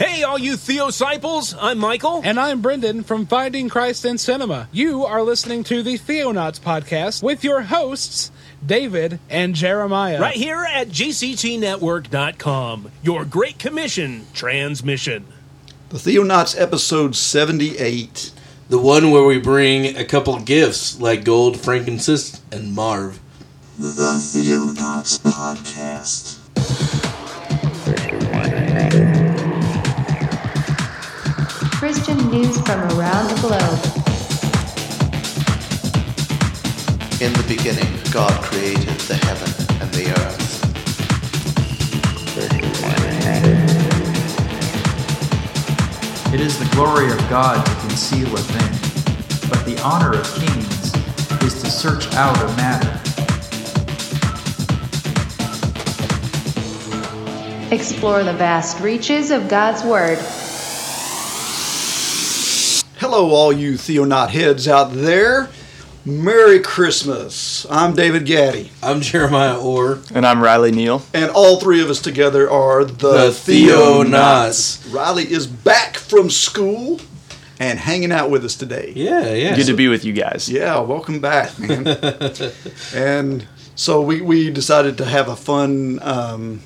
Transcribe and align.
Hey, 0.00 0.22
all 0.22 0.38
you 0.38 0.56
Theosciples! 0.56 1.54
I'm 1.60 1.76
Michael. 1.76 2.22
And 2.24 2.40
I'm 2.40 2.62
Brendan 2.62 3.02
from 3.02 3.26
Finding 3.26 3.68
Christ 3.68 4.06
in 4.06 4.16
Cinema. 4.16 4.66
You 4.72 5.04
are 5.04 5.22
listening 5.22 5.62
to 5.64 5.82
the 5.82 5.98
Theonauts 5.98 6.58
podcast 6.58 7.22
with 7.22 7.44
your 7.44 7.60
hosts, 7.60 8.32
David 8.64 9.20
and 9.28 9.54
Jeremiah. 9.54 10.18
Right 10.18 10.36
here 10.36 10.64
at 10.64 10.88
GCTNetwork.com. 10.88 12.90
Your 13.02 13.26
Great 13.26 13.58
Commission 13.58 14.26
transmission. 14.32 15.26
The 15.90 15.98
Theonauts 15.98 16.58
episode 16.58 17.14
78. 17.14 18.32
The 18.70 18.78
one 18.78 19.10
where 19.10 19.24
we 19.24 19.38
bring 19.38 19.98
a 19.98 20.04
couple 20.06 20.40
gifts 20.40 20.98
like 20.98 21.24
gold, 21.24 21.60
frankincense, 21.60 22.40
and 22.50 22.72
marv. 22.72 23.20
The 23.78 24.16
Theonauts 24.18 25.20
Podcast. 25.20 26.39
Christian 31.80 32.18
news 32.30 32.60
from 32.60 32.78
around 32.92 33.30
the 33.30 33.40
globe. 33.40 33.80
In 37.22 37.32
the 37.32 37.44
beginning, 37.48 37.88
God 38.12 38.30
created 38.42 39.00
the 39.08 39.14
heaven 39.14 39.48
and 39.80 39.90
the 39.94 40.10
earth. 40.10 40.60
It 46.34 46.40
is 46.42 46.58
the 46.58 46.68
glory 46.76 47.10
of 47.10 47.18
God 47.30 47.64
to 47.64 47.72
conceal 47.88 48.28
a 48.34 48.40
thing, 48.40 49.48
but 49.48 49.64
the 49.64 49.80
honor 49.82 50.12
of 50.12 50.34
kings 50.34 50.94
is 51.42 51.62
to 51.62 51.70
search 51.70 52.12
out 52.12 52.36
a 52.42 52.46
matter. 52.58 53.00
Explore 57.74 58.22
the 58.22 58.34
vast 58.34 58.80
reaches 58.80 59.30
of 59.30 59.48
God's 59.48 59.82
Word. 59.82 60.18
Hello, 63.12 63.30
all 63.30 63.52
you 63.52 63.72
Theonaut 63.72 64.30
heads 64.30 64.68
out 64.68 64.92
there. 64.92 65.48
Merry 66.04 66.60
Christmas. 66.60 67.66
I'm 67.68 67.92
David 67.92 68.24
Gaddy, 68.24 68.70
I'm 68.84 69.00
Jeremiah 69.00 69.58
Orr. 69.60 69.98
And 70.14 70.24
I'm 70.24 70.40
Riley 70.40 70.70
Neal. 70.70 71.02
and 71.12 71.28
all 71.32 71.58
three 71.58 71.82
of 71.82 71.90
us 71.90 72.00
together 72.00 72.48
are 72.48 72.84
the, 72.84 72.92
The 72.94 73.30
Theonauts. 73.32 74.94
Riley 74.94 75.24
is 75.24 75.48
back 75.48 75.96
from 75.96 76.30
school 76.30 77.00
and 77.58 77.80
hanging 77.80 78.12
out 78.12 78.30
with 78.30 78.44
us 78.44 78.54
today. 78.54 78.92
Yeah, 78.94 79.34
yeah. 79.34 79.56
Good 79.56 79.66
to 79.66 79.74
be 79.74 79.88
with 79.88 80.04
you 80.04 80.12
guys. 80.12 80.48
Yeah, 80.48 80.78
welcome 80.78 81.18
back, 81.18 81.58
man. 81.58 81.88
and 82.94 83.44
so 83.74 84.02
we, 84.02 84.20
we 84.20 84.50
decided 84.52 84.98
to 84.98 85.04
have 85.04 85.26
a 85.26 85.34
fun, 85.34 85.98
um, 86.02 86.60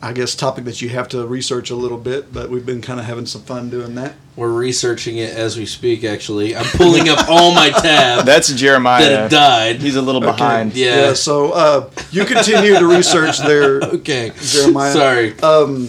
I 0.00 0.12
guess, 0.12 0.36
topic 0.36 0.64
that 0.66 0.80
you 0.80 0.90
have 0.90 1.08
to 1.08 1.26
research 1.26 1.70
a 1.70 1.74
little 1.74 1.98
bit, 1.98 2.32
but 2.32 2.50
we've 2.50 2.64
been 2.64 2.80
kind 2.80 3.00
of 3.00 3.06
having 3.06 3.26
some 3.26 3.42
fun 3.42 3.68
doing 3.68 3.96
that. 3.96 4.14
We're 4.36 4.52
researching 4.52 5.16
it 5.18 5.34
as 5.34 5.56
we 5.58 5.66
speak, 5.66 6.04
actually. 6.04 6.54
I'm 6.54 6.64
pulling 6.76 7.08
up 7.08 7.28
all 7.28 7.52
my 7.52 7.70
tabs 7.70 8.24
That's 8.26 8.52
Jeremiah. 8.52 9.02
that 9.02 9.30
died. 9.32 9.76
He's 9.82 9.96
a 9.96 10.02
little 10.02 10.22
Okay. 10.22 10.30
behind. 10.36 10.74
Yeah. 10.74 11.14
so 11.14 11.50
uh, 11.50 11.90
you 12.12 12.24
continue 12.24 12.78
to 12.78 12.86
research 12.86 13.38
there. 13.38 13.80
Okay. 13.98 14.30
Jeremiah. 14.40 14.92
Sorry. 14.92 15.38
Um, 15.40 15.88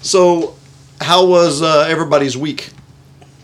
so, 0.00 0.56
how 1.00 1.26
was 1.26 1.60
uh, 1.60 1.86
everybody's 1.88 2.36
week? 2.38 2.70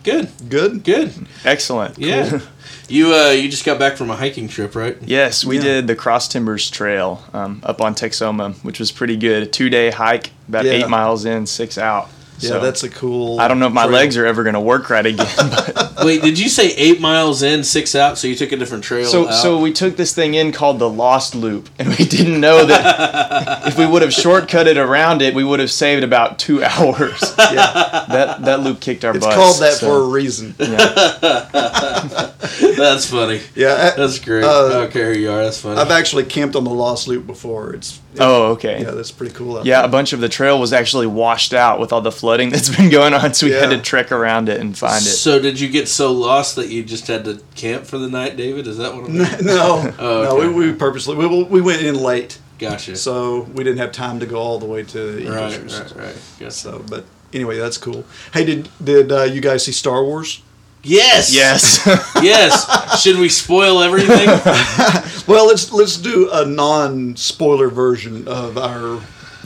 Good. 0.02 0.30
Good. 0.48 0.82
Good. 0.82 1.12
Excellent. 1.44 1.98
Yeah. 1.98 2.30
Cool. 2.30 2.40
You 2.88 3.14
uh 3.14 3.30
you 3.30 3.48
just 3.48 3.64
got 3.64 3.78
back 3.78 3.96
from 3.96 4.10
a 4.10 4.16
hiking 4.16 4.48
trip, 4.48 4.74
right? 4.76 4.96
Yes, 5.04 5.44
we 5.44 5.56
Yeah. 5.56 5.62
did 5.64 5.86
the 5.88 5.96
Cross 5.96 6.28
Timbers 6.28 6.70
Trail 6.70 7.22
um, 7.32 7.60
up 7.64 7.80
on 7.80 7.94
Texoma, 7.94 8.54
which 8.64 8.78
was 8.78 8.92
pretty 8.92 9.16
good. 9.16 9.42
A 9.42 9.46
two 9.46 9.68
day 9.68 9.90
hike, 9.90 10.30
about 10.48 10.64
Yeah. 10.64 10.72
eight 10.72 10.88
miles 10.88 11.24
in, 11.24 11.46
six 11.46 11.78
out. 11.78 12.08
Yeah, 12.38 12.48
So, 12.50 12.60
that's 12.60 12.82
a 12.82 12.90
cool. 12.90 13.40
I 13.40 13.48
don't 13.48 13.58
know 13.58 13.66
if 13.68 13.72
my 13.72 13.84
trail. 13.84 13.94
legs 13.94 14.16
are 14.16 14.26
ever 14.26 14.42
going 14.42 14.54
to 14.54 14.60
work 14.60 14.90
right 14.90 15.06
again. 15.06 15.26
But 15.96 16.04
Wait, 16.04 16.20
did 16.20 16.38
you 16.38 16.50
say 16.50 16.74
eight 16.74 17.00
miles 17.00 17.42
in, 17.42 17.64
six 17.64 17.94
out? 17.94 18.18
So 18.18 18.28
you 18.28 18.34
took 18.36 18.52
a 18.52 18.56
different 18.58 18.84
trail 18.84 19.06
so, 19.06 19.28
out? 19.28 19.32
so 19.32 19.58
we 19.58 19.72
took 19.72 19.96
this 19.96 20.14
thing 20.14 20.34
in 20.34 20.52
called 20.52 20.78
the 20.78 20.90
Lost 20.90 21.34
Loop, 21.34 21.70
and 21.78 21.88
we 21.88 22.04
didn't 22.04 22.38
know 22.38 22.66
that 22.66 23.66
if 23.66 23.78
we 23.78 23.86
would 23.86 24.02
have 24.02 24.10
shortcutted 24.10 24.76
around 24.76 25.22
it, 25.22 25.34
we 25.34 25.42
would 25.42 25.58
have 25.58 25.70
saved 25.70 26.04
about 26.04 26.38
two 26.38 26.62
hours. 26.64 27.22
Yeah, 27.38 28.04
That 28.10 28.42
that 28.42 28.60
loop 28.60 28.80
kicked 28.80 29.06
our 29.06 29.14
butt. 29.14 29.16
it's 29.16 29.26
butts. 29.26 29.36
called 29.36 29.60
that 29.62 29.72
so, 29.72 29.86
for 29.86 29.96
a 30.04 30.08
reason. 30.08 30.54
yeah. 30.58 32.32
That's 32.76 33.06
funny. 33.10 33.40
Yeah, 33.54 33.92
I, 33.94 33.96
That's 33.96 34.18
great. 34.18 34.44
Uh, 34.44 34.84
okay, 34.88 34.98
here 35.00 35.12
you 35.14 35.30
are. 35.30 35.42
That's 35.44 35.60
funny. 35.60 35.80
I've 35.80 35.90
actually 35.90 36.24
camped 36.24 36.56
on 36.56 36.64
the 36.64 36.70
Lost 36.70 37.08
Loop 37.08 37.26
before. 37.26 37.72
It's 37.74 38.00
Oh, 38.18 38.52
okay. 38.52 38.80
yeah, 38.80 38.92
that's 38.92 39.10
pretty 39.12 39.34
cool. 39.34 39.58
out 39.58 39.66
Yeah, 39.66 39.84
a 39.84 39.88
bunch 39.88 40.14
of 40.14 40.20
the 40.20 40.28
trail 40.30 40.58
was 40.58 40.72
actually 40.72 41.06
washed 41.06 41.52
out 41.52 41.78
with 41.80 41.92
all 41.92 42.00
the 42.00 42.10
flooding 42.26 42.50
that's 42.50 42.74
been 42.76 42.90
going 42.90 43.14
on, 43.14 43.32
so 43.34 43.46
we 43.46 43.52
had 43.52 43.70
to 43.70 43.80
trek 43.80 44.10
around 44.10 44.48
it 44.48 44.58
and 44.58 44.76
find 44.76 44.96
it. 44.96 45.10
So 45.10 45.38
did 45.38 45.60
you 45.60 45.68
get 45.68 45.86
so 45.86 46.10
lost 46.10 46.56
that 46.56 46.70
you 46.70 46.82
just 46.82 47.06
had 47.06 47.24
to 47.26 47.40
camp 47.54 47.84
for 47.84 47.98
the 47.98 48.08
night, 48.08 48.36
David? 48.36 48.66
Is 48.66 48.78
that 48.78 48.96
what 48.96 49.04
I'm 49.04 49.16
no, 49.46 49.94
Oh, 49.96 50.24
no, 50.24 50.48
we, 50.50 50.70
we 50.70 50.72
purposely 50.72 51.14
we, 51.14 51.44
we 51.44 51.60
went 51.60 51.82
in 51.82 51.94
late, 51.94 52.40
Gotcha. 52.58 52.96
so 52.96 53.42
we 53.42 53.62
didn't 53.62 53.78
have 53.78 53.92
time 53.92 54.18
to 54.18 54.26
go 54.26 54.38
all 54.38 54.58
the 54.58 54.66
way 54.66 54.82
to 54.82 55.20
Eagles 55.20 55.56
right, 55.56 55.72
right, 55.72 55.96
right. 55.96 56.16
Gotcha. 56.40 56.50
So, 56.50 56.84
but 56.90 57.04
anyway, 57.32 57.58
that's 57.58 57.78
cool. 57.78 58.04
Hey, 58.34 58.44
did 58.44 58.68
did 58.82 59.12
uh, 59.12 59.22
you 59.22 59.40
guys 59.40 59.64
see 59.64 59.70
Star 59.72 60.02
Wars? 60.02 60.42
Yes. 60.82 61.32
Yes. 61.32 61.86
yes. 62.22 63.00
Should 63.02 63.18
we 63.18 63.28
spoil 63.28 63.82
everything? 63.82 64.28
Well, 65.26 65.48
let's 65.48 65.72
let's 65.72 65.96
do 65.96 66.30
a 66.32 66.46
non-spoiler 66.46 67.68
version 67.68 68.28
of 68.28 68.56
our. 68.56 68.94
our 68.94 69.00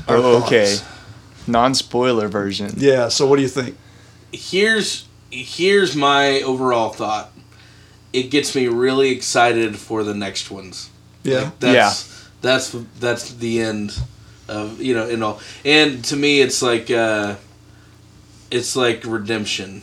oh, 0.09 0.43
okay. 0.45 0.77
Thoughts. 1.53 1.63
Non 1.63 1.75
spoiler 1.75 2.29
version. 2.29 2.73
Yeah. 2.77 3.09
So, 3.09 3.27
what 3.27 3.37
do 3.37 3.43
you 3.43 3.49
think? 3.49 3.77
here's 4.33 5.07
here's 5.31 5.95
my 5.97 6.41
overall 6.43 6.91
thought. 6.91 7.33
It 8.13 8.25
gets 8.31 8.55
me 8.55 8.67
really 8.69 9.11
excited 9.11 9.77
for 9.77 10.03
the 10.05 10.15
next 10.15 10.51
ones. 10.51 10.91
Yeah. 11.23 11.51
That's 11.61 12.29
that's 12.41 12.75
that's 12.99 13.33
the 13.35 13.61
end 13.61 13.99
of 14.49 14.81
you 14.81 14.95
know 14.95 15.09
and 15.09 15.23
all. 15.23 15.41
And 15.65 16.05
to 16.07 16.17
me, 16.17 16.41
it's 16.41 16.63
like 16.63 16.91
uh, 16.91 17.37
it's 18.51 18.75
like 18.77 19.05
redemption 19.05 19.83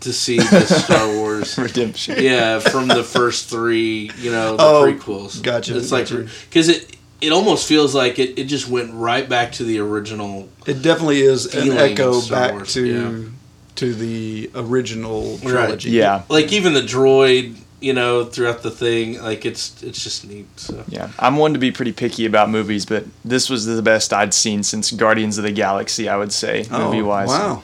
to 0.00 0.12
see 0.12 0.38
the 0.38 0.60
Star 0.66 1.08
Wars. 1.14 1.56
Redemption. 1.58 2.16
Yeah, 2.22 2.58
from 2.58 2.88
the 2.88 3.02
first 3.04 3.48
three, 3.48 4.10
you 4.18 4.30
know, 4.30 4.56
the 4.56 4.62
Oh, 4.62 4.84
prequels. 4.84 5.42
gotcha, 5.42 5.76
It's 5.76 5.90
like 5.92 6.08
because 6.08 6.68
it 6.68 6.95
it 7.20 7.32
almost 7.32 7.66
feels 7.66 7.94
like 7.94 8.18
it, 8.18 8.38
it 8.38 8.44
just 8.44 8.68
went 8.68 8.92
right 8.94 9.28
back 9.28 9.52
to 9.52 9.64
the 9.64 9.78
original. 9.78 10.48
It 10.66 10.82
definitely 10.82 11.20
is 11.22 11.54
an 11.54 11.70
echo 11.72 12.20
back 12.28 12.66
to 12.66 12.84
yeah. 12.84 13.28
to 13.76 13.94
the 13.94 14.50
original 14.54 15.32
Right. 15.38 15.42
trilogy. 15.50 15.90
Yeah. 15.90 16.22
Like 16.28 16.52
even 16.52 16.74
the 16.74 16.82
droid, 16.82 17.56
you 17.80 17.92
know, 17.92 18.24
throughout 18.24 18.62
the 18.62 18.70
thing, 18.70 19.20
like 19.22 19.44
it's 19.46 19.82
it's 19.82 20.02
just 20.02 20.26
neat. 20.28 20.46
So 20.56 20.84
Yeah. 20.88 21.10
I'm 21.18 21.36
one 21.36 21.52
to 21.54 21.58
be 21.58 21.70
pretty 21.72 21.92
picky 21.92 22.26
about 22.26 22.50
movies, 22.50 22.84
but 22.86 23.04
this 23.24 23.48
was 23.48 23.64
the 23.66 23.82
best 23.82 24.12
I'd 24.12 24.34
seen 24.34 24.62
since 24.62 24.90
Guardians 24.92 25.38
of 25.38 25.44
the 25.44 25.52
Galaxy, 25.52 26.08
I 26.08 26.16
would 26.16 26.32
say, 26.32 26.66
Oh, 26.70 26.86
movie 26.90 27.02
wise. 27.02 27.28
wow. 27.28 27.62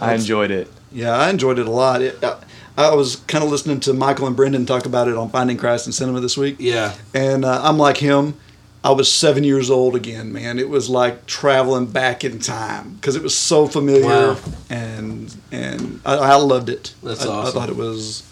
I 0.00 0.14
enjoyed 0.14 0.50
it. 0.50 0.70
Yeah, 0.92 1.12
I 1.16 1.30
enjoyed 1.30 1.58
it 1.58 1.66
a 1.66 1.70
lot. 1.70 2.02
It, 2.02 2.22
I, 2.22 2.36
I 2.76 2.94
was 2.94 3.16
kind 3.16 3.44
of 3.44 3.50
listening 3.50 3.80
to 3.80 3.92
Michael 3.94 4.26
and 4.26 4.34
Brendan 4.36 4.66
talk 4.66 4.84
about 4.86 5.06
it 5.08 5.16
on 5.16 5.30
Finding 5.30 5.56
Christ 5.56 5.86
in 5.86 5.92
Cinema 5.92 6.20
this 6.20 6.36
week. 6.36 6.56
yeah, 6.58 6.94
And 7.14 7.44
uh, 7.44 7.60
I'm 7.62 7.78
like 7.78 7.96
him. 7.98 8.34
I 8.84 8.90
was 8.92 9.10
seven 9.10 9.44
years 9.44 9.70
old 9.70 9.96
again, 9.96 10.30
man. 10.32 10.58
It 10.58 10.68
was 10.68 10.90
like 10.90 11.24
traveling 11.26 11.86
back 11.86 12.22
in 12.22 12.38
time 12.38 12.94
because 12.96 13.16
it 13.16 13.22
was 13.22 13.34
so 13.36 13.66
familiar, 13.66 14.04
Wow. 14.34 14.36
and 14.68 15.34
and 15.50 16.00
I, 16.04 16.16
I 16.16 16.34
loved 16.36 16.68
it. 16.68 16.94
That's 17.02 17.24
I, 17.24 17.46
I 17.46 17.50
thought 17.50 17.70
it 17.70 17.76
was 17.76 18.22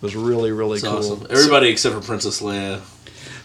was 0.00 0.16
really 0.16 0.50
really 0.50 0.78
it's 0.78 0.86
cool. 0.88 0.96
awesome. 0.98 1.26
Everybody 1.28 1.68
except 1.68 1.94
for 1.94 2.00
Princess 2.00 2.40
Leia. 2.40 2.80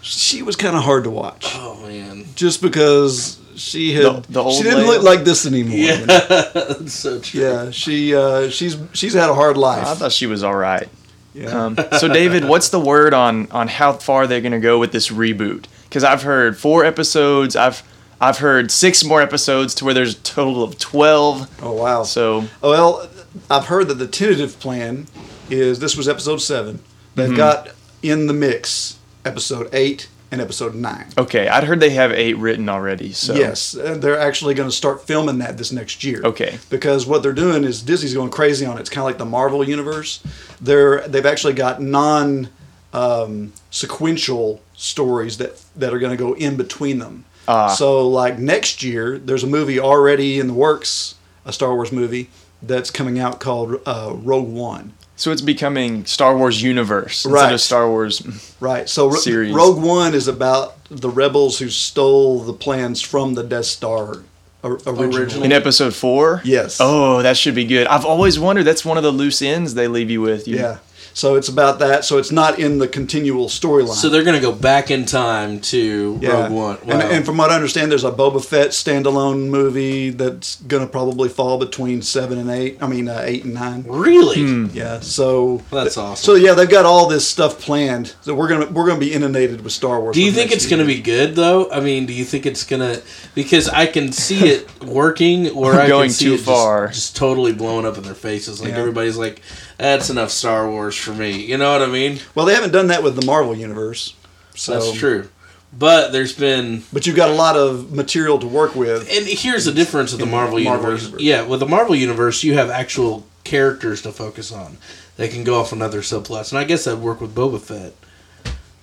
she 0.01 0.41
was 0.41 0.55
kind 0.55 0.75
of 0.77 0.83
hard 0.83 1.03
to 1.03 1.09
watch, 1.09 1.45
Oh 1.55 1.85
man, 1.85 2.25
just 2.35 2.61
because 2.61 3.39
she 3.55 3.93
had 3.93 4.05
The- 4.23 4.31
the 4.31 4.41
old 4.43 4.55
she 4.55 4.63
didn't 4.63 4.85
Leia? 4.85 4.87
look 4.87 5.03
like 5.03 5.23
this 5.25 5.45
anymore. 5.45 5.75
you 5.77 5.85
yeah, 5.85 5.99
know? 6.05 6.05
that's 6.53 6.93
so 6.93 7.19
true. 7.19 7.41
yeah. 7.41 7.71
She 7.71 8.15
uh, 8.15 8.49
she's 8.49 8.77
she's 8.93 9.13
had 9.13 9.29
a 9.29 9.33
hard 9.35 9.57
life. 9.57 9.85
I 9.85 9.95
thought 9.95 10.11
she 10.13 10.27
was 10.27 10.43
all 10.43 10.55
right. 10.55 10.87
yeah. 11.33 11.47
Um, 11.65 11.77
so, 11.99 12.07
David, 12.07 12.45
what's 12.45 12.69
the 12.69 12.79
word 12.79 13.13
on, 13.13 13.51
on 13.51 13.67
how 13.67 13.93
far 13.93 14.27
they're 14.27 14.39
going 14.41 14.51
to 14.53 14.59
go 14.59 14.77
with 14.79 14.91
this 14.91 15.09
reboot? 15.09 15.65
Because 15.93 16.03
I've 16.03 16.23
heard 16.23 16.57
four 16.57 16.83
episodes. 16.83 17.55
I've 17.55 17.83
I've 18.19 18.39
heard 18.39 18.71
six 18.71 19.03
more 19.03 19.21
episodes 19.21 19.75
to 19.75 19.85
where 19.85 19.93
there's 19.93 20.15
a 20.15 20.21
total 20.21 20.63
of 20.63 20.79
12. 20.79 21.59
oh 21.61 21.73
wow. 21.73 22.01
So, 22.01 22.45
Well, 22.63 23.07
I've 23.47 23.65
heard 23.67 23.89
that 23.89 23.95
the 23.99 24.07
tentative 24.07 24.59
plan 24.59 25.05
is 25.51 25.77
this 25.77 25.95
was 25.95 26.07
episode 26.09 26.37
seven. 26.37 26.79
They've 27.13 27.27
Mm-hmm. 27.27 27.35
got 27.37 27.69
in 28.01 28.25
the 28.25 28.33
mix 28.33 28.97
episode 29.23 29.69
eight 29.71 30.07
and 30.31 30.41
episode 30.41 30.73
nine. 30.73 31.05
okay, 31.15 31.47
I'd 31.47 31.63
heard 31.63 31.79
they 31.79 31.91
have 31.91 32.11
eight 32.11 32.37
written 32.39 32.69
already. 32.69 33.11
So, 33.13 33.35
Yes, 33.35 33.75
and 33.75 34.01
they're 34.01 34.19
actually 34.19 34.55
going 34.55 34.67
to 34.69 34.75
start 34.75 35.05
filming 35.05 35.37
that 35.37 35.59
this 35.59 35.71
next 35.71 36.03
year. 36.03 36.21
Okay. 36.23 36.57
Because 36.71 37.05
what 37.05 37.21
they're 37.21 37.33
doing 37.33 37.63
is 37.63 37.83
Disney's 37.83 38.15
going 38.15 38.31
crazy 38.31 38.65
on 38.65 38.77
it. 38.77 38.79
It's 38.79 38.89
kind 38.89 39.03
of 39.03 39.05
like 39.05 39.19
the 39.19 39.25
Marvel 39.25 39.63
universe. 39.63 40.23
They're 40.59 41.07
they've 41.07 41.27
actually 41.27 41.53
got 41.53 41.83
non 41.83 42.49
um, 42.93 43.53
sequential 43.69 44.59
stories 44.75 45.37
that 45.37 45.62
that 45.75 45.93
are 45.93 45.99
going 45.99 46.15
to 46.15 46.23
go 46.23 46.33
in 46.33 46.55
between 46.57 46.99
them. 46.99 47.25
Ah. 47.47 47.67
So 47.69 48.07
like 48.07 48.39
next 48.39 48.83
year, 48.83 49.17
there's 49.17 49.43
a 49.43 49.47
movie 49.47 49.79
already 49.79 50.39
in 50.39 50.47
the 50.47 50.53
works, 50.53 51.15
a 51.45 51.51
Star 51.53 51.73
Wars 51.75 51.91
movie 51.91 52.29
that's 52.61 52.89
coming 52.91 53.19
out 53.19 53.39
called 53.39 53.81
uh, 53.85 54.13
Rogue 54.15 54.47
One. 54.49 54.93
So 55.15 55.31
it's 55.31 55.41
becoming 55.41 56.05
Star 56.05 56.35
Wars 56.37 56.61
universe 56.63 57.25
instead 57.25 57.31
Right. 57.43 57.53
of 57.53 57.61
Star 57.61 57.87
Wars. 57.89 58.21
Right. 58.59 58.87
So 58.89 59.07
Ro- 59.09 59.15
Series. 59.15 59.53
Rogue 59.53 59.81
One 59.81 60.13
is 60.15 60.27
about 60.27 60.83
the 60.89 61.09
rebels 61.09 61.59
who 61.59 61.69
stole 61.69 62.39
the 62.39 62.53
plans 62.53 63.01
from 63.01 63.33
the 63.35 63.43
Death 63.43 63.65
Star 63.65 64.23
originally. 64.63 65.17
Originally. 65.17 65.45
In 65.47 65.51
episode 65.51 65.93
four? 65.93 66.41
Yes. 66.45 66.77
Oh, 66.79 67.21
that 67.21 67.35
should 67.37 67.53
be 67.55 67.65
good. 67.65 67.85
I've 67.87 68.05
always 68.05 68.39
wondered. 68.39 68.63
That's 68.63 68.85
one 68.85 68.97
of 68.97 69.03
the 69.03 69.11
loose 69.11 69.41
ends 69.41 69.73
they 69.73 69.87
leave 69.87 70.09
you 70.09 70.21
with. 70.21 70.47
You- 70.47 70.55
Yeah. 70.57 70.77
So 71.13 71.35
it's 71.35 71.47
about 71.49 71.79
that. 71.79 72.05
So 72.05 72.17
it's 72.17 72.31
not 72.31 72.59
in 72.59 72.79
the 72.79 72.87
continual 72.87 73.47
storyline. 73.47 73.93
So 73.95 74.09
they're 74.09 74.23
gonna 74.23 74.39
go 74.39 74.51
back 74.51 74.91
in 74.91 75.05
time 75.05 75.59
to 75.61 76.19
Yeah. 76.21 76.43
Rogue 76.43 76.51
One. 76.51 76.77
Wow. 76.85 76.93
And, 76.93 77.01
and 77.03 77.25
from 77.25 77.37
what 77.37 77.51
I 77.51 77.55
understand, 77.55 77.91
there's 77.91 78.03
a 78.03 78.11
Boba 78.11 78.43
Fett 78.43 78.69
standalone 78.69 79.47
movie 79.49 80.09
that's 80.09 80.55
gonna 80.61 80.87
probably 80.87 81.29
fall 81.29 81.57
between 81.57 82.01
seven 82.01 82.37
and 82.37 82.49
eight. 82.49 82.77
I 82.81 82.87
mean, 82.87 83.07
uh, 83.07 83.21
eight 83.25 83.43
and 83.45 83.53
nine. 83.53 83.83
really? 83.87 84.41
Hmm. 84.43 84.67
Yeah. 84.73 84.99
So 85.01 85.61
That's 85.71 85.97
awesome. 85.97 86.23
So 86.23 86.35
yeah, 86.35 86.53
they've 86.53 86.69
got 86.69 86.85
all 86.85 87.07
this 87.07 87.27
stuff 87.27 87.59
planned. 87.59 88.13
So 88.21 88.33
we're 88.33 88.47
gonna 88.47 88.67
we're 88.67 88.87
gonna 88.87 88.99
be 88.99 89.13
inundated 89.13 89.61
with 89.63 89.73
Star 89.73 89.99
Wars. 89.99 90.13
Do 90.15 90.21
you 90.23 90.31
think 90.31 90.51
next 90.51 90.63
it's 90.63 90.69
going 90.69 90.79
to 90.81 90.85
be 90.85 91.01
good 91.01 91.35
though? 91.35 91.69
I 91.71 91.79
mean, 91.79 92.05
do 92.05 92.13
you 92.13 92.23
think 92.25 92.45
it's 92.45 92.63
going 92.63 92.81
to 92.81 93.01
because 93.35 93.67
I 93.69 93.85
can 93.87 94.11
see 94.11 94.47
it 94.49 94.83
working 94.83 95.49
or 95.51 95.73
I 95.79 95.87
Going 95.87 96.07
can 96.09 96.13
see 96.13 96.25
too 96.25 96.33
it 96.33 96.37
just- 96.37 96.45
far. 96.45 96.87
just, 96.87 97.15
totally 97.15 97.53
blowing 97.53 97.85
up 97.85 97.97
in 97.97 98.03
their 98.03 98.13
faces. 98.13 98.59
Like 98.61 98.71
Yeah. 98.71 98.79
everybody's 98.79 99.17
like, 99.17 99.41
"That's 99.77 100.09
enough 100.09 100.31
Star 100.31 100.69
Wars 100.69 100.95
for 100.95 101.11
me." 101.13 101.31
You 101.45 101.57
know 101.57 101.71
what 101.71 101.81
I 101.81 101.87
mean? 101.87 102.19
Well, 102.35 102.45
they 102.45 102.53
haven't 102.53 102.71
done 102.71 102.87
that 102.87 103.03
with 103.03 103.15
the 103.19 103.25
Marvel 103.25 103.55
universe. 103.55 104.13
So 104.55 104.73
That's 104.73 104.93
true. 104.93 105.29
But 105.75 106.11
there's 106.11 106.33
been 106.33 106.83
But 106.93 107.07
you've 107.07 107.15
got 107.15 107.29
a 107.29 107.33
lot 107.33 107.55
of 107.57 107.91
material 107.91 108.37
to 108.39 108.45
work 108.47 108.75
with. 108.75 109.09
and 109.11 109.25
here's 109.25 109.65
the 109.65 109.71
difference 109.71 110.11
with 110.11 110.19
the 110.19 110.27
Marvel, 110.27 110.59
Marvel 110.59 110.83
universe. 110.91 111.01
universe. 111.05 111.21
Yeah, 111.21 111.41
with 111.43 111.59
the 111.61 111.65
Marvel 111.67 111.95
universe, 111.95 112.43
you 112.43 112.53
have 112.53 112.69
actual 112.69 113.25
characters 113.43 114.01
to 114.03 114.11
focus 114.11 114.51
on. 114.51 114.77
They 115.17 115.27
can 115.27 115.43
go 115.43 115.59
off 115.59 115.71
another 115.71 116.01
subplots, 116.01 116.51
and 116.51 116.59
I 116.59 116.63
guess 116.63 116.83
that'd 116.85 117.01
work 117.01 117.19
with 117.21 117.33
Boba 117.33 117.59
Fett. 117.59 117.93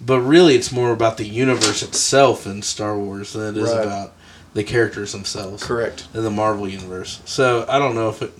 But 0.00 0.20
really, 0.20 0.54
it's 0.56 0.72
more 0.72 0.92
about 0.92 1.16
the 1.18 1.26
universe 1.26 1.82
itself 1.82 2.46
in 2.46 2.62
Star 2.62 2.96
Wars 2.98 3.34
than 3.34 3.56
it 3.56 3.62
is 3.62 3.70
Right. 3.70 3.84
about 3.84 4.12
the 4.54 4.64
characters 4.64 5.12
themselves. 5.12 5.62
Correct. 5.62 6.04
In 6.14 6.24
the 6.24 6.30
Marvel 6.30 6.68
universe, 6.68 7.20
so 7.24 7.64
I 7.68 7.78
don't 7.78 7.94
know 7.94 8.08
if 8.08 8.20
it, 8.22 8.32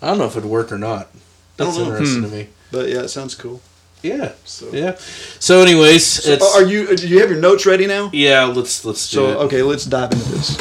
I 0.00 0.06
don't 0.08 0.18
know 0.18 0.26
if 0.26 0.36
it'd 0.36 0.48
work 0.48 0.70
or 0.70 0.78
not. 0.78 1.08
That's 1.56 1.76
interesting 1.78 2.22
Hmm. 2.22 2.30
to 2.30 2.36
me. 2.36 2.48
But 2.70 2.88
yeah, 2.88 3.00
it 3.02 3.08
sounds 3.08 3.34
cool. 3.34 3.60
Yeah, 4.02 4.32
So, 4.44 4.66
yeah. 4.72 4.96
So, 5.40 5.62
anyways, 5.62 6.04
So 6.06 6.32
it's 6.32 6.54
are 6.56 6.62
you? 6.64 6.94
Do 6.96 7.08
you 7.08 7.20
have 7.20 7.30
your 7.30 7.40
notes 7.40 7.64
ready 7.66 7.86
now? 7.86 8.10
yeah. 8.12 8.44
Let's 8.44 8.84
let's 8.84 9.10
do 9.10 9.24
it. 9.24 9.32
So 9.32 9.40
it. 9.40 9.44
okay, 9.46 9.62
let's 9.62 9.84
dive 9.84 10.12
into 10.12 10.28
this. 10.32 10.56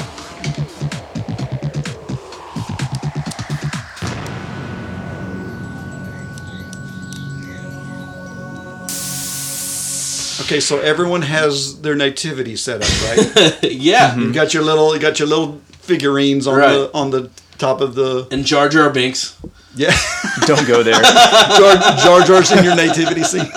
Okay, 10.41 10.59
so 10.59 10.79
everyone 10.79 11.23
has 11.23 11.81
their 11.81 11.95
nativity 11.95 12.55
set 12.55 12.83
up, 12.83 13.01
right? 13.09 13.63
yeah, 13.71 14.15
you 14.15 14.31
got 14.31 14.53
your 14.53 14.61
little, 14.63 14.93
you 14.93 15.01
got 15.01 15.17
your 15.17 15.27
little 15.27 15.59
figurines 15.79 16.45
on 16.45 16.55
Right. 16.57 16.69
the 16.71 16.91
on 16.93 17.09
the 17.09 17.29
top 17.57 17.81
of 17.81 17.95
the 17.95 18.27
and 18.29 18.45
Jar 18.45 18.69
Jar 18.69 18.89
Binks. 18.91 19.35
Yeah. 19.75 19.95
Don't 20.45 20.67
go 20.67 20.83
there. 20.83 21.01
Jar, 21.01 21.75
Jar 21.97 22.21
Jar's 22.23 22.51
in 22.51 22.63
your 22.63 22.75
nativity 22.75 23.23
scene. 23.23 23.49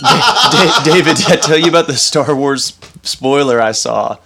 Da- 0.00 0.82
David, 0.84 1.16
did 1.16 1.30
I 1.30 1.36
tell 1.36 1.58
you 1.58 1.68
about 1.68 1.86
the 1.86 1.96
Star 1.96 2.34
Wars 2.34 2.76
spoiler 3.02 3.60
I 3.60 3.72
saw? 3.72 4.18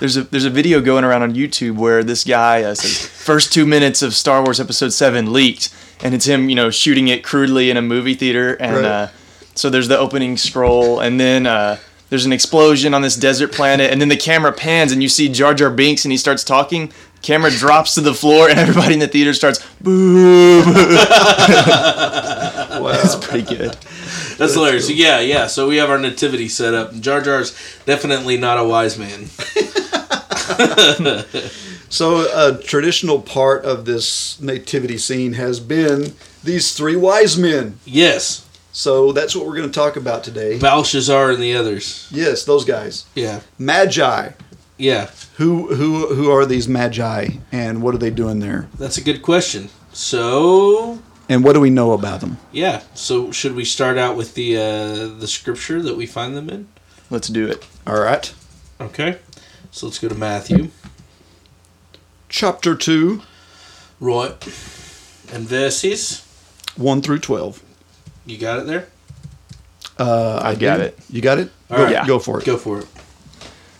There's 0.00 0.16
a 0.16 0.22
there's 0.24 0.44
a 0.44 0.50
video 0.50 0.80
going 0.80 1.04
around 1.04 1.22
on 1.22 1.34
YouTube 1.34 1.76
where 1.76 2.02
this 2.04 2.24
guy 2.24 2.62
uh, 2.62 2.74
says 2.74 3.06
first 3.06 3.52
two 3.52 3.64
minutes 3.66 4.02
of 4.02 4.14
Star 4.14 4.42
Wars 4.42 4.60
Episode 4.60 4.92
Seven 4.92 5.32
leaked, 5.32 5.74
and 6.02 6.14
it's 6.14 6.26
him, 6.26 6.48
you 6.48 6.54
know, 6.56 6.70
shooting 6.70 7.08
it 7.08 7.22
crudely 7.24 7.70
in 7.70 7.76
a 7.76 7.82
movie 7.82 8.14
theater, 8.14 8.54
and 8.54 8.76
Right. 8.76 8.84
uh, 8.84 9.08
so 9.54 9.70
there's 9.70 9.88
the 9.88 9.98
opening 9.98 10.36
scroll, 10.36 10.98
and 11.00 11.18
then 11.20 11.46
uh, 11.46 11.78
there's 12.10 12.26
an 12.26 12.32
explosion 12.32 12.92
on 12.92 13.02
this 13.02 13.16
desert 13.16 13.52
planet, 13.52 13.90
and 13.92 14.00
then 14.00 14.08
the 14.08 14.16
camera 14.16 14.52
pans, 14.52 14.90
and 14.92 15.02
you 15.02 15.08
see 15.08 15.28
Jar 15.28 15.54
Jar 15.54 15.70
Binks, 15.70 16.04
and 16.04 16.12
he 16.12 16.18
starts 16.18 16.42
talking. 16.44 16.92
Camera 17.24 17.50
drops 17.50 17.94
to 17.94 18.02
the 18.02 18.12
floor, 18.12 18.50
and 18.50 18.58
everybody 18.58 18.92
in 18.94 19.00
the 19.00 19.08
theater 19.08 19.32
starts 19.32 19.58
boo. 19.80 20.62
boo. 20.64 20.72
Wow. 22.74 22.90
It's 23.02 23.14
pretty 23.16 23.46
good. 23.56 23.72
That's, 24.36 24.52
hilarious. 24.54 24.90
Yeah, 24.90 25.20
yeah. 25.20 25.46
So 25.46 25.68
we 25.68 25.76
have 25.76 25.88
our 25.88 25.98
nativity 25.98 26.48
set 26.48 26.74
up. 26.74 26.92
Jar 27.00 27.22
Jar's 27.22 27.56
definitely 27.86 28.36
not 28.36 28.58
a 28.58 28.64
wise 28.64 28.98
man. 28.98 29.28
So 31.88 32.26
a 32.34 32.60
traditional 32.60 33.22
part 33.22 33.64
of 33.64 33.84
this 33.84 34.40
nativity 34.40 34.98
scene 34.98 35.34
has 35.34 35.60
been 35.60 36.14
these 36.42 36.72
three 36.76 36.96
wise 36.96 37.38
men. 37.38 37.78
Yes, 37.84 38.44
So 38.72 39.12
that's 39.12 39.36
what 39.36 39.46
we're 39.46 39.54
going 39.56 39.70
to 39.70 39.80
talk 39.80 39.94
about 39.94 40.24
today. 40.24 40.58
Belshazzar 40.58 41.30
and 41.30 41.40
the 41.40 41.54
others. 41.54 42.08
Yes, 42.10 42.44
those 42.44 42.64
guys. 42.64 43.04
Yeah, 43.14 43.42
Magi. 43.58 44.30
yeah. 44.76 45.10
Who 45.34 45.74
who 45.74 46.14
who 46.14 46.30
are 46.30 46.46
these 46.46 46.68
magi 46.68 47.28
and 47.50 47.82
what 47.82 47.94
are 47.94 47.98
they 47.98 48.10
doing 48.10 48.38
there? 48.40 48.68
That's 48.78 48.98
a 48.98 49.02
good 49.02 49.20
question. 49.22 49.68
So 49.92 51.00
And 51.28 51.42
what 51.42 51.54
do 51.54 51.60
we 51.60 51.70
know 51.70 51.92
about 51.92 52.20
them? 52.20 52.38
yeah. 52.52 52.82
So 52.94 53.32
should 53.32 53.54
we 53.56 53.64
start 53.64 53.98
out 53.98 54.16
with 54.16 54.34
the 54.34 54.56
uh, 54.56 55.18
the 55.18 55.26
scripture 55.26 55.82
that 55.82 55.96
we 55.96 56.06
find 56.06 56.36
them 56.36 56.48
in? 56.50 56.68
Let's 57.10 57.28
do 57.28 57.46
it. 57.48 57.66
All 57.86 58.00
right. 58.00 58.32
Okay. 58.80 59.18
So 59.72 59.86
let's 59.86 59.98
go 59.98 60.08
to 60.08 60.14
Matthew. 60.14 60.68
Chapter 62.28 62.74
2, 62.74 63.22
Right. 64.00 64.32
And 65.32 65.48
verses. 65.48 66.22
1 66.76 67.02
through 67.02 67.20
12. 67.20 67.62
You 68.26 68.38
got 68.38 68.58
it 68.60 68.66
there. 68.66 68.88
Uh, 69.98 70.40
I 70.42 70.54
got 70.56 70.78
do. 70.78 70.82
it. 70.84 70.98
You 71.08 71.20
got 71.20 71.38
it? 71.38 71.50
All 71.70 71.78
go, 71.78 71.84
right. 71.84 72.06
go 72.06 72.18
for 72.18 72.40
it. 72.40 72.44
Go 72.46 72.56
for 72.56 72.80
it. 72.80 72.86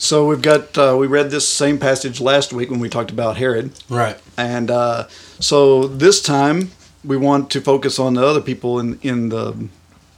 So 0.00 0.26
we've 0.26 0.40
got, 0.40 0.78
uh, 0.78 0.96
we 0.98 1.06
read 1.06 1.30
this 1.30 1.46
same 1.46 1.78
passage 1.78 2.22
last 2.22 2.54
week 2.54 2.70
when 2.70 2.80
we 2.80 2.88
talked 2.88 3.10
about 3.10 3.36
Herod. 3.36 3.72
Right. 3.90 4.18
And 4.38 4.70
uh, 4.70 5.08
so 5.40 5.86
this 5.86 6.22
time 6.22 6.70
we 7.04 7.18
want 7.18 7.50
to 7.50 7.60
focus 7.60 7.98
on 7.98 8.14
the 8.14 8.26
other 8.26 8.40
people 8.40 8.80
in, 8.80 8.98
in 9.02 9.28
the 9.28 9.68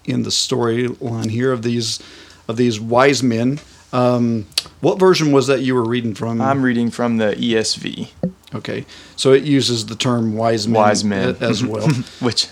in 0.04 0.22
the 0.22 0.30
storyline 0.30 1.30
here 1.30 1.50
of 1.52 1.62
these 1.62 2.00
of 2.46 2.56
these 2.56 2.78
wise 2.80 3.24
men. 3.24 3.58
Um, 3.92 4.46
what 4.80 5.00
version 5.00 5.32
was 5.32 5.48
that 5.48 5.62
you 5.62 5.74
were 5.74 5.84
reading 5.84 6.14
from? 6.14 6.40
I'm 6.40 6.62
reading 6.62 6.90
from 6.90 7.18
the 7.18 7.34
ESV, 7.34 8.08
okay, 8.54 8.86
so 9.16 9.32
it 9.32 9.42
uses 9.42 9.86
the 9.86 9.94
term 9.96 10.34
wise 10.34 10.66
men, 10.66 10.80
Wise 10.80 11.04
men. 11.04 11.36
as 11.40 11.64
well. 11.64 11.88
which 12.20 12.48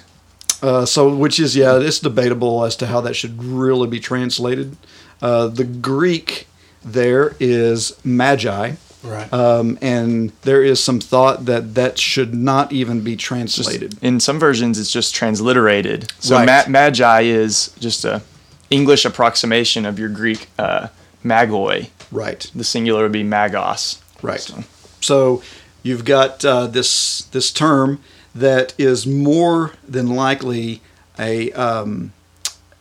Uh, 0.63 0.85
so, 0.85 1.15
which 1.15 1.41
is 1.41 1.57
yeah, 1.57 1.79
it's 1.79 2.01
debatable 2.01 2.65
as 2.65 2.77
to 2.77 2.87
how 2.87 3.01
that 3.01 3.15
should 3.15 3.43
really 3.43 3.89
be 3.89 3.99
translated. 4.01 4.77
Uh, 5.23 5.47
the 5.47 5.65
Greek 5.65 6.47
there 6.85 7.35
is 7.41 7.93
magi, 8.05 8.73
Right. 9.03 9.33
um, 9.33 9.79
and 9.81 10.33
there 10.43 10.63
is 10.63 10.83
some 10.83 11.01
thought 11.01 11.47
that 11.47 11.75
that 11.75 11.99
should 11.99 12.35
not 12.35 12.73
even 12.73 13.01
be 13.01 13.17
translated. 13.17 13.97
In 14.03 14.21
some 14.21 14.39
versions, 14.39 14.79
it's 14.79 14.93
just 14.93 15.15
transliterated. 15.15 16.11
So 16.21 16.37
Right. 16.37 16.47
ma- 16.47 16.69
magi 16.71 17.23
is 17.23 17.71
just 17.81 18.05
a 18.05 18.23
English 18.71 19.05
approximation 19.05 19.85
of 19.87 19.99
your 19.99 20.09
Greek 20.11 20.49
uh, 20.59 20.89
magoi. 21.25 21.89
right, 22.13 22.51
The 22.55 22.65
singular 22.65 23.03
would 23.05 23.13
be 23.13 23.25
magos. 23.25 23.97
right. 24.23 24.41
So- 24.41 24.65
So 25.01 25.43
you've 25.83 26.05
got 26.05 26.45
uh, 26.45 26.67
this 26.67 27.23
this 27.33 27.51
term 27.51 28.01
that 28.35 28.75
is 28.79 29.07
more 29.07 29.73
than 29.89 30.15
likely 30.15 30.83
a 31.19 31.51
um, 31.53 32.13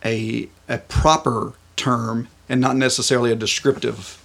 a 0.03 0.49
a 0.67 0.77
proper 0.89 1.53
term 1.77 2.27
and 2.49 2.59
not 2.59 2.75
necessarily 2.75 3.31
a 3.31 3.35
descriptive 3.35 4.15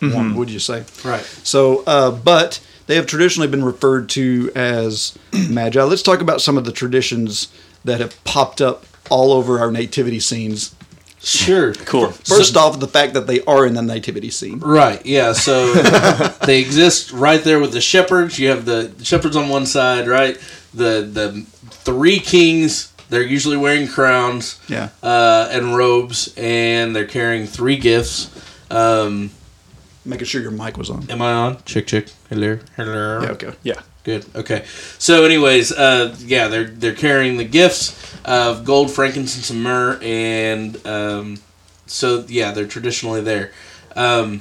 one. 0.00 0.34
Would 0.34 0.50
you 0.50 0.58
say? 0.58 0.84
Right. 1.04 1.22
So, 1.22 1.84
uh, 1.86 2.10
but 2.10 2.60
they 2.86 2.96
have 2.96 3.06
traditionally 3.06 3.48
been 3.48 3.64
referred 3.64 4.08
to 4.10 4.50
as 4.54 5.16
magi. 5.50 5.82
Let's 5.82 6.02
talk 6.02 6.20
about 6.20 6.40
some 6.40 6.56
of 6.56 6.64
the 6.64 6.72
traditions 6.72 7.48
that 7.84 8.00
have 8.00 8.22
popped 8.24 8.60
up 8.60 8.84
all 9.10 9.32
over 9.32 9.58
our 9.58 9.70
nativity 9.70 10.20
scenes. 10.20 10.74
Sure. 11.22 11.74
Cool. 11.84 12.12
First 12.12 12.56
off, 12.56 12.80
the 12.80 12.88
fact 12.88 13.14
that 13.14 13.26
they 13.26 13.42
are 13.42 13.66
in 13.66 13.74
the 13.74 13.82
nativity 13.82 14.30
scene. 14.30 14.60
Right. 14.60 15.04
Yeah. 15.04 15.32
So 15.32 15.72
they 16.46 16.60
exist 16.60 17.12
right 17.12 17.42
there 17.42 17.58
with 17.58 17.72
the 17.72 17.80
shepherds. 17.80 18.38
You 18.38 18.48
have 18.48 18.64
the 18.64 18.92
shepherds 19.02 19.36
on 19.36 19.48
one 19.48 19.66
side, 19.66 20.08
right? 20.08 20.38
The 20.72 21.02
the 21.02 21.44
three 21.70 22.20
kings. 22.20 22.89
They're 23.10 23.22
usually 23.22 23.56
wearing 23.56 23.88
crowns 23.88 24.58
Yeah. 24.68 24.88
uh, 25.02 25.48
and 25.50 25.76
robes, 25.76 26.32
and 26.36 26.94
they're 26.94 27.06
carrying 27.06 27.46
three 27.46 27.76
gifts. 27.76 28.30
Um, 28.70 29.30
Making 30.04 30.26
sure 30.26 30.40
your 30.40 30.52
mic 30.52 30.78
was 30.78 30.88
on. 30.90 31.06
am 31.10 31.20
I 31.20 31.32
on? 31.32 31.62
Chick, 31.64 31.86
chick. 31.86 32.06
Hello. 32.30 32.58
Hello. 32.76 33.20
Yeah, 33.22 33.30
okay. 33.32 33.52
Yeah. 33.62 33.80
Good. 34.02 34.24
Okay. 34.34 34.64
So, 34.98 35.24
anyways, 35.24 35.72
uh, 35.72 36.16
yeah, 36.20 36.48
they're 36.48 36.64
they're 36.64 36.94
carrying 36.94 37.36
the 37.36 37.44
gifts 37.44 37.94
of 38.24 38.64
gold, 38.64 38.90
frankincense, 38.90 39.50
and 39.50 39.62
myrrh, 39.62 39.98
and 40.02 40.78
um, 40.86 41.38
so 41.86 42.24
yeah, 42.28 42.52
they're 42.52 42.66
traditionally 42.66 43.20
there. 43.20 43.50
Um, 43.94 44.40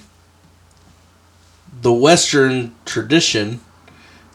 the 1.81 1.91
Western 1.91 2.73
tradition 2.85 3.59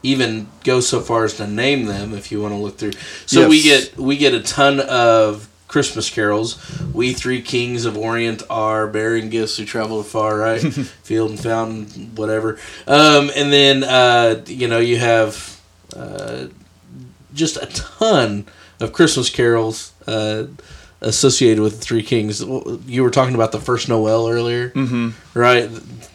even 0.05 0.47
go 0.63 0.79
so 0.79 1.01
far 1.01 1.25
as 1.25 1.35
to 1.37 1.47
name 1.47 1.85
them. 1.85 2.13
If 2.13 2.31
you 2.31 2.41
want 2.41 2.53
to 2.53 2.59
look 2.59 2.77
through, 2.77 2.93
so 3.25 3.47
we 3.49 3.61
get 3.61 3.97
we 3.97 4.17
get 4.17 4.33
a 4.33 4.41
ton 4.41 4.79
of 4.79 5.49
Christmas 5.67 6.09
carols. 6.09 6.57
We 6.93 7.13
three 7.13 7.41
kings 7.41 7.85
of 7.85 7.97
Orient 7.97 8.43
are 8.49 8.87
bearing 8.87 9.29
gifts 9.29 9.57
who 9.57 9.65
travel 9.65 10.03
far, 10.03 10.37
right? 10.37 10.61
Field 11.03 11.31
and 11.31 11.39
fountain, 11.39 12.15
whatever. 12.15 12.59
Um, 12.87 13.31
and 13.35 13.51
then 13.51 13.83
uh, 13.83 14.43
you 14.47 14.67
know 14.67 14.79
you 14.79 14.97
have 14.97 15.61
uh, 15.95 16.47
just 17.33 17.57
a 17.57 17.65
ton 17.65 18.45
of 18.79 18.93
Christmas 18.93 19.29
carols 19.29 19.93
uh, 20.07 20.45
associated 21.01 21.61
with 21.61 21.79
the 21.79 21.81
Three 21.81 22.03
Kings. 22.03 22.41
You 22.41 23.03
were 23.03 23.11
talking 23.11 23.35
about 23.35 23.51
the 23.51 23.59
first 23.59 23.89
Noel 23.89 24.29
earlier, 24.29 24.69
mm-hmm. 24.69 25.09
right? 25.37 25.69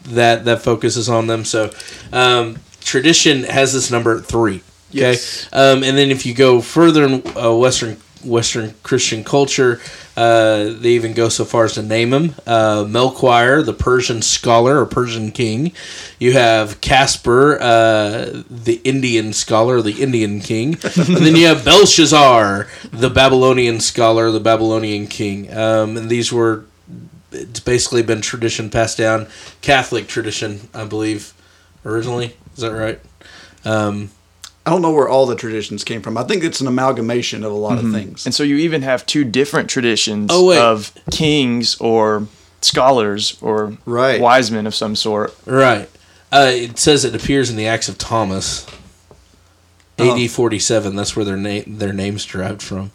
That 0.05 0.45
that 0.45 0.61
focuses 0.61 1.09
on 1.09 1.27
them. 1.27 1.45
So 1.45 1.71
um, 2.11 2.57
tradition 2.81 3.43
has 3.43 3.73
this 3.73 3.91
number 3.91 4.17
at 4.17 4.25
three. 4.25 4.57
Okay, 4.91 5.11
Yes. 5.11 5.47
um, 5.53 5.83
and 5.83 5.97
then 5.97 6.11
if 6.11 6.25
you 6.25 6.33
go 6.33 6.59
further 6.61 7.05
in 7.05 7.23
uh, 7.37 7.55
Western 7.55 7.97
Western 8.23 8.75
Christian 8.83 9.23
culture, 9.23 9.79
uh, 10.15 10.65
they 10.65 10.91
even 10.91 11.13
go 11.13 11.27
so 11.27 11.43
far 11.43 11.65
as 11.65 11.73
to 11.73 11.81
name 11.81 12.13
him 12.13 12.35
uh, 12.45 12.85
Melchior, 12.87 13.63
the 13.63 13.73
Persian 13.73 14.21
scholar 14.21 14.79
or 14.79 14.85
Persian 14.85 15.31
king. 15.31 15.71
You 16.19 16.33
have 16.33 16.81
Casper, 16.81 17.57
uh, 17.59 18.43
the 18.49 18.79
Indian 18.83 19.33
scholar, 19.33 19.81
the 19.81 20.03
Indian 20.03 20.39
king, 20.39 20.73
and 20.83 21.17
then 21.25 21.35
you 21.35 21.47
have 21.47 21.65
Belshazzar, 21.65 22.67
the 22.91 23.09
Babylonian 23.09 23.79
scholar, 23.79 24.29
the 24.29 24.39
Babylonian 24.39 25.07
king. 25.07 25.51
Um, 25.51 25.97
and 25.97 26.07
these 26.09 26.31
were 26.31 26.65
it's 27.31 27.61
basically 27.61 28.03
been 28.03 28.21
tradition 28.21 28.69
passed 28.69 28.97
down, 28.97 29.27
Catholic 29.61 30.07
tradition, 30.07 30.67
I 30.75 30.83
believe, 30.85 31.33
originally. 31.85 32.35
Is 32.61 32.69
that 32.69 32.77
right? 32.77 32.99
Um, 33.65 34.11
I 34.65 34.69
don't 34.69 34.83
know 34.83 34.91
where 34.93 35.09
all 35.09 35.25
the 35.25 35.35
traditions 35.35 35.83
came 35.83 36.01
from. 36.03 36.15
I 36.17 36.23
think 36.23 36.43
it's 36.43 36.61
an 36.61 36.67
amalgamation 36.67 37.43
of 37.43 37.51
a 37.51 37.55
lot 37.55 37.79
of 37.83 37.91
things. 37.91 38.25
And 38.27 38.35
so 38.35 38.43
you 38.43 38.57
even 38.57 38.83
have 38.83 39.03
two 39.07 39.23
different 39.23 39.67
traditions 39.69 40.29
Oh, 40.31 40.53
of 40.55 40.91
kings 41.09 41.75
or 41.79 42.27
scholars 42.61 43.37
or 43.41 43.77
Right. 43.87 44.21
wise 44.21 44.51
men 44.51 44.67
of 44.67 44.75
some 44.75 44.95
sort. 44.95 45.35
Right. 45.47 45.89
Uh, 46.31 46.51
it 46.53 46.77
says 46.77 47.03
it 47.03 47.15
appears 47.15 47.49
in 47.49 47.55
the 47.55 47.65
Acts 47.65 47.89
of 47.89 47.97
Thomas. 47.97 48.67
AD 49.97 50.29
47, 50.31 50.95
that's 50.95 51.15
where 51.15 51.25
their 51.25 51.37
name 51.37 51.63
their 51.67 51.93
names 51.93 52.25
derived 52.25 52.61
from. 52.61 52.91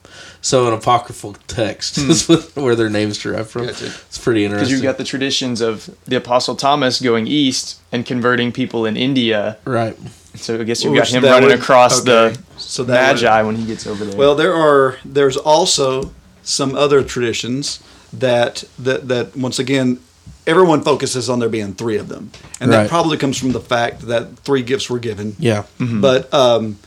So 0.46 0.68
an 0.68 0.74
apocryphal 0.74 1.32
text 1.48 1.98
is 1.98 2.28
where 2.54 2.76
their 2.76 2.88
names 2.88 3.18
derived 3.18 3.50
from. 3.50 3.66
Gotcha. 3.66 3.86
It's 3.86 4.16
pretty 4.16 4.44
interesting. 4.44 4.66
Because 4.66 4.70
you've 4.70 4.82
got 4.82 4.96
the 4.96 5.02
traditions 5.02 5.60
of 5.60 5.90
the 6.04 6.14
Apostle 6.14 6.54
Thomas 6.54 7.00
going 7.00 7.26
east 7.26 7.80
and 7.90 8.06
converting 8.06 8.52
people 8.52 8.86
in 8.86 8.96
India. 8.96 9.56
right. 9.64 9.96
So 10.36 10.60
I 10.60 10.64
guess 10.64 10.84
you've 10.84 10.92
Which 10.92 11.00
got 11.00 11.08
him 11.08 11.24
running 11.24 11.48
would- 11.48 11.58
across 11.58 12.00
okay. 12.02 12.36
the 12.36 12.38
So 12.58 12.84
that 12.84 13.14
would- 13.14 13.22
Magi 13.22 13.42
when 13.42 13.56
he 13.56 13.64
gets 13.66 13.86
over 13.88 14.04
there. 14.04 14.16
Well, 14.16 14.36
there 14.36 14.54
are. 14.54 14.98
There's 15.04 15.36
also 15.36 16.12
some 16.44 16.76
other 16.76 17.02
traditions 17.02 17.82
that 18.12 18.62
that 18.78 19.08
that 19.08 19.34
once 19.36 19.58
again, 19.58 19.98
everyone 20.46 20.82
focuses 20.82 21.28
on 21.28 21.38
there 21.40 21.48
being 21.48 21.74
three 21.74 21.96
of 21.96 22.06
them, 22.08 22.30
and 22.60 22.70
Right. 22.70 22.82
that 22.82 22.88
probably 22.90 23.16
comes 23.16 23.36
from 23.36 23.50
the 23.52 23.60
fact 23.60 24.02
that 24.06 24.38
three 24.44 24.62
gifts 24.62 24.88
were 24.90 25.00
given. 25.00 25.34
Yeah. 25.40 25.64
But 25.80 26.32
um, 26.32 26.78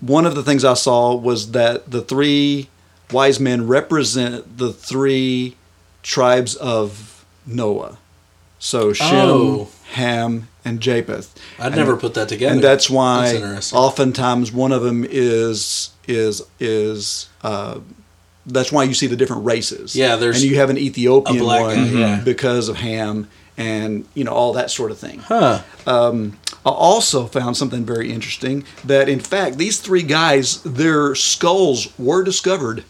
one 0.00 0.26
of 0.26 0.34
the 0.34 0.42
things 0.42 0.64
I 0.64 0.74
saw 0.74 1.14
was 1.14 1.52
that 1.52 1.88
the 1.90 2.00
three 2.00 2.70
wise 3.12 3.38
men 3.40 3.66
represent 3.66 4.58
the 4.58 4.72
three 4.72 5.56
tribes 6.02 6.54
of 6.56 7.24
Noah. 7.46 7.98
So 8.58 8.92
Shem, 8.92 9.08
Oh. 9.28 9.68
Ham, 9.92 10.48
and 10.64 10.80
Japheth. 10.80 11.34
I'd 11.58 11.66
And- 11.68 11.76
never 11.76 11.96
put 11.96 12.14
that 12.14 12.28
together. 12.28 12.52
and 12.54 12.62
that's 12.62 12.88
why 12.88 13.36
That's 13.36 13.72
oftentimes 13.72 14.52
one 14.52 14.72
of 14.72 14.82
them 14.82 15.04
is 15.08 15.90
is 16.08 16.42
is 16.60 17.28
uh, 17.42 17.78
that's 18.46 18.72
why 18.72 18.84
you 18.84 18.94
see 18.94 19.06
the 19.06 19.16
different 19.16 19.44
races. 19.44 19.94
Yeah, 19.94 20.16
there's 20.16 20.42
and 20.42 20.50
you 20.50 20.56
have 20.58 20.70
an 20.70 20.78
Ethiopian 20.78 21.38
black 21.38 21.62
one 21.76 21.96
yeah. 21.96 22.20
because 22.24 22.68
of 22.68 22.76
Ham 22.76 23.28
and 23.58 24.04
you 24.14 24.24
know 24.24 24.32
all 24.32 24.52
that 24.54 24.70
sort 24.70 24.90
of 24.90 24.98
thing. 24.98 25.18
Huh. 25.20 25.60
Um, 25.86 26.38
I 26.64 26.70
also 26.70 27.26
found 27.26 27.56
something 27.56 27.84
very 27.84 28.12
interesting 28.12 28.64
that 28.84 29.08
in 29.08 29.18
fact 29.20 29.58
these 29.58 29.78
three 29.80 30.02
guys 30.04 30.62
their 30.62 31.14
skulls 31.16 31.88
were 31.98 32.22
discovered 32.22 32.84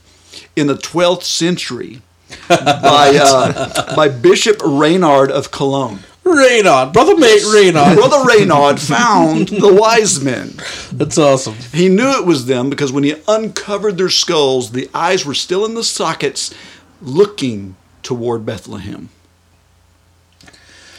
in 0.57 0.67
the 0.67 0.75
12th 0.75 1.23
century 1.25 2.01
by 2.49 3.19
uh, 3.21 3.95
by 3.97 4.09
Bishop 4.09 4.61
Reynard 4.65 5.31
of 5.31 5.51
Cologne. 5.51 6.01
Raynaud. 6.25 6.93
Brother 6.93 7.17
mate 7.17 7.43
Raynaud. 7.43 7.95
Brother 7.97 8.25
Reynard 8.25 8.81
found 8.81 9.49
the 9.49 9.75
wise 9.75 10.23
men. 10.23 10.53
That's 10.93 11.19
awesome. 11.19 11.55
He 11.73 11.89
knew 11.89 12.11
it 12.11 12.25
was 12.25 12.47
them 12.47 12.71
because 12.71 12.93
when 12.93 13.05
he 13.05 13.17
uncovered 13.27 13.99
their 13.99 14.09
skulls, 14.09 14.73
the 14.73 14.89
eyes 14.95 15.27
were 15.27 15.35
still 15.35 15.65
in 15.65 15.75
the 15.75 15.85
sockets, 15.85 16.55
looking 17.01 17.77
toward 18.03 18.47
Bethlehem. 18.47 19.09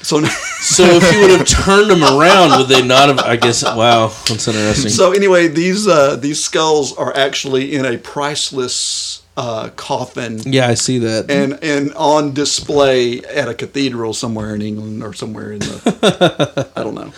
So, 0.01 0.23
So 0.63 0.83
if 0.85 1.13
you 1.13 1.21
would 1.21 1.31
have 1.31 1.47
turned 1.47 1.89
them 1.89 2.03
around, 2.03 2.57
would 2.57 2.67
they 2.67 2.85
not 2.85 3.09
have? 3.09 3.19
I 3.19 3.35
guess. 3.35 3.63
Wow, 3.63 4.07
that's 4.27 4.47
interesting. 4.47 4.91
so 4.91 5.11
anyway, 5.11 5.47
these 5.47 5.87
uh, 5.87 6.15
these 6.15 6.43
skulls 6.43 6.95
are 6.95 7.15
actually 7.15 7.73
in 7.75 7.85
a 7.85 7.97
priceless 7.97 9.12
uh, 9.35 9.69
coffin 9.75 10.39
yeah, 10.45 10.67
I 10.67 10.75
see 10.75 10.99
that. 10.99 11.31
and 11.31 11.57
and 11.63 11.91
on 11.95 12.33
display 12.33 13.19
at 13.21 13.47
a 13.49 13.53
cathedral 13.55 14.13
somewhere 14.13 14.53
in 14.53 14.61
England 14.61 15.03
or 15.03 15.13
somewhere 15.13 15.51
in 15.53 15.59
the 15.59 16.69
I 16.75 16.83
don't 16.83 16.93
know. 16.95 17.11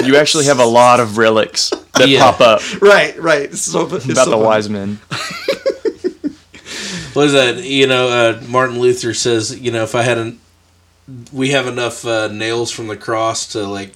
you 0.06 0.16
actually 0.16 0.46
have 0.46 0.58
a 0.58 0.64
lot 0.64 1.00
of 1.00 1.18
relics 1.18 1.70
that 1.94 2.08
Yeah. 2.08 2.20
pop 2.30 2.40
up 2.40 2.60
Right, 2.80 3.14
right. 3.20 3.42
It's 3.42 3.60
so, 3.60 3.82
it's 3.94 4.06
about 4.06 4.24
so 4.24 4.30
the 4.30 4.36
funny. 4.36 4.42
wise 4.42 4.68
men. 4.70 4.98
what 7.12 7.26
is 7.26 7.32
that? 7.32 7.62
You 7.62 7.86
know, 7.86 8.08
uh, 8.08 8.42
Martin 8.48 8.78
Luther 8.80 9.12
says, 9.14 9.58
you 9.60 9.70
know, 9.70 9.82
if 9.82 9.94
I 9.94 10.02
hadn't, 10.02 10.40
we 11.32 11.50
have 11.50 11.66
enough 11.66 12.04
uh, 12.06 12.28
nails 12.28 12.70
from 12.70 12.86
the 12.86 12.96
cross 12.96 13.48
to 13.52 13.66
like, 13.66 13.92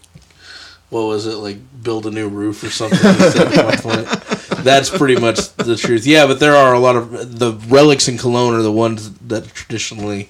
what 0.90 1.02
was 1.06 1.26
it 1.26 1.36
like, 1.36 1.56
build 1.82 2.04
a 2.06 2.10
new 2.10 2.28
roof 2.28 2.62
or 2.62 2.70
something? 2.70 2.98
He 4.64 4.74
said 4.74 4.94
at 4.94 4.98
one 4.98 4.98
point. 4.98 4.98
That's 4.98 4.98
pretty 4.98 5.20
much 5.20 5.56
the 5.56 5.76
truth. 5.76 6.06
Yeah, 6.06 6.26
but 6.26 6.40
there 6.40 6.54
are 6.54 6.72
a 6.74 6.78
lot 6.78 6.96
of 6.96 7.38
the 7.38 7.52
relics 7.68 8.08
in 8.08 8.18
Cologne 8.18 8.54
are 8.54 8.62
the 8.62 8.72
ones 8.72 9.10
that 9.18 9.52
traditionally 9.54 10.28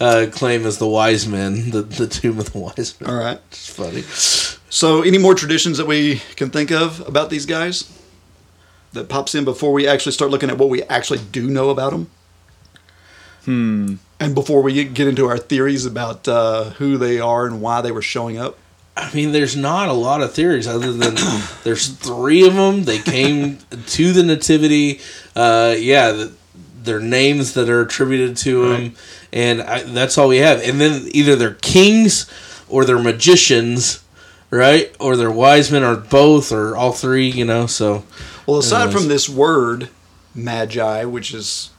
uh, 0.00 0.26
claim 0.30 0.66
as 0.66 0.78
the 0.78 0.86
wise 0.86 1.26
men, 1.26 1.70
the 1.70 1.82
the 1.82 2.06
tomb 2.06 2.38
of 2.38 2.52
the 2.52 2.58
wise 2.58 3.00
men. 3.00 3.10
All 3.10 3.16
right. 3.16 3.40
It's 3.48 3.68
funny. 3.68 4.02
So, 4.68 5.02
any 5.02 5.18
more 5.18 5.34
traditions 5.34 5.78
that 5.78 5.86
we 5.86 6.22
can 6.36 6.50
think 6.50 6.70
of 6.70 7.06
about 7.08 7.30
these 7.30 7.46
guys 7.46 7.90
that 8.92 9.08
pops 9.08 9.34
in 9.34 9.44
before 9.44 9.72
we 9.72 9.86
actually 9.86 10.12
start 10.12 10.30
looking 10.30 10.50
at 10.50 10.58
what 10.58 10.68
we 10.68 10.82
actually 10.84 11.20
do 11.32 11.48
know 11.48 11.70
about 11.70 11.92
them? 11.92 12.10
Hmm. 13.44 13.94
And 14.18 14.34
before 14.34 14.62
we 14.62 14.84
get 14.84 15.06
into 15.06 15.26
our 15.26 15.38
theories 15.38 15.86
about 15.86 16.26
uh, 16.26 16.70
who 16.70 16.98
they 16.98 17.20
are 17.20 17.46
and 17.46 17.60
why 17.60 17.80
they 17.80 17.92
were 17.92 18.02
showing 18.02 18.38
up. 18.38 18.58
I 18.96 19.12
mean, 19.14 19.32
there's 19.32 19.56
not 19.56 19.88
a 19.88 19.92
lot 19.92 20.22
of 20.22 20.32
theories 20.32 20.66
other 20.66 20.92
than 20.92 21.14
there's 21.64 21.88
three 21.88 22.46
of 22.46 22.54
them. 22.54 22.84
They 22.84 22.98
came 22.98 23.58
to 23.88 24.12
the 24.12 24.22
nativity. 24.22 25.00
Uh, 25.34 25.74
yeah, 25.78 26.12
the, 26.12 26.32
their 26.82 27.00
names 27.00 27.54
that 27.54 27.68
are 27.68 27.82
attributed 27.82 28.36
to 28.38 28.68
them, 28.70 28.94
and 29.32 29.60
I, 29.60 29.82
that's 29.82 30.16
all 30.16 30.28
we 30.28 30.38
have. 30.38 30.62
And 30.62 30.80
then 30.80 31.08
either 31.12 31.36
they're 31.36 31.54
kings 31.54 32.30
or 32.68 32.84
they're 32.84 32.98
magicians, 32.98 34.02
right? 34.50 34.94
Or 34.98 35.16
they're 35.16 35.30
wise 35.30 35.70
men, 35.70 35.84
or 35.84 35.96
both, 35.96 36.50
or 36.50 36.74
all 36.74 36.92
three. 36.92 37.28
You 37.28 37.44
know, 37.44 37.66
so 37.66 38.04
Well, 38.46 38.58
aside 38.58 38.84
Anyways. 38.84 38.94
from 38.94 39.08
this 39.08 39.28
word, 39.28 39.90
magi, 40.34 41.04
which 41.04 41.34
is 41.34 41.70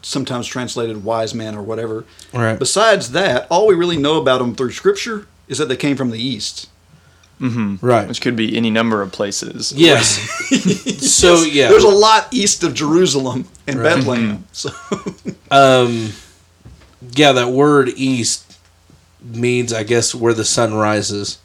sometimes 0.00 0.46
translated 0.46 1.04
wise 1.04 1.34
man 1.34 1.54
or 1.54 1.62
whatever, 1.62 2.04
right. 2.32 2.58
besides 2.58 3.12
that, 3.12 3.46
all 3.50 3.66
we 3.66 3.74
really 3.74 3.98
know 3.98 4.20
about 4.20 4.38
them 4.38 4.54
through 4.54 4.72
Scripture 4.72 5.26
is 5.48 5.58
that 5.58 5.68
they 5.68 5.76
came 5.76 5.96
from 5.96 6.10
the 6.10 6.20
East. 6.22 6.68
right. 7.40 8.06
Which 8.08 8.20
could 8.20 8.36
be 8.36 8.56
any 8.56 8.70
number 8.70 9.02
of 9.02 9.10
places. 9.12 9.72
Yes. 9.76 10.18
so 11.10 11.42
yeah, 11.42 11.68
There's 11.68 11.84
a 11.84 11.88
lot 11.88 12.28
east 12.32 12.62
of 12.64 12.72
Jerusalem 12.74 13.46
and 13.66 13.80
Right. 13.80 13.96
Bethlehem. 13.96 14.44
So 14.52 14.70
Um, 15.50 16.10
yeah, 17.14 17.32
that 17.32 17.48
word 17.50 17.90
east 17.96 18.58
means, 19.22 19.72
I 19.72 19.82
guess, 19.82 20.14
where 20.14 20.34
the 20.34 20.44
sun 20.44 20.74
rises. 20.74 21.38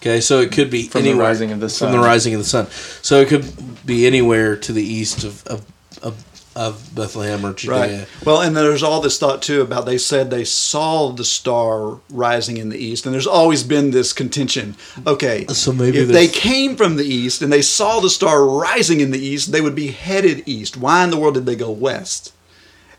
Okay, 0.00 0.20
so 0.20 0.40
it 0.40 0.50
could 0.52 0.70
be 0.70 0.84
From 0.84 1.02
the 1.02 1.12
rising 1.14 1.50
of 1.52 1.60
the 1.60 1.68
sun. 1.68 1.88
From 1.88 1.94
sun. 1.94 2.00
the 2.00 2.06
rising 2.06 2.34
of 2.34 2.40
the 2.40 2.46
sun. 2.46 2.66
So 3.02 3.20
it 3.20 3.28
could 3.28 3.84
be 3.84 4.06
anywhere 4.06 4.56
to 4.56 4.72
the 4.72 4.82
east 4.82 5.24
of 5.24 5.46
of, 5.46 5.62
of, 6.02 6.24
of 6.56 6.94
Bethlehem 6.94 7.46
or 7.46 7.52
Judea. 7.54 7.98
Right. 8.00 8.08
Well, 8.26 8.40
and 8.40 8.56
there's 8.56 8.82
all 8.82 9.00
this 9.00 9.18
thought 9.18 9.40
too 9.40 9.60
about 9.60 9.86
they 9.86 9.98
said 9.98 10.30
they 10.30 10.44
saw 10.44 11.10
the 11.12 11.24
star 11.24 12.00
rising 12.10 12.56
in 12.56 12.68
the 12.70 12.78
east, 12.78 13.06
and 13.06 13.14
there's 13.14 13.26
always 13.26 13.62
been 13.62 13.92
this 13.92 14.12
contention. 14.12 14.74
Okay, 15.06 15.46
So 15.46 15.72
maybe 15.72 15.98
if 15.98 16.08
they 16.08 16.26
came 16.28 16.76
from 16.76 16.96
the 16.96 17.04
east 17.04 17.40
and 17.40 17.52
they 17.52 17.62
saw 17.62 18.00
the 18.00 18.10
star 18.10 18.44
rising 18.44 19.00
in 19.00 19.10
the 19.12 19.18
east, 19.18 19.52
they 19.52 19.60
would 19.60 19.76
be 19.76 19.88
headed 19.92 20.42
east. 20.46 20.76
Why 20.76 21.04
in 21.04 21.10
the 21.10 21.16
world 21.18 21.34
did 21.34 21.46
they 21.46 21.56
go 21.56 21.70
west? 21.70 22.32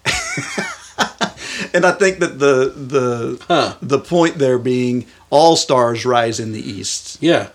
and 1.74 1.86
I 1.86 1.91
think 1.91 2.20
that 2.20 2.39
the 2.39 2.74
the 2.75 3.43
Huh. 3.48 3.75
the 3.81 4.00
point 4.00 4.38
there 4.38 4.58
being 4.58 5.05
all 5.29 5.55
stars 5.55 6.05
rise 6.05 6.39
in 6.39 6.51
the 6.53 6.62
east. 6.62 7.17
Yeah. 7.22 7.50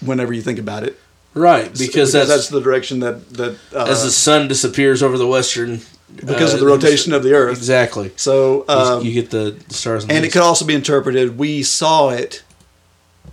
Whenever 0.00 0.32
you 0.32 0.42
think 0.42 0.58
about 0.58 0.84
it, 0.84 0.98
Right, 1.34 1.76
because, 1.76 2.12
that's, 2.12 2.48
the 2.48 2.60
direction 2.60 3.00
that 3.00 3.28
that 3.34 3.58
uh, 3.74 3.86
as 3.88 4.04
the 4.04 4.10
sun 4.10 4.46
disappears 4.48 5.02
over 5.02 5.18
the 5.18 5.26
western. 5.26 5.80
because 6.14 6.52
uh, 6.52 6.54
of 6.54 6.60
the 6.60 6.66
rotation 6.66 7.12
of 7.12 7.22
the 7.24 7.32
earth. 7.34 7.56
Exactly. 7.58 8.12
So 8.16 8.64
You- 8.68 8.74
um, 8.74 9.04
you, 9.04 9.12
get 9.12 9.30
the 9.30 9.56
stars. 9.68 10.04
in 10.04 10.08
the 10.08 10.14
And 10.14 10.24
it 10.24 10.32
could 10.32 10.42
also 10.42 10.64
be 10.64 10.74
interpreted 10.74 11.36
we 11.36 11.62
saw 11.64 12.10
it 12.10 12.44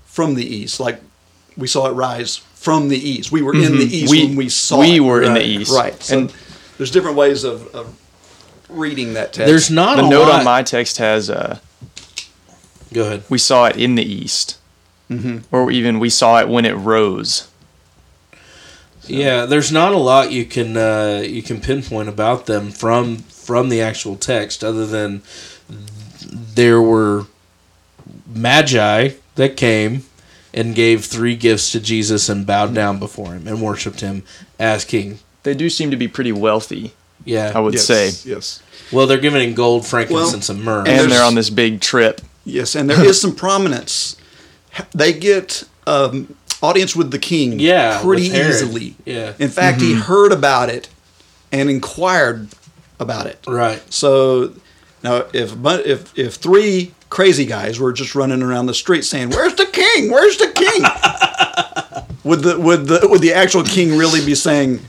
from 0.06 0.34
the 0.34 0.44
east, 0.46 0.80
like 0.80 1.00
we 1.56 1.68
saw 1.68 1.88
it 1.88 1.92
rise 1.92 2.38
from 2.56 2.88
the 2.90 2.98
east. 2.98 3.32
We 3.32 3.42
were 3.44 3.54
in 3.56 3.78
the 3.78 3.86
east 3.86 4.12
We- 4.12 4.26
when 4.26 4.36
we 4.36 4.50
saw 4.50 4.80
we 4.80 4.96
it. 4.98 5.00
were 5.02 5.22
in 5.22 5.34
the 5.36 5.46
east. 5.46 5.72
Right. 5.72 6.02
So 6.02 6.18
And- 6.18 6.34
there's 6.78 6.92
different 6.92 7.18
ways 7.18 7.44
of, 7.44 7.68
of 7.76 7.96
reading 8.68 9.14
that 9.14 9.34
text. 9.34 9.48
There's 9.48 9.70
not 9.70 9.98
The 9.98 10.06
a 10.06 10.10
note 10.10 10.28
lot. 10.30 10.40
on 10.40 10.46
my 10.46 10.64
text 10.64 10.98
has 10.98 11.30
uh, 11.30 11.60
Go 12.94 13.04
ahead. 13.06 13.24
we 13.30 13.38
saw 13.38 13.66
it 13.66 13.76
in 13.78 13.94
the 13.96 14.04
east, 14.04 14.58
mm-hmm. 15.10 15.40
or 15.56 15.70
even 15.72 16.00
we 16.00 16.10
saw 16.10 16.40
it 16.40 16.48
when 16.50 16.66
it 16.66 16.74
rose. 16.74 17.48
Yeah, 19.08 19.46
there's 19.46 19.72
not 19.72 19.94
a 19.94 19.98
lot 19.98 20.32
you 20.32 20.46
can 20.46 20.78
uh, 20.78 21.24
you 21.26 21.42
can 21.42 21.60
pinpoint 21.62 22.10
about 22.10 22.46
them 22.46 22.72
from 22.72 23.18
from 23.18 23.70
the 23.70 23.82
actual 23.82 24.16
text, 24.16 24.64
other 24.64 24.86
than 24.86 25.22
there 26.32 26.82
were 26.82 27.26
magi 28.28 29.10
that 29.36 29.58
came 29.58 30.04
and 30.54 30.76
gave 30.76 31.06
three 31.06 31.36
gifts 31.36 31.72
to 31.72 31.80
Jesus 31.80 32.30
and 32.30 32.46
bowed 32.46 32.74
down 32.74 33.00
before 33.00 33.34
him 33.34 33.48
and 33.48 33.62
worshipped 33.62 34.02
him 34.02 34.24
as 34.60 34.86
king. 34.86 35.20
They 35.44 35.54
do 35.54 35.70
seem 35.70 35.92
to 35.92 35.98
be 35.98 36.08
pretty 36.08 36.32
wealthy, 36.32 36.94
Yeah. 37.26 37.52
I 37.56 37.60
would 37.60 37.74
yes, 37.74 37.86
say, 37.86 38.12
yes, 38.30 38.62
well, 38.92 39.08
they're 39.08 39.18
giving 39.18 39.42
in 39.42 39.56
gold, 39.56 39.86
frankincense, 39.86 40.50
Well, 40.50 40.58
and 40.58 40.66
myrrh. 40.66 40.80
and 40.80 40.90
and 40.90 41.12
they're 41.12 41.24
on 41.24 41.36
this 41.36 41.50
big 41.50 41.82
trip. 41.82 42.22
yes, 42.46 42.76
and 42.76 42.90
there 42.90 43.04
is 43.04 43.20
some 43.20 43.34
prominence. 43.36 44.18
They 44.94 45.14
get 45.14 45.64
um, 45.88 46.36
audience 46.62 46.96
with 46.96 47.12
the 47.12 47.20
king, 47.20 47.60
Yeah, 47.60 48.00
pretty 48.02 48.24
easily. 48.28 48.96
Yeah. 49.06 49.34
In 49.40 49.50
fact, 49.50 49.82
he 49.82 49.94
heard 49.96 50.32
about 50.32 50.70
it 50.70 50.90
and 51.52 51.70
inquired 51.70 52.48
about 53.00 53.26
it. 53.28 53.40
right. 53.48 53.82
So 53.94 54.54
now, 55.04 55.26
if 55.34 55.54
if 55.66 56.18
if 56.18 56.36
three 56.36 56.94
crazy 57.10 57.46
guys 57.46 57.80
were 57.80 57.92
just 57.92 58.16
running 58.16 58.42
around 58.44 58.68
the 58.68 58.74
street 58.74 59.04
saying, 59.04 59.32
"Where's 59.32 59.56
the 59.56 59.66
king? 59.66 60.12
Where's 60.12 60.38
the 60.38 60.52
king?" 60.52 60.84
would 62.24 62.42
the 62.42 62.60
would 62.60 62.86
the 62.88 63.08
would 63.10 63.22
the 63.22 63.34
actual 63.34 63.64
king 63.64 63.98
really 63.98 64.24
be 64.24 64.36
saying, 64.36 64.80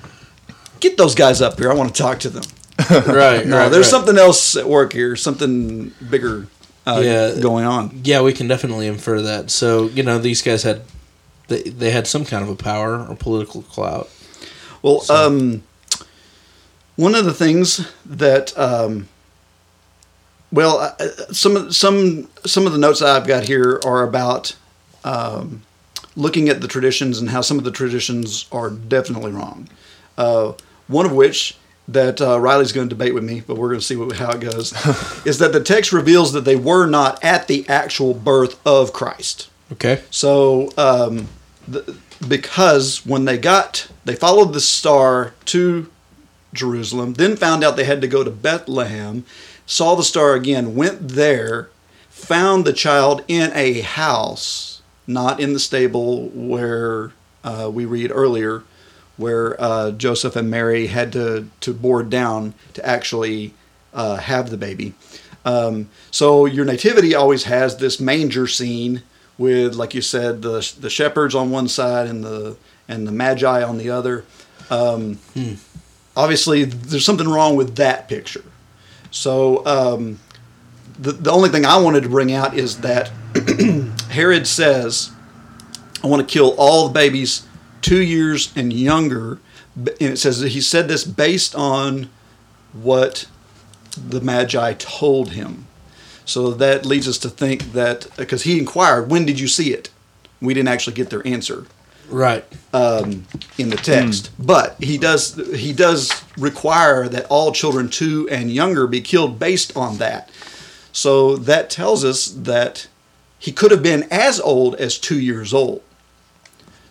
"Get 0.80 0.96
those 0.96 1.14
guys 1.14 1.40
up 1.40 1.58
here. 1.58 1.70
I 1.70 1.74
want 1.74 1.94
to 1.94 2.02
talk 2.02 2.20
to 2.20 2.30
them." 2.30 2.44
Right. 2.90 3.46
No, 3.46 3.56
right, 3.58 3.68
there's 3.68 3.86
right. 3.86 3.90
something 3.90 4.18
else 4.18 4.56
at 4.56 4.66
work 4.68 4.92
here. 4.92 5.14
Something 5.16 5.92
bigger 6.10 6.46
uh, 6.86 7.00
Yeah. 7.02 7.40
going 7.40 7.64
on. 7.64 8.00
Yeah, 8.04 8.22
we 8.22 8.32
can 8.32 8.48
definitely 8.48 8.86
infer 8.88 9.22
that. 9.22 9.50
So 9.50 9.86
you 9.86 10.02
know, 10.02 10.18
these 10.18 10.42
guys 10.42 10.62
had 10.64 10.82
they 11.52 11.62
they 11.62 11.90
had 11.90 12.06
some 12.06 12.24
kind 12.24 12.42
of 12.42 12.48
a 12.48 12.56
power 12.56 13.06
or 13.06 13.14
political 13.14 13.62
clout. 13.62 14.10
Well, 14.82 15.02
um, 15.10 15.62
one 16.96 17.14
of 17.14 17.24
the 17.24 17.32
things 17.32 17.88
that, 18.04 18.56
um, 18.58 19.08
well, 20.50 20.78
uh, 20.78 20.94
uh, 20.98 21.32
some 21.32 21.56
of 21.56 21.76
some 21.76 22.28
some 22.44 22.66
of 22.66 22.72
the 22.72 22.78
notes 22.78 23.00
I've 23.00 23.26
got 23.26 23.44
here 23.44 23.80
are 23.84 24.02
about 24.02 24.56
um, 25.04 25.62
looking 26.16 26.48
at 26.48 26.60
the 26.60 26.68
traditions 26.68 27.18
and 27.18 27.30
how 27.30 27.40
some 27.40 27.58
of 27.58 27.64
the 27.64 27.70
traditions 27.70 28.46
are 28.52 28.70
definitely 28.70 29.32
wrong. 29.32 29.68
Uh, 30.18 30.52
one 30.88 31.06
of 31.06 31.12
which 31.12 31.56
that 31.88 32.20
uh, 32.20 32.38
Riley's 32.38 32.72
going 32.72 32.88
to 32.88 32.94
debate 32.94 33.14
with 33.14 33.24
me, 33.24 33.40
but 33.40 33.56
we're 33.56 33.68
going 33.68 33.80
to 33.80 33.86
see 33.86 33.96
what, 33.96 34.16
how 34.16 34.30
it 34.32 34.40
goes, 34.40 34.72
is 35.26 35.38
that 35.38 35.52
the 35.52 35.62
text 35.62 35.92
reveals 35.92 36.32
that 36.32 36.44
they 36.44 36.56
were 36.56 36.86
not 36.86 37.22
at 37.24 37.48
the 37.48 37.68
actual 37.68 38.14
birth 38.14 38.60
of 38.66 38.92
Christ. 38.92 39.48
Okay. 39.72 40.02
So, 40.10 40.70
um, 40.76 41.28
the, 41.66 41.96
because 42.26 43.04
when 43.06 43.24
they 43.24 43.38
got, 43.38 43.88
they 44.04 44.14
followed 44.14 44.52
the 44.52 44.60
star 44.60 45.34
to 45.46 45.90
Jerusalem, 46.52 47.14
then 47.14 47.36
found 47.36 47.64
out 47.64 47.76
they 47.76 47.84
had 47.84 48.00
to 48.02 48.08
go 48.08 48.24
to 48.24 48.30
Bethlehem, 48.30 49.24
saw 49.66 49.94
the 49.94 50.02
star 50.02 50.34
again, 50.34 50.74
went 50.74 51.08
there, 51.10 51.70
found 52.08 52.64
the 52.64 52.72
child 52.72 53.24
in 53.26 53.50
a 53.54 53.80
house, 53.80 54.82
not 55.06 55.40
in 55.40 55.52
the 55.52 55.58
stable 55.58 56.28
where 56.28 57.12
uh, 57.42 57.70
we 57.72 57.84
read 57.84 58.12
earlier, 58.12 58.62
where 59.16 59.60
uh, 59.60 59.90
Joseph 59.92 60.36
and 60.36 60.50
Mary 60.50 60.86
had 60.86 61.12
to, 61.12 61.48
to 61.60 61.74
board 61.74 62.10
down 62.10 62.54
to 62.74 62.86
actually 62.86 63.54
uh, 63.92 64.16
have 64.16 64.50
the 64.50 64.56
baby. 64.56 64.94
Um, 65.44 65.88
so 66.10 66.46
your 66.46 66.64
nativity 66.64 67.14
always 67.14 67.44
has 67.44 67.76
this 67.76 67.98
manger 67.98 68.46
scene 68.46 69.02
with, 69.38 69.74
like 69.74 69.94
you 69.94 70.02
said, 70.02 70.42
the 70.42 70.72
the 70.80 70.90
shepherds 70.90 71.34
on 71.34 71.50
one 71.50 71.68
side 71.68 72.06
and 72.06 72.22
the 72.24 72.56
and 72.88 73.06
the 73.06 73.12
magi 73.12 73.62
on 73.62 73.78
the 73.78 73.90
other. 73.90 74.24
Um, 74.70 75.18
Obviously, 76.14 76.64
there's 76.64 77.04
something 77.06 77.28
wrong 77.28 77.56
with 77.56 77.76
that 77.76 78.06
picture. 78.08 78.44
So 79.10 79.64
um, 79.66 80.18
the 80.98 81.12
the 81.12 81.30
only 81.30 81.48
thing 81.48 81.64
I 81.64 81.78
wanted 81.78 82.02
to 82.02 82.08
bring 82.08 82.32
out 82.32 82.54
is 82.54 82.80
that 82.80 83.10
Herod 84.10 84.46
says, 84.46 85.10
"I 86.04 86.06
want 86.06 86.26
to 86.26 86.30
kill 86.30 86.54
all 86.58 86.88
the 86.88 86.92
babies 86.92 87.46
two 87.80 88.02
years 88.02 88.52
and 88.54 88.72
younger," 88.72 89.38
and 89.74 90.00
it 90.00 90.18
says 90.18 90.40
that 90.40 90.50
he 90.50 90.60
said 90.60 90.88
this 90.88 91.04
based 91.04 91.54
on 91.54 92.10
what 92.74 93.26
the 93.96 94.20
Magi 94.20 94.74
told 94.74 95.30
him. 95.30 95.66
So 96.24 96.50
that 96.52 96.86
leads 96.86 97.08
us 97.08 97.18
to 97.18 97.28
think 97.28 97.72
that 97.72 98.06
because 98.16 98.42
he 98.44 98.58
inquired, 98.58 99.10
"When 99.10 99.24
did 99.26 99.40
you 99.40 99.48
see 99.48 99.72
it?" 99.72 99.90
We 100.40 100.54
didn't 100.54 100.68
actually 100.68 100.94
get 100.94 101.10
their 101.10 101.26
answer 101.26 101.66
Right. 102.08 102.44
um, 102.74 103.26
in 103.58 103.70
the 103.70 103.76
text, 103.76 104.30
but 104.38 104.76
he 104.80 104.98
does 104.98 105.34
he 105.54 105.72
does 105.72 106.10
require 106.36 107.08
that 107.08 107.26
all 107.28 107.52
children 107.52 107.88
two 107.88 108.28
and 108.30 108.50
younger 108.50 108.86
be 108.86 109.00
killed 109.00 109.38
based 109.38 109.76
on 109.76 109.98
that. 109.98 110.30
So 110.92 111.36
that 111.36 111.70
tells 111.70 112.04
us 112.04 112.26
that 112.26 112.86
he 113.38 113.50
could 113.50 113.70
have 113.70 113.82
been 113.82 114.06
as 114.10 114.38
old 114.40 114.74
as 114.76 114.98
two 114.98 115.18
years 115.18 115.54
old. 115.54 115.82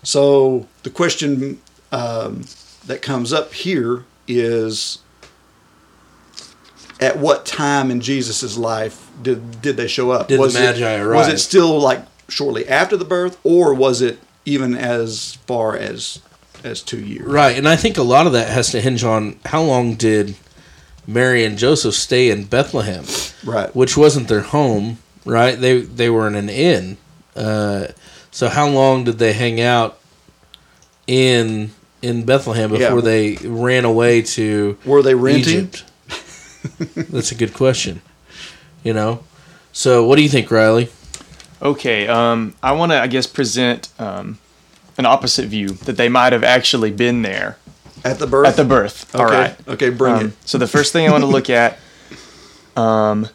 So 0.04 0.67
the 0.84 0.89
question 0.89 1.60
um, 1.91 2.46
that 2.88 3.02
comes 3.02 3.32
up 3.32 3.54
here 3.54 4.06
is 4.28 5.00
at 7.02 7.18
what 7.18 7.46
time 7.46 7.90
in 7.92 8.00
Jesus' 8.00 8.58
life 8.58 9.10
did 9.22 9.62
did 9.62 9.76
they 9.78 9.88
show 9.88 10.12
up? 10.12 10.28
Did 10.28 10.38
the 10.38 10.42
was 10.44 10.54
Magi 10.54 10.90
it, 10.90 11.00
arrive? 11.02 11.18
Was 11.18 11.28
it 11.28 11.40
still 11.40 11.80
like 11.80 12.02
shortly 12.30 12.68
after 12.68 12.96
the 12.96 13.06
birth, 13.06 13.38
or 13.44 13.74
was 13.74 14.02
it 14.02 14.20
even 14.46 14.76
as 14.76 15.36
far 15.48 15.76
as 15.76 16.20
as 16.64 16.82
two 16.82 17.00
years. 17.04 17.26
Right, 17.26 17.58
and 17.58 17.68
I 17.68 17.76
think 17.76 17.98
a 17.98 18.04
lot 18.04 18.28
of 18.28 18.34
that 18.34 18.48
has 18.50 18.72
to 18.72 18.82
hinge 18.82 19.04
on 19.04 19.40
how 19.46 19.64
long 19.64 19.96
did 19.96 20.36
Mary 21.08 21.44
and 21.44 21.58
Joseph 21.58 21.96
stay 21.96 22.30
in 22.30 22.46
Bethlehem, 22.46 23.04
Right. 23.44 23.76
which 23.76 23.98
wasn't 23.98 24.28
their 24.28 24.42
home. 24.42 25.00
Right, 25.26 25.60
they 25.60 25.82
they 25.82 26.10
were 26.10 26.28
in 26.28 26.36
an 26.36 26.50
inn. 26.50 26.98
Uh, 27.36 27.88
so 28.32 28.48
how 28.48 28.68
long 28.68 29.04
did 29.04 29.18
they 29.20 29.34
hang 29.34 29.60
out 29.60 30.00
in 31.08 31.72
in 32.02 32.26
Bethlehem 32.26 32.72
before 32.72 32.96
Yeah. 32.98 33.02
they 33.02 33.36
ran 33.44 33.86
away 33.86 34.22
to 34.24 34.78
Were 34.86 35.04
they 35.04 35.14
renting? 35.16 35.54
Egypt? 35.66 35.84
That's 36.95 37.32
a 37.32 37.36
good 37.36 37.54
question. 37.54 38.02
You 38.84 38.93
know, 38.93 39.24
so 39.71 40.06
what 40.06 40.15
do 40.15 40.24
you 40.24 40.30
think, 40.30 40.50
Riley? 40.50 40.89
Okay, 41.62 42.08
um, 42.08 42.56
I 42.63 42.71
want 42.71 42.91
to, 42.91 43.00
I 43.00 43.06
guess, 43.08 43.28
present 43.28 43.89
um, 44.00 44.39
an 44.97 45.06
opposite 45.06 45.45
view 45.47 45.69
that 45.69 45.97
they 45.97 46.10
might 46.10 46.34
have 46.34 46.43
actually 46.43 46.89
been 46.91 47.21
there 47.21 47.58
At 48.04 48.17
the 48.17 48.26
birth? 48.26 48.47
at 48.47 48.56
the 48.56 48.63
birth. 48.65 49.13
All 49.15 49.26
Okay. 49.28 49.36
right. 49.36 49.67
Okay, 49.67 49.89
bring 49.91 50.13
Um, 50.15 50.26
it. 50.28 50.34
So 50.45 50.58
the 50.58 50.67
first 50.67 50.91
thing 50.93 51.08
I 51.08 51.12
want 51.12 51.21
to 51.21 51.28
look 51.28 51.50
at, 51.52 51.78
um, 52.76 53.28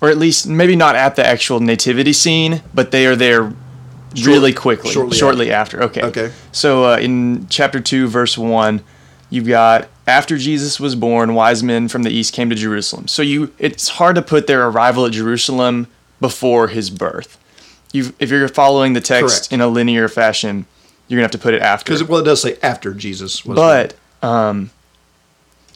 or 0.00 0.08
at 0.08 0.16
least 0.16 0.46
maybe 0.46 0.76
not 0.76 0.96
at 0.96 1.16
the 1.16 1.26
actual 1.26 1.60
nativity 1.60 2.14
scene, 2.14 2.62
but 2.72 2.90
they 2.90 3.04
are 3.06 3.16
there 3.16 3.52
really 4.22 4.54
quickly, 4.54 4.90
shortly 4.90 5.16
shortly, 5.18 5.50
after. 5.52 5.82
Okay. 5.82 6.02
Okay. 6.02 6.32
So 6.52 6.84
uh, 6.92 6.96
in 6.96 7.46
chapter 7.50 7.80
two, 7.80 8.06
verse 8.08 8.38
one, 8.38 8.80
you've 9.28 9.46
got 9.46 9.88
after 10.08 10.38
Jesus 10.38 10.80
was 10.80 10.94
born, 10.94 11.34
wise 11.34 11.62
men 11.62 11.86
from 11.86 12.02
the 12.02 12.10
east 12.10 12.32
came 12.32 12.48
to 12.48 12.56
Jerusalem. 12.56 13.06
So 13.08 13.20
you, 13.20 13.52
it's 13.58 13.88
hard 13.88 14.16
to 14.16 14.22
put 14.22 14.46
their 14.46 14.66
arrival 14.66 15.04
at 15.04 15.12
Jerusalem 15.12 15.86
before 16.18 16.68
his 16.68 16.88
birth. 16.88 17.38
You've, 17.92 18.14
if 18.18 18.30
you're 18.30 18.48
following 18.48 18.94
the 18.94 19.02
text 19.02 19.50
Correct. 19.50 19.52
in 19.52 19.60
a 19.60 19.68
linear 19.68 20.08
fashion, 20.08 20.64
you're 21.06 21.18
gonna 21.18 21.24
have 21.24 21.30
to 21.32 21.38
put 21.38 21.54
it 21.54 21.62
after. 21.62 21.84
Because 21.84 22.04
well, 22.04 22.20
it 22.20 22.24
does 22.24 22.40
say 22.42 22.58
after 22.62 22.94
Jesus 22.94 23.44
was. 23.44 23.56
Born. 23.56 23.88
But 24.22 24.26
um, 24.26 24.70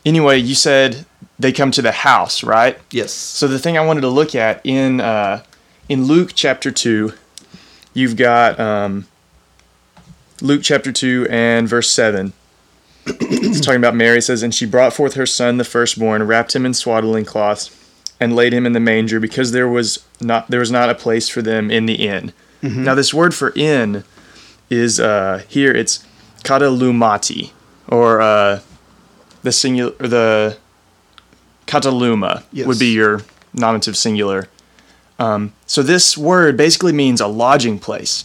anyway, 0.04 0.38
you 0.38 0.54
said 0.54 1.04
they 1.38 1.52
come 1.52 1.70
to 1.72 1.82
the 1.82 1.92
house, 1.92 2.42
right? 2.42 2.78
yes. 2.90 3.12
So 3.12 3.46
the 3.48 3.58
thing 3.58 3.76
I 3.76 3.84
wanted 3.84 4.02
to 4.02 4.08
look 4.08 4.34
at 4.34 4.64
in 4.64 5.00
uh, 5.00 5.42
in 5.88 6.04
Luke 6.04 6.32
chapter 6.34 6.70
two, 6.70 7.14
you've 7.94 8.16
got 8.16 8.58
um, 8.60 9.06
Luke 10.40 10.62
chapter 10.62 10.92
two 10.92 11.26
and 11.30 11.68
verse 11.68 11.90
seven. 11.90 12.32
It's 13.06 13.60
talking 13.60 13.78
about 13.80 13.94
Mary. 13.94 14.20
Says, 14.20 14.42
"And 14.42 14.54
she 14.54 14.66
brought 14.66 14.92
forth 14.92 15.14
her 15.14 15.26
son, 15.26 15.56
the 15.56 15.64
firstborn, 15.64 16.22
wrapped 16.24 16.54
him 16.54 16.64
in 16.64 16.74
swaddling 16.74 17.24
cloths, 17.24 17.70
and 18.20 18.36
laid 18.36 18.52
him 18.52 18.64
in 18.66 18.72
the 18.72 18.80
manger, 18.80 19.18
because 19.20 19.52
there 19.52 19.68
was 19.68 20.04
not 20.20 20.50
there 20.50 20.60
was 20.60 20.70
not 20.70 20.90
a 20.90 20.94
place 20.94 21.28
for 21.28 21.42
them 21.42 21.70
in 21.70 21.86
the 21.86 21.94
inn." 22.06 22.32
Now, 22.64 22.94
this 22.94 23.12
word 23.12 23.34
for 23.34 23.52
inn 23.56 24.04
is 24.70 25.00
uh, 25.00 25.42
here. 25.48 25.72
It's 25.72 26.06
katalumati, 26.44 27.50
or 27.88 28.20
uh, 28.20 28.60
the 29.42 29.50
singular, 29.50 29.92
or 29.98 30.06
the 30.06 30.56
kataluma 31.66 32.44
Yes. 32.52 32.66
would 32.66 32.78
be 32.78 32.92
your 32.92 33.22
nominative 33.52 33.96
singular. 33.96 34.48
Um, 35.18 35.52
so 35.66 35.82
this 35.82 36.16
word 36.16 36.56
basically 36.56 36.92
means 36.92 37.20
a 37.20 37.26
lodging 37.26 37.78
place. 37.78 38.24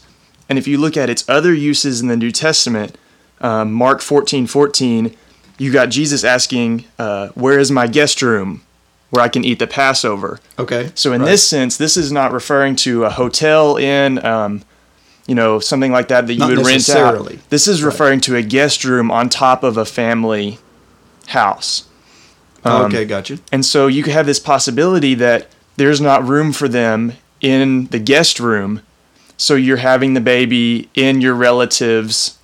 And 0.49 0.57
if 0.57 0.67
you 0.67 0.77
look 0.77 0.95
at 0.95 1.09
its 1.09 1.27
other 1.27 1.53
uses 1.53 2.01
in 2.01 2.07
the 2.07 2.15
New 2.17 2.31
Testament, 2.31 2.95
um, 3.41 3.71
Mark 3.73 4.01
14 4.01 4.47
14, 4.47 5.15
you 5.57 5.71
got 5.71 5.89
Jesus 5.89 6.23
asking, 6.23 6.85
uh, 6.99 7.29
Where 7.29 7.59
is 7.59 7.71
my 7.71 7.87
guest 7.87 8.21
room 8.21 8.63
where 9.09 9.23
I 9.23 9.29
can 9.29 9.43
eat 9.43 9.59
the 9.59 9.67
Passover? 9.67 10.39
Okay. 10.59 10.91
So 10.95 11.13
in 11.13 11.21
Right. 11.21 11.29
this 11.29 11.47
sense, 11.47 11.77
this 11.77 11.97
is 11.97 12.11
not 12.11 12.31
referring 12.31 12.75
to 12.77 13.05
a 13.05 13.09
hotel 13.09 13.77
inn, 13.77 14.23
um, 14.25 14.63
you 15.27 15.35
know, 15.35 15.59
something 15.59 15.91
like 15.91 16.07
that 16.09 16.27
that 16.27 16.33
you 16.33 16.39
Not 16.39 16.49
would 16.57 16.65
rent 16.65 16.89
out. 16.89 17.31
This 17.49 17.67
is 17.67 17.83
referring 17.83 18.21
to 18.21 18.35
a 18.35 18.41
guest 18.41 18.83
room 18.83 19.11
on 19.11 19.29
top 19.29 19.63
of 19.63 19.77
a 19.77 19.85
family 19.85 20.59
house. 21.27 21.87
Um, 22.63 22.85
okay, 22.85 23.05
gotcha. 23.05 23.39
And 23.51 23.65
so 23.65 23.87
you 23.87 24.03
could 24.03 24.13
have 24.13 24.25
this 24.25 24.39
possibility 24.39 25.13
that 25.15 25.47
there's 25.75 26.01
not 26.01 26.25
room 26.27 26.51
for 26.53 26.67
them 26.67 27.13
in 27.41 27.85
the 27.87 27.99
guest 27.99 28.39
room. 28.39 28.81
So 29.37 29.55
you're 29.55 29.77
having 29.77 30.13
the 30.15 30.21
baby 30.21 30.89
in 30.95 31.21
your 31.21 31.35
relative's 31.35 32.36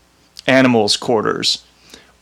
animals' 0.48 0.98
quarters. 0.98 1.64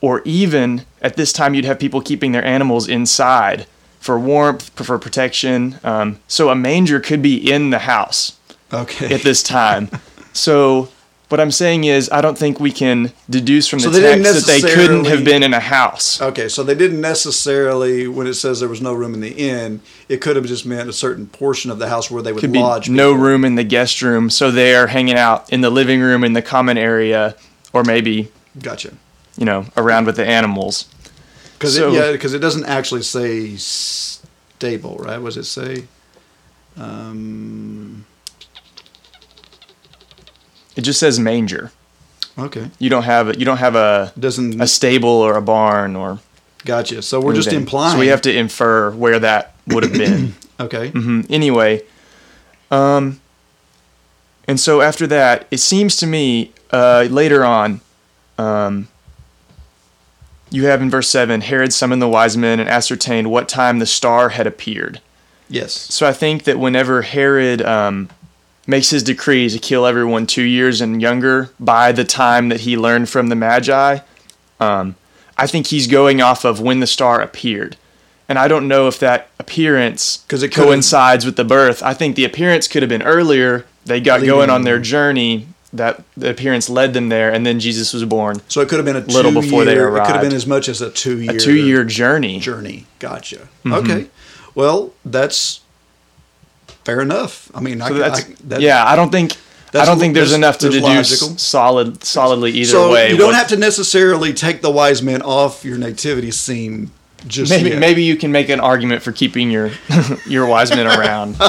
Or 0.01 0.21
even 0.25 0.85
at 1.01 1.15
this 1.15 1.31
time, 1.31 1.53
you'd 1.53 1.65
have 1.65 1.79
people 1.79 2.01
keeping 2.01 2.31
their 2.31 2.43
animals 2.45 2.87
inside 2.87 3.67
for 3.99 4.19
warmth, 4.19 4.71
for 4.83 4.97
protection. 4.97 5.79
Um, 5.83 6.19
so 6.27 6.49
a 6.49 6.55
manger 6.55 6.99
could 6.99 7.21
be 7.21 7.35
in 7.51 7.69
the 7.69 7.79
house 7.79 8.37
Okay. 8.73 9.13
at 9.13 9.21
this 9.21 9.43
time. 9.43 9.89
so 10.33 10.89
what 11.29 11.39
I'm 11.39 11.51
saying 11.51 11.85
is, 11.85 12.09
I 12.11 12.19
don't 12.19 12.37
think 12.37 12.59
we 12.59 12.71
can 12.71 13.13
deduce 13.29 13.67
from 13.67 13.79
the 13.79 13.89
didn't 13.91 14.23
text 14.23 14.47
that 14.47 14.61
they 14.61 14.73
couldn't 14.73 15.05
have 15.05 15.23
been 15.23 15.43
in 15.43 15.53
a 15.53 15.61
house. 15.61 16.21
Okay, 16.21 16.49
so 16.49 16.61
they 16.61 16.75
didn't 16.75 16.99
necessarily, 16.99 18.05
when 18.07 18.27
it 18.27 18.33
says 18.33 18.59
there 18.59 18.67
was 18.67 18.81
no 18.81 18.93
room 18.93 19.13
in 19.13 19.21
the 19.21 19.31
inn, 19.31 19.79
it 20.09 20.17
could 20.17 20.35
have 20.35 20.45
just 20.45 20.65
meant 20.65 20.89
a 20.89 20.93
certain 20.93 21.27
portion 21.27 21.71
of 21.71 21.79
the 21.79 21.87
house 21.87 22.11
where 22.11 22.21
they 22.21 22.33
would 22.33 22.41
could 22.41 22.51
be 22.51 22.59
lodge. 22.59 22.89
no 22.89 23.13
room 23.13 23.45
in 23.45 23.55
the 23.55 23.63
guest 23.63 24.01
room, 24.01 24.29
so 24.29 24.51
they 24.51 24.75
are 24.75 24.87
hanging 24.87 25.15
out 25.15 25.49
in 25.53 25.61
the 25.61 25.69
living 25.69 26.01
room 26.01 26.23
in 26.25 26.33
the 26.33 26.41
common 26.41 26.77
area, 26.77 27.35
or 27.73 27.83
maybe 27.83 28.31
Gotcha. 28.61 28.93
you 29.37 29.45
know 29.45 29.65
around 29.77 30.05
with 30.05 30.15
the 30.15 30.25
animals. 30.25 30.85
Because 31.53 31.75
So- 31.75 31.89
it, 31.91 31.93
yeah, 31.93 32.11
because 32.11 32.33
it 32.33 32.39
doesn't 32.39 32.65
actually 32.65 33.03
say 33.03 33.55
stable, 33.55 34.97
right? 34.99 35.17
What 35.19 35.33
does 35.33 35.37
it 35.37 35.45
say? 35.45 35.83
Um, 36.77 38.05
It 40.75 40.81
just 40.81 40.99
says 40.99 41.19
manger. 41.19 41.71
okay, 42.37 42.69
You 42.79 42.89
don't 42.89 43.03
have 43.03 43.27
a, 43.29 43.37
you 43.37 43.45
don't 43.45 43.57
have 43.57 43.75
a 43.75 44.13
doesn't 44.17 44.61
a 44.61 44.67
stable 44.67 45.09
or 45.09 45.35
a 45.35 45.41
barn 45.41 45.95
or 45.95 46.19
gotcha. 46.65 47.01
So 47.01 47.19
we're 47.19 47.33
just 47.35 47.51
implying. 47.51 47.93
So 47.93 47.99
we 47.99 48.07
have 48.07 48.21
to 48.23 48.33
infer 48.35 48.91
where 48.91 49.19
that 49.19 49.53
would 49.67 49.83
have 49.83 49.93
been. 49.93 50.35
Okay. 50.61 50.89
hmm 50.91 51.21
Anyway, 51.27 51.81
um, 52.69 53.19
and 54.47 54.59
so 54.59 54.81
after 54.81 55.07
that, 55.07 55.47
it 55.49 55.57
seems 55.57 55.95
to 55.97 56.05
me 56.05 56.51
uh, 56.71 57.07
later 57.09 57.43
on, 57.43 57.81
um, 58.37 58.87
you 60.49 60.65
have 60.65 60.81
in 60.81 60.89
verse 60.89 61.07
seven, 61.07 61.41
Herod 61.41 61.71
summoned 61.73 62.01
the 62.01 62.07
wise 62.07 62.35
men 62.35 62.59
and 62.59 62.69
ascertained 62.69 63.31
what 63.31 63.47
time 63.47 63.79
the 63.79 63.85
star 63.85 64.29
had 64.29 64.47
appeared. 64.47 64.99
Yes. 65.49 65.73
So 65.73 66.07
I 66.07 66.13
think 66.13 66.43
that 66.43 66.59
whenever 66.59 67.01
Herod 67.01 67.61
um, 67.61 68.09
makes 68.67 68.89
his 68.89 69.03
decree 69.03 69.49
to 69.49 69.59
kill 69.59 69.85
everyone 69.85 70.27
two 70.27 70.43
years 70.43 70.81
and 70.81 71.01
younger 71.01 71.49
by 71.59 71.91
the 71.91 72.03
time 72.03 72.49
that 72.49 72.61
he 72.61 72.77
learned 72.77 73.09
from 73.09 73.27
the 73.27 73.35
Magi, 73.35 73.99
um, 74.59 74.95
I 75.37 75.47
think 75.47 75.67
he's 75.67 75.87
going 75.87 76.21
off 76.21 76.45
of 76.45 76.61
when 76.61 76.79
the 76.79 76.87
star 76.87 77.21
appeared. 77.21 77.77
And 78.29 78.39
I 78.39 78.47
don't 78.47 78.67
know 78.67 78.87
if 78.87 78.97
that 78.99 79.29
appearance 79.39 80.17
because 80.17 80.41
it 80.41 80.53
coincides 80.53 81.25
with 81.25 81.35
the 81.35 81.43
birth. 81.43 81.83
I 81.83 81.93
think 81.93 82.15
the 82.15 82.23
appearance 82.23 82.67
could 82.67 82.81
have 82.81 82.89
been 82.89 83.01
earlier. 83.01 83.65
They 83.85 83.99
got 83.99 84.21
Leading 84.21 84.35
going 84.35 84.49
on 84.49 84.63
their 84.63 84.79
journey. 84.79 85.47
That 85.73 86.03
the 86.17 86.29
appearance 86.29 86.69
led 86.69 86.93
them 86.93 87.07
there, 87.07 87.31
and 87.31 87.45
then 87.45 87.59
Jesus 87.61 87.93
was 87.93 88.03
born. 88.03 88.41
So 88.49 88.59
it 88.59 88.67
could 88.67 88.77
have 88.79 88.85
been 88.85 88.97
a 88.97 89.05
Little 89.05 89.31
before 89.31 89.63
they 89.63 89.73
two-year- 89.75 89.95
It 89.97 90.05
could 90.05 90.15
have 90.15 90.21
been 90.21 90.33
as 90.33 90.45
much 90.45 90.67
as 90.67 90.81
a 90.81 90.89
two-year 90.89 91.31
A 91.31 91.39
two-year 91.39 91.85
journey. 91.85 92.39
journey. 92.41 92.87
Gotcha. 92.99 93.37
Mm-hmm. 93.63 93.73
Okay. 93.73 94.07
Well, 94.53 94.91
that's 95.05 95.61
fair 96.83 96.99
enough. 96.99 97.49
I 97.55 97.61
mean, 97.61 97.81
I, 97.81 97.87
So 97.87 97.95
I, 98.03 98.09
that's 98.43 98.61
yeah. 98.61 98.83
I 98.85 98.97
don't 98.97 99.11
think 99.13 99.31
I 99.73 99.85
don't 99.85 99.97
think 99.97 100.13
there's 100.13 100.31
there's- 100.31 100.37
enough 100.37 100.57
to 100.57 100.69
there's 100.69 100.83
deduce 100.83 101.21
logical. 101.21 101.37
solid 101.37 102.03
solidly 102.03 102.51
either 102.51 102.69
So 102.71 102.91
way. 102.91 103.11
you 103.11 103.17
don't 103.17 103.27
what- 103.27 103.35
have 103.35 103.47
to 103.47 103.57
necessarily 103.57 104.33
take 104.33 104.61
the 104.61 104.69
wise 104.71 105.01
men 105.01 105.21
off 105.21 105.63
your 105.63 105.77
nativity 105.77 106.31
scene. 106.31 106.91
Just 107.27 107.49
maybe 107.49 107.69
yet. 107.69 107.79
maybe 107.79 108.03
you 108.03 108.17
can 108.17 108.31
make 108.33 108.49
an 108.49 108.59
argument 108.59 109.03
for 109.03 109.13
keeping 109.13 109.49
your 109.51 109.71
your 110.27 110.45
wise 110.47 110.69
men 110.71 110.87
around. 110.87 111.37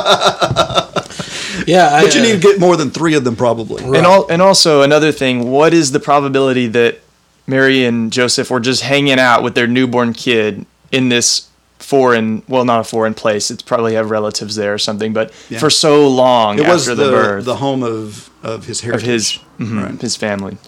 Yeah, 1.66 1.88
I, 1.94 2.03
But 2.05 2.14
you 2.14 2.20
uh, 2.20 2.25
need 2.25 2.33
to 2.33 2.38
get 2.40 2.59
more 2.61 2.77
than 2.77 2.90
three 2.90 3.14
of 3.14 3.25
them, 3.25 3.37
probably. 3.37 3.83
And 3.85 4.07
all 4.07 4.27
and 4.29 4.40
also 4.42 4.83
another 4.83 5.12
thing, 5.12 5.51
what 5.51 5.72
is 5.75 5.92
the 5.92 6.01
probability 6.01 6.66
that 6.68 7.01
Mary 7.46 7.85
and 7.85 8.12
Joseph 8.12 8.51
were 8.51 8.61
just 8.61 8.83
hanging 8.83 9.18
out 9.18 9.42
with 9.42 9.55
their 9.55 9.66
newborn 9.66 10.12
kid 10.12 10.64
in 10.90 11.09
this 11.09 11.48
foreign 11.79 12.42
well 12.48 12.64
not 12.64 12.81
a 12.81 12.85
foreign 12.85 13.12
place, 13.14 13.51
it's 13.51 13.62
probably 13.62 13.94
have 13.94 14.09
relatives 14.11 14.55
there 14.57 14.72
or 14.72 14.79
something, 14.79 15.12
but 15.12 15.33
Yeah. 15.51 15.59
for 15.59 15.68
so 15.68 16.09
long 16.09 16.59
It 16.59 16.66
was 16.66 16.87
the, 16.87 16.94
the, 16.94 17.11
birth 17.11 17.44
the 17.44 17.57
home 17.57 17.83
of, 17.83 18.31
of 18.42 18.66
his 18.66 18.79
of 18.81 18.85
heritage. 18.87 19.07
his 19.07 19.38
mhm, 19.59 19.83
Right. 19.83 20.01
his 20.01 20.14
family. 20.16 20.59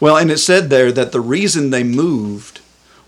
Well, 0.00 0.16
and 0.16 0.30
it 0.30 0.38
said 0.38 0.70
there 0.70 0.92
that 0.92 1.12
the 1.12 1.20
reason 1.20 1.70
they 1.70 1.82
moved 1.84 2.60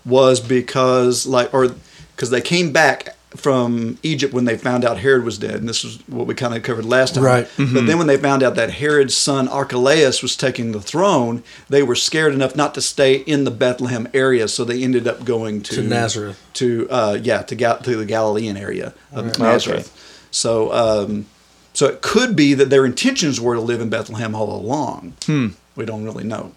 was 0.05 0.39
because, 0.39 1.25
like, 1.25 1.53
or 1.53 1.75
because 2.15 2.29
they 2.29 2.41
came 2.41 2.71
back 2.71 3.15
from 3.35 3.97
Egypt 4.03 4.33
when 4.33 4.45
they 4.45 4.57
found 4.57 4.85
out 4.85 4.99
Herod 4.99 5.23
was 5.25 5.37
dead, 5.37 5.55
and 5.55 5.67
this 5.67 5.83
is 5.83 5.97
what 6.07 6.27
we 6.27 6.33
kind 6.33 6.55
of 6.55 6.63
covered 6.63 6.85
last 6.85 7.15
time. 7.15 7.23
Right. 7.23 7.47
But 7.57 7.85
then 7.85 7.97
when 7.97 8.07
they 8.07 8.17
found 8.17 8.41
out 8.41 8.55
that 8.55 8.71
Herod's 8.71 9.15
son 9.17 9.47
Archelaus 9.49 10.21
was 10.21 10.37
taking 10.37 10.71
the 10.71 10.79
throne, 10.81 11.43
they 11.69 11.83
were 11.83 11.95
scared 11.95 12.33
enough 12.33 12.55
not 12.55 12.73
to 12.75 12.81
stay 12.81 13.15
in 13.15 13.43
the 13.43 13.51
Bethlehem 13.51 14.07
area, 14.13 14.47
so 14.47 14.63
they 14.63 14.81
ended 14.81 15.07
up 15.07 15.25
going 15.25 15.61
to, 15.63 15.75
To 15.75 15.83
Nazareth. 15.83 16.41
To 16.53 16.87
uh, 16.89 17.19
yeah, 17.21 17.41
to 17.43 17.55
Gal- 17.55 17.79
to 17.79 17.95
the 17.97 18.05
Galilean 18.05 18.55
area 18.57 18.93
of 19.11 19.37
Nazareth. 19.37 19.91
So. 20.31 20.71
Um, 20.73 21.25
so 21.73 21.85
it 21.85 22.01
could 22.01 22.35
be 22.35 22.55
that 22.55 22.71
their 22.71 22.87
intentions 22.87 23.39
were 23.39 23.53
to 23.53 23.61
live 23.61 23.81
in 23.81 23.89
Bethlehem 23.89 24.33
all 24.33 24.49
along. 24.51 25.13
Hmm. 25.27 25.49
We 25.75 25.85
don't 25.85 26.03
really 26.05 26.23
know. 26.23 26.53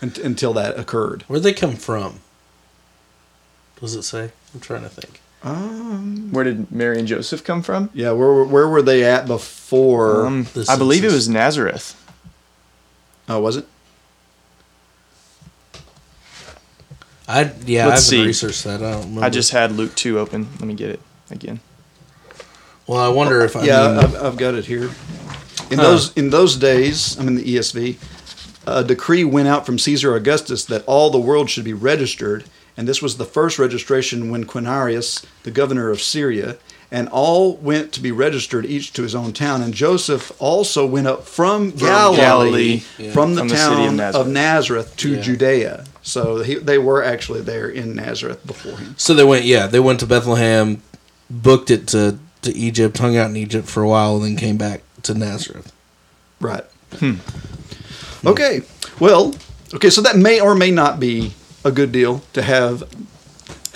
until 0.00 0.52
that 0.54 0.76
occurred. 0.76 1.22
Where'd 1.28 1.44
they 1.44 1.52
come 1.52 1.76
from? 1.76 2.18
Does 3.80 3.94
it 3.94 4.02
say? 4.02 4.32
I'm 4.52 4.58
trying 4.58 4.82
to 4.82 4.88
think. 4.88 5.20
Where 5.42 6.44
did 6.44 6.70
Mary 6.70 6.98
and 6.98 7.08
Joseph 7.08 7.42
come 7.44 7.62
from? 7.62 7.90
Yeah, 7.94 8.12
where 8.12 8.44
where 8.44 8.68
were 8.68 8.82
they 8.82 9.04
at 9.04 9.26
before? 9.26 10.26
Um, 10.26 10.44
the 10.54 10.66
I 10.68 10.76
believe 10.76 11.04
it 11.04 11.10
was 11.12 11.28
Nazareth. 11.28 11.96
oh, 13.28 13.40
was 13.40 13.56
it? 13.56 13.66
I 17.28 17.52
yeah, 17.66 17.86
Let's 17.86 18.10
I 18.12 18.16
haven't 18.16 18.24
see. 18.24 18.26
researched 18.26 18.64
that. 18.64 18.82
I 18.82 18.90
don't 18.92 19.00
remember. 19.02 19.24
I 19.24 19.30
just 19.30 19.50
had 19.52 19.72
Luke 19.72 19.94
2 19.94 20.18
open. 20.18 20.48
Let 20.54 20.62
me 20.62 20.74
get 20.74 20.90
it 20.90 21.00
again. 21.30 21.60
well, 22.86 22.98
I 23.00 23.08
wonder 23.08 23.40
if 23.42 23.56
I 23.56 23.64
yeah, 23.64 23.88
mean, 23.88 23.98
I've, 24.04 24.22
I've 24.22 24.36
got 24.36 24.54
it 24.54 24.66
here. 24.66 24.90
In 25.70 25.78
Huh. 25.78 25.82
those 25.84 26.12
in 26.14 26.30
those 26.30 26.56
days, 26.56 27.18
I'm 27.18 27.28
in 27.28 27.36
the 27.36 27.44
ESV. 27.56 27.96
A 28.66 28.84
decree 28.84 29.24
went 29.24 29.48
out 29.48 29.66
from 29.66 29.78
Caesar 29.78 30.14
Augustus 30.14 30.64
that 30.66 30.84
all 30.86 31.10
the 31.10 31.18
world 31.20 31.48
should 31.50 31.64
be 31.64 31.72
registered, 31.72 32.44
and 32.76 32.88
this 32.88 33.02
was 33.02 33.16
the 33.16 33.24
first 33.24 33.58
registration 33.58 34.30
when 34.30 34.44
Quirinius, 34.44 35.24
the 35.42 35.50
governor 35.50 35.90
of 35.90 36.00
Syria, 36.00 36.56
and 36.90 37.08
all 37.08 37.56
went 37.56 37.92
to 37.92 38.00
be 38.00 38.12
registered, 38.12 38.66
each 38.66 38.92
to 38.92 39.02
his 39.02 39.14
own 39.14 39.32
town. 39.32 39.62
And 39.62 39.72
Joseph 39.72 40.30
also 40.38 40.86
went 40.86 41.06
up 41.06 41.24
from, 41.24 41.70
Galilee, 41.70 42.16
Galilee, 42.16 42.82
yeah. 42.98 43.12
from 43.12 43.34
the 43.34 43.40
From 43.40 43.48
the 43.48 43.56
city 43.56 43.70
of 43.72 43.76
town 43.76 43.88
of 43.88 43.94
Nazareth. 43.94 44.28
Nazareth, 44.28 44.96
to 44.98 45.14
Yeah. 45.14 45.20
Judea. 45.22 45.84
So 46.02 46.42
he, 46.42 46.56
they 46.56 46.78
were 46.78 47.02
actually 47.02 47.40
there 47.40 47.68
in 47.68 47.94
Nazareth 47.94 48.46
before 48.46 48.76
him. 48.76 48.94
So 48.98 49.14
they 49.14 49.24
went, 49.24 49.44
yeah, 49.46 49.66
they 49.66 49.80
went 49.80 50.00
to 50.00 50.06
Bethlehem, 50.06 50.82
booked 51.30 51.70
it 51.70 51.86
to, 51.88 52.18
to 52.42 52.54
Egypt, 52.54 52.98
hung 52.98 53.16
out 53.16 53.30
in 53.30 53.36
Egypt 53.36 53.68
for 53.68 53.82
a 53.82 53.88
while, 53.88 54.16
and 54.16 54.24
then 54.24 54.36
came 54.36 54.58
back 54.58 54.82
to 55.04 55.14
Nazareth. 55.14 55.72
Right. 56.40 56.64
Hmm. 56.98 57.14
Okay. 58.26 58.62
Well, 59.00 59.34
okay, 59.72 59.88
so 59.90 60.02
that 60.02 60.16
may 60.16 60.40
or 60.40 60.54
may 60.54 60.70
not 60.70 61.00
be 61.00 61.32
a 61.64 61.70
good 61.72 61.92
deal 61.92 62.22
to 62.32 62.42
have 62.42 62.80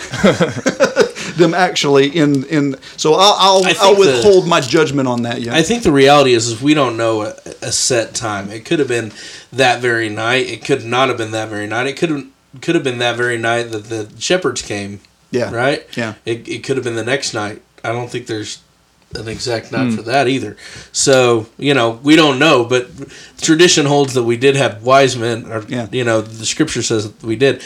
them 1.36 1.54
actually 1.54 2.08
in 2.08 2.44
in 2.44 2.76
so 2.96 3.14
I'll 3.14 3.34
I'll, 3.38 3.62
I'll 3.80 3.94
the- 3.94 4.00
withhold 4.00 4.46
my 4.48 4.60
judgment 4.60 5.08
on 5.08 5.22
that 5.22 5.40
yet. 5.40 5.54
I 5.54 5.62
think 5.62 5.82
the 5.82 5.92
reality 5.92 6.32
is, 6.34 6.48
is 6.48 6.62
we 6.62 6.74
don't 6.74 6.96
know 6.96 7.22
a, 7.22 7.34
a 7.62 7.72
set 7.72 8.14
time. 8.14 8.50
It 8.50 8.64
could 8.64 8.78
have 8.78 8.88
been 8.88 9.12
that 9.52 9.80
very 9.80 10.08
night. 10.08 10.46
It 10.48 10.64
could 10.64 10.84
not 10.84 11.08
have 11.08 11.18
been 11.18 11.30
that 11.32 11.48
very 11.48 11.66
night. 11.66 11.86
It 11.86 11.96
could 11.96 12.10
have 12.10 12.26
could 12.62 12.74
have 12.74 12.84
been 12.84 12.98
that 12.98 13.16
very 13.16 13.36
night 13.38 13.64
that 13.72 13.84
the 13.84 14.10
shepherds 14.18 14.62
came. 14.62 15.00
yeah. 15.30 15.52
Right. 15.52 15.86
Yeah. 15.96 16.14
It 16.24 16.48
it 16.48 16.64
could 16.64 16.76
have 16.76 16.84
been 16.84 16.96
the 16.96 17.04
next 17.04 17.34
night. 17.34 17.62
I 17.84 17.92
don't 17.92 18.10
think 18.10 18.26
there's 18.26 18.62
an 19.16 19.28
exact 19.28 19.72
night 19.72 19.88
Hmm. 19.90 19.96
for 19.96 20.02
that 20.02 20.28
either. 20.28 20.56
So 20.92 21.46
you 21.58 21.74
know 21.74 21.98
we 22.02 22.14
don't 22.16 22.38
know, 22.38 22.64
but 22.64 22.86
tradition 23.40 23.86
holds 23.86 24.14
that 24.14 24.24
we 24.24 24.36
did 24.36 24.56
have 24.56 24.82
wise 24.84 25.16
men. 25.16 25.46
Or 25.50 25.64
Yeah. 25.68 25.88
you 25.90 26.04
know 26.04 26.20
the 26.20 26.46
scripture 26.46 26.82
says 26.82 27.10
that 27.10 27.22
we 27.26 27.36
did. 27.36 27.62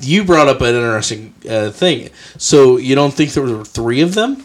You 0.00 0.24
brought 0.24 0.48
up 0.48 0.60
an 0.60 0.74
interesting 0.74 1.34
uh, 1.48 1.70
thing. 1.70 2.08
So 2.38 2.76
you 2.78 2.94
don't 2.94 3.12
think 3.14 3.32
there 3.32 3.42
were 3.42 3.64
three 3.64 4.00
of 4.00 4.14
them? 4.14 4.44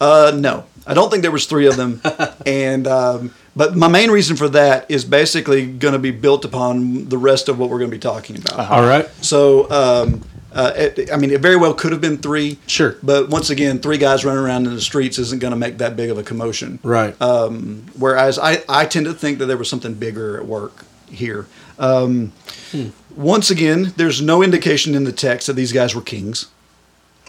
Uh, 0.00 0.32
no, 0.36 0.64
I 0.86 0.92
don't 0.94 1.10
think 1.10 1.22
there 1.22 1.30
was 1.32 1.46
three 1.46 1.66
of 1.66 1.76
them, 1.76 2.02
and 2.46 2.86
um, 2.86 3.30
but 3.56 3.74
my 3.74 3.88
main 3.88 4.10
reason 4.10 4.36
for 4.36 4.48
that 4.50 4.84
is 4.90 5.06
basically 5.06 5.66
going 5.66 5.92
to 5.94 5.98
be 5.98 6.10
built 6.10 6.44
upon 6.44 7.08
the 7.08 7.16
rest 7.16 7.48
of 7.48 7.58
what 7.58 7.70
we're 7.70 7.78
going 7.78 7.90
to 7.90 7.96
be 7.96 8.00
talking 8.00 8.36
about. 8.36 8.70
All 8.70 8.82
right. 8.82 9.08
So, 9.24 9.70
um, 9.70 10.20
uh, 10.56 10.72
it, 10.74 11.12
I 11.12 11.16
mean, 11.16 11.30
it 11.30 11.40
very 11.40 11.56
well 11.56 11.74
could 11.74 11.92
have 11.92 12.00
been 12.00 12.18
three. 12.18 12.58
Sure. 12.66 12.96
But 13.02 13.28
once 13.28 13.50
again, 13.50 13.78
three 13.78 13.98
guys 13.98 14.24
running 14.24 14.42
around 14.42 14.66
in 14.66 14.74
the 14.74 14.80
streets 14.80 15.18
isn't 15.18 15.40
going 15.40 15.52
to 15.52 15.56
make 15.56 15.78
that 15.78 15.94
big 15.96 16.10
of 16.10 16.18
a 16.18 16.22
commotion. 16.22 16.78
Right. 16.82 17.14
Um, 17.20 17.84
whereas 17.98 18.38
I, 18.38 18.62
I 18.68 18.86
tend 18.86 19.06
to 19.06 19.14
think 19.14 19.38
that 19.38 19.46
there 19.46 19.56
was 19.58 19.68
something 19.68 19.94
bigger 19.94 20.38
at 20.38 20.46
work 20.46 20.84
here. 21.10 21.46
Um, 21.78 22.32
Once 23.14 23.50
again, 23.50 23.92
there's 23.96 24.20
no 24.20 24.42
indication 24.42 24.94
in 24.94 25.04
the 25.04 25.12
text 25.12 25.46
that 25.46 25.54
these 25.54 25.72
guys 25.72 25.94
were 25.94 26.02
kings. 26.02 26.46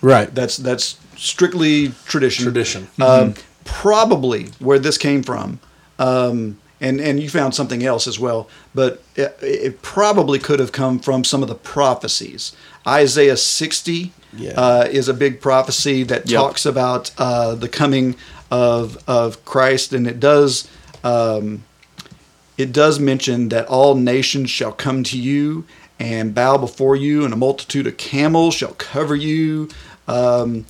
right. 0.02 0.34
That's 0.34 0.58
that's 0.58 0.98
strictly 1.16 1.90
tradition. 2.06 2.44
Tradition. 2.44 2.88
Um, 3.02 3.34
probably 3.66 4.48
where 4.60 4.80
this 4.80 4.98
came 4.98 5.22
from. 5.24 5.60
Um, 6.00 6.58
and, 6.80 7.00
and 7.02 7.20
you 7.20 7.30
found 7.30 7.56
something 7.56 7.84
else 7.84 8.08
as 8.08 8.20
well, 8.20 8.48
but 8.76 9.02
it, 9.16 9.36
it 9.42 9.82
probably 9.82 10.40
could 10.40 10.60
have 10.60 10.72
come 10.72 11.00
from 11.00 11.24
some 11.24 11.42
of 11.42 11.50
the 11.50 11.56
prophecies. 11.56 12.52
Isaiah 12.86 13.38
60 13.38 14.12
Yeah. 14.38 14.52
uh, 14.52 14.88
is 14.90 15.08
a 15.10 15.14
big 15.14 15.42
prophecy 15.42 16.04
that 16.04 16.30
Yep. 16.30 16.40
talks 16.40 16.66
about 16.66 17.12
uh, 17.18 17.56
the 17.56 17.68
coming 17.70 18.16
of, 18.52 18.98
of 19.08 19.44
Christ, 19.46 19.94
and 19.94 20.06
it 20.08 20.20
does 20.20 20.68
um, 21.04 21.64
it 22.58 22.72
does 22.74 23.00
mention 23.00 23.50
that 23.50 23.68
all 23.68 23.94
nations 23.96 24.50
shall 24.50 24.72
come 24.72 25.04
to 25.04 25.18
you 25.18 25.64
and 26.00 26.34
bow 26.34 26.58
before 26.58 26.96
you, 26.96 27.24
and 27.24 27.34
a 27.34 27.38
multitude 27.38 27.86
of 27.88 27.98
camels 27.98 28.56
shall 28.56 28.74
cover 28.74 29.16
you. 29.16 29.70
Um, 30.08 30.66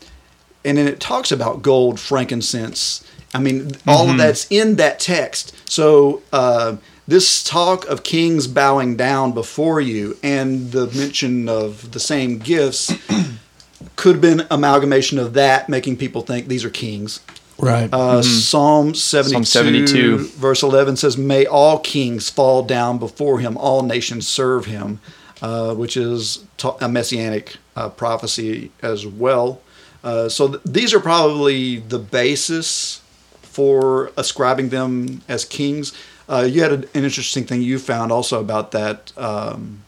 and 0.65 0.77
then 0.77 0.87
it 0.87 0.99
talks 0.99 1.31
about 1.31 1.61
gold, 1.61 1.97
frankincense. 1.99 3.03
I 3.33 3.39
mean, 3.39 3.71
all 3.85 4.09
of 4.09 4.17
that's 4.17 4.47
in 4.49 4.75
that 4.77 4.99
text. 4.99 5.53
So 5.69 6.21
uh, 6.31 6.77
this 7.07 7.43
talk 7.43 7.85
of 7.87 8.03
kings 8.03 8.47
bowing 8.47 8.95
down 8.97 9.33
before 9.33 9.79
you 9.79 10.17
and 10.23 10.71
the 10.71 10.87
mention 10.87 11.47
of 11.47 11.91
the 11.91 11.99
same 11.99 12.37
gifts 12.39 12.93
could 13.95 14.15
have 14.15 14.21
been 14.21 14.47
amalgamation 14.49 15.19
of 15.19 15.33
that, 15.33 15.69
making 15.69 15.97
people 15.97 16.21
think 16.21 16.47
these 16.47 16.65
are 16.65 16.69
kings. 16.69 17.21
Right. 17.59 17.91
Uh, 17.91 18.21
Psalm 18.21 18.93
72, 18.93 19.45
72. 19.45 20.17
verse 20.39 20.61
11 20.61 20.97
says, 20.97 21.17
May 21.17 21.45
all 21.45 21.79
kings 21.79 22.29
fall 22.29 22.63
down 22.63 22.99
before 22.99 23.39
him, 23.39 23.57
all 23.57 23.81
nations 23.81 24.27
serve 24.27 24.65
him, 24.65 24.99
uh, 25.41 25.73
which 25.73 25.97
is 25.97 26.45
ta- 26.57 26.77
a 26.81 26.87
messianic 26.87 27.57
uh, 27.75 27.89
prophecy 27.89 28.71
as 28.81 29.07
well. 29.07 29.61
Uh, 30.03 30.29
so 30.29 30.49
th- 30.49 30.63
these 30.65 30.93
are 30.93 30.99
probably 30.99 31.77
the 31.77 31.97
basis 31.97 33.01
for 33.57 34.11
ascribing 34.15 34.69
them 34.69 35.19
as 35.27 35.43
kings. 35.43 35.91
Uh, 36.29 36.47
you 36.47 36.61
had 36.61 36.71
an 36.71 36.85
interesting 36.93 37.43
thing 37.43 37.59
you 37.59 37.79
found 37.79 38.11
also 38.11 38.39
about 38.39 38.69
that, 38.69 39.11
um, 39.17 39.81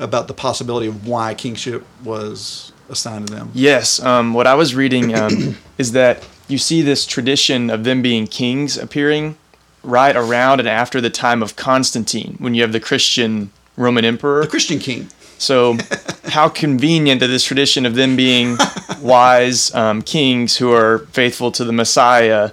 about 0.00 0.26
the 0.26 0.34
possibility 0.34 0.88
of 0.88 1.06
why 1.06 1.32
kingship 1.32 1.86
was 2.02 2.72
assigned 2.88 3.28
to 3.28 3.32
them. 3.32 3.52
Yes, 3.54 4.00
um, 4.00 4.34
what 4.34 4.48
I 4.48 4.54
was 4.54 4.74
reading 4.74 5.14
um, 5.14 5.54
is 5.78 5.92
that 5.92 6.26
you 6.48 6.58
see 6.58 6.82
this 6.82 7.06
tradition 7.06 7.70
of 7.70 7.84
them 7.84 8.02
being 8.02 8.26
kings 8.26 8.76
appearing 8.76 9.36
right 9.84 10.16
around 10.16 10.58
and 10.58 10.68
after 10.68 11.00
the 11.00 11.08
time 11.08 11.44
of 11.44 11.54
Constantine, 11.54 12.34
when 12.40 12.56
you 12.56 12.62
have 12.62 12.72
the 12.72 12.80
Christian 12.80 13.52
Roman 13.76 14.04
emperor. 14.04 14.42
The 14.42 14.48
Christian 14.48 14.80
king. 14.80 15.06
So, 15.38 15.76
how 16.24 16.48
convenient 16.48 17.20
that 17.20 17.28
this 17.28 17.44
tradition 17.44 17.86
of 17.86 17.94
them 17.94 18.16
being 18.16 18.56
wise 19.00 19.72
um, 19.76 20.02
kings 20.02 20.56
who 20.56 20.72
are 20.72 21.06
faithful 21.12 21.52
to 21.52 21.64
the 21.64 21.72
Messiah, 21.72 22.50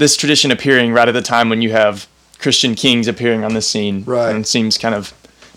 this 0.00 0.16
tradition 0.16 0.50
appearing 0.50 0.92
right 0.92 1.08
at 1.08 1.12
the 1.12 1.22
time 1.22 1.48
when 1.48 1.62
you 1.62 1.70
have 1.72 2.08
Christian 2.38 2.74
kings 2.74 3.06
appearing 3.06 3.44
on 3.44 3.54
the 3.54 3.62
scene, 3.62 4.02
Right. 4.04 4.34
and 4.34 4.46
seems 4.46 4.78
kind 4.78 4.94
of 4.94 5.12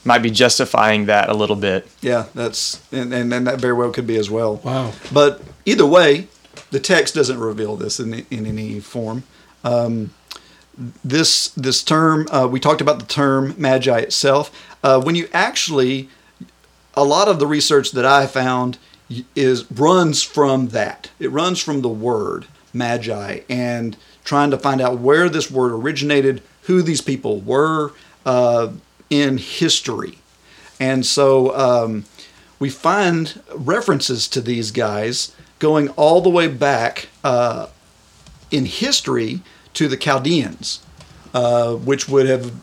might 0.05 0.21
be 0.21 0.29
justifying 0.29 1.05
that 1.05 1.29
a 1.29 1.33
little 1.33 1.55
bit. 1.55 1.87
Yeah, 2.01 2.25
that's 2.35 2.81
and, 2.91 3.13
and, 3.13 3.33
and 3.33 3.47
that 3.47 3.59
very 3.61 3.73
well 3.73 3.89
could 3.91 4.05
be 4.05 4.17
as 4.17 4.29
well. 4.29 4.57
Wow. 4.57 4.91
But 5.11 5.41
either 5.65 5.85
way, 5.85 6.27
the 6.71 6.79
text 6.79 7.15
doesn't 7.15 7.39
reveal 7.39 7.75
this 7.77 7.99
in 7.99 8.25
in 8.29 8.45
any 8.45 8.79
form. 8.81 9.23
Um, 9.63 10.11
this 11.03 11.49
this 11.49 11.83
term 11.83 12.27
uh, 12.31 12.47
we 12.51 12.59
talked 12.59 12.81
about 12.81 12.99
the 12.99 13.05
term 13.05 13.55
magi 13.57 13.99
itself. 13.99 14.51
Uh, 14.83 15.01
when 15.01 15.15
you 15.15 15.27
actually, 15.33 16.09
a 16.95 17.03
lot 17.03 17.27
of 17.29 17.39
the 17.39 17.47
research 17.47 17.91
that 17.91 18.05
I 18.05 18.27
found 18.27 18.77
is 19.35 19.69
runs 19.71 20.21
from 20.23 20.69
that. 20.69 21.11
It 21.19 21.31
runs 21.31 21.59
from 21.59 21.81
the 21.81 21.89
word 21.89 22.47
magi 22.73 23.41
and 23.49 23.95
trying 24.23 24.51
to 24.51 24.57
find 24.57 24.81
out 24.81 24.99
where 24.99 25.29
this 25.29 25.51
word 25.51 25.71
originated, 25.71 26.41
who 26.63 26.81
these 26.81 27.01
people 27.01 27.39
were 27.41 27.91
uh, 28.25 28.71
in 29.09 29.37
history. 29.37 30.17
And 30.79 31.05
so 31.05 31.55
um, 31.55 32.05
we 32.59 32.69
find 32.69 33.41
references 33.53 34.27
to 34.29 34.41
these 34.41 34.71
guys 34.71 35.35
going 35.59 35.89
all 35.89 36.21
the 36.21 36.29
way 36.29 36.47
back 36.47 37.09
uh, 37.23 37.67
in 38.51 38.65
history 38.65 39.41
to 39.73 39.87
the 39.87 39.97
Chaldeans, 39.97 40.83
uh, 41.33 41.73
which 41.75 42.07
would 42.07 42.27
have 42.27 42.53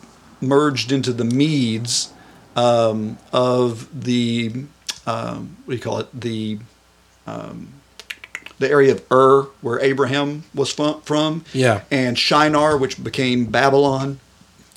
merged 0.41 0.91
into 0.91 1.13
the 1.13 1.23
Medes 1.23 2.11
um, 2.55 3.17
of 3.31 4.03
the 4.03 4.65
um, 5.05 5.57
what 5.65 5.71
do 5.71 5.77
you 5.77 5.81
call 5.81 5.99
it 5.99 6.07
the 6.19 6.59
um, 7.25 7.73
the 8.61 8.69
area 8.69 8.93
of 8.93 9.03
Ur, 9.11 9.47
where 9.61 9.79
Abraham 9.81 10.43
was 10.55 10.71
from, 10.71 11.43
Yeah. 11.53 11.81
and 11.91 12.17
Shinar, 12.17 12.77
which 12.77 13.03
became 13.03 13.45
Babylon. 13.45 14.19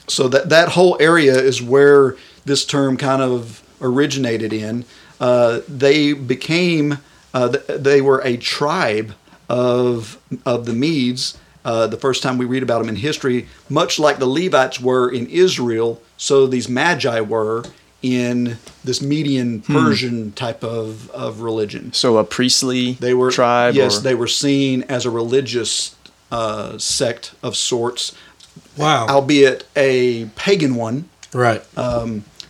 So 0.08 0.28
that 0.28 0.48
that 0.48 0.70
whole 0.70 0.96
area 1.00 1.34
is 1.38 1.62
where 1.62 2.16
this 2.44 2.64
term 2.64 2.96
kind 2.96 3.22
of 3.22 3.62
originated 3.80 4.52
in. 4.52 4.84
Uh, 5.20 5.60
they 5.68 6.12
became 6.12 6.98
uh, 7.32 7.56
they 7.68 8.00
were 8.00 8.20
a 8.24 8.36
tribe 8.36 9.14
of 9.48 10.18
of 10.44 10.66
the 10.66 10.72
Medes. 10.72 11.36
Uh, 11.64 11.86
the 11.86 11.96
first 11.96 12.22
time 12.22 12.36
we 12.36 12.44
read 12.44 12.62
about 12.62 12.80
them 12.80 12.90
in 12.90 12.96
history, 12.96 13.48
much 13.70 13.98
like 13.98 14.18
the 14.18 14.26
Levites 14.26 14.78
were 14.80 15.08
in 15.10 15.26
Israel, 15.28 16.02
so 16.18 16.46
these 16.46 16.68
Magi 16.68 17.20
were 17.22 17.64
in 18.04 18.58
this 18.84 19.00
Median 19.00 19.62
Persian 19.62 20.32
type 20.32 20.62
of, 20.62 21.10
of 21.10 21.40
religion. 21.40 21.90
So 21.94 22.18
a 22.18 22.24
priestly 22.24 22.92
They 22.92 23.14
were 23.14 23.30
tribe. 23.30 23.74
Yes, 23.74 23.96
or- 23.98 24.00
they 24.02 24.14
were 24.14 24.26
seen 24.28 24.82
as 24.90 25.06
a 25.06 25.10
religious 25.10 25.96
uh, 26.30 26.76
sect 26.76 27.32
of 27.42 27.56
sorts, 27.56 28.14
Wow. 28.76 29.06
albeit 29.08 29.66
a 29.74 30.26
pagan 30.36 30.74
one. 30.74 31.08
right. 31.32 31.62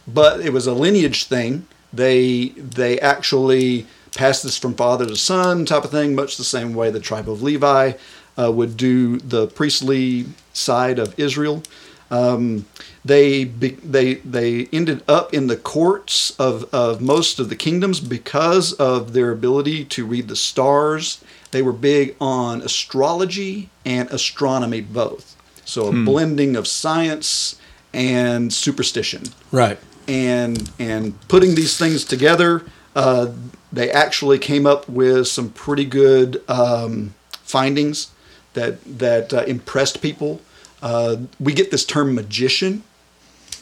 but 0.08 0.40
it 0.40 0.52
was 0.52 0.66
a 0.66 0.74
lineage 0.74 1.24
thing. 1.28 1.66
They 1.92 2.48
they 2.56 2.98
actually 2.98 3.86
passed 4.16 4.42
this 4.42 4.58
from 4.58 4.74
father 4.74 5.06
to 5.06 5.16
son 5.16 5.64
type 5.66 5.84
of 5.84 5.90
thing, 5.92 6.14
much 6.16 6.36
the 6.36 6.44
same 6.44 6.74
way 6.74 6.90
the 6.90 7.00
tribe 7.00 7.28
of 7.30 7.42
Levi 7.42 7.92
uh, 8.36 8.50
would 8.50 8.76
do 8.76 9.18
the 9.18 9.46
priestly 9.46 10.26
side 10.52 10.98
of 10.98 11.14
Israel. 11.18 11.62
Um, 12.10 12.66
they 13.04 13.44
they 13.44 14.14
they 14.14 14.66
ended 14.72 15.02
up 15.06 15.34
in 15.34 15.46
the 15.46 15.56
courts 15.56 16.34
of, 16.38 16.72
of 16.72 17.00
most 17.02 17.38
of 17.38 17.50
the 17.50 17.56
kingdoms 17.56 18.00
because 18.00 18.72
of 18.74 19.12
their 19.12 19.30
ability 19.30 19.84
to 19.84 20.06
read 20.06 20.28
the 20.28 20.36
stars. 20.36 21.22
They 21.50 21.60
were 21.60 21.72
big 21.72 22.16
on 22.20 22.62
astrology 22.62 23.68
and 23.84 24.10
astronomy 24.10 24.80
both. 24.80 25.36
So 25.66 25.88
a 25.88 25.92
blending 25.92 26.56
of 26.56 26.66
science 26.66 27.58
and 27.92 28.52
superstition 28.52 29.24
right. 29.52 29.78
and 30.08 30.70
and 30.78 31.20
putting 31.28 31.54
these 31.54 31.78
things 31.78 32.04
together, 32.04 32.64
uh, 32.96 33.32
they 33.72 33.90
actually 33.90 34.38
came 34.38 34.66
up 34.66 34.88
with 34.88 35.28
some 35.28 35.50
pretty 35.50 35.84
good 35.84 36.42
um, 36.48 37.14
findings 37.30 38.10
that 38.54 38.82
that 38.98 39.32
uh, 39.32 39.44
impressed 39.44 40.00
people. 40.00 40.40
Uh, 40.82 41.16
we 41.40 41.52
get 41.52 41.70
this 41.70 41.84
term 41.84 42.14
magician 42.14 42.82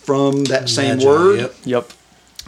from 0.04 0.44
that 0.44 0.68
same 0.68 0.96
Magi, 0.98 1.06
word. 1.06 1.38
Yep. 1.40 1.54
Yep. 1.64 1.90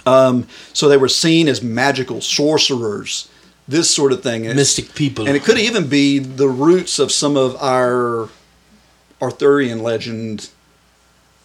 Um, 0.06 0.46
so 0.72 0.88
they 0.88 0.96
were 0.98 1.08
seen 1.08 1.48
as 1.48 1.62
magical 1.62 2.20
sorcerers, 2.20 3.28
this 3.66 3.90
sort 3.94 4.12
of 4.12 4.22
thing. 4.22 4.46
And- 4.46 4.56
Mystic 4.56 4.94
people. 4.94 5.26
and 5.26 5.36
it 5.36 5.44
could 5.44 5.58
even 5.58 5.88
be 5.88 6.18
the 6.18 6.48
roots 6.48 6.98
of 6.98 7.10
some 7.10 7.36
of 7.36 7.56
our 7.62 8.28
Arthurian 9.22 9.82
legend 9.82 10.50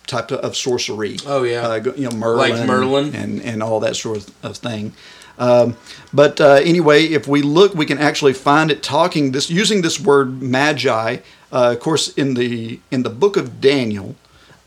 type 0.08 0.32
of 0.32 0.58
sorcery. 0.58 1.18
Oh, 1.26 1.44
yeah. 1.44 1.68
uh, 1.68 1.94
you 1.96 2.10
know 2.10 2.16
Merlin, 2.16 2.52
Like 2.58 2.68
Merlin? 2.68 3.16
and 3.16 3.42
and 3.42 3.62
all 3.64 3.80
that 3.82 3.96
sort 3.96 4.30
of 4.44 4.58
thing. 4.58 4.94
Um, 5.38 5.78
but 6.12 6.42
uh, 6.42 6.60
anyway, 6.64 7.06
if 7.06 7.28
we 7.28 7.42
look, 7.42 7.74
we 7.74 7.86
can 7.86 7.98
actually 7.98 8.34
find 8.34 8.72
it 8.72 8.84
talking 8.84 9.32
this 9.32 9.50
using 9.50 9.82
this 9.84 10.00
word 10.00 10.42
magi. 10.42 11.18
Uh, 11.52 11.72
of 11.74 11.80
course, 11.80 12.10
in 12.16 12.34
the 12.34 12.80
in 12.92 13.04
the 13.04 13.10
book 13.10 13.38
of 13.38 13.62
Daniel, 13.62 14.16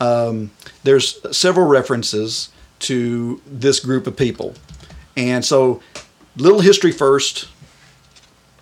um, 0.02 0.50
there's 0.82 1.06
several 1.36 1.66
references 1.66 2.50
to 2.80 3.40
this 3.46 3.78
group 3.80 4.06
of 4.06 4.16
people, 4.16 4.54
and 5.16 5.44
so 5.44 5.80
little 6.36 6.60
history 6.60 6.92
first. 6.92 7.48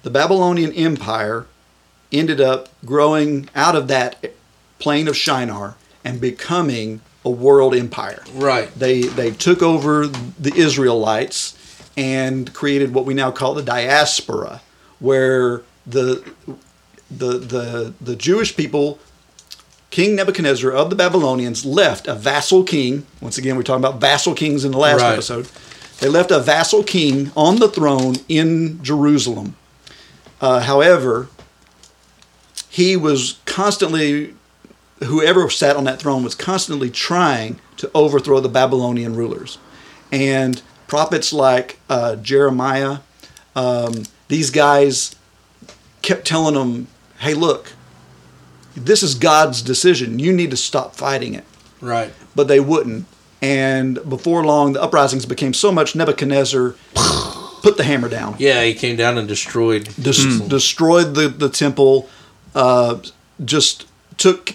The 0.03 0.11
Babylonian 0.11 0.73
Empire 0.73 1.47
ended 2.11 2.41
up 2.41 2.71
growing 2.85 3.49
out 3.55 3.77
of 3.77 3.89
that 3.89 4.33
plain 4.79 5.09
of 5.09 5.17
Shinar 5.17 5.77
and 6.05 6.21
becoming 6.21 7.01
a 7.25 7.31
world 7.31 7.75
empire. 7.75 8.23
Right. 8.35 8.73
They 8.75 9.03
they 9.03 9.31
took 9.31 9.63
over 9.63 10.07
the 10.07 10.55
Israelites 10.55 11.57
and 11.97 12.53
created 12.55 12.95
what 12.95 13.05
we 13.05 13.15
now 13.15 13.31
call 13.31 13.55
the 13.55 13.63
diaspora, 13.63 14.63
where 14.99 15.63
the 15.87 16.25
the 17.11 17.39
the 17.39 17.95
the 18.01 18.17
Jewish 18.17 18.57
people, 18.57 18.99
King 19.91 20.15
Nebuchadnezzar 20.17 20.71
of 20.71 20.89
the 20.91 20.97
Babylonians, 20.97 21.65
left 21.65 22.07
a 22.07 22.15
vassal 22.15 22.63
king. 22.63 23.07
Once 23.21 23.39
again, 23.39 23.57
we're 23.57 23.63
talking 23.63 23.85
about 23.85 24.01
vassal 24.01 24.35
kings 24.35 24.65
in 24.65 24.71
the 24.73 24.79
last 24.79 25.01
Right. 25.01 25.13
episode. 25.15 25.49
They 25.99 26.09
left 26.09 26.31
a 26.31 26.39
vassal 26.39 26.83
king 26.85 27.31
on 27.37 27.57
the 27.59 27.69
throne 27.69 28.17
in 28.29 28.83
Jerusalem. 28.83 29.57
Uh, 30.41 30.61
however, 30.61 31.29
he 32.69 32.97
was 32.97 33.37
constantly 33.45 34.35
whoever 35.05 35.49
sat 35.51 35.77
on 35.77 35.85
that 35.85 35.99
throne 36.01 36.23
was 36.23 36.35
constantly 36.35 36.91
trying 36.91 37.59
to 37.79 37.91
overthrow 37.95 38.39
the 38.41 38.49
Babylonian 38.51 39.17
rulers. 39.17 39.59
And 40.13 40.61
prophets 40.87 41.33
like 41.33 41.79
uh, 41.89 42.17
Jeremiah, 42.17 42.99
um, 43.57 44.05
these 44.29 44.51
guys 44.51 45.15
kept 46.03 46.27
telling 46.27 46.55
them, 46.55 46.87
hey, 47.19 47.33
look, 47.35 47.73
this 48.77 49.03
is 49.03 49.15
God's 49.15 49.63
decision. 49.63 50.19
You 50.19 50.33
need 50.33 50.51
to 50.51 50.57
stop 50.57 50.95
fighting 50.97 51.35
it. 51.35 51.45
Right. 51.81 52.13
But 52.35 52.49
they 52.49 52.61
wouldn't. 52.61 53.07
And 53.43 53.99
before 54.09 54.45
long, 54.45 54.75
the 54.75 54.83
uprisings 54.83 55.25
became 55.27 55.55
so 55.55 55.73
much 55.73 55.95
Nebuchadnezzar 55.97 56.75
put 57.63 57.77
the 57.77 57.85
hammer 57.85 58.09
down 58.09 58.37
Yeah, 58.39 58.63
he 58.65 58.75
came 58.75 58.97
down 58.97 59.17
and 59.19 59.27
destroyed. 59.27 59.85
des- 60.01 60.47
destroyed 60.47 61.15
the, 61.15 61.29
the 61.29 61.49
temple, 61.49 62.09
uh, 62.55 62.99
just 63.45 63.87
took 64.19 64.55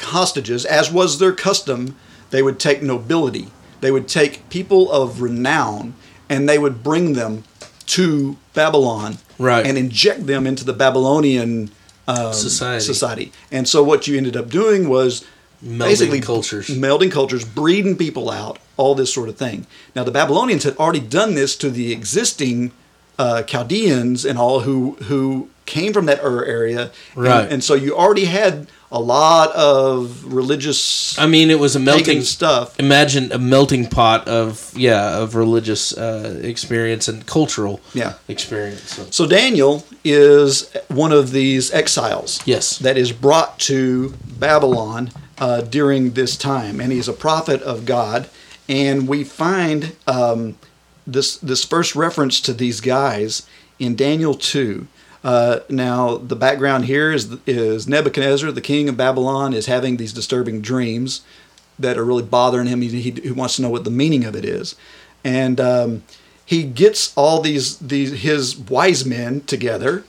hostages, 0.00 0.64
as 0.64 0.90
was 0.92 1.18
their 1.18 1.32
custom. 1.32 1.96
They 2.30 2.42
would 2.42 2.58
take 2.58 2.82
nobility, 2.82 3.48
they 3.80 3.90
would 3.90 4.08
take 4.08 4.48
people 4.48 4.90
of 4.90 5.20
renown, 5.20 5.94
and 6.28 6.48
they 6.48 6.58
would 6.58 6.82
bring 6.82 7.12
them 7.14 7.44
to 7.86 8.36
Babylon 8.54 9.18
Right. 9.38 9.66
and 9.66 9.76
inject 9.76 10.26
them 10.26 10.46
into 10.46 10.64
the 10.64 10.72
Babylonian 10.72 11.70
um, 12.08 12.32
Society. 12.32 12.84
society. 12.84 13.32
And 13.50 13.68
so 13.68 13.82
what 13.82 14.06
you 14.06 14.16
ended 14.16 14.36
up 14.36 14.48
doing 14.48 14.88
was 14.88 15.24
Melding 15.64 15.78
basically 15.78 16.20
cultures. 16.20 16.66
melding 16.68 17.10
cultures, 17.12 17.44
breeding 17.44 17.96
people 17.96 18.30
out, 18.30 18.58
all 18.76 18.94
this 18.96 19.14
sort 19.14 19.28
of 19.28 19.36
thing. 19.36 19.66
Now 19.94 20.02
the 20.02 20.10
Babylonians 20.10 20.64
had 20.64 20.76
already 20.76 20.98
done 21.00 21.34
this 21.34 21.54
to 21.56 21.70
the 21.70 21.92
existing 21.92 22.72
uh, 23.18 23.42
Chaldeans 23.44 24.24
and 24.24 24.38
all 24.38 24.60
who 24.60 24.96
who 25.04 25.48
came 25.66 25.92
from 25.92 26.06
that 26.06 26.18
Ur 26.24 26.44
area, 26.44 26.90
And- 27.14 27.22
Right. 27.24 27.52
And, 27.52 27.62
so 27.62 27.74
you 27.74 27.96
already 27.96 28.24
had 28.24 28.66
a 28.94 29.00
lot 29.00 29.50
of 29.56 30.22
religious 30.32 31.18
I 31.18 31.26
mean, 31.26 31.50
it 31.50 31.58
was 31.58 31.74
a 31.76 31.80
melting 31.80 32.20
stuff. 32.22 32.78
Imagine 32.78 33.32
a 33.32 33.38
melting 33.38 33.86
pot 33.88 34.28
of 34.28 34.72
yeah 34.76 35.18
of 35.22 35.34
religious 35.34 35.96
uh, 35.96 36.38
experience 36.44 37.08
and 37.08 37.26
cultural 37.26 37.80
Yeah. 37.94 38.12
experience. 38.28 38.94
So- 38.94 39.06
So 39.10 39.26
Daniel 39.26 39.84
is 40.04 40.70
one 40.88 41.10
of 41.12 41.30
these 41.32 41.72
exiles. 41.72 42.40
Yes. 42.44 42.78
That 42.78 42.96
is 42.98 43.12
brought 43.12 43.58
to 43.70 44.12
Babylon 44.38 45.10
uh, 45.38 45.62
during 45.62 46.12
this 46.12 46.36
time, 46.36 46.80
and 46.80 46.92
he's 46.92 47.08
a 47.08 47.12
prophet 47.14 47.62
of 47.62 47.84
God. 47.86 48.28
And 48.68 49.08
we 49.08 49.24
find 49.24 49.96
um, 50.06 50.56
this 51.06 51.36
this 51.38 51.64
first 51.64 51.96
reference 51.96 52.40
to 52.42 52.52
these 52.52 52.80
guys 52.82 53.42
in 53.78 53.96
Daniel 53.96 54.34
two. 54.34 54.86
Uh, 55.24 55.60
now 55.68 56.16
the 56.16 56.36
background 56.36 56.86
here 56.86 57.12
is 57.12 57.36
is 57.46 57.86
Nebuchadnezzar, 57.86 58.50
the 58.50 58.60
king 58.60 58.88
of 58.88 58.96
Babylon, 58.96 59.52
is 59.52 59.66
having 59.66 59.96
these 59.96 60.12
disturbing 60.12 60.60
dreams 60.60 61.22
that 61.78 61.96
are 61.96 62.04
really 62.04 62.24
bothering 62.24 62.66
him. 62.66 62.80
He, 62.80 63.10
he, 63.10 63.30
wants 63.30 63.56
to 63.56 63.62
know 63.62 63.70
what 63.70 63.84
the 63.84 63.90
meaning 63.90 64.24
of 64.24 64.34
it 64.34 64.44
is, 64.44 64.74
and 65.24 65.60
um, 65.60 66.02
he 66.44 66.64
gets 66.64 67.12
all 67.16 67.40
these 67.40 67.78
these 67.78 68.22
his 68.22 68.56
wise 68.56 69.04
men 69.04 69.42
together. 69.42 70.04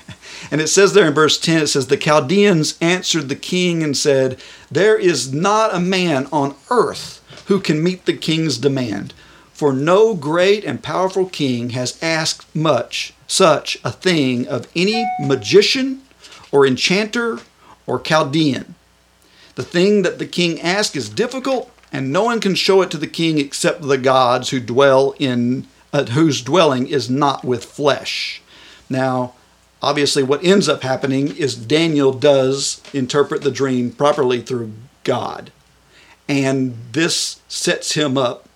and 0.50 0.60
it 0.60 0.68
says 0.68 0.92
there 0.92 1.06
in 1.06 1.14
verse 1.14 1.38
10 1.38 1.62
it 1.62 1.66
says 1.66 1.86
the 1.86 1.96
Chaldeans 1.96 2.78
answered 2.80 3.28
the 3.28 3.36
king 3.36 3.82
and 3.82 3.96
said 3.96 4.38
there 4.70 4.96
is 4.96 5.32
not 5.32 5.74
a 5.74 5.80
man 5.80 6.26
on 6.30 6.54
earth 6.70 7.22
who 7.46 7.60
can 7.60 7.82
meet 7.82 8.04
the 8.04 8.16
king's 8.16 8.58
demand 8.58 9.12
for 9.52 9.72
no 9.72 10.14
great 10.14 10.64
and 10.64 10.82
powerful 10.82 11.26
king 11.26 11.70
has 11.70 12.00
asked 12.02 12.54
much 12.54 13.12
such 13.28 13.78
a 13.84 13.92
thing 13.92 14.48
of 14.48 14.66
any 14.74 15.06
magician 15.20 16.02
or 16.50 16.66
enchanter 16.66 17.38
or 17.86 18.00
Chaldean 18.00 18.74
the 19.58 19.64
thing 19.64 20.02
that 20.02 20.20
the 20.20 20.26
king 20.26 20.60
asks 20.60 20.94
is 20.94 21.08
difficult, 21.08 21.68
and 21.92 22.12
no 22.12 22.22
one 22.22 22.38
can 22.38 22.54
show 22.54 22.80
it 22.80 22.92
to 22.92 22.96
the 22.96 23.08
king 23.08 23.38
except 23.38 23.82
the 23.82 23.98
gods 23.98 24.50
who 24.50 24.60
dwell 24.60 25.16
in 25.18 25.66
uh, 25.92 26.04
whose 26.04 26.42
dwelling 26.42 26.86
is 26.86 27.10
not 27.10 27.44
with 27.44 27.64
flesh. 27.64 28.40
Now, 28.88 29.34
obviously, 29.82 30.22
what 30.22 30.44
ends 30.44 30.68
up 30.68 30.84
happening 30.84 31.34
is 31.36 31.56
Daniel 31.56 32.12
does 32.12 32.80
interpret 32.92 33.42
the 33.42 33.50
dream 33.50 33.90
properly 33.90 34.42
through 34.42 34.74
God, 35.02 35.50
and 36.28 36.76
this 36.92 37.40
sets 37.48 37.94
him 37.94 38.16
up 38.16 38.48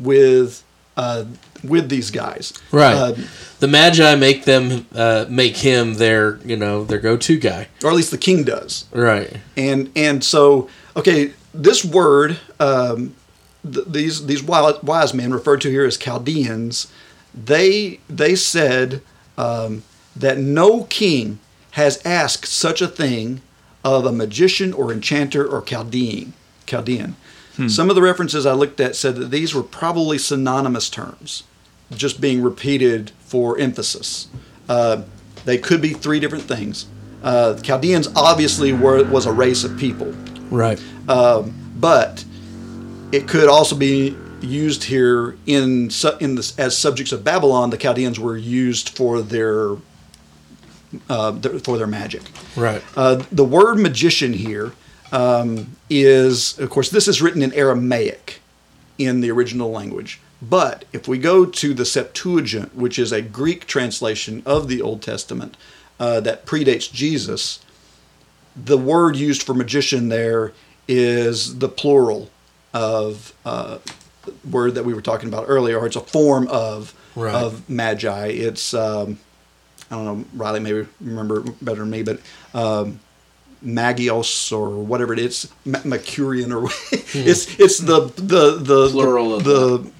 with 0.00 0.64
uh, 0.96 1.26
with 1.64 1.88
these 1.88 2.10
guys. 2.10 2.52
Right. 2.72 2.94
Uh, 2.94 3.14
the 3.60 3.68
Magi 3.68 4.14
make 4.14 4.44
them 4.44 4.86
uh, 4.94 5.26
make 5.28 5.56
him 5.56 5.94
their 5.94 6.38
you 6.44 6.56
know 6.56 6.84
their 6.84 6.98
go 7.00 7.16
to 7.16 7.38
guy. 7.38 7.68
or 7.82 7.90
at 7.90 7.96
least 7.96 8.10
the 8.10 8.18
king 8.18 8.44
does. 8.44 8.84
Right. 8.92 9.38
and 9.56 9.90
and 9.96 10.22
so 10.22 10.68
okay 10.96 11.32
this 11.52 11.84
word 11.84 12.38
um, 12.60 13.14
th- 13.70 13.86
these 13.88 14.26
these 14.26 14.42
wise, 14.42 14.82
wise 14.82 15.12
men 15.14 15.32
referred 15.32 15.60
to 15.62 15.70
here 15.70 15.84
as 15.84 15.96
chaldeans 15.96 16.92
they 17.34 18.00
they 18.08 18.34
said 18.36 19.02
um, 19.36 19.82
that 20.14 20.38
no 20.38 20.84
king 20.84 21.38
has 21.72 22.00
asked 22.04 22.46
such 22.46 22.80
a 22.80 22.88
thing 22.88 23.40
of 23.84 24.04
a 24.04 24.12
magician 24.12 24.72
or 24.72 24.92
enchanter 24.92 25.46
or 25.46 25.62
chaldean 25.62 26.32
chaldean 26.66 27.16
Some 27.68 27.90
of 27.90 27.96
the 27.96 28.02
references 28.02 28.46
I 28.46 28.52
looked 28.52 28.78
at 28.78 28.94
said 28.94 29.16
that 29.16 29.32
these 29.32 29.52
were 29.52 29.64
probably 29.64 30.16
synonymous 30.16 30.88
terms, 30.88 31.42
just 31.94 32.20
being 32.20 32.42
repeated 32.42 33.10
for 33.20 33.58
emphasis. 33.58 34.28
Uh, 34.68 35.02
they 35.44 35.58
could 35.58 35.80
be 35.80 35.90
three 35.94 36.20
different 36.20 36.44
things. 36.44 36.86
Uh, 37.22 37.54
Chaldeans 37.60 38.08
obviously 38.14 38.72
were 38.72 39.02
was 39.04 39.26
a 39.26 39.32
race 39.32 39.64
of 39.64 39.76
people, 39.76 40.12
Right. 40.50 40.80
um, 41.08 41.54
but 41.76 42.24
it 43.12 43.26
could 43.26 43.48
also 43.48 43.74
be 43.74 44.16
used 44.40 44.84
here 44.84 45.36
in 45.46 45.90
su- 45.90 46.16
in 46.20 46.36
this 46.36 46.56
as 46.58 46.76
subjects 46.78 47.10
of 47.12 47.24
Babylon. 47.24 47.70
The 47.70 47.76
Chaldeans 47.76 48.20
were 48.20 48.36
used 48.36 48.90
for 48.90 49.20
their, 49.20 49.76
uh, 51.08 51.32
their 51.32 51.58
for 51.58 51.76
their 51.76 51.86
magic. 51.88 52.22
Right. 52.54 52.82
Uh, 52.96 53.22
the 53.32 53.44
word 53.44 53.78
magician 53.80 54.32
here 54.34 54.72
um, 55.10 55.76
is, 55.90 56.58
of 56.60 56.70
course, 56.70 56.90
this 56.90 57.08
is 57.08 57.20
written 57.20 57.42
in 57.42 57.52
Aramaic 57.54 58.40
in 58.98 59.20
the 59.22 59.30
original 59.30 59.70
language. 59.70 60.20
But 60.40 60.84
if 60.92 61.08
we 61.08 61.18
go 61.18 61.44
to 61.44 61.74
the 61.74 61.84
Septuagint, 61.84 62.74
which 62.76 62.98
is 62.98 63.10
a 63.12 63.20
Greek 63.22 63.66
translation 63.66 64.42
of 64.46 64.68
the 64.68 64.80
Old 64.80 65.02
Testament 65.02 65.56
uh, 65.98 66.20
that 66.20 66.46
predates 66.46 66.90
Jesus, 66.92 67.60
the 68.56 68.78
word 68.78 69.16
used 69.16 69.42
for 69.42 69.54
magician 69.54 70.08
there 70.08 70.52
is 70.86 71.58
the 71.58 71.68
plural 71.68 72.30
of 72.72 73.32
uh, 73.44 73.78
word 74.48 74.74
that 74.76 74.84
we 74.84 74.94
were 74.94 75.02
talking 75.02 75.28
about 75.28 75.46
earlier, 75.48 75.78
or 75.78 75.86
it's 75.86 75.96
a 75.96 76.00
form 76.00 76.46
of 76.48 76.94
Right. 77.16 77.34
of 77.34 77.68
magi. 77.68 78.26
It's 78.28 78.72
um, 78.74 79.18
I 79.90 79.96
don't 79.96 80.04
know, 80.04 80.24
Riley 80.34 80.60
maybe 80.60 80.86
remember 81.00 81.40
better 81.60 81.80
than 81.80 81.90
me, 81.90 82.04
but 82.04 82.20
um, 82.54 83.00
Magios 83.64 84.52
or 84.56 84.68
whatever 84.84 85.12
it 85.14 85.18
is, 85.18 85.48
Ma- 85.64 85.80
Mercurian 85.84 86.52
or 86.52 86.66
it's 86.92 87.58
it's 87.58 87.78
the 87.78 88.02
the 88.16 88.56
the 88.60 88.88
Plural 88.90 89.34
of 89.34 89.42
the, 89.44 89.90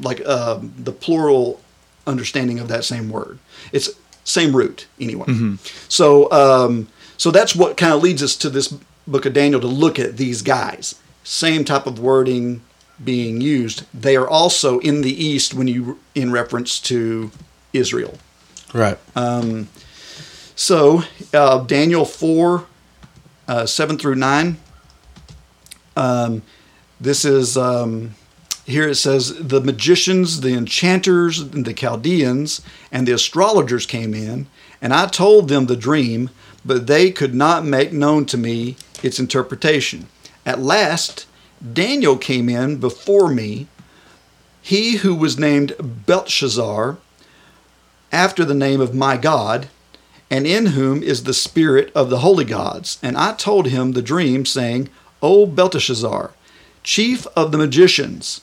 like 0.00 0.20
uh, 0.24 0.58
the 0.78 0.92
plural 0.92 1.60
understanding 2.06 2.58
of 2.58 2.68
that 2.68 2.84
same 2.84 3.10
word. 3.10 3.38
It's 3.72 3.90
same 4.24 4.54
root 4.54 4.86
anyway. 5.00 5.26
So 5.88 6.30
um, 6.32 6.88
so 7.16 7.30
that's 7.30 7.54
what 7.54 7.76
kind 7.76 7.92
of 7.92 8.02
leads 8.02 8.22
us 8.22 8.36
to 8.36 8.50
this 8.50 8.74
book 9.06 9.26
of 9.26 9.32
Daniel 9.32 9.60
to 9.60 9.66
look 9.66 9.98
at 9.98 10.16
these 10.16 10.42
guys. 10.42 10.94
Same 11.24 11.64
type 11.64 11.86
of 11.86 11.98
wording 11.98 12.62
being 13.02 13.40
used. 13.40 13.84
They 13.94 14.16
are 14.16 14.28
also 14.28 14.78
in 14.80 15.02
the 15.02 15.24
east 15.24 15.54
when 15.54 15.68
you 15.68 15.98
in 16.14 16.32
reference 16.32 16.80
to 16.80 17.30
Israel. 17.72 18.18
Right. 18.72 18.98
So, 20.54 21.04
uh, 21.32 21.64
Daniel 21.64 22.04
4, 22.04 22.66
uh, 23.48 23.66
7 23.66 23.98
through 23.98 24.16
9. 24.16 24.58
Um, 25.96 26.42
this 27.00 27.24
is, 27.24 27.56
um, 27.56 28.14
here 28.70 28.88
it 28.88 28.96
says, 28.96 29.34
the 29.38 29.60
magicians, 29.60 30.40
the 30.40 30.54
enchanters, 30.54 31.48
the 31.50 31.74
Chaldeans, 31.74 32.62
and 32.92 33.06
the 33.06 33.12
astrologers 33.12 33.86
came 33.86 34.14
in, 34.14 34.46
and 34.82 34.92
I 34.92 35.06
told 35.06 35.48
them 35.48 35.66
the 35.66 35.76
dream, 35.76 36.30
but 36.64 36.86
they 36.86 37.10
could 37.10 37.34
not 37.34 37.64
make 37.64 37.92
known 37.92 38.26
to 38.26 38.36
me 38.36 38.76
its 39.02 39.18
interpretation. 39.18 40.08
At 40.44 40.60
last, 40.60 41.26
Daniel 41.72 42.16
came 42.16 42.48
in 42.48 42.78
before 42.78 43.28
me, 43.32 43.68
he 44.62 44.96
who 44.98 45.14
was 45.14 45.38
named 45.38 45.74
Belshazzar, 46.06 46.98
after 48.12 48.44
the 48.44 48.54
name 48.54 48.80
of 48.80 48.94
my 48.94 49.16
God, 49.16 49.68
and 50.30 50.46
in 50.46 50.66
whom 50.66 51.02
is 51.02 51.24
the 51.24 51.34
spirit 51.34 51.90
of 51.94 52.10
the 52.10 52.20
holy 52.20 52.44
gods. 52.44 52.98
And 53.02 53.16
I 53.16 53.34
told 53.34 53.66
him 53.66 53.92
the 53.92 54.02
dream, 54.02 54.46
saying, 54.46 54.88
O 55.22 55.46
Belteshazzar, 55.46 56.32
chief 56.82 57.26
of 57.36 57.52
the 57.52 57.58
magicians, 57.58 58.42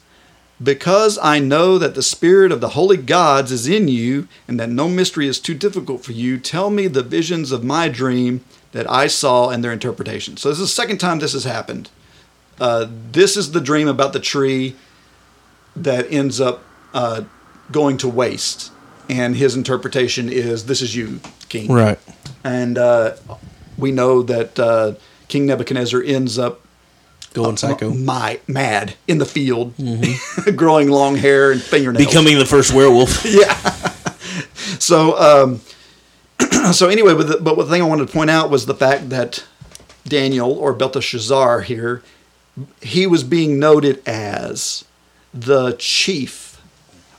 because 0.62 1.20
I 1.22 1.40
know 1.40 1.78
that 1.78 1.96
the 1.96 2.02
spirit 2.02 2.52
of 2.52 2.62
the 2.62 2.70
holy 2.70 2.98
gods 2.98 3.52
is 3.52 3.68
in 3.68 3.88
you, 3.88 4.28
and 4.48 4.60
that 4.60 4.70
no 4.70 4.88
mystery 4.88 5.28
is 5.28 5.40
too 5.40 5.54
difficult 5.54 6.04
for 6.04 6.14
you, 6.14 6.38
tell 6.38 6.70
me 6.70 6.88
the 6.88 7.04
visions 7.04 7.52
of 7.52 7.64
my 7.64 7.90
dream 7.90 8.44
that 8.72 8.90
I 8.90 9.08
saw 9.08 9.50
and 9.50 9.64
their 9.64 9.72
interpretation. 9.72 10.38
So 10.38 10.50
this 10.50 10.60
is 10.60 10.70
the 10.70 10.74
second 10.74 10.98
time 10.98 11.20
this 11.20 11.34
has 11.34 11.44
happened. 11.44 11.90
Uh, 12.60 12.88
this 13.12 13.38
is 13.38 13.52
the 13.52 13.62
dream 13.62 13.88
about 13.88 14.14
the 14.14 14.20
tree 14.20 14.76
that 15.76 16.12
ends 16.12 16.42
up 16.42 16.64
uh, 16.94 17.24
going 17.72 17.98
to 17.98 18.08
waste. 18.08 18.72
And 19.10 19.36
his 19.36 19.56
interpretation 19.56 20.28
is, 20.28 20.66
This 20.66 20.82
is 20.82 20.96
you, 20.96 21.22
king. 21.50 21.72
Right. 21.72 22.00
And 22.44 22.78
uh, 22.78 23.16
we 23.78 23.92
know 23.92 24.22
that 24.24 24.60
uh, 24.60 24.96
King 25.28 25.46
Nebuchadnezzar 25.46 26.02
ends 26.02 26.38
up 26.38 26.62
Going 27.34 27.58
psycho. 27.58 27.94
my, 27.94 28.40
mad 28.48 28.96
in 29.08 29.18
the 29.20 29.26
field, 29.26 29.74
growing 30.56 30.90
long 30.90 31.16
hair 31.16 31.52
and 31.52 31.62
fingernails. 31.62 32.06
Becoming 32.06 32.40
the 32.40 32.46
first 32.46 32.74
werewolf. 32.74 33.26
yeah. 33.30 33.54
so, 34.80 35.18
um, 35.20 35.62
so 36.74 36.90
anyway, 36.90 37.14
but 37.14 37.28
the, 37.28 37.38
but 37.38 37.56
the 37.56 37.66
thing 37.66 37.82
I 37.82 37.86
wanted 37.86 38.08
to 38.08 38.14
point 38.14 38.30
out 38.30 38.50
was 38.50 38.66
the 38.66 38.74
fact 38.74 39.10
that 39.10 39.46
Daniel 40.08 40.52
or 40.52 40.74
Belteshazzar 40.74 41.62
here, 41.62 42.02
he 42.82 43.06
was 43.06 43.24
being 43.24 43.60
noted 43.60 44.02
as 44.08 44.86
the 45.34 45.76
chief 45.78 46.62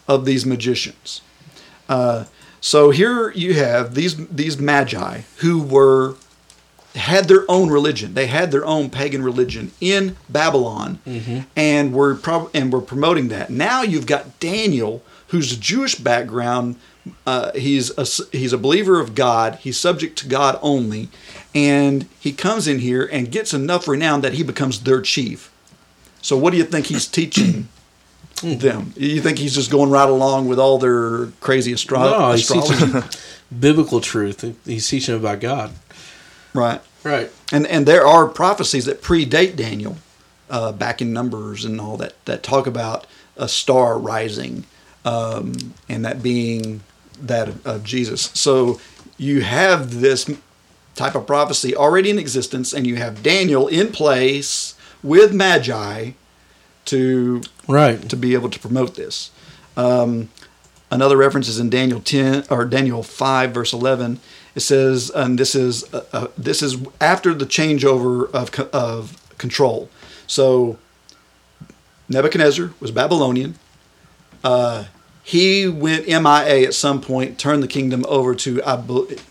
of 0.09 0.25
these 0.25 0.45
magicians. 0.45 1.21
Uh, 1.89 2.25
so 2.61 2.91
here 2.91 3.31
you 3.31 3.55
have 3.55 3.95
these 3.95 4.27
these 4.29 4.59
magi 4.59 5.23
who 5.37 5.63
were 5.63 6.17
had 6.99 7.29
their 7.29 7.45
own 7.49 7.71
religion. 7.71 8.15
They 8.15 8.27
had 8.27 8.51
their 8.51 8.65
own 8.67 8.91
pagan 8.91 9.23
religion 9.23 9.73
in 9.81 10.17
Babylon, 10.29 10.99
and 11.57 11.93
were 11.93 12.15
prob- 12.15 12.51
and 12.55 12.73
were 12.73 12.81
promoting 12.83 13.29
that. 13.29 13.51
Now 13.51 13.83
you've 13.83 14.07
got 14.07 14.39
Daniel, 14.41 15.03
who's 15.29 15.53
a 15.53 15.57
Jewish 15.59 15.95
background. 15.97 16.77
Uh, 17.27 17.53
he's 17.55 17.91
a 17.97 18.05
he's 18.37 18.53
a 18.53 18.59
believer 18.59 19.01
of 19.01 19.15
God. 19.15 19.57
He's 19.63 19.79
subject 19.79 20.19
to 20.19 20.29
God 20.29 20.59
only, 20.61 21.09
and 21.55 22.07
he 22.21 22.33
comes 22.33 22.69
in 22.69 22.81
here 22.81 23.09
and 23.11 23.31
gets 23.33 23.55
enough 23.55 23.89
renown 23.89 24.21
that 24.21 24.35
he 24.35 24.43
becomes 24.43 24.81
their 24.81 25.01
chief. 25.01 25.51
So 26.21 26.37
what 26.37 26.51
do 26.51 26.59
you 26.59 26.65
think 26.65 26.87
he's 26.87 27.07
teaching 27.07 27.69
them? 28.43 28.93
You 28.97 29.23
think 29.23 29.39
he's 29.39 29.55
just 29.55 29.71
going 29.71 29.89
right 29.91 30.09
along 30.09 30.49
with 30.49 30.59
all 30.59 30.79
their 30.79 31.27
crazy 31.41 31.73
astro- 31.73 32.01
No, 32.01 32.33
he's 32.33 32.41
astrology? 32.51 32.75
teaching 32.93 33.03
biblical 33.61 34.01
truth. 34.01 34.45
He's 34.67 34.87
teaching 34.89 35.15
about 35.17 35.41
God. 35.41 35.71
right. 36.53 36.81
Right. 37.05 37.31
And 37.53 37.67
and 37.67 37.87
there 37.87 38.07
are 38.07 38.27
prophecies 38.27 38.85
that 38.87 39.03
predate 39.03 39.57
Daniel, 39.57 39.97
uh, 40.51 40.73
back 40.73 41.01
in 41.01 41.13
Numbers 41.13 41.65
and 41.65 41.81
all 41.81 41.97
that 41.99 42.23
that 42.25 42.43
talk 42.43 42.67
about 42.67 43.07
a 43.37 43.49
star 43.49 43.99
rising, 43.99 44.65
um, 45.05 45.75
and 45.89 46.05
that 46.05 46.23
being 46.23 46.81
that 47.21 47.49
of, 47.49 47.67
of 47.67 47.85
Jesus. 47.85 48.31
So 48.35 48.81
you 49.17 49.43
have 49.43 50.01
this 50.01 50.31
type 50.95 51.15
of 51.15 51.27
prophecy 51.27 51.75
already 51.77 52.11
in 52.11 52.19
existence, 52.19 52.73
and 52.73 52.87
you 52.87 52.97
have 52.97 53.23
Daniel 53.23 53.69
in 53.69 53.93
place 53.93 54.75
with 55.03 55.33
Magi 55.33 56.11
to 56.87 57.43
Right. 57.69 58.09
to 58.09 58.17
be 58.17 58.35
able 58.35 58.51
to 58.51 58.59
promote 58.59 58.97
this. 58.97 59.31
Um, 59.77 60.31
another 60.91 61.17
reference 61.17 61.49
is 61.49 61.59
in 61.61 61.71
Daniel 61.71 62.01
10 62.01 62.45
or 62.51 62.65
Daniel 62.65 63.03
5 63.03 63.53
verse 63.53 63.73
11. 63.73 64.21
It 64.59 64.63
says, 64.63 65.13
and 65.15 65.39
this 65.39 65.55
is 65.55 65.85
uh, 65.95 66.05
uh, 66.13 66.27
this 66.37 66.65
is 66.65 66.79
after 67.01 67.33
the 67.33 67.47
changeover 67.47 68.29
of 68.33 68.51
co- 68.51 68.69
of 68.73 69.17
control. 69.39 69.89
So 70.27 70.79
Nebuchadnezzar 72.09 72.73
was 72.81 72.91
Babylonian. 72.91 73.55
Uh, 74.43 74.87
he 75.23 75.69
went 75.69 76.09
MIA 76.09 76.67
at 76.67 76.75
some 76.75 77.01
point, 77.01 77.39
turned 77.39 77.63
the 77.63 77.69
kingdom 77.69 78.05
over 78.09 78.35
to. 78.35 78.61
I 78.65 78.83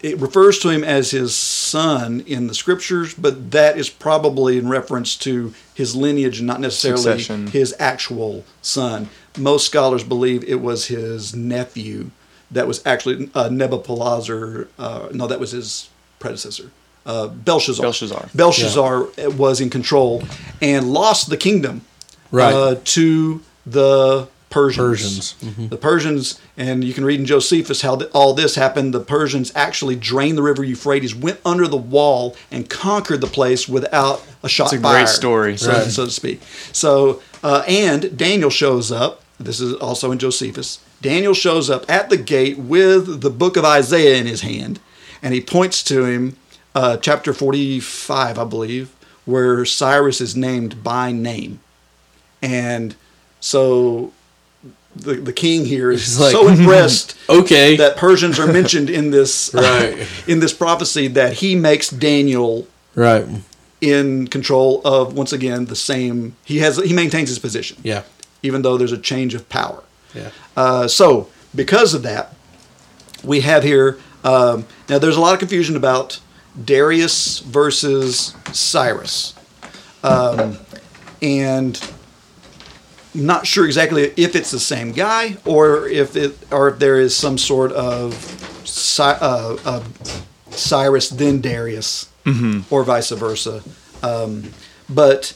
it 0.02 0.18
refers 0.18 0.60
to 0.60 0.70
him 0.70 0.86
as 0.86 1.12
his 1.12 1.36
son 1.36 2.22
in 2.22 2.48
the 2.48 2.56
scriptures, 2.56 3.14
but 3.14 3.52
that 3.52 3.78
is 3.78 3.90
probably 3.90 4.58
in 4.58 4.70
reference 4.70 5.18
to 5.18 5.54
his 5.74 5.94
lineage, 5.94 6.38
and 6.38 6.48
not 6.48 6.62
necessarily 6.62 7.02
Succession. 7.02 7.48
his 7.48 7.76
actual 7.80 8.46
son. 8.62 9.10
Most 9.38 9.66
scholars 9.66 10.06
believe 10.06 10.46
it 10.46 10.62
was 10.62 10.88
his 10.88 11.36
nephew 11.36 12.12
that 12.52 12.68
was 12.68 12.86
actually 12.86 13.30
uh, 13.36 13.50
Nebuchadnezzar. 13.50 14.68
Uh, 14.78 15.10
no, 15.12 15.28
that 15.28 15.40
was 15.40 15.52
his 15.52 15.90
predecessor, 16.20 16.72
uh, 17.06 17.28
Belshazzar. 17.28 17.84
Belshazzar. 17.84 18.30
Belshazzar 18.36 19.08
was 19.38 19.62
in 19.62 19.70
control 19.70 20.24
and 20.62 20.92
lost 20.92 21.30
the 21.30 21.38
kingdom 21.38 21.82
Right. 22.32 22.54
uh, 22.54 22.76
to 22.84 23.42
the 23.66 24.28
Persians. 24.50 25.34
Persians. 25.34 25.36
Mm-hmm. 25.44 25.68
The 25.68 25.78
Persians, 25.78 26.40
and 26.56 26.84
you 26.84 26.94
can 26.94 27.04
read 27.06 27.20
in 27.20 27.26
Josephus 27.26 27.82
how 27.82 27.98
th- 27.98 28.10
all 28.14 28.34
this 28.34 28.56
happened. 28.56 28.94
The 28.94 29.02
Persians 29.02 29.52
actually 29.56 29.96
drained 29.98 30.38
the 30.38 30.42
river 30.42 30.64
Euphrates, 30.64 31.14
went 31.14 31.40
under 31.46 31.68
the 31.68 31.78
wall, 31.78 32.36
and 32.50 32.70
conquered 32.70 33.20
the 33.22 33.28
place 33.28 33.68
without 33.68 34.26
a 34.44 34.50
shot 34.50 34.72
It's 34.72 34.80
a 34.80 34.80
fired, 34.82 34.96
great 35.04 35.10
story. 35.10 35.58
so, 35.58 35.72
Right. 35.72 35.92
so 35.92 36.06
to 36.06 36.12
speak. 36.12 36.42
So, 36.72 37.22
uh, 37.44 37.64
and 37.68 38.18
Daniel 38.18 38.50
shows 38.50 38.90
up. 38.92 39.22
This 39.40 39.60
is 39.60 39.74
also 39.76 40.12
in 40.12 40.18
Josephus. 40.18 40.80
Daniel 41.02 41.34
shows 41.34 41.70
up 41.70 41.90
at 41.90 42.10
the 42.10 42.18
gate 42.18 42.58
with 42.58 43.22
the 43.22 43.30
book 43.30 43.56
of 43.58 43.64
Isaiah 43.66 44.18
in 44.18 44.26
his 44.26 44.42
hand, 44.42 44.80
and 45.22 45.34
he 45.34 45.42
points 45.42 45.84
to 45.84 46.06
him, 46.06 46.38
uh, 46.74 46.98
chapter 46.98 47.34
45, 47.34 48.38
I 48.40 48.44
believe, 48.44 48.90
where 49.26 49.64
Cyrus 49.66 50.22
is 50.22 50.36
named 50.36 50.84
by 50.84 51.12
name. 51.12 51.60
and 52.42 52.96
so 53.40 54.12
the 54.96 55.14
the 55.16 55.34
king 55.34 55.66
here 55.66 55.92
is 55.92 56.20
like, 56.20 56.32
so 56.32 56.48
impressed 56.58 57.16
Okay. 57.30 57.76
that 57.78 57.98
Persians 57.98 58.40
are 58.40 58.48
mentioned 58.52 58.90
in 58.90 59.12
this 59.12 59.52
Right. 59.54 60.08
in 60.28 60.40
this 60.40 60.54
prophecy 60.54 61.08
that 61.10 61.34
he 61.34 61.56
makes 61.56 61.90
Daniel 61.90 62.68
right. 62.96 63.26
in 63.80 64.28
control 64.28 64.82
of 64.86 65.14
once 65.16 65.32
again 65.34 65.66
the 65.66 65.76
same 65.76 66.36
he 66.46 66.58
has 66.60 66.78
he 66.78 66.94
maintains 66.94 67.30
his 67.30 67.38
position 67.40 67.78
Yeah. 67.84 68.04
even 68.42 68.64
though 68.64 68.76
there's 68.78 68.92
a 68.92 68.98
change 68.98 69.36
of 69.36 69.48
power 69.50 69.84
Yeah. 70.18 70.30
uh, 70.56 70.88
so 70.88 71.30
because 71.56 71.94
of 71.94 72.04
that 72.04 72.34
we 73.24 73.42
have 73.42 73.64
here 73.64 74.00
um, 74.24 74.66
now 74.90 75.00
there's 75.00 75.18
a 75.18 75.22
lot 75.22 75.34
of 75.34 75.40
confusion 75.40 75.76
about 75.76 76.20
darius 76.64 77.40
versus 77.40 78.36
cyrus 78.52 79.34
um, 80.04 80.58
and 81.22 81.80
not 83.14 83.48
sure 83.48 83.66
exactly 83.66 84.14
if 84.16 84.36
it's 84.36 84.52
the 84.52 84.60
same 84.60 84.92
guy 84.92 85.38
or 85.46 85.88
if 85.88 86.16
it 86.16 86.38
or 86.52 86.70
if 86.70 86.80
there 86.80 87.00
is 87.00 87.16
some 87.16 87.38
sort 87.38 87.72
of 87.72 88.14
uh, 89.00 89.58
uh, 89.66 89.84
Cyrus 90.52 91.10
then 91.10 91.42
Darius 91.42 92.10
or 92.70 92.84
vice 92.84 93.10
versa. 93.12 93.64
Um, 94.04 94.52
but 94.90 95.36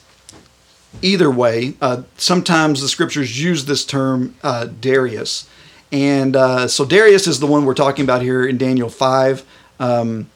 either 1.02 1.32
way, 1.32 1.76
uh, 1.82 2.04
sometimes 2.18 2.82
the 2.82 2.88
scriptures 2.88 3.42
use 3.42 3.66
this 3.66 3.86
term 3.86 4.36
uh, 4.44 4.66
Darius, 4.66 5.48
and 5.92 6.36
uh, 6.36 6.68
so 6.68 6.86
Darius 6.86 7.28
is 7.28 7.40
the 7.40 7.48
one 7.48 7.66
we're 7.66 7.74
talking 7.74 8.04
about 8.04 8.22
here 8.22 8.46
in 8.46 8.58
Daniel 8.58 8.90
five, 8.90 9.46
um, 9.80 10.30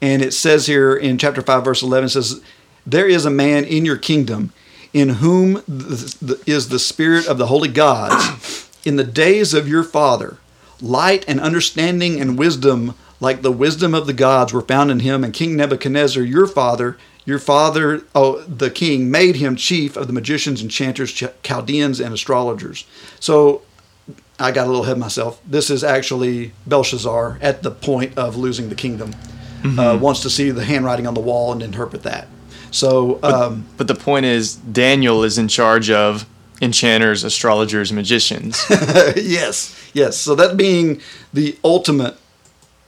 and 0.00 0.22
it 0.22 0.32
says 0.32 0.66
here 0.66 0.94
in 0.94 1.18
chapter 1.18 1.42
five, 1.42 1.64
verse 1.64 1.82
eleven, 1.82 2.06
it 2.06 2.10
says, 2.10 2.42
"There 2.86 3.08
is 3.08 3.24
a 3.24 3.30
man 3.30 3.64
in 3.64 3.84
your 3.84 3.98
kingdom." 3.98 4.52
In 4.94 5.08
whom 5.08 5.54
the, 5.66 6.14
the, 6.20 6.42
is 6.44 6.68
the 6.68 6.78
spirit 6.78 7.26
of 7.26 7.38
the 7.38 7.46
holy 7.46 7.70
gods, 7.70 8.68
in 8.84 8.96
the 8.96 9.04
days 9.04 9.54
of 9.54 9.66
your 9.66 9.82
father, 9.82 10.36
light 10.82 11.24
and 11.26 11.40
understanding 11.40 12.20
and 12.20 12.38
wisdom, 12.38 12.94
like 13.18 13.40
the 13.40 13.50
wisdom 13.50 13.94
of 13.94 14.06
the 14.06 14.12
gods, 14.12 14.52
were 14.52 14.60
found 14.60 14.90
in 14.90 15.00
him. 15.00 15.24
And 15.24 15.32
King 15.32 15.56
Nebuchadnezzar, 15.56 16.22
your 16.22 16.46
father, 16.46 16.98
your 17.24 17.38
father, 17.38 18.02
oh, 18.14 18.40
the 18.42 18.70
king, 18.70 19.10
made 19.10 19.36
him 19.36 19.56
chief 19.56 19.96
of 19.96 20.06
the 20.06 20.12
magicians, 20.12 20.62
enchanters, 20.62 21.12
Chaldeans, 21.42 22.00
and 22.00 22.12
astrologers. 22.12 22.84
So 23.20 23.62
I 24.38 24.50
got 24.50 24.64
a 24.64 24.68
little 24.68 24.82
ahead 24.82 24.94
of 24.94 24.98
myself. 24.98 25.40
This 25.46 25.70
is 25.70 25.84
actually 25.84 26.52
Belshazzar 26.66 27.38
at 27.40 27.62
the 27.62 27.70
point 27.70 28.18
of 28.18 28.36
losing 28.36 28.68
the 28.68 28.74
kingdom. 28.74 29.14
Uh, 29.64 29.96
wants 30.02 30.22
to 30.22 30.28
see 30.28 30.50
the 30.50 30.64
handwriting 30.64 31.06
on 31.06 31.14
the 31.14 31.20
wall 31.20 31.52
and 31.52 31.62
interpret 31.62 32.02
that. 32.02 32.26
So, 32.72 33.20
um, 33.22 33.64
But 33.76 33.86
the 33.86 33.94
point 33.94 34.26
is, 34.26 34.56
Daniel 34.56 35.22
is 35.22 35.38
in 35.38 35.46
charge 35.46 35.88
of 35.88 36.26
enchanters, 36.60 37.22
astrologers, 37.22 37.92
magicians. 37.92 38.64
yes, 39.16 39.90
yes. 39.92 40.16
So 40.16 40.34
that 40.34 40.56
being 40.56 41.00
the 41.32 41.56
ultimate 41.62 42.16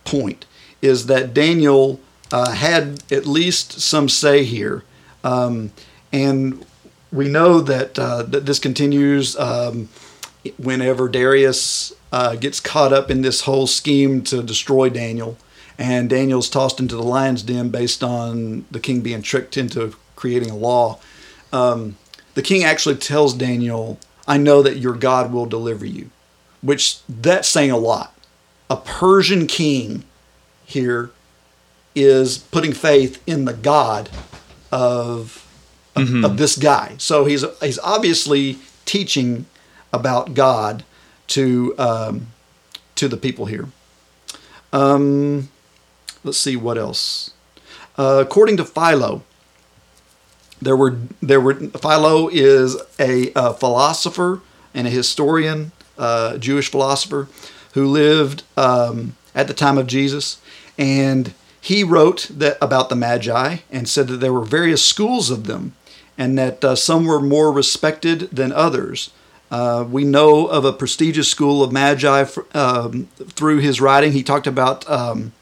point 0.04 0.46
is 0.82 1.06
that 1.06 1.32
Daniel 1.32 2.00
uh, 2.32 2.52
had 2.52 3.02
at 3.12 3.26
least 3.26 3.80
some 3.80 4.08
say 4.08 4.44
here, 4.44 4.82
um, 5.22 5.72
and 6.12 6.64
we 7.12 7.28
know 7.28 7.60
that 7.60 7.98
uh, 7.98 8.22
that 8.24 8.46
this 8.46 8.58
continues 8.58 9.36
um, 9.38 9.88
whenever 10.56 11.08
Darius 11.08 11.92
uh, 12.12 12.34
gets 12.36 12.60
caught 12.60 12.92
up 12.92 13.10
in 13.10 13.22
this 13.22 13.42
whole 13.42 13.66
scheme 13.66 14.22
to 14.22 14.42
destroy 14.42 14.88
Daniel, 14.88 15.38
and 15.78 16.10
Daniel's 16.10 16.48
tossed 16.48 16.80
into 16.80 16.96
the 16.96 17.02
lion's 17.02 17.42
den 17.42 17.68
based 17.68 18.02
on 18.02 18.64
the 18.70 18.80
king 18.80 19.00
being 19.00 19.22
tricked 19.22 19.56
into 19.56 19.94
creating 20.16 20.50
a 20.50 20.56
law. 20.56 20.98
Um, 21.52 21.96
the 22.34 22.42
king 22.42 22.64
actually 22.64 22.96
tells 22.96 23.34
Daniel, 23.34 23.98
"I 24.26 24.38
know 24.38 24.62
that 24.62 24.78
your 24.78 24.94
God 24.94 25.32
will 25.32 25.46
deliver 25.46 25.86
you," 25.86 26.10
which 26.62 26.98
that's 27.08 27.48
saying 27.48 27.70
a 27.70 27.78
lot. 27.78 28.12
A 28.70 28.76
Persian 28.76 29.46
king 29.46 30.04
here 30.64 31.10
is 31.94 32.38
putting 32.38 32.72
faith 32.72 33.22
in 33.26 33.44
the 33.44 33.52
God 33.52 34.10
of 34.70 35.40
of, 35.96 36.24
of 36.24 36.36
this 36.36 36.56
guy. 36.56 36.94
So 36.98 37.24
he's 37.24 37.44
he's 37.60 37.78
obviously 37.78 38.58
teaching 38.84 39.46
about 39.92 40.34
God 40.34 40.84
to 41.28 41.74
um, 41.78 42.28
to 42.96 43.08
the 43.08 43.16
people 43.16 43.46
here. 43.46 43.68
Um, 44.72 45.48
let's 46.24 46.38
see 46.38 46.56
what 46.56 46.76
else. 46.76 47.30
Uh, 47.96 48.18
according 48.26 48.56
to 48.56 48.64
Philo, 48.64 49.22
there 50.60 50.76
were 50.76 50.98
there 51.22 51.40
were 51.40 51.54
Philo 51.54 52.28
is 52.28 52.76
a, 52.98 53.32
uh 53.34 53.52
philosopher 53.52 54.40
and 54.74 54.88
a 54.88 54.90
historian, 54.90 55.70
uh, 55.96 56.36
Jewish 56.38 56.68
philosopher, 56.68 57.28
who 57.74 57.86
lived 57.86 58.42
um, 58.56 59.14
at 59.34 59.46
the 59.46 59.54
time 59.54 59.78
of 59.78 59.86
Jesus, 59.86 60.38
and 60.76 61.32
he 61.64 61.82
wrote 61.82 62.28
that 62.30 62.58
about 62.60 62.90
the 62.90 62.94
Magi 62.96 63.56
and 63.70 63.88
said 63.88 64.08
that 64.08 64.18
there 64.18 64.34
were 64.34 64.44
various 64.44 64.86
schools 64.86 65.30
of 65.30 65.46
them, 65.46 65.72
and 66.18 66.36
that 66.38 66.62
uh, 66.62 66.76
some 66.76 67.06
were 67.06 67.20
more 67.20 67.50
respected 67.50 68.28
than 68.30 68.52
others. 68.52 69.10
Uh, 69.50 69.82
we 69.90 70.04
know 70.04 70.46
of 70.46 70.66
a 70.66 70.72
prestigious 70.74 71.28
school 71.28 71.62
of 71.62 71.72
Magi 71.72 72.26
um, 72.52 73.08
through 73.36 73.58
his 73.60 73.80
writing. 73.80 74.12
He 74.12 74.22
talked 74.22 74.46
about. 74.46 74.88
Um, 74.90 75.32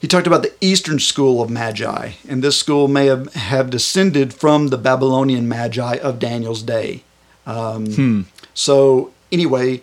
he 0.00 0.06
talked 0.06 0.26
about 0.26 0.42
the 0.42 0.52
Eastern 0.60 0.98
school 0.98 1.40
of 1.42 1.48
Magi, 1.50 2.12
and 2.28 2.44
this 2.44 2.56
school 2.58 2.86
may 2.86 3.06
have, 3.06 3.32
have 3.34 3.70
descended 3.70 4.32
from 4.34 4.68
the 4.68 4.78
Babylonian 4.78 5.48
Magi 5.48 5.94
of 5.96 6.18
Daniel's 6.18 6.62
day. 6.62 7.02
Um, 7.46 8.26
So, 8.54 9.10
anyway, 9.32 9.80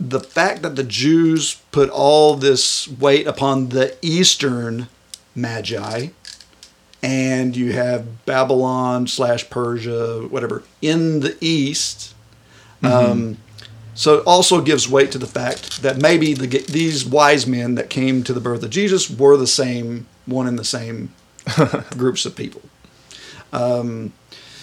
the 0.00 0.20
fact 0.20 0.62
that 0.62 0.76
the 0.76 0.82
Jews 0.82 1.60
put 1.72 1.90
all 1.90 2.34
this 2.34 2.88
weight 2.88 3.26
upon 3.26 3.68
the 3.68 3.96
Eastern 4.00 4.88
Magi, 5.34 6.08
and 7.02 7.54
you 7.54 7.72
have 7.72 8.24
Babylon 8.24 9.06
slash 9.06 9.48
Persia, 9.50 10.26
whatever, 10.28 10.62
in 10.80 11.20
the 11.20 11.36
East. 11.40 12.14
Um, 12.82 13.36
so 13.94 14.18
it 14.18 14.26
also 14.26 14.62
gives 14.62 14.88
weight 14.88 15.12
to 15.12 15.18
the 15.18 15.26
fact 15.26 15.82
that 15.82 15.98
maybe 15.98 16.32
the, 16.32 16.46
these 16.46 17.04
wise 17.04 17.46
men 17.46 17.74
that 17.74 17.90
came 17.90 18.22
to 18.24 18.32
the 18.32 18.40
birth 18.40 18.62
of 18.62 18.70
Jesus 18.70 19.10
were 19.10 19.36
the 19.36 19.46
same 19.46 20.06
one 20.24 20.46
and 20.46 20.58
the 20.58 20.64
same 20.64 21.12
groups 21.90 22.24
of 22.24 22.34
people. 22.34 22.62
Um, 23.52 24.14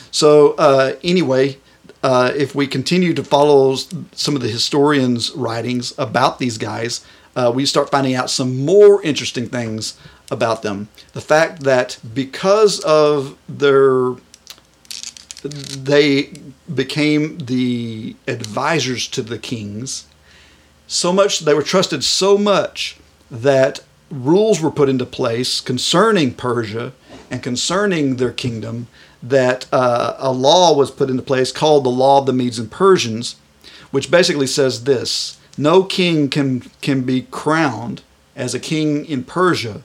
so 0.09 0.53
uh, 0.53 0.95
anyway, 1.03 1.57
uh, 2.03 2.31
if 2.35 2.53
we 2.53 2.67
continue 2.67 3.13
to 3.13 3.23
follow 3.23 3.75
some 4.11 4.35
of 4.35 4.41
the 4.41 4.47
historians' 4.47 5.31
writings 5.31 5.93
about 5.97 6.39
these 6.39 6.57
guys, 6.57 7.03
uh, 7.35 7.51
we 7.53 7.65
start 7.65 7.89
finding 7.89 8.15
out 8.15 8.29
some 8.29 8.65
more 8.65 9.01
interesting 9.03 9.47
things 9.47 9.99
about 10.31 10.61
them. 10.61 10.89
The 11.13 11.21
fact 11.21 11.63
that 11.63 11.99
because 12.13 12.79
of 12.81 13.37
their 13.47 14.15
they 15.43 16.33
became 16.73 17.37
the 17.37 18.15
advisors 18.27 19.07
to 19.07 19.21
the 19.21 19.37
kings 19.37 20.05
so 20.87 21.13
much 21.13 21.41
they 21.41 21.53
were 21.53 21.61
trusted 21.61 22.03
so 22.03 22.37
much 22.37 22.97
that 23.29 23.81
rules 24.09 24.59
were 24.61 24.71
put 24.71 24.89
into 24.89 25.05
place 25.05 25.61
concerning 25.61 26.33
Persia 26.33 26.93
and 27.29 27.43
concerning 27.43 28.15
their 28.15 28.31
kingdom 28.31 28.87
that 29.21 29.65
uh, 29.71 30.15
a 30.17 30.31
law 30.31 30.75
was 30.75 30.91
put 30.91 31.09
into 31.09 31.23
place 31.23 31.51
called 31.51 31.83
the 31.83 31.89
law 31.89 32.19
of 32.19 32.25
the 32.25 32.33
Medes 32.33 32.59
and 32.59 32.71
Persians 32.71 33.35
which 33.91 34.11
basically 34.11 34.47
says 34.47 34.83
this 34.83 35.39
no 35.57 35.83
king 35.83 36.29
can 36.29 36.61
can 36.81 37.01
be 37.01 37.23
crowned 37.31 38.01
as 38.35 38.53
a 38.53 38.59
king 38.59 39.05
in 39.05 39.23
Persia 39.23 39.81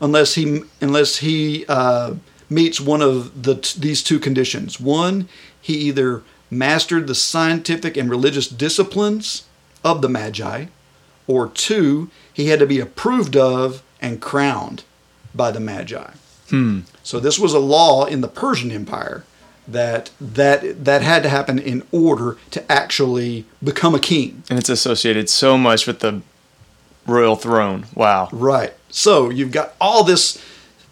unless 0.00 0.34
he 0.34 0.62
unless 0.80 1.16
he 1.16 1.64
uh, 1.68 2.14
meets 2.48 2.80
one 2.80 3.02
of 3.02 3.42
the 3.42 3.54
these 3.78 4.02
two 4.02 4.18
conditions. 4.18 4.78
One, 4.80 5.28
he 5.60 5.74
either 5.74 6.22
mastered 6.50 7.06
the 7.06 7.14
scientific 7.14 7.96
and 7.96 8.08
religious 8.08 8.46
disciplines 8.46 9.44
of 9.82 10.02
the 10.02 10.08
Magi, 10.08 10.66
or 11.26 11.48
two, 11.48 12.10
he 12.32 12.48
had 12.48 12.60
to 12.60 12.66
be 12.66 12.78
approved 12.78 13.36
of 13.36 13.82
and 14.00 14.20
crowned 14.20 14.84
by 15.34 15.50
the 15.50 15.60
Magi. 15.60 16.12
So 17.02 17.20
this 17.20 17.38
was 17.38 17.52
a 17.54 17.58
law 17.58 18.04
in 18.04 18.20
the 18.20 18.28
Persian 18.28 18.70
Empire 18.70 19.24
that 19.68 20.10
that 20.20 20.84
that 20.84 21.02
had 21.02 21.22
to 21.24 21.28
happen 21.28 21.58
in 21.58 21.82
order 21.90 22.36
to 22.52 22.72
actually 22.72 23.44
become 23.62 23.94
a 23.94 23.98
king. 24.00 24.42
and 24.48 24.58
it's 24.58 24.68
associated 24.68 25.28
so 25.28 25.58
much 25.58 25.86
with 25.86 25.98
the 26.00 26.22
royal 27.06 27.36
throne. 27.36 27.86
Wow. 27.94 28.28
Right. 28.32 28.72
So 28.90 29.28
you've 29.30 29.52
got 29.52 29.74
all 29.80 30.04
this. 30.04 30.38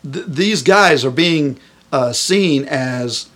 Th- 0.03 0.27
these 0.27 0.63
guys 0.63 1.05
are 1.05 1.11
being 1.11 1.59
uh, 1.93 2.13
seen 2.13 2.65
as 2.65 3.29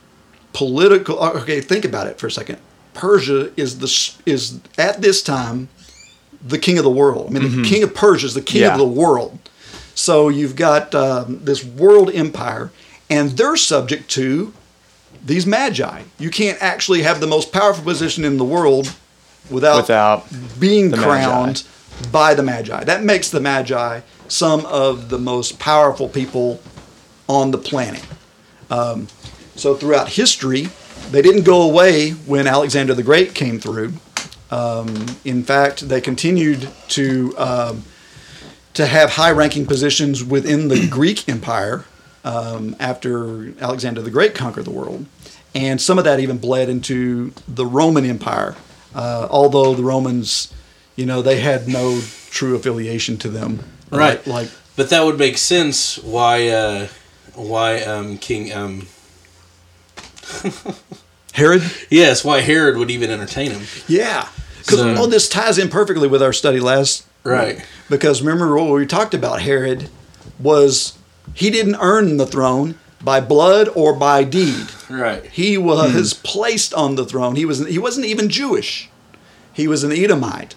political. 0.52 1.22
uh, 1.22 1.32
Okay, 1.42 1.60
think 1.60 1.84
about 1.84 2.06
it 2.08 2.18
for 2.18 2.26
a 2.26 2.30
second. 2.30 2.58
Persia 2.94 3.52
is 3.56 3.78
the 3.78 4.12
is 4.26 4.58
at 4.76 5.00
this 5.00 5.22
time 5.22 5.68
the 6.44 6.58
king 6.58 6.78
of 6.78 6.84
the 6.84 6.90
world. 6.90 7.28
I 7.34 7.38
mean, 7.38 7.62
the 7.62 7.68
king 7.68 7.82
of 7.84 7.94
Persia 7.94 8.26
is 8.26 8.34
the 8.34 8.42
king 8.42 8.62
Yeah. 8.62 8.72
of 8.72 8.78
the 8.78 8.84
world. 8.86 9.38
So 9.99 10.28
you've 10.28 10.55
got 10.55 10.94
um, 10.94 11.40
this 11.42 11.64
world 11.64 12.09
empire, 12.14 12.70
and 13.11 13.30
they're 13.32 13.57
subject 13.57 14.09
to 14.12 14.55
these 15.24 15.44
magi. 15.44 16.03
You 16.20 16.30
can't 16.30 16.57
actually 16.62 17.03
have 17.03 17.18
the 17.18 17.26
most 17.26 17.53
powerful 17.53 17.82
position 17.82 18.24
in 18.24 18.36
the 18.36 18.44
world 18.44 18.94
without, 19.51 19.76
Without 19.78 20.24
being 20.61 20.92
crowned 20.92 21.64
by 22.12 22.34
the 22.34 22.44
magi. 22.44 22.84
That 22.84 23.03
makes 23.03 23.28
the 23.28 23.40
magi 23.40 24.03
some 24.28 24.64
of 24.66 25.09
the 25.09 25.18
most 25.18 25.59
powerful 25.59 26.09
people 26.09 26.62
on 27.28 27.51
the 27.51 27.59
planet. 27.59 28.07
Um, 28.70 29.09
so 29.57 29.74
throughout 29.74 30.11
history, 30.11 30.68
they 31.11 31.22
didn't 31.22 31.42
go 31.42 31.61
away 31.61 32.11
when 32.11 32.46
Alexander 32.46 32.94
the 32.94 33.03
Great 33.03 33.34
came 33.34 33.59
through. 33.59 33.94
Um, 34.53 35.07
in 35.24 35.42
fact, 35.42 35.88
they 35.88 36.01
continued 36.01 36.68
to 36.90 37.34
um, 37.36 37.82
to 38.79 38.87
have 38.87 39.11
high-ranking 39.11 39.66
positions 39.66 40.22
within 40.22 40.68
the 40.68 40.87
Greek 40.91 41.29
Empire 41.29 41.85
um, 42.22 42.76
after 42.79 43.53
Alexander 43.61 44.01
the 44.01 44.11
Great 44.11 44.37
conquered 44.37 44.64
the 44.66 44.70
world, 44.70 45.05
and 45.53 45.81
some 45.81 45.99
of 45.99 46.05
that 46.05 46.20
even 46.20 46.39
bled 46.39 46.68
into 46.68 47.33
the 47.49 47.66
Roman 47.66 48.05
Empire. 48.05 48.55
Uh, 48.95 49.26
although 49.31 49.74
the 49.74 49.83
Romans, 49.83 50.55
you 50.95 51.05
know, 51.07 51.22
they 51.22 51.41
had 51.41 51.66
no 51.66 52.01
true 52.31 52.55
affiliation 52.55 53.16
to 53.18 53.29
them, 53.29 53.64
Right. 53.91 54.24
Like, 54.24 54.26
like 54.26 54.49
But 54.76 54.91
that 54.91 55.03
would 55.05 55.18
make 55.18 55.39
sense 55.39 55.99
why 55.99 56.47
uh, 56.49 56.87
why 57.35 57.81
um, 57.83 58.16
King 58.18 58.53
um, 58.53 58.87
Herod. 61.35 61.62
yes 61.91 62.24
why 62.24 62.43
Herod 62.43 62.76
would 62.76 62.91
even 62.93 63.11
entertain 63.11 63.51
him. 63.51 63.62
Yeah, 63.89 64.29
because 64.59 64.79
So- 64.79 64.95
all 64.95 65.09
this 65.09 65.29
ties 65.29 65.59
in 65.59 65.68
perfectly 65.68 66.07
with 66.07 66.22
our 66.22 66.33
study 66.33 66.61
last. 66.61 67.05
Right. 67.24 67.64
Because 67.88 68.22
remember 68.22 68.56
what 68.56 68.70
we 68.70 68.86
talked 68.86 69.14
about 69.14 69.42
Herod 69.42 69.88
was 70.38 70.98
he 71.34 71.50
didn't 71.50 71.76
earn 71.76 72.16
the 72.16 72.26
throne 72.26 72.78
by 73.02 73.20
blood 73.20 73.68
or 73.74 73.94
by 73.94 74.24
deed. 74.24 74.66
Right. 74.88 75.24
He 75.26 75.58
was 75.58 76.12
hmm. 76.12 76.22
placed 76.22 76.74
on 76.74 76.96
the 76.96 77.04
throne. 77.04 77.36
He 77.36 77.44
was 77.44 77.66
he 77.66 77.78
wasn't 77.78 78.06
even 78.06 78.28
Jewish. 78.28 78.88
He 79.52 79.68
was 79.68 79.84
an 79.84 79.92
Edomite. 79.92 80.54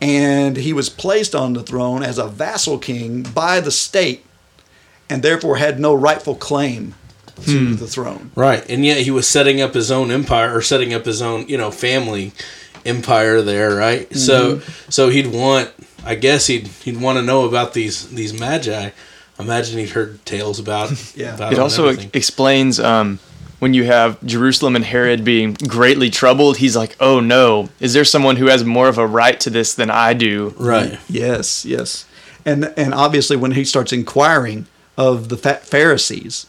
And 0.00 0.58
he 0.58 0.72
was 0.72 0.90
placed 0.90 1.34
on 1.34 1.54
the 1.54 1.62
throne 1.62 2.02
as 2.02 2.18
a 2.18 2.26
vassal 2.26 2.78
king 2.78 3.22
by 3.22 3.60
the 3.60 3.70
state 3.70 4.26
and 5.08 5.22
therefore 5.22 5.56
had 5.56 5.80
no 5.80 5.94
rightful 5.94 6.34
claim 6.34 6.94
to 7.42 7.58
hmm. 7.58 7.74
the 7.76 7.86
throne. 7.86 8.30
Right, 8.34 8.68
and 8.68 8.84
yet 8.84 8.98
he 8.98 9.10
was 9.10 9.26
setting 9.26 9.60
up 9.60 9.74
his 9.74 9.90
own 9.90 10.10
empire 10.10 10.54
or 10.54 10.62
setting 10.62 10.94
up 10.94 11.04
his 11.04 11.20
own, 11.22 11.48
you 11.48 11.56
know, 11.56 11.70
family 11.70 12.32
empire 12.84 13.42
there, 13.42 13.74
right? 13.74 14.12
So, 14.14 14.60
so 14.88 15.08
he'd 15.08 15.26
want, 15.28 15.70
I 16.04 16.14
guess 16.14 16.46
he'd 16.46 16.66
he'd 16.68 17.00
want 17.00 17.18
to 17.18 17.22
know 17.24 17.44
about 17.46 17.74
these 17.74 18.08
these 18.10 18.38
magi. 18.38 18.90
Imagine 19.38 19.78
he'd 19.80 19.90
heard 19.90 20.24
tales 20.24 20.58
about. 20.58 20.92
Yeah. 21.16 21.34
about 21.34 21.52
It 21.52 21.58
also 21.58 21.88
everything. 21.88 22.10
explains 22.12 22.78
um, 22.78 23.18
when 23.58 23.74
you 23.74 23.84
have 23.84 24.22
Jerusalem 24.24 24.76
and 24.76 24.84
Herod 24.84 25.24
being 25.24 25.54
greatly 25.54 26.10
troubled. 26.10 26.58
He's 26.58 26.76
like, 26.76 26.94
"Oh 27.00 27.20
no, 27.20 27.68
is 27.80 27.92
there 27.94 28.04
someone 28.04 28.36
who 28.36 28.46
has 28.46 28.64
more 28.64 28.88
of 28.88 28.98
a 28.98 29.06
right 29.06 29.38
to 29.40 29.50
this 29.50 29.74
than 29.74 29.90
I 29.90 30.12
do?" 30.14 30.54
right. 30.58 30.98
Yes, 31.08 31.64
yes. 31.64 32.04
And 32.46 32.72
and 32.76 32.92
obviously 32.94 33.36
when 33.36 33.52
he 33.52 33.64
starts 33.64 33.92
inquiring 33.92 34.66
of 34.98 35.28
the 35.30 35.36
Pha- 35.36 35.60
Pharisees, 35.62 36.46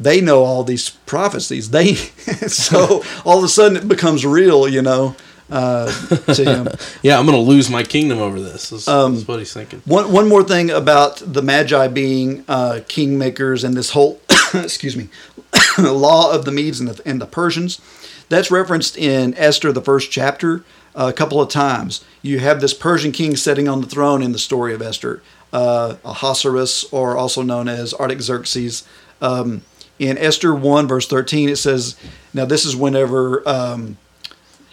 they 0.00 0.20
know 0.20 0.42
all 0.42 0.64
these 0.64 0.90
prophecies. 1.06 1.70
They 1.70 1.94
so 2.48 3.04
all 3.24 3.38
of 3.38 3.44
a 3.44 3.48
sudden 3.48 3.76
it 3.76 3.86
becomes 3.88 4.24
real, 4.24 4.66
you 4.68 4.80
know, 4.82 5.14
uh, 5.50 5.86
to 6.34 6.44
him. 6.44 6.68
Yeah, 7.02 7.18
I'm 7.18 7.26
gonna 7.26 7.38
lose 7.38 7.70
my 7.70 7.82
kingdom 7.82 8.18
over 8.18 8.40
this. 8.40 8.70
That's, 8.70 8.88
Um, 8.88 9.22
what 9.22 9.38
he's 9.38 9.52
thinking. 9.52 9.82
One 9.86 10.12
one 10.12 10.28
more 10.28 10.42
thing 10.42 10.70
about 10.70 11.22
the 11.24 11.42
Magi 11.42 11.88
being 11.88 12.44
uh, 12.48 12.80
kingmakers 12.88 13.64
and 13.64 13.76
this 13.76 13.90
whole 13.90 14.20
excuse 14.54 14.96
me 14.96 15.08
law 15.78 16.32
of 16.32 16.44
the 16.44 16.52
Medes 16.52 16.80
and 16.80 16.88
the, 16.88 17.02
and 17.08 17.20
the 17.20 17.26
Persians. 17.26 17.80
That's 18.28 18.50
referenced 18.50 18.98
in 18.98 19.34
Esther, 19.38 19.72
the 19.72 19.80
first 19.80 20.10
chapter, 20.10 20.62
a 20.94 21.12
couple 21.14 21.40
of 21.40 21.48
times. 21.48 22.04
You 22.20 22.40
have 22.40 22.60
this 22.60 22.74
Persian 22.74 23.10
king 23.12 23.36
sitting 23.36 23.68
on 23.68 23.80
the 23.80 23.86
throne 23.86 24.22
in 24.22 24.32
the 24.32 24.38
story 24.38 24.74
of 24.74 24.82
Esther, 24.82 25.22
uh, 25.50 25.94
Ahasuerus, 26.04 26.84
or 26.92 27.16
also 27.16 27.40
known 27.42 27.68
as 27.68 27.94
Artaxerxes. 27.94 28.84
Um, 29.22 29.62
in 29.98 30.18
Esther 30.18 30.54
1, 30.54 30.86
verse 30.86 31.08
13, 31.08 31.48
it 31.48 31.56
says, 31.56 31.96
Now, 32.34 32.44
this 32.44 32.66
is 32.66 32.76
whenever 32.76 33.48
um, 33.48 33.96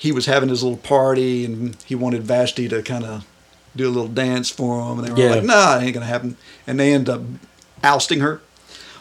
he 0.06 0.12
was 0.12 0.28
having 0.28 0.50
his 0.50 0.62
little 0.64 0.78
party 0.78 1.44
and 1.46 1.76
he 1.86 1.96
wanted 1.96 2.24
Vashti 2.24 2.70
to 2.70 2.82
kind 2.82 3.04
of 3.04 3.26
do 3.76 3.88
a 3.88 3.92
little 3.92 4.08
dance 4.08 4.50
for 4.50 4.80
him. 4.80 5.00
And 5.00 5.08
they 5.08 5.12
were 5.12 5.20
Yeah. 5.20 5.36
like, 5.36 5.44
nah, 5.44 5.78
it 5.78 5.84
ain't 5.84 5.94
going 5.94 6.06
to 6.06 6.12
happen. 6.14 6.38
And 6.66 6.80
they 6.80 6.94
end 6.94 7.10
up 7.10 7.22
ousting 7.84 8.20
her. 8.22 8.40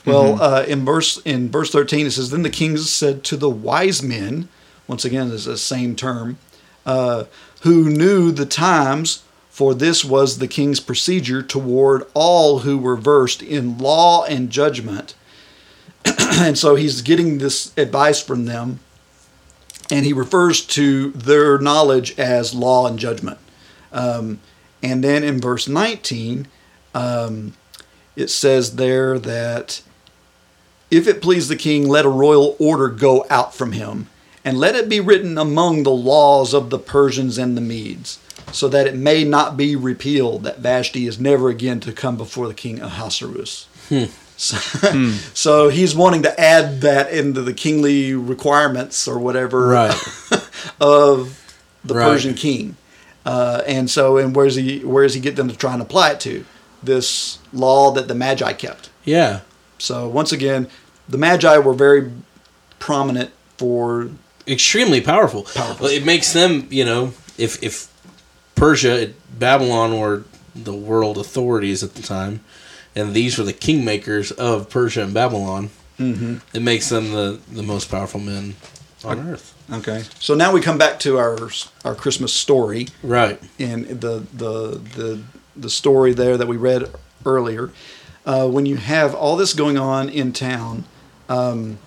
Well, 0.06 0.42
uh, 0.42 0.64
in 0.66 0.84
verse 0.84 1.18
in 1.24 1.50
verse 1.50 1.70
thirteen, 1.70 2.06
it 2.06 2.10
says, 2.12 2.28
"Then 2.30 2.42
the 2.42 2.50
kings 2.50 2.90
said 2.90 3.24
to 3.24 3.36
the 3.38 3.48
wise 3.48 4.02
men, 4.02 4.48
once 4.86 5.04
again, 5.04 5.30
is 5.30 5.46
the 5.46 5.56
same 5.56 5.96
term, 5.96 6.36
uh, 6.84 7.24
who 7.62 7.88
knew 7.88 8.30
the 8.30 8.44
times, 8.44 9.20
for 9.50 9.72
this 9.74 10.04
was 10.04 10.38
the 10.38 10.46
king's 10.48 10.78
procedure 10.80 11.42
toward 11.42 12.04
all 12.12 12.58
who 12.60 12.76
were 12.76 12.96
versed 12.96 13.40
in 13.42 13.78
law 13.78 14.24
and 14.24 14.50
judgment." 14.50 15.14
and 16.32 16.58
so 16.58 16.74
he's 16.74 17.00
getting 17.00 17.38
this 17.38 17.72
advice 17.78 18.20
from 18.22 18.44
them, 18.44 18.80
and 19.94 20.04
he 20.04 20.12
refers 20.12 20.60
to 20.66 21.10
their 21.12 21.58
knowledge 21.58 22.18
as 22.18 22.52
law 22.52 22.88
and 22.88 22.98
judgment. 22.98 23.38
Um, 23.92 24.40
and 24.82 25.04
then 25.04 25.22
in 25.22 25.40
verse 25.40 25.68
nineteen, 25.68 26.48
um, 26.94 27.54
it 28.16 28.28
says 28.28 28.74
there 28.74 29.18
that 29.20 29.82
if 30.90 31.06
it 31.06 31.22
please 31.22 31.46
the 31.48 31.56
king, 31.56 31.88
let 31.88 32.04
a 32.04 32.08
royal 32.08 32.56
order 32.58 32.88
go 32.88 33.24
out 33.30 33.54
from 33.54 33.72
him, 33.72 34.08
and 34.44 34.58
let 34.58 34.74
it 34.74 34.88
be 34.88 35.00
written 35.00 35.38
among 35.38 35.82
the 35.82 35.90
laws 35.90 36.52
of 36.54 36.70
the 36.70 36.78
Persians 36.78 37.38
and 37.38 37.56
the 37.56 37.60
Medes, 37.60 38.18
so 38.52 38.68
that 38.68 38.86
it 38.86 38.96
may 38.96 39.24
not 39.24 39.56
be 39.56 39.76
repealed 39.76 40.42
that 40.42 40.58
Vashti 40.58 41.06
is 41.06 41.20
never 41.20 41.48
again 41.48 41.80
to 41.80 41.92
come 41.92 42.16
before 42.16 42.48
the 42.48 42.54
king 42.54 42.80
Ahasuerus. 42.80 43.68
So, 44.36 44.56
so 45.34 45.68
he's 45.68 45.94
wanting 45.94 46.22
to 46.22 46.40
add 46.40 46.80
that 46.82 47.12
into 47.12 47.40
the 47.42 47.52
kingly 47.54 48.14
requirements 48.14 49.06
or 49.08 49.18
whatever 49.18 49.68
Right. 49.68 49.94
of 50.80 51.40
the 51.84 51.94
Right. 51.94 52.04
Persian 52.08 52.34
king. 52.34 52.76
Uh, 53.26 53.62
and 53.66 53.90
so, 53.90 54.18
and 54.18 54.34
where's 54.36 54.54
he? 54.54 54.80
Where 54.80 55.02
does 55.04 55.14
he 55.14 55.20
get 55.20 55.36
them 55.36 55.48
to 55.48 55.56
try 55.56 55.72
and 55.72 55.80
apply 55.82 56.10
it 56.12 56.20
to? 56.20 56.44
This 56.82 57.38
law 57.52 57.90
that 57.92 58.08
the 58.08 58.14
Magi 58.14 58.52
kept. 58.52 58.90
Yeah. 59.04 59.40
So 59.78 60.06
once 60.08 60.32
again, 60.32 60.68
the 61.08 61.16
Magi 61.18 61.56
were 61.58 61.72
very 61.72 62.10
prominent 62.78 63.30
for 63.56 64.10
extremely 64.46 65.00
powerful. 65.00 65.44
Powerful. 65.44 65.84
Well, 65.86 65.92
It 65.94 66.04
makes 66.04 66.32
them, 66.34 66.66
you 66.70 66.84
know, 66.84 67.12
if 67.38 67.62
if 67.62 67.88
Persia, 68.54 69.12
Babylon 69.38 69.98
were 69.98 70.24
the 70.54 70.74
world 70.74 71.16
authorities 71.18 71.82
at 71.82 71.94
the 71.94 72.02
time, 72.02 72.40
and 72.96 73.14
these 73.14 73.38
were 73.38 73.44
the 73.44 73.52
kingmakers 73.52 74.30
of 74.32 74.68
Persia 74.70 75.02
and 75.02 75.14
Babylon, 75.14 75.70
Mhm. 75.98 76.40
it 76.52 76.62
makes 76.62 76.88
them 76.88 77.12
the 77.12 77.38
the 77.52 77.62
most 77.62 77.90
powerful 77.90 78.20
men 78.20 78.54
on 79.04 79.18
earth. 79.30 79.52
Okay. 79.72 80.04
So 80.20 80.34
now 80.34 80.52
we 80.52 80.60
come 80.60 80.76
back 80.78 80.98
to 81.00 81.18
our 81.18 81.38
our 81.84 81.94
Christmas 81.94 82.32
story. 82.32 82.88
Right. 83.02 83.40
And 83.58 83.86
the 84.00 84.24
the 84.32 84.80
the 84.96 85.20
the 85.56 85.70
story 85.70 86.12
there 86.12 86.36
that 86.36 86.48
we 86.48 86.56
read 86.56 86.90
earlier. 87.24 87.70
Uh, 88.26 88.48
when 88.48 88.66
you 88.66 88.76
have 88.76 89.14
all 89.14 89.36
this 89.36 89.52
going 89.54 89.76
on 89.78 90.08
in 90.08 90.32
town, 90.32 90.84
um, 91.28 91.78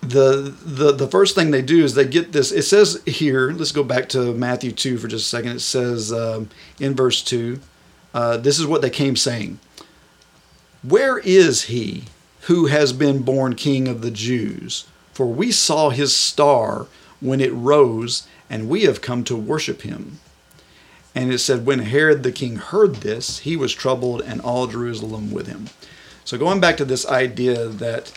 the 0.00 0.54
the 0.64 0.92
the 0.92 1.08
first 1.08 1.34
thing 1.34 1.50
they 1.50 1.62
do 1.62 1.82
is 1.84 1.94
they 1.94 2.04
get 2.06 2.32
this. 2.32 2.52
It 2.52 2.62
says 2.62 3.02
here. 3.04 3.50
Let's 3.50 3.72
go 3.72 3.82
back 3.82 4.08
to 4.10 4.32
Matthew 4.32 4.72
two 4.72 4.96
for 4.98 5.08
just 5.08 5.26
a 5.26 5.28
second. 5.28 5.52
It 5.56 5.60
says 5.60 6.12
um, 6.12 6.48
in 6.78 6.94
verse 6.94 7.22
two, 7.22 7.60
uh, 8.14 8.36
this 8.36 8.58
is 8.58 8.66
what 8.66 8.82
they 8.82 8.90
came 8.90 9.16
saying. 9.16 9.58
Where 10.82 11.18
is 11.18 11.64
he 11.64 12.04
who 12.42 12.66
has 12.66 12.92
been 12.92 13.22
born 13.22 13.54
King 13.54 13.88
of 13.88 14.00
the 14.00 14.10
Jews? 14.10 14.86
For 15.12 15.26
we 15.26 15.50
saw 15.50 15.90
his 15.90 16.14
star 16.14 16.86
when 17.20 17.40
it 17.40 17.52
rose, 17.52 18.26
and 18.48 18.68
we 18.68 18.82
have 18.82 19.00
come 19.00 19.24
to 19.24 19.36
worship 19.36 19.82
him. 19.82 20.20
And 21.14 21.32
it 21.32 21.38
said, 21.38 21.66
when 21.66 21.80
Herod 21.80 22.22
the 22.22 22.30
king 22.30 22.56
heard 22.56 22.96
this, 22.96 23.40
he 23.40 23.56
was 23.56 23.74
troubled, 23.74 24.22
and 24.22 24.40
all 24.40 24.68
Jerusalem 24.68 25.32
with 25.32 25.48
him. 25.48 25.68
So 26.24 26.38
going 26.38 26.60
back 26.60 26.76
to 26.76 26.84
this 26.84 27.06
idea 27.06 27.66
that, 27.66 28.12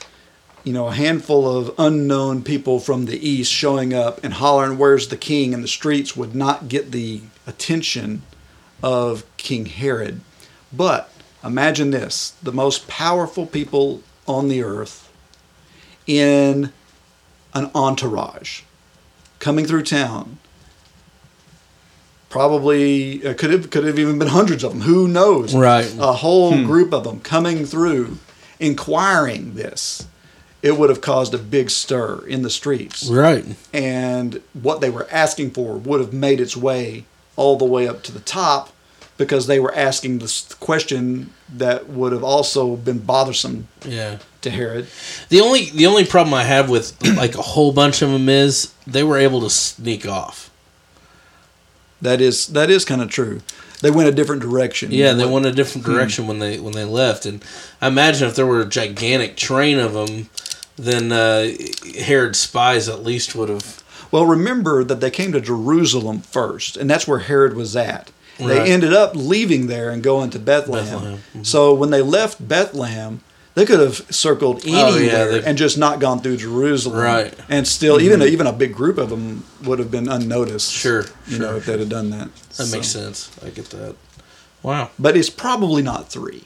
you 0.63 0.73
know, 0.73 0.89
a 0.89 0.93
handful 0.93 1.57
of 1.57 1.73
unknown 1.79 2.43
people 2.43 2.79
from 2.79 3.05
the 3.05 3.27
east 3.27 3.51
showing 3.51 3.93
up 3.93 4.23
and 4.23 4.33
hollering, 4.33 4.77
"Where's 4.77 5.07
the 5.07 5.17
king?" 5.17 5.53
in 5.53 5.61
the 5.63 5.67
streets 5.67 6.15
would 6.15 6.35
not 6.35 6.67
get 6.67 6.91
the 6.91 7.21
attention 7.47 8.21
of 8.83 9.23
King 9.37 9.65
Herod. 9.65 10.21
But 10.73 11.11
imagine 11.43 11.91
this: 11.91 12.33
the 12.43 12.51
most 12.51 12.87
powerful 12.87 13.45
people 13.45 14.01
on 14.27 14.47
the 14.47 14.63
earth 14.63 15.09
in 16.07 16.71
an 17.53 17.69
entourage 17.75 18.61
coming 19.39 19.65
through 19.65 19.83
town. 19.83 20.37
Probably 22.29 23.25
uh, 23.25 23.33
could 23.33 23.51
have 23.51 23.69
could 23.69 23.83
have 23.83 23.99
even 23.99 24.17
been 24.17 24.29
hundreds 24.29 24.63
of 24.63 24.71
them. 24.71 24.81
Who 24.81 25.07
knows? 25.07 25.53
Right. 25.53 25.93
A 25.99 26.13
whole 26.13 26.51
group 26.65 26.93
of 26.93 27.03
them 27.03 27.19
coming 27.19 27.65
through, 27.65 28.19
inquiring 28.59 29.55
this. 29.55 30.07
it 30.61 30.77
would 30.77 30.89
have 30.89 31.01
caused 31.01 31.33
a 31.33 31.37
big 31.37 31.69
stir 31.69 32.23
in 32.25 32.41
the 32.43 32.49
streets. 32.49 33.09
Right. 33.09 33.43
And 33.73 34.41
what 34.53 34.79
they 34.79 34.89
were 34.89 35.07
asking 35.11 35.51
for 35.51 35.75
would 35.75 35.99
have 35.99 36.13
made 36.13 36.39
its 36.39 36.55
way 36.55 37.03
all 37.35 37.55
the 37.57 37.65
way 37.65 37.87
up 37.87 38.03
to 38.03 38.11
the 38.11 38.19
top 38.19 38.71
because 39.17 39.47
they 39.47 39.59
were 39.59 39.73
asking 39.75 40.19
this 40.19 40.53
question 40.55 41.31
that 41.53 41.89
would 41.89 42.11
have 42.11 42.23
also 42.23 42.75
been 42.75 42.99
bothersome 42.99 43.67
Yeah. 43.85 44.17
to 44.41 44.49
Herod. 44.49 44.87
The 45.29 45.41
only 45.41 45.69
the 45.69 45.85
only 45.85 46.05
problem 46.05 46.33
I 46.33 46.43
have 46.43 46.69
with 46.69 46.95
like 47.17 47.35
a 47.35 47.41
whole 47.41 47.71
bunch 47.73 48.01
of 48.01 48.09
them 48.11 48.27
is 48.29 48.73
they 48.87 49.03
were 49.03 49.17
able 49.17 49.41
to 49.41 49.49
sneak 49.49 50.07
off. 50.07 50.49
That 52.01 52.19
is 52.21 52.47
that 52.47 52.69
is 52.69 52.83
kind 52.85 53.01
of 53.01 53.09
true. 53.09 53.41
They 53.81 53.91
went 53.91 54.09
a 54.09 54.11
different 54.11 54.41
direction. 54.41 54.91
Yeah, 54.91 55.13
they 55.13 55.25
went 55.25 55.45
a 55.45 55.51
different 55.51 55.85
Hmm. 55.85 55.93
direction 55.93 56.27
when 56.27 56.39
they 56.39 56.59
when 56.59 56.73
they 56.73 56.83
left, 56.85 57.25
and 57.25 57.43
I 57.81 57.87
imagine 57.87 58.27
if 58.27 58.35
there 58.35 58.45
were 58.47 58.61
a 58.61 58.65
gigantic 58.65 59.37
train 59.37 59.77
of 59.79 59.93
them, 59.93 60.29
then 60.77 61.11
uh, 61.11 61.49
Herod's 61.99 62.39
spies 62.39 62.89
at 62.89 63.03
least 63.03 63.35
would 63.35 63.49
have. 63.49 63.80
Well, 64.11 64.25
remember 64.25 64.83
that 64.83 64.99
they 64.99 65.09
came 65.11 65.31
to 65.31 65.41
Jerusalem 65.41 66.21
first, 66.21 66.77
and 66.77 66.89
that's 66.89 67.07
where 67.07 67.19
Herod 67.19 67.55
was 67.55 67.75
at. 67.75 68.11
They 68.39 68.71
ended 68.71 68.91
up 68.91 69.11
leaving 69.15 69.67
there 69.67 69.91
and 69.91 70.01
going 70.01 70.31
to 70.31 70.39
Bethlehem. 70.39 70.85
Bethlehem, 70.85 71.19
mhm. 71.37 71.45
So 71.45 71.73
when 71.75 71.91
they 71.91 72.01
left 72.01 72.45
Bethlehem, 72.47 73.21
they 73.53 73.65
could 73.67 73.79
have 73.79 74.03
circled 74.09 74.63
Oh, 74.65 74.67
yeah, 74.67 74.87
anywhere 74.87 75.41
and 75.45 75.57
just 75.59 75.77
not 75.77 75.99
gone 75.99 76.21
through 76.21 76.37
Jerusalem. 76.37 76.97
Right. 76.97 77.33
And 77.49 77.67
still, 77.67 78.01
even 78.01 78.19
Mhm. 78.21 78.29
even 78.29 78.47
a 78.47 78.53
big 78.53 78.73
group 78.73 78.97
of 78.97 79.09
them 79.11 79.43
would 79.63 79.77
have 79.77 79.91
been 79.91 80.09
unnoticed. 80.09 80.71
Sure, 80.73 81.05
You 81.27 81.37
know, 81.37 81.49
sure. 81.49 81.57
if 81.57 81.65
they'd 81.67 81.79
have 81.81 81.89
done 81.89 82.09
that. 82.11 82.29
That 82.57 82.71
makes 82.71 82.87
sense. 82.87 83.29
I 83.45 83.49
get 83.49 83.69
that. 83.71 83.95
Wow. 84.63 84.89
But 84.97 85.15
it's 85.15 85.29
probably 85.29 85.83
not 85.83 86.09
three. 86.11 86.45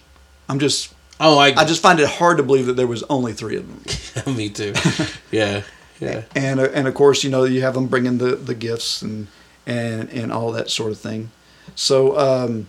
I'm 0.49 0.59
just. 0.59 0.89
Oh, 1.19 1.37
I. 1.37 1.53
I 1.55 1.63
just 1.63 1.81
find 1.81 1.99
it 2.01 2.07
hard 2.09 2.35
to 2.37 2.43
believe 2.43 2.65
that 2.65 2.75
there 2.75 2.87
was 2.87 3.03
only 3.09 3.31
three 3.31 3.55
of 3.55 3.65
them. 3.67 4.35
Me 4.35 4.49
too. 4.49 4.73
Yeah. 5.31 5.61
Yeah. 5.99 6.23
and 6.35 6.59
uh, 6.59 6.69
and 6.73 6.87
of 6.87 6.93
course 6.93 7.23
you 7.23 7.29
know 7.29 7.43
you 7.45 7.61
have 7.61 7.73
them 7.73 7.87
bringing 7.87 8.17
the 8.17 8.35
the 8.35 8.53
gifts 8.55 9.01
and 9.01 9.27
and 9.65 10.09
and 10.09 10.31
all 10.31 10.51
that 10.51 10.69
sort 10.69 10.91
of 10.91 10.97
thing 10.99 11.31
so 11.73 12.17
um 12.19 12.67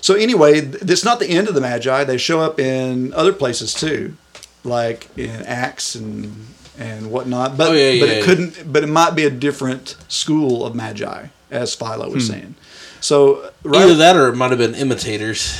so 0.00 0.14
anyway 0.14 0.60
it's 0.60 1.04
not 1.04 1.18
the 1.18 1.26
end 1.28 1.48
of 1.48 1.54
the 1.54 1.60
magi 1.60 2.04
they 2.04 2.16
show 2.16 2.40
up 2.40 2.58
in 2.60 3.12
other 3.14 3.32
places 3.32 3.74
too 3.74 4.16
like 4.64 5.08
in 5.18 5.42
acts 5.44 5.94
and 5.96 6.46
and 6.78 7.10
whatnot 7.10 7.56
but 7.56 7.70
Oh, 7.70 7.72
yeah, 7.72 7.98
but 8.00 8.08
yeah, 8.08 8.14
it 8.14 8.18
yeah. 8.18 8.24
couldn't 8.24 8.72
but 8.72 8.82
it 8.84 8.88
might 8.88 9.14
be 9.16 9.24
a 9.24 9.30
different 9.30 9.96
school 10.08 10.64
of 10.64 10.74
magi 10.74 11.26
as 11.50 11.74
philo 11.74 12.08
was 12.10 12.26
Hmm. 12.28 12.32
saying 12.34 12.54
so 13.00 13.50
Either 13.64 13.94
that 13.96 14.16
or 14.16 14.28
it 14.28 14.36
might 14.36 14.50
have 14.50 14.58
been 14.58 14.74
imitators 14.74 15.54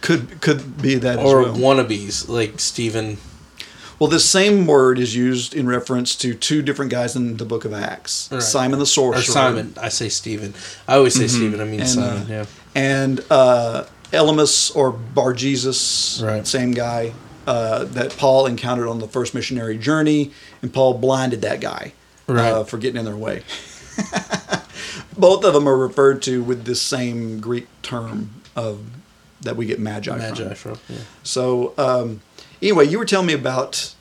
could 0.00 0.40
could 0.40 0.80
be 0.82 0.96
that 0.96 1.18
as 1.18 1.24
or 1.24 1.42
well. 1.42 1.54
wannabes, 1.56 2.28
like 2.28 2.60
Stephen. 2.60 3.16
Well, 3.98 4.10
this 4.10 4.28
same 4.28 4.66
word 4.66 4.98
is 4.98 5.14
used 5.14 5.54
in 5.54 5.66
reference 5.66 6.16
to 6.16 6.34
two 6.34 6.62
different 6.62 6.90
guys 6.90 7.14
in 7.16 7.36
the 7.36 7.44
book 7.44 7.64
of 7.64 7.72
Acts 7.72 8.28
Right. 8.32 8.42
Simon 8.42 8.78
the 8.78 8.86
sorcerer. 8.86 9.20
Or 9.20 9.22
Simon. 9.22 9.74
I 9.80 9.88
say 9.88 10.08
Stephen. 10.08 10.54
I 10.88 10.96
always 10.96 11.14
say 11.14 11.24
Mhm. 11.24 11.28
Stephen. 11.30 11.60
I 11.60 11.64
mean 11.64 11.80
And, 11.80 11.88
Simon. 11.88 12.22
uh, 12.22 12.26
yeah. 12.28 12.44
And 12.74 13.24
uh, 13.30 13.84
Elymas 14.12 14.74
or 14.74 14.90
Bar 14.92 15.32
Jesus, 15.32 16.20
Right. 16.22 16.46
same 16.46 16.72
guy 16.72 17.12
uh, 17.46 17.84
that 17.84 18.16
Paul 18.16 18.46
encountered 18.46 18.88
on 18.88 19.00
the 19.00 19.06
first 19.06 19.34
missionary 19.34 19.76
journey, 19.76 20.30
and 20.62 20.72
Paul 20.72 20.94
blinded 20.94 21.42
that 21.42 21.60
guy 21.60 21.92
Right. 22.26 22.50
uh, 22.50 22.64
for 22.64 22.78
getting 22.78 22.98
in 22.98 23.04
their 23.04 23.16
way. 23.16 23.42
Both 25.16 25.44
of 25.44 25.52
them 25.54 25.68
are 25.68 25.76
referred 25.76 26.22
to 26.22 26.42
with 26.42 26.64
this 26.64 26.80
same 26.82 27.40
Greek 27.40 27.66
term 27.82 28.30
of 28.56 28.80
that 29.42 29.56
we 29.56 29.66
get 29.66 29.78
magi, 29.78 30.16
Magi 30.16 30.54
from. 30.54 30.76
from. 30.76 30.78
Yeah. 30.88 30.96
So 31.22 31.74
um, 31.76 32.20
anyway, 32.64 32.86
you 32.86 32.98
were 32.98 33.04
telling 33.04 33.26
me 33.26 33.34
about 33.34 33.94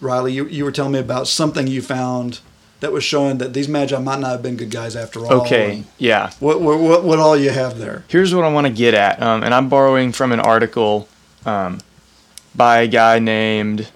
Riley. 0.00 0.32
You, 0.32 0.46
you 0.46 0.64
were 0.64 0.72
telling 0.72 0.92
me 0.92 0.98
about 0.98 1.28
something 1.28 1.66
you 1.66 1.82
found 1.82 2.40
that 2.80 2.92
was 2.92 3.04
showing 3.04 3.38
that 3.38 3.52
these 3.52 3.68
magi 3.68 3.98
might 3.98 4.20
not 4.20 4.30
have 4.30 4.42
been 4.42 4.56
good 4.56 4.70
guys 4.70 4.96
after 4.96 5.20
all. 5.20 5.42
Okay, 5.42 5.84
yeah. 5.98 6.30
What 6.40 6.60
what 6.60 6.78
what, 6.80 7.04
what 7.04 7.18
all 7.18 7.36
you 7.36 7.50
have 7.50 7.78
there? 7.78 8.04
Here's 8.08 8.34
what 8.34 8.44
I 8.44 8.52
want 8.52 8.66
to 8.66 8.72
get 8.72 8.94
at, 8.94 9.20
um, 9.22 9.42
and 9.42 9.52
I'm 9.52 9.68
borrowing 9.68 10.12
from 10.12 10.32
an 10.32 10.40
article 10.40 11.08
um, 11.44 11.80
by 12.54 12.80
a 12.80 12.88
guy 12.88 13.18
named 13.18 13.88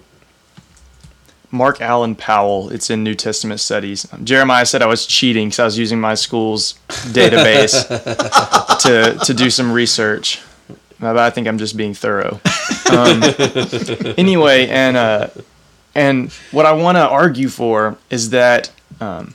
Mark 1.49 1.81
Allan 1.81 2.15
Powell. 2.15 2.69
It's 2.69 2.89
in 2.89 3.03
New 3.03 3.15
Testament 3.15 3.59
Studies. 3.59 4.11
Um, 4.13 4.25
Jeremiah 4.25 4.65
said 4.65 4.81
I 4.81 4.87
was 4.87 5.07
cheating 5.07 5.47
because 5.47 5.59
I 5.59 5.65
was 5.65 5.77
using 5.77 5.99
my 5.99 6.13
school's 6.13 6.75
database 6.89 7.87
to 8.81 9.25
to 9.25 9.33
do 9.33 9.49
some 9.49 9.71
research, 9.71 10.41
but 10.99 11.17
I 11.17 11.29
think 11.29 11.47
I'm 11.47 11.57
just 11.57 11.77
being 11.77 11.93
thorough. 11.93 12.41
Um, 12.97 14.13
anyway, 14.17 14.67
and 14.67 14.95
uh, 14.97 15.27
and 15.95 16.31
what 16.51 16.65
I 16.65 16.71
want 16.73 16.97
to 16.97 17.07
argue 17.07 17.49
for 17.49 17.97
is 18.09 18.29
that. 18.31 18.71
Um, 19.01 19.33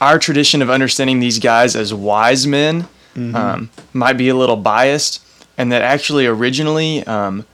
our 0.00 0.18
tradition 0.18 0.62
of 0.62 0.70
understanding 0.70 1.20
these 1.20 1.38
guys 1.38 1.76
as 1.76 1.92
wise 1.92 2.46
men 2.46 2.88
Mhm. 3.16 3.34
um, 3.34 3.70
might 3.92 4.14
be 4.14 4.28
a 4.30 4.34
little 4.34 4.56
biased, 4.56 5.20
and 5.58 5.70
that 5.72 5.82
actually 5.82 6.26
originally 6.26 7.04
um, 7.06 7.44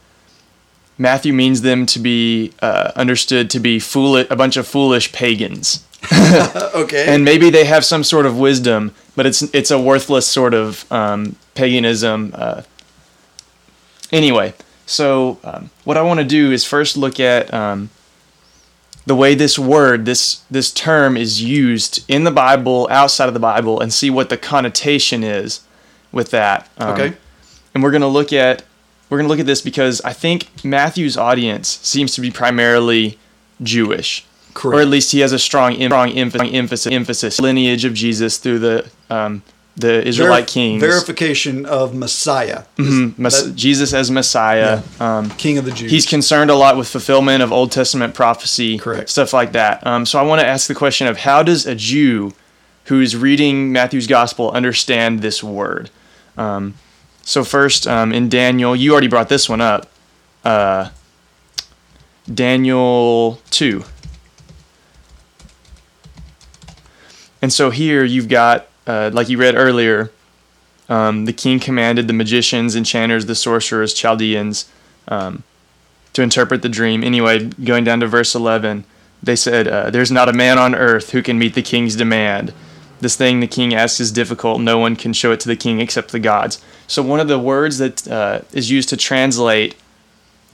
Matthew 0.99 1.33
means 1.33 1.63
them 1.63 1.87
to 1.87 1.99
be 1.99 2.53
uh, 2.63 2.93
understood 2.95 3.51
to 3.51 3.59
be 3.59 3.79
foolish, 3.81 4.27
a 4.31 4.37
bunch 4.37 4.57
of 4.57 4.67
foolish 4.67 5.11
pagans. 5.13 5.83
okay. 6.75 7.07
And 7.09 7.25
maybe 7.25 7.51
they 7.51 7.65
have 7.65 7.85
some 7.85 8.05
sort 8.05 8.27
of 8.27 8.39
wisdom, 8.39 8.93
but 9.17 9.27
it's 9.27 9.43
it's 9.53 9.71
a 9.73 9.79
worthless 9.81 10.27
sort 10.27 10.55
of 10.55 10.85
um, 10.93 11.35
paganism. 11.55 12.33
Uh, 12.35 12.63
anyway, 14.13 14.55
so 14.87 15.39
um, 15.45 15.71
what 15.85 15.97
I 15.97 16.03
want 16.03 16.19
to 16.21 16.25
do 16.25 16.53
is 16.53 16.65
first 16.65 16.97
look 16.97 17.19
at 17.21 17.53
um, 17.53 17.91
the 19.07 19.15
way 19.15 19.35
this 19.35 19.59
word, 19.59 20.05
this 20.05 20.43
this 20.51 20.73
term, 20.73 21.17
is 21.17 21.43
used 21.43 22.05
in 22.09 22.25
the 22.25 22.31
Bible, 22.31 22.89
outside 22.91 23.29
of 23.29 23.35
the 23.35 23.41
Bible, 23.41 23.81
and 23.81 23.93
see 23.93 24.11
what 24.11 24.29
the 24.29 24.37
connotation 24.37 25.23
is 25.23 25.61
with 26.13 26.31
that. 26.31 26.69
Um, 26.79 26.91
Okay. 26.91 27.17
And 27.75 27.83
we're 27.83 27.91
gonna 27.93 28.09
look 28.09 28.33
at 28.33 28.65
we're 29.11 29.19
gonna 29.19 29.29
look 29.29 29.39
at 29.39 29.47
this 29.47 29.61
because 29.61 30.01
I 30.01 30.13
think 30.13 30.49
Matthew's 30.65 31.17
audience 31.17 31.79
seems 31.83 32.15
to 32.15 32.21
be 32.21 32.31
primarily 32.31 33.19
Jewish, 33.63 34.25
or 34.77 34.81
at 34.81 34.89
least 34.89 35.13
he 35.13 35.21
has 35.21 35.33
a 35.33 35.39
strong 35.39 35.75
strong 35.75 36.11
emphasis 36.11 36.51
emphasis, 36.53 36.93
emphasis 36.93 37.41
lineage 37.41 37.85
of 37.85 37.93
Jesus 37.95 38.39
through 38.39 38.59
the 38.61 38.91
um, 39.11 39.43
the 39.77 40.07
Israelite 40.07 40.45
Verif- 40.47 40.53
kings. 40.53 40.81
Verification 40.81 41.67
of 41.67 41.95
Messiah. 41.95 42.63
Mhm, 42.79 43.19
Mess- 43.19 43.43
that- 43.43 43.55
Jesus 43.57 43.93
as 43.93 44.11
Messiah, 44.11 44.81
um, 45.01 45.29
King 45.31 45.59
of 45.59 45.65
the 45.67 45.71
Jews. 45.71 45.91
He's 45.91 46.07
concerned 46.07 46.51
a 46.51 46.55
lot 46.55 46.77
with 46.79 46.89
fulfillment 46.89 47.43
of 47.43 47.53
Old 47.53 47.73
Testament 47.73 48.15
prophecy, 48.15 48.79
Correct. 48.79 49.11
stuff 49.11 49.33
like 49.35 49.53
that. 49.53 49.87
Um, 49.87 50.07
so 50.07 50.19
I 50.19 50.23
want 50.23 50.41
to 50.41 50.47
ask 50.47 50.67
the 50.67 50.75
question 50.75 51.07
of 51.07 51.19
how 51.19 51.43
does 51.43 51.67
a 51.67 51.75
Jew 51.75 52.33
who 52.85 53.01
is 53.03 53.17
reading 53.17 53.71
Matthew's 53.73 54.07
gospel 54.07 54.51
understand 54.53 55.21
this 55.21 55.43
word? 55.43 55.91
Um, 56.39 56.75
so 57.23 57.45
first, 57.45 57.87
um, 57.87 58.13
in 58.15 58.29
Daniel, 58.31 58.75
you 58.75 58.93
already 58.93 59.09
brought 59.09 59.29
this 59.29 59.47
one 59.49 59.61
up. 59.61 59.91
Uh, 60.45 60.89
Daniel 62.33 63.41
two. 63.51 63.85
And 67.43 67.53
so 67.53 67.71
here 67.71 68.03
you've 68.05 68.29
got, 68.29 68.67
uh, 68.87 69.11
like 69.13 69.29
you 69.29 69.39
read 69.39 69.55
earlier, 69.55 70.11
um, 70.89 71.25
the 71.25 71.33
king 71.33 71.59
commanded 71.59 72.07
the 72.07 72.13
magicians, 72.13 72.77
enchanters, 72.77 73.27
the 73.27 73.35
sorcerers, 73.35 73.93
Chaldeans 73.93 74.71
um, 75.09 75.43
to 76.13 76.23
interpret 76.23 76.63
the 76.63 76.69
dream. 76.69 77.03
Anyway, 77.03 77.47
going 77.65 77.85
down 77.85 78.01
to 78.01 78.07
verse 78.07 78.35
11, 78.35 78.85
they 79.23 79.37
said, 79.37 79.67
uh, 79.67 79.91
There's 79.91 80.11
not 80.11 80.29
a 80.29 80.33
man 80.33 80.59
on 80.59 80.75
earth 80.75 81.11
who 81.11 81.23
can 81.23 81.39
meet 81.39 81.55
the 81.55 81.63
king's 81.63 81.97
demand. 81.97 82.53
This 83.01 83.17
thing 83.17 83.41
the 83.41 83.47
king 83.47 83.75
asks 83.75 84.01
is 84.01 84.11
difficult. 84.11 84.61
No 84.61 84.79
one 84.79 84.97
can 84.97 85.13
show 85.13 85.33
it 85.33 85.41
to 85.41 85.49
the 85.49 85.57
king 85.57 85.81
except 85.81 86.13
the 86.13 86.19
gods. 86.19 86.63
So, 86.87 87.03
one 87.03 87.21
of 87.21 87.29
the 87.29 87.39
words 87.39 87.79
that 87.79 88.09
uh, 88.09 88.41
is 88.53 88.71
used 88.71 88.89
to 88.91 88.97
translate 88.97 89.75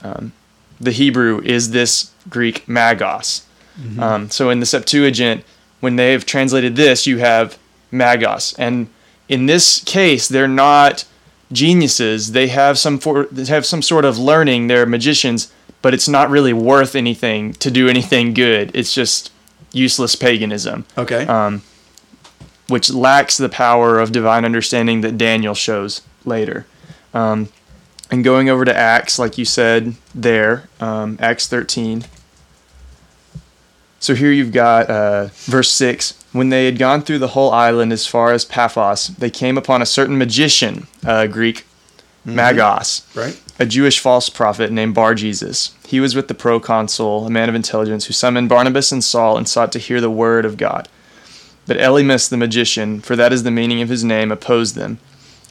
um, 0.01 0.33
the 0.79 0.91
Hebrew 0.91 1.41
is 1.43 1.71
this 1.71 2.11
Greek 2.29 2.65
magos. 2.65 3.43
Mhm. 3.79 3.99
Um, 3.99 4.29
so, 4.29 4.49
in 4.49 4.59
the 4.59 4.65
Septuagint, 4.65 5.45
when 5.79 5.95
they've 5.95 6.25
translated 6.25 6.75
this, 6.75 7.07
you 7.07 7.19
have 7.19 7.57
magos. 7.93 8.55
And 8.57 8.87
in 9.29 9.45
this 9.45 9.81
case, 9.83 10.27
they're 10.27 10.47
not 10.47 11.05
geniuses. 11.51 12.31
They 12.31 12.47
have 12.47 12.77
some 12.77 12.99
for, 12.99 13.25
they 13.25 13.45
have 13.45 13.65
some 13.65 13.81
sort 13.81 14.05
of 14.05 14.17
learning. 14.17 14.67
They're 14.67 14.85
magicians, 14.85 15.51
but 15.81 15.93
it's 15.93 16.09
not 16.09 16.29
really 16.29 16.53
worth 16.53 16.95
anything 16.95 17.53
to 17.53 17.71
do 17.71 17.87
anything 17.87 18.33
good. 18.33 18.71
It's 18.73 18.93
just 18.93 19.31
useless 19.71 20.15
paganism. 20.15 20.85
Okay. 20.97 21.25
Um, 21.27 21.61
which 22.69 22.89
lacks 22.91 23.37
the 23.37 23.49
power 23.49 23.99
of 23.99 24.11
divine 24.11 24.45
understanding 24.45 25.01
that 25.01 25.17
Daniel 25.17 25.53
shows 25.53 26.01
later. 26.25 26.65
Um, 27.13 27.49
and 28.09 28.23
going 28.23 28.49
over 28.49 28.65
to 28.65 28.75
Acts, 28.75 29.19
like 29.19 29.37
you 29.37 29.45
said 29.45 29.95
there, 30.15 30.69
um, 30.79 31.17
Acts 31.19 31.47
13. 31.47 32.05
So 33.99 34.15
here 34.15 34.31
you've 34.31 34.51
got 34.51 34.89
uh, 34.89 35.29
verse 35.33 35.71
6. 35.71 36.22
When 36.33 36.49
they 36.49 36.65
had 36.65 36.77
gone 36.79 37.01
through 37.03 37.19
the 37.19 37.29
whole 37.29 37.51
island 37.51 37.93
as 37.93 38.05
far 38.07 38.31
as 38.33 38.43
Paphos, 38.43 39.07
they 39.07 39.29
came 39.29 39.57
upon 39.57 39.81
a 39.81 39.85
certain 39.85 40.17
magician, 40.17 40.87
uh, 41.05 41.27
Greek, 41.27 41.65
Magos, 42.27 43.03
Right. 43.15 43.39
a 43.59 43.65
Jewish 43.65 43.99
false 43.99 44.29
prophet 44.29 44.71
named 44.71 44.95
Bar 44.95 45.13
Jesus. 45.13 45.71
He 45.87 45.99
was 45.99 46.15
with 46.15 46.27
the 46.27 46.33
proconsul, 46.33 47.25
a 47.27 47.29
man 47.29 47.49
of 47.49 47.55
intelligence, 47.55 48.05
who 48.05 48.13
summoned 48.13 48.49
Barnabas 48.49 48.91
and 48.91 49.03
Saul 49.03 49.37
and 49.37 49.47
sought 49.47 49.71
to 49.73 49.79
hear 49.79 50.01
the 50.01 50.09
word 50.09 50.43
of 50.45 50.57
God. 50.57 50.87
But 51.67 51.77
Elymas 51.77 52.29
the 52.29 52.37
magician, 52.37 52.99
for 53.01 53.15
that 53.15 53.31
is 53.31 53.43
the 53.43 53.51
meaning 53.51 53.81
of 53.81 53.89
his 53.89 54.03
name, 54.03 54.31
opposed 54.31 54.75
them, 54.75 54.97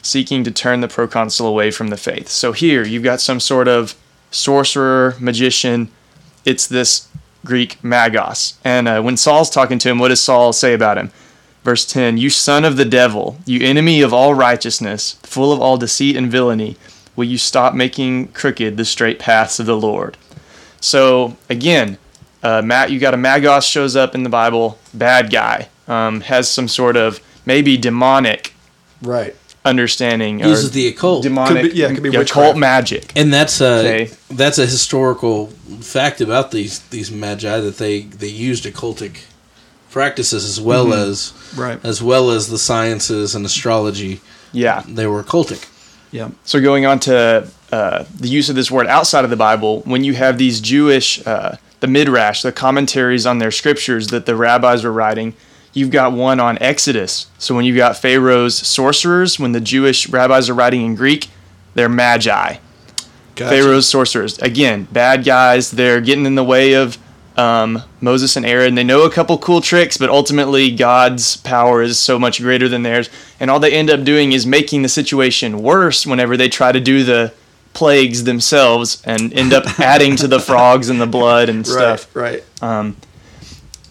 seeking 0.03 0.43
to 0.45 0.51
turn 0.51 0.81
the 0.81 0.89
proconsul 0.89 1.47
away 1.47 1.71
from 1.71 1.89
the 1.89 1.97
faith. 1.97 2.29
So 2.29 2.53
here 2.53 2.85
you've 2.85 3.05
got 3.05 3.21
some 3.21 3.39
sort 3.39 3.69
of 3.69 3.95
sorcerer, 4.31 5.15
magician. 5.21 5.89
It's 6.45 6.67
this 6.67 7.07
Greek 7.45 7.81
magos. 7.83 8.55
And 8.65 8.89
uh, 8.89 9.03
when 9.03 9.17
Saul's 9.17 9.51
talking 9.51 9.79
to 9.81 9.91
him, 9.91 9.99
what 9.99 10.09
does 10.09 10.21
Saul 10.21 10.53
say 10.53 10.75
about 10.75 10.99
him? 10.99 11.11
Verse 11.65 11.85
10 11.87 12.19
You 12.19 12.31
son 12.31 12.65
of 12.65 12.77
the 12.77 12.85
devil, 12.85 13.39
you 13.47 13.65
enemy 13.67 14.03
of 14.03 14.13
all 14.13 14.35
righteousness, 14.35 15.13
full 15.23 15.53
of 15.53 15.61
all 15.61 15.77
deceit 15.77 16.17
and 16.17 16.31
villainy, 16.31 16.77
will 17.17 17.25
you 17.25 17.39
stop 17.39 17.75
making 17.75 18.29
crooked 18.29 18.77
the 18.77 18.85
straight 18.85 19.19
paths 19.19 19.61
of 19.61 19.67
the 19.67 19.77
Lord? 19.77 20.17
So, 20.81 21.37
again, 21.49 21.99
uh, 22.43 22.63
Matt, 22.63 22.91
you 22.91 22.99
got 22.99 23.15
a 23.15 23.17
magos 23.17 23.71
shows 23.71 23.95
up 23.95 24.15
in 24.15 24.25
the 24.25 24.29
Bible, 24.29 24.79
bad 24.93 25.31
guy, 25.31 25.69
um, 25.87 26.23
has 26.23 26.51
some 26.51 26.67
sort 26.67 26.97
of 26.97 27.21
maybe 27.47 27.77
demonic 27.77 28.53
Right. 29.03 29.35
Understanding 29.65 30.41
Uses 30.41 30.67
or 30.67 30.69
the 30.71 30.89
occult. 30.89 31.23
demonic, 31.23 31.63
Could 31.63 31.73
be- 31.73 31.79
yeah, 31.79 31.89
it 31.89 31.95
could 31.95 32.03
be 32.03 32.17
occult 32.17 32.57
magic. 32.57 33.13
and 33.15 33.33
that's 33.33 33.61
a 33.61 33.79
Okay. 33.79 34.11
that's 34.31 34.59
a 34.59 34.67
historical 34.67 35.49
fact 35.81 36.21
about 36.21 36.51
these 36.51 36.81
these 36.91 37.11
magi 37.11 37.61
that 37.61 37.79
they 37.79 38.01
they 38.03 38.27
used 38.29 38.65
occultic 38.65 39.19
practices 39.91 40.45
as 40.45 40.61
well 40.61 40.87
Mm-hmm. 40.87 41.11
as 41.11 41.33
Right. 41.57 41.79
as 41.85 42.03
well 42.03 42.31
as 42.31 42.49
the 42.49 42.59
sciences 42.59 43.35
and 43.35 43.45
astrology. 43.47 44.21
Yeah. 44.53 44.83
They 44.89 45.07
were 45.07 45.23
occultic. 45.23 45.65
Yeah. 46.11 46.29
So 46.45 46.61
going 46.61 46.85
on 46.87 46.99
to 47.01 47.47
uh, 47.73 48.05
the 48.19 48.29
use 48.29 48.49
of 48.51 48.55
this 48.57 48.71
word 48.71 48.87
outside 48.87 49.25
of 49.25 49.31
the 49.31 49.37
Bible, 49.37 49.81
when 49.87 50.05
you 50.05 50.13
have 50.15 50.37
these 50.39 50.61
Jewish, 50.61 51.27
uh, 51.27 51.57
the 51.81 51.87
midrash, 51.87 52.43
the 52.43 52.53
commentaries 52.53 53.25
on 53.27 53.39
their 53.39 53.51
scriptures 53.51 54.09
that 54.09 54.27
the 54.27 54.37
rabbis 54.37 54.85
were 54.85 54.93
writing, 54.93 55.33
you've 55.73 55.91
got 55.91 56.13
one 56.13 56.41
on 56.41 56.59
Exodus. 56.61 57.27
So 57.39 57.55
when 57.55 57.65
you've 57.65 57.77
got 57.77 57.97
Pharaoh's 57.97 58.57
sorcerers, 58.57 59.39
when 59.39 59.53
the 59.53 59.61
Jewish 59.61 60.09
rabbis 60.09 60.49
are 60.49 60.55
writing 60.55 60.85
in 60.85 60.95
Greek, 60.95 61.29
they're 61.75 61.89
magi. 61.89 62.57
Gotcha. 63.35 63.51
Pharaoh's 63.51 63.89
sorcerers. 63.89 64.39
Again, 64.39 64.87
bad 64.93 65.25
guys. 65.25 65.71
They're 65.71 66.01
getting 66.01 66.27
in 66.27 66.35
the 66.35 66.45
way 66.45 66.75
of 66.75 66.99
um, 67.37 67.83
Moses 68.03 68.37
and 68.37 68.45
Aaron. 68.45 68.75
They 68.75 68.85
know 68.85 69.05
a 69.07 69.11
couple 69.11 69.39
cool 69.39 69.63
tricks, 69.63 69.97
but 69.97 70.11
ultimately 70.11 70.71
God's 70.71 71.39
power 71.39 71.81
is 71.81 71.99
so 71.99 72.19
much 72.19 72.43
greater 72.43 72.69
than 72.69 72.83
theirs. 72.83 73.09
And 73.41 73.51
all 73.51 73.59
they 73.59 73.73
end 73.73 73.89
up 73.89 74.05
doing 74.05 74.33
is 74.33 74.45
making 74.47 74.83
the 74.83 74.89
situation 74.91 75.63
worse 75.63 76.07
whenever 76.07 76.37
they 76.37 76.51
try 76.51 76.73
to 76.73 76.81
do 76.81 77.05
the 77.05 77.33
plagues 77.73 78.25
themselves 78.25 79.03
and 79.07 79.33
end 79.33 79.55
up 79.55 79.65
adding 79.81 80.15
to 80.17 80.29
the 80.29 80.39
frogs 80.39 80.91
and 80.91 81.01
the 81.01 81.07
blood 81.07 81.49
and 81.49 81.67
stuff 81.67 82.15
Right. 82.15 82.45
Right. 82.61 82.95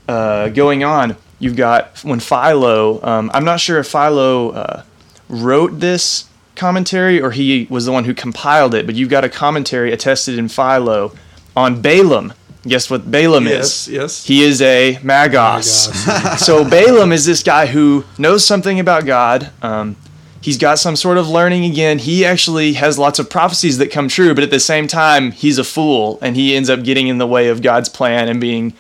uh, 0.08 0.50
going 0.50 0.84
on, 0.84 1.16
you've 1.42 1.58
got 1.58 1.98
when 2.04 2.20
Philo. 2.22 3.04
Um, 3.04 3.30
I'm 3.34 3.44
not 3.44 3.60
sure 3.60 3.80
if 3.80 3.88
Philo 3.88 4.52
uh, 4.52 4.84
wrote 5.28 5.80
this 5.80 6.30
commentary 6.56 7.22
or 7.22 7.32
he 7.32 7.68
was 7.70 7.86
the 7.86 7.92
one 7.92 8.06
who 8.06 8.14
compiled 8.14 8.74
it, 8.76 8.86
but 8.86 8.96
you've 8.96 9.10
got 9.10 9.24
a 9.26 9.30
commentary 9.30 9.92
attested 9.92 10.38
in 10.38 10.48
Philo 10.48 11.14
on 11.58 11.82
Balaam. 11.82 12.34
Guess 12.64 12.89
what 12.92 13.10
Balaam 13.10 13.48
Yes, 13.48 13.88
is? 13.88 13.88
yes. 13.88 14.02
Yes. 14.02 14.26
He 14.26 14.44
is 14.44 14.62
a 14.62 14.96
magos. 15.02 16.38
so 16.38 16.64
Balaam 16.70 17.12
is 17.12 17.26
this 17.26 17.42
guy 17.42 17.66
who 17.66 18.06
knows 18.20 18.46
something 18.46 18.80
about 18.80 19.06
God. 19.06 19.50
Um, 19.64 19.96
he's 20.42 20.58
got 20.60 20.78
some 20.78 20.96
sort 20.96 21.18
of 21.18 21.28
learning 21.28 21.66
again. 21.66 21.98
He 21.98 22.24
actually 22.24 22.74
has 22.74 23.00
lots 23.00 23.18
of 23.18 23.30
prophecies 23.32 23.80
that 23.80 23.89
come 23.92 24.08
true, 24.08 24.36
but 24.36 24.44
at 24.44 24.52
the 24.52 24.60
same 24.60 24.88
time, 24.88 25.32
he's 25.32 25.58
a 25.58 25.64
fool 25.64 26.20
and 26.22 26.36
he 26.36 26.56
ends 26.56 26.70
up 26.70 26.84
getting 26.84 27.08
in 27.08 27.18
the 27.18 27.26
way 27.26 27.48
of 27.48 27.64
God's 27.64 27.89
plan 27.89 28.30
and 28.30 28.39
being 28.39 28.74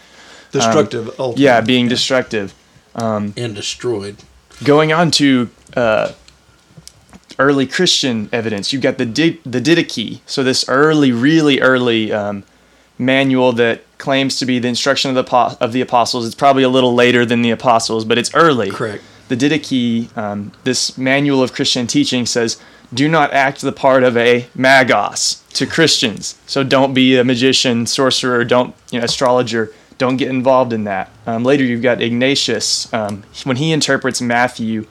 Destructive. 0.51 1.07
ultimately. 1.19 1.43
yeah, 1.43 1.61
being 1.61 1.87
destructive. 1.87 2.53
and 2.95 3.33
destroyed. 3.55 4.17
Going 4.63 4.91
on 4.93 5.11
to 5.11 5.49
uh, 5.75 6.11
early 7.39 7.65
Christian 7.65 8.29
evidence, 8.31 8.71
you've 8.71 8.81
got 8.81 8.97
the 8.97 9.05
Di- 9.05 9.39
the 9.45 9.59
Didache. 9.61 10.19
So 10.25 10.43
this 10.43 10.65
early, 10.67 11.11
really 11.11 11.59
early 11.61 12.11
um, 12.11 12.43
manual 12.97 13.53
that 13.53 13.81
claims 13.97 14.37
to 14.39 14.45
be 14.45 14.59
the 14.59 14.67
instruction 14.67 15.09
of 15.09 15.15
the 15.15 15.23
apo- 15.33 15.57
of 15.59 15.73
the 15.73 15.81
apostles. 15.81 16.25
It's 16.25 16.35
probably 16.35 16.63
a 16.63 16.69
little 16.69 16.93
later 16.93 17.25
than 17.25 17.41
the 17.41 17.51
apostles, 17.51 18.05
but 18.05 18.17
it's 18.17 18.33
early. 18.33 18.69
Correct. 18.69 19.03
The 19.29 19.37
Didache, 19.37 20.15
um, 20.17 20.51
this 20.65 20.97
manual 20.97 21.41
of 21.41 21.53
Christian 21.53 21.87
teaching 21.87 22.25
says, 22.25 22.57
"Do 22.93 23.07
not 23.07 23.31
act 23.33 23.61
the 23.61 23.71
part 23.71 24.03
of 24.03 24.17
a 24.17 24.47
magos 24.57 25.39
to 25.53 25.65
Christians. 25.65 26.35
So 26.45 26.63
don't 26.63 26.93
be 26.93 27.17
a 27.17 27.23
magician, 27.23 27.85
sorcerer, 27.87 28.43
don't 28.43 28.75
you 28.91 28.99
know 28.99 29.05
astrologer." 29.05 29.71
Don't 30.01 30.17
get 30.17 30.29
involved 30.29 30.73
in 30.73 30.85
that. 30.85 31.11
Um, 31.27 31.43
later, 31.43 31.63
you've 31.63 31.83
got 31.83 32.01
Ignatius. 32.01 32.91
Um, 32.91 33.21
when 33.43 33.57
he 33.57 33.71
interprets 33.71 34.19
Matthew, 34.19 34.87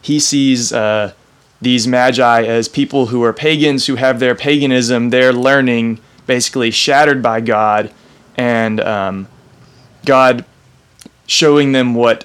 he 0.00 0.18
sees 0.18 0.72
uh, 0.72 1.12
these 1.60 1.86
magi 1.86 2.42
as 2.42 2.68
people 2.68 3.06
who 3.06 3.22
are 3.22 3.32
pagans 3.32 3.86
who 3.86 3.94
have 3.94 4.18
their 4.18 4.34
paganism, 4.34 5.10
their 5.10 5.32
learning 5.32 6.00
basically 6.26 6.72
shattered 6.72 7.22
by 7.22 7.40
God, 7.40 7.92
and 8.36 8.80
um, 8.80 9.28
God 10.04 10.44
showing 11.28 11.70
them 11.70 11.94
what 11.94 12.24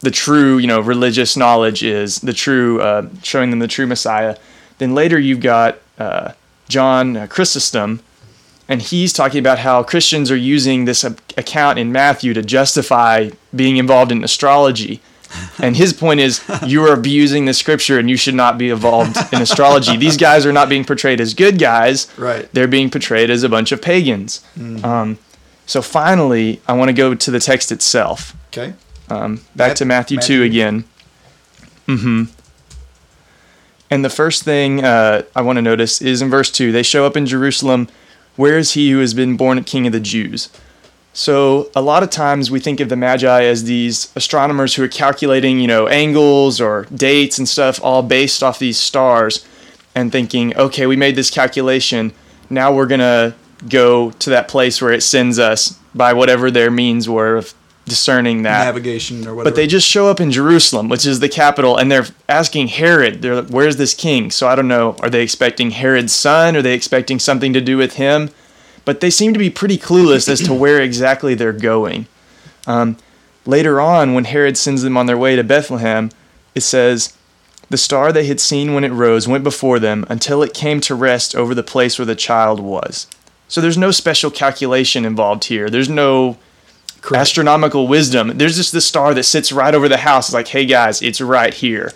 the 0.00 0.10
true, 0.10 0.58
you 0.58 0.66
know, 0.66 0.80
religious 0.80 1.36
knowledge 1.36 1.84
is, 1.84 2.18
the 2.22 2.32
true, 2.32 2.80
uh, 2.80 3.08
showing 3.22 3.50
them 3.50 3.60
the 3.60 3.68
true 3.68 3.86
Messiah. 3.86 4.36
Then 4.78 4.96
later 4.96 5.16
you've 5.16 5.38
got 5.38 5.78
uh, 5.96 6.32
John 6.68 7.28
Chrysostom, 7.28 8.00
and 8.68 8.82
he's 8.82 9.12
talking 9.12 9.38
about 9.38 9.58
how 9.60 9.82
Christians 9.82 10.30
are 10.30 10.36
using 10.36 10.84
this 10.84 11.02
account 11.02 11.78
in 11.78 11.90
Matthew 11.90 12.34
to 12.34 12.42
justify 12.42 13.30
being 13.54 13.78
involved 13.78 14.12
in 14.12 14.22
astrology. 14.22 15.00
And 15.58 15.76
his 15.76 15.92
point 15.92 16.20
is, 16.20 16.42
you 16.66 16.84
are 16.84 16.92
abusing 16.92 17.46
the 17.46 17.54
scripture 17.54 17.98
and 17.98 18.10
you 18.10 18.16
should 18.16 18.34
not 18.34 18.58
be 18.58 18.70
involved 18.70 19.16
in 19.32 19.40
astrology. 19.40 19.96
These 19.96 20.16
guys 20.16 20.44
are 20.44 20.52
not 20.52 20.68
being 20.68 20.84
portrayed 20.84 21.20
as 21.20 21.34
good 21.34 21.58
guys. 21.58 22.12
Right. 22.18 22.50
They're 22.52 22.68
being 22.68 22.90
portrayed 22.90 23.30
as 23.30 23.42
a 23.42 23.48
bunch 23.48 23.72
of 23.72 23.80
pagans. 23.80 24.44
Um, 24.84 25.18
so 25.66 25.82
finally, 25.82 26.60
I 26.66 26.74
want 26.74 26.88
to 26.88 26.94
go 26.94 27.14
to 27.14 27.30
the 27.30 27.40
text 27.40 27.72
itself. 27.72 28.34
Okay. 28.48 28.74
Um, 29.10 29.36
back 29.56 29.70
Mat- 29.70 29.76
to 29.78 29.84
Matthew, 29.86 30.16
Matthew. 30.16 30.36
2 30.38 30.42
again. 30.44 30.84
Mm-hmm. 31.86 32.24
And 33.90 34.04
the 34.04 34.10
first 34.10 34.42
thing 34.42 34.84
uh, 34.84 35.22
I 35.34 35.40
want 35.40 35.56
to 35.56 35.62
notice 35.62 36.02
is 36.02 36.20
in 36.20 36.28
verse 36.28 36.50
2, 36.50 36.72
they 36.72 36.82
show 36.82 37.06
up 37.06 37.16
in 37.16 37.24
Jerusalem. 37.24 37.88
Where 38.38 38.56
is 38.56 38.74
he 38.74 38.92
who 38.92 39.00
has 39.00 39.14
been 39.14 39.36
born 39.36 39.64
king 39.64 39.88
of 39.88 39.92
the 39.92 39.98
Jews? 39.98 40.48
So 41.12 41.72
a 41.74 41.82
lot 41.82 42.04
of 42.04 42.10
times 42.10 42.52
we 42.52 42.60
think 42.60 42.78
of 42.78 42.88
the 42.88 42.94
Magi 42.94 43.42
as 43.42 43.64
these 43.64 44.12
astronomers 44.14 44.76
who 44.76 44.84
are 44.84 44.88
calculating, 44.88 45.58
you 45.58 45.66
know, 45.66 45.88
angles 45.88 46.60
or 46.60 46.86
dates 46.94 47.38
and 47.38 47.48
stuff, 47.48 47.80
all 47.82 48.00
based 48.00 48.40
off 48.40 48.60
these 48.60 48.78
stars, 48.78 49.44
and 49.92 50.12
thinking, 50.12 50.56
okay, 50.56 50.86
we 50.86 50.94
made 50.94 51.16
this 51.16 51.30
calculation. 51.30 52.12
Now 52.48 52.72
we're 52.72 52.86
gonna 52.86 53.34
go 53.68 54.12
to 54.12 54.30
that 54.30 54.46
place 54.46 54.80
where 54.80 54.92
it 54.92 55.02
sends 55.02 55.40
us 55.40 55.76
by 55.92 56.12
whatever 56.12 56.48
their 56.48 56.70
means 56.70 57.08
were 57.08 57.38
of 57.38 57.54
discerning 57.88 58.42
that. 58.42 58.64
Navigation 58.64 59.26
or 59.26 59.34
whatever. 59.34 59.44
But 59.44 59.56
they 59.56 59.66
just 59.66 59.88
show 59.88 60.08
up 60.08 60.20
in 60.20 60.30
Jerusalem, 60.30 60.88
which 60.88 61.06
is 61.06 61.20
the 61.20 61.28
capital, 61.28 61.76
and 61.76 61.90
they're 61.90 62.06
asking 62.28 62.68
Herod, 62.68 63.22
they're 63.22 63.42
like, 63.42 63.48
where's 63.48 63.76
this 63.76 63.94
king? 63.94 64.30
So 64.30 64.46
I 64.46 64.54
don't 64.54 64.68
know, 64.68 64.96
are 65.00 65.10
they 65.10 65.22
expecting 65.22 65.72
Herod's 65.72 66.12
son? 66.12 66.56
Are 66.56 66.62
they 66.62 66.74
expecting 66.74 67.18
something 67.18 67.52
to 67.52 67.60
do 67.60 67.76
with 67.76 67.94
him? 67.94 68.30
But 68.84 69.00
they 69.00 69.10
seem 69.10 69.32
to 69.32 69.38
be 69.38 69.50
pretty 69.50 69.76
clueless 69.76 70.28
as 70.28 70.40
to 70.42 70.54
where 70.54 70.80
exactly 70.80 71.34
they're 71.34 71.52
going. 71.52 72.06
Um, 72.66 72.96
later 73.44 73.80
on, 73.80 74.14
when 74.14 74.24
Herod 74.24 74.56
sends 74.56 74.82
them 74.82 74.96
on 74.96 75.06
their 75.06 75.18
way 75.18 75.36
to 75.36 75.44
Bethlehem, 75.44 76.10
it 76.54 76.60
says, 76.60 77.14
The 77.70 77.76
star 77.76 78.12
they 78.12 78.26
had 78.26 78.40
seen 78.40 78.74
when 78.74 78.84
it 78.84 78.92
rose 78.92 79.28
went 79.28 79.44
before 79.44 79.78
them 79.78 80.06
until 80.08 80.42
it 80.42 80.54
came 80.54 80.80
to 80.82 80.94
rest 80.94 81.34
over 81.34 81.54
the 81.54 81.62
place 81.62 81.98
where 81.98 82.06
the 82.06 82.14
child 82.14 82.60
was. 82.60 83.06
So 83.48 83.60
there's 83.60 83.78
no 83.78 83.90
special 83.90 84.30
calculation 84.30 85.04
involved 85.04 85.44
here. 85.44 85.70
There's 85.70 85.88
no 85.88 86.36
astronomical 87.12 87.86
wisdom. 87.88 88.36
There's 88.38 88.56
just 88.56 88.72
this 88.72 88.86
star 88.86 89.14
that 89.14 89.24
sits 89.24 89.52
right 89.52 89.74
over 89.74 89.88
the 89.88 89.98
house. 89.98 90.28
It's 90.28 90.34
like, 90.34 90.48
hey 90.48 90.66
guys, 90.66 91.00
it's 91.02 91.20
right 91.20 91.52
here. 91.54 91.92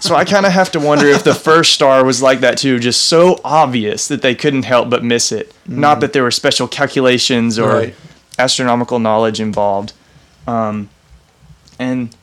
So 0.00 0.14
I 0.14 0.24
kind 0.24 0.44
of 0.46 0.52
have 0.52 0.70
to 0.72 0.80
wonder 0.80 1.06
if 1.06 1.24
the 1.24 1.34
first 1.34 1.72
star 1.72 2.04
was 2.04 2.20
like 2.22 2.40
that 2.40 2.58
too, 2.58 2.78
just 2.78 3.04
so 3.04 3.40
obvious 3.44 4.06
that 4.08 4.20
they 4.22 4.34
couldn't 4.34 4.64
help 4.64 4.90
but 4.90 5.02
miss 5.02 5.32
it. 5.32 5.52
Not 5.66 6.00
that 6.00 6.12
there 6.12 6.22
were 6.22 6.30
special 6.30 6.68
calculations 6.68 7.58
or 7.58 7.68
Right. 7.70 7.94
astronomical 8.38 8.98
knowledge 8.98 9.40
involved. 9.40 9.92
Um, 10.46 10.88
and 11.78 12.14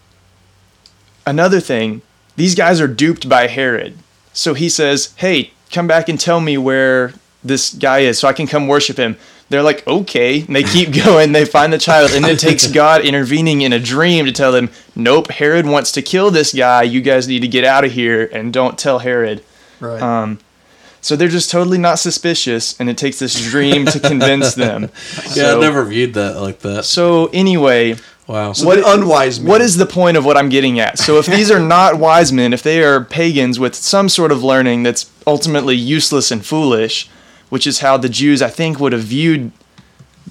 another 1.25 1.59
thing, 1.59 2.01
these 2.35 2.55
guys 2.55 2.79
are 2.79 2.87
duped 2.87 3.27
by 3.27 3.47
Herod. 3.47 3.97
So 4.33 4.53
he 4.53 4.69
says, 4.69 5.13
hey, 5.17 5.51
come 5.71 5.87
back 5.87 6.07
and 6.09 6.19
tell 6.19 6.39
me 6.41 6.57
where 6.57 7.13
this 7.43 7.73
guy 7.73 7.99
is 7.99 8.19
so 8.19 8.27
I 8.27 8.33
can 8.33 8.47
come 8.47 8.67
worship 8.67 8.97
him. 8.97 9.17
They're 9.49 9.61
like, 9.63 9.85
okay. 9.87 10.41
And 10.41 10.55
they 10.55 10.63
keep 10.63 10.91
going. 11.05 11.31
They 11.31 11.45
find 11.45 11.71
the 11.71 11.77
child. 11.77 12.11
And 12.13 12.25
it 12.25 12.39
takes 12.39 12.67
God 12.71 13.01
intervening 13.05 13.61
in 13.61 13.73
a 13.73 13.79
dream 13.79 14.25
to 14.25 14.31
tell 14.31 14.51
them, 14.51 14.69
nope, 14.95 15.29
Herod 15.29 15.65
wants 15.67 15.91
to 15.93 16.01
kill 16.01 16.31
this 16.31 16.53
guy. 16.53 16.83
You 16.83 17.01
guys 17.01 17.27
need 17.27 17.41
to 17.41 17.47
get 17.47 17.63
out 17.63 17.85
of 17.85 17.91
here 17.91 18.29
and 18.33 18.51
don't 18.51 18.77
tell 18.77 18.99
Herod. 18.99 19.43
Right. 19.79 20.01
Um, 20.01 20.39
so 21.01 21.15
they're 21.15 21.27
just 21.27 21.51
totally 21.51 21.77
not 21.77 21.99
suspicious, 21.99 22.79
and 22.79 22.89
it 22.89 22.97
takes 22.97 23.19
this 23.19 23.39
dream 23.51 23.85
to 23.85 23.99
convince 23.99 24.55
them. 24.55 24.83
Yeah, 25.35 25.51
So- 25.51 25.57
I 25.59 25.61
never 25.61 25.85
viewed 25.85 26.15
that 26.15 26.41
like 26.41 26.59
that. 26.61 26.85
So 26.85 27.27
anyway, 27.27 27.95
Wow. 28.27 28.53
So 28.53 28.75
the 28.75 28.81
unwise 28.83 29.39
men. 29.39 29.47
What 29.47 29.61
is 29.61 29.77
the 29.77 29.85
point 29.85 30.17
of 30.17 30.25
what 30.25 30.35
I'm 30.35 30.49
getting 30.49 30.79
at? 30.79 30.97
So 30.97 31.19
if 31.19 31.27
these 31.27 31.51
are 31.51 31.59
not 31.59 31.99
wise 31.99 32.33
men, 32.33 32.53
if 32.53 32.63
they 32.63 32.83
are 32.83 33.03
pagans 33.05 33.59
with 33.59 33.75
some 33.75 34.09
sort 34.09 34.31
of 34.31 34.43
learning 34.43 34.81
that's 34.81 35.11
ultimately 35.27 35.75
useless 35.75 36.31
and 36.31 36.43
foolish, 36.43 37.07
which 37.49 37.67
is 37.67 37.79
how 37.79 37.97
the 37.97 38.09
Jews 38.09 38.41
I 38.41 38.49
think 38.49 38.79
would 38.79 38.93
have 38.93 39.03
viewed 39.03 39.51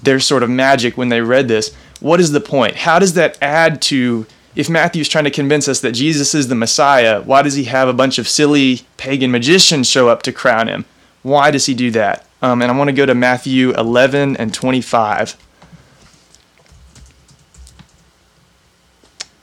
their 0.01 0.19
sort 0.19 0.43
of 0.43 0.49
magic 0.49 0.97
when 0.97 1.09
they 1.09 1.21
read 1.21 1.47
this, 1.47 1.73
what 1.99 2.19
is 2.19 2.31
the 2.31 2.41
point? 2.41 2.75
How 2.75 2.99
does 2.99 3.13
that 3.13 3.37
add 3.41 3.81
to 3.83 4.25
if 4.55 4.69
Matthew's 4.69 5.09
trying 5.09 5.25
to 5.25 5.31
convince 5.31 5.67
us 5.67 5.81
that 5.81 5.91
Jesus 5.91 6.33
is 6.33 6.47
the 6.47 6.55
Messiah, 6.55 7.21
why 7.21 7.41
does 7.41 7.55
he 7.55 7.65
have 7.65 7.89
a 7.89 7.93
bunch 7.93 8.17
of 8.17 8.27
silly 8.27 8.81
pagan 8.95 9.29
magicians 9.29 9.89
show 9.89 10.07
up 10.07 10.23
to 10.23 10.31
crown 10.31 10.67
him? 10.67 10.85
Why 11.23 11.51
does 11.51 11.65
he 11.65 11.73
do 11.73 11.91
that? 11.91 12.25
Um, 12.41 12.61
and 12.61 12.71
I 12.71 12.77
want 12.77 12.87
to 12.87 12.95
go 12.95 13.05
to 13.05 13.15
Matthew 13.15 13.71
11 13.71 14.37
and 14.37 14.53
25. 14.53 15.35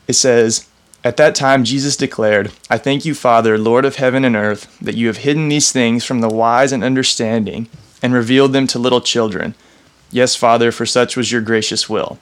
It 0.07 0.13
says, 0.13 0.67
At 1.03 1.17
that 1.17 1.35
time 1.35 1.63
Jesus 1.63 1.97
declared, 1.97 2.51
I 2.69 2.77
thank 2.77 3.03
you, 3.03 3.13
Father, 3.13 3.57
Lord 3.57 3.83
of 3.83 3.97
heaven 3.97 4.23
and 4.23 4.35
earth, 4.35 4.77
that 4.79 4.95
you 4.95 5.07
have 5.07 5.17
hidden 5.17 5.49
these 5.49 5.71
things 5.71 6.05
from 6.05 6.21
the 6.21 6.29
wise 6.29 6.71
and 6.71 6.83
understanding 6.83 7.67
and 8.01 8.13
revealed 8.13 8.53
them 8.53 8.67
to 8.67 8.79
little 8.79 9.01
children. 9.01 9.55
Yes, 10.11 10.35
Father, 10.35 10.71
for 10.71 10.85
such 10.85 11.17
was 11.17 11.31
your 11.31 11.41
gracious 11.41 11.89
will. 11.89 12.19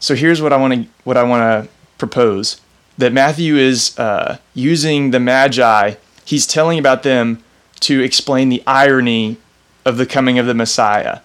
So 0.00 0.14
here's 0.14 0.42
what 0.42 0.52
I 0.52 0.56
want 0.56 0.74
to 0.74 0.88
what 1.04 1.16
I 1.16 1.22
want 1.22 1.42
to 1.66 1.72
propose 1.96 2.60
that 2.98 3.12
Matthew 3.12 3.56
is 3.56 3.98
uh, 3.98 4.38
using 4.54 5.10
the 5.10 5.20
Magi. 5.20 5.94
He's 6.24 6.46
telling 6.46 6.78
about 6.78 7.04
them 7.04 7.42
to 7.80 8.02
explain 8.02 8.48
the 8.48 8.62
irony 8.66 9.38
of 9.84 9.96
the 9.96 10.06
coming 10.06 10.38
of 10.38 10.46
the 10.46 10.54
Messiah. 10.54 11.20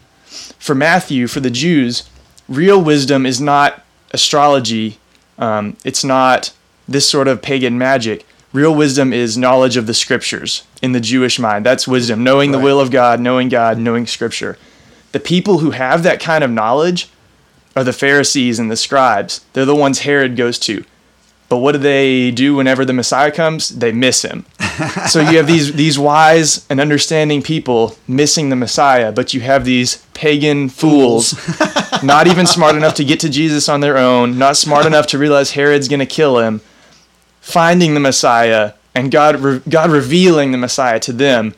For 0.59 0.75
Matthew, 0.75 1.27
for 1.27 1.39
the 1.39 1.49
Jews, 1.49 2.09
real 2.47 2.81
wisdom 2.81 3.25
is 3.25 3.41
not 3.41 3.83
astrology. 4.11 4.99
Um, 5.37 5.77
it's 5.83 6.03
not 6.03 6.51
this 6.87 7.09
sort 7.09 7.27
of 7.27 7.41
pagan 7.41 7.77
magic. 7.77 8.25
Real 8.53 8.73
wisdom 8.73 9.13
is 9.13 9.37
knowledge 9.37 9.77
of 9.77 9.87
the 9.87 9.93
scriptures 9.93 10.63
in 10.81 10.93
the 10.93 10.99
Jewish 10.99 11.37
mind. 11.37 11.65
That's 11.65 11.87
wisdom, 11.87 12.23
knowing 12.23 12.51
the 12.51 12.59
will 12.59 12.79
of 12.79 12.91
God, 12.91 13.19
knowing 13.19 13.49
God, 13.49 13.77
knowing 13.77 14.07
scripture. 14.07 14.57
The 15.11 15.19
people 15.19 15.59
who 15.59 15.71
have 15.71 16.03
that 16.03 16.19
kind 16.19 16.43
of 16.43 16.51
knowledge 16.51 17.09
are 17.75 17.83
the 17.83 17.93
Pharisees 17.93 18.57
and 18.57 18.71
the 18.71 18.77
scribes. 18.77 19.41
They're 19.53 19.65
the 19.65 19.75
ones 19.75 19.99
Herod 19.99 20.35
goes 20.35 20.57
to. 20.59 20.83
But 21.49 21.57
what 21.57 21.71
do 21.71 21.77
they 21.77 22.31
do 22.31 22.55
whenever 22.55 22.83
the 22.83 22.93
Messiah 22.93 23.31
comes? 23.31 23.69
They 23.69 23.91
miss 23.91 24.23
him. 24.23 24.45
so 25.07 25.21
you 25.21 25.37
have 25.37 25.47
these 25.47 25.73
these 25.73 25.97
wise 25.97 26.65
and 26.69 26.79
understanding 26.81 27.41
people 27.41 27.95
missing 28.07 28.49
the 28.49 28.55
Messiah, 28.55 29.11
but 29.11 29.33
you 29.33 29.41
have 29.41 29.63
these 29.63 30.05
pagan 30.13 30.67
fools, 30.67 31.33
not 32.03 32.27
even 32.27 32.45
smart 32.45 32.75
enough 32.75 32.95
to 32.95 33.05
get 33.05 33.19
to 33.21 33.29
Jesus 33.29 33.69
on 33.69 33.79
their 33.79 33.97
own, 33.97 34.37
not 34.37 34.57
smart 34.57 34.85
enough 34.91 35.07
to 35.07 35.17
realize 35.17 35.51
Herod's 35.51 35.87
going 35.87 36.01
to 36.01 36.05
kill 36.05 36.39
him, 36.39 36.59
finding 37.39 37.93
the 37.93 37.99
Messiah 38.01 38.73
and 38.93 39.11
God 39.11 39.39
re- 39.39 39.61
God 39.69 39.89
revealing 39.89 40.51
the 40.51 40.57
Messiah 40.57 40.99
to 41.01 41.13
them 41.13 41.53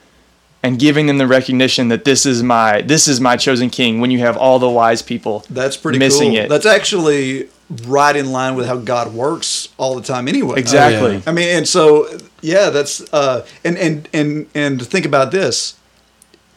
and 0.62 0.78
giving 0.78 1.08
them 1.08 1.18
the 1.18 1.28
recognition 1.28 1.88
that 1.88 2.04
this 2.04 2.26
is 2.26 2.44
my 2.44 2.82
this 2.82 3.08
is 3.08 3.20
my 3.20 3.38
chosen 3.38 3.70
king 3.70 4.02
when 4.02 4.12
you 4.12 4.20
have 4.20 4.38
all 4.38 4.60
the 4.60 4.70
wise 4.70 5.02
people 5.02 5.46
That's 5.50 5.78
pretty 5.78 5.98
missing 5.98 6.32
cool. 6.32 6.40
it. 6.40 6.50
That's 6.50 6.66
actually 6.66 7.50
right 7.86 8.16
in 8.16 8.32
line 8.32 8.56
with 8.56 8.66
how 8.66 8.78
God 8.78 9.14
works 9.14 9.70
all 9.78 9.96
the 9.96 10.02
time 10.02 10.28
anyway. 10.28 10.60
Exactly. 10.60 11.12
Oh, 11.12 11.14
yeah. 11.14 11.22
I 11.28 11.32
mean, 11.32 11.50
and 11.58 11.68
so 11.68 12.08
yeah, 12.42 12.70
that's 12.70 13.02
uh 13.14 13.46
and 13.64 13.78
and 13.78 14.10
and 14.14 14.48
and 14.56 14.86
think 14.86 15.06
about 15.06 15.32
this. 15.32 15.76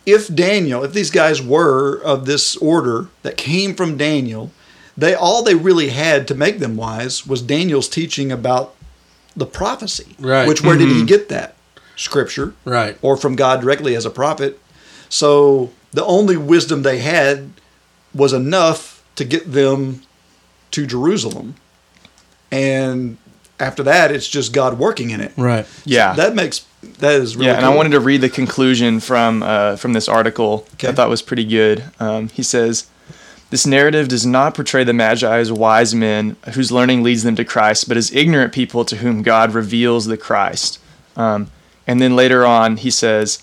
If 0.04 0.34
Daniel, 0.34 0.82
if 0.82 0.92
these 0.92 1.10
guys 1.10 1.40
were 1.40 2.00
of 2.02 2.26
this 2.26 2.56
order 2.56 3.08
that 3.22 3.36
came 3.36 3.74
from 3.74 3.96
Daniel, 3.96 4.50
they 4.96 5.14
all 5.14 5.42
they 5.42 5.54
really 5.54 5.90
had 5.90 6.26
to 6.28 6.34
make 6.34 6.58
them 6.58 6.76
wise 6.76 7.26
was 7.26 7.42
Daniel's 7.42 7.88
teaching 7.88 8.32
about 8.32 8.74
the 9.36 9.46
prophecy. 9.46 10.16
Right. 10.18 10.48
Which 10.48 10.62
where 10.62 10.76
did 10.76 10.88
he 10.88 11.02
Mhm. 11.02 11.06
get 11.06 11.28
that? 11.28 11.54
Scripture. 11.96 12.54
Right. 12.64 12.96
Or 13.02 13.16
from 13.16 13.36
God 13.36 13.60
directly 13.60 13.94
as 13.94 14.04
a 14.06 14.10
prophet. 14.10 14.58
So 15.08 15.70
the 15.92 16.04
only 16.04 16.36
wisdom 16.36 16.82
they 16.82 16.98
had 16.98 17.50
was 18.14 18.32
enough 18.32 19.02
to 19.16 19.24
get 19.24 19.52
them 19.52 20.02
to 20.72 20.86
Jerusalem. 20.86 21.54
And 22.50 23.16
after 23.58 23.82
that, 23.84 24.10
it's 24.10 24.28
just 24.28 24.52
God 24.52 24.78
working 24.78 25.10
in 25.10 25.20
it. 25.20 25.32
Right. 25.36 25.66
Yeah. 25.84 26.14
That 26.14 26.34
makes 26.34 26.66
that 26.98 27.14
is 27.14 27.36
really 27.36 27.46
yeah, 27.46 27.56
and 27.56 27.64
I 27.64 27.74
wanted 27.74 27.92
to 27.92 28.00
read 28.00 28.20
the 28.20 28.28
conclusion 28.28 28.98
from 29.00 29.42
uh, 29.42 29.76
from 29.76 29.92
this 29.92 30.08
article. 30.08 30.66
I 30.82 30.92
thought 30.92 31.08
was 31.08 31.22
pretty 31.22 31.44
good. 31.44 31.84
Um, 32.00 32.28
he 32.28 32.42
says, 32.42 32.88
"This 33.50 33.66
narrative 33.66 34.08
does 34.08 34.26
not 34.26 34.54
portray 34.54 34.82
the 34.82 34.92
Magi 34.92 35.38
as 35.38 35.52
wise 35.52 35.94
men 35.94 36.36
whose 36.54 36.72
learning 36.72 37.04
leads 37.04 37.22
them 37.22 37.36
to 37.36 37.44
Christ, 37.44 37.86
but 37.86 37.96
as 37.96 38.12
ignorant 38.12 38.52
people 38.52 38.84
to 38.86 38.96
whom 38.96 39.22
God 39.22 39.54
reveals 39.54 40.06
the 40.06 40.16
Christ." 40.16 40.80
Um, 41.14 41.52
and 41.86 42.00
then 42.00 42.16
later 42.16 42.44
on, 42.44 42.78
he 42.78 42.90
says, 42.90 43.42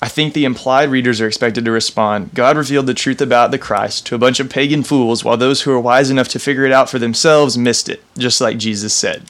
"I 0.00 0.08
think 0.08 0.32
the 0.34 0.44
implied 0.44 0.90
readers 0.90 1.20
are 1.20 1.26
expected 1.26 1.64
to 1.64 1.70
respond: 1.70 2.30
God 2.34 2.56
revealed 2.56 2.86
the 2.86 2.94
truth 2.94 3.20
about 3.20 3.50
the 3.50 3.58
Christ 3.58 4.06
to 4.06 4.14
a 4.14 4.18
bunch 4.18 4.38
of 4.40 4.48
pagan 4.50 4.82
fools, 4.82 5.24
while 5.24 5.36
those 5.36 5.62
who 5.62 5.72
are 5.72 5.80
wise 5.80 6.10
enough 6.10 6.28
to 6.28 6.38
figure 6.38 6.64
it 6.64 6.72
out 6.72 6.88
for 6.90 6.98
themselves 6.98 7.58
missed 7.58 7.88
it, 7.88 8.02
just 8.16 8.40
like 8.40 8.58
Jesus 8.58 8.94
said." 8.94 9.22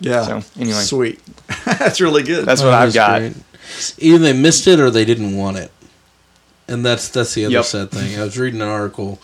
Yeah. 0.00 0.22
So 0.42 0.60
anyway, 0.60 0.80
Sweet. 0.80 1.20
That's 1.64 2.00
really 2.00 2.22
good. 2.22 2.46
That's 2.46 2.60
Oh, 2.60 2.66
what 2.66 2.70
that's 2.72 2.88
I've 2.88 2.94
got. 2.94 3.18
great. 3.20 3.34
Either 3.98 4.18
they 4.18 4.32
missed 4.32 4.66
it 4.66 4.78
or 4.80 4.90
they 4.90 5.04
didn't 5.04 5.36
want 5.36 5.56
it, 5.56 5.70
and 6.68 6.84
that's 6.84 7.08
that's 7.08 7.34
the 7.34 7.44
other 7.46 7.54
Yep. 7.54 7.64
sad 7.64 7.90
thing. 7.90 8.18
I 8.18 8.24
was 8.24 8.38
reading 8.38 8.60
an 8.62 8.68
article. 8.68 9.18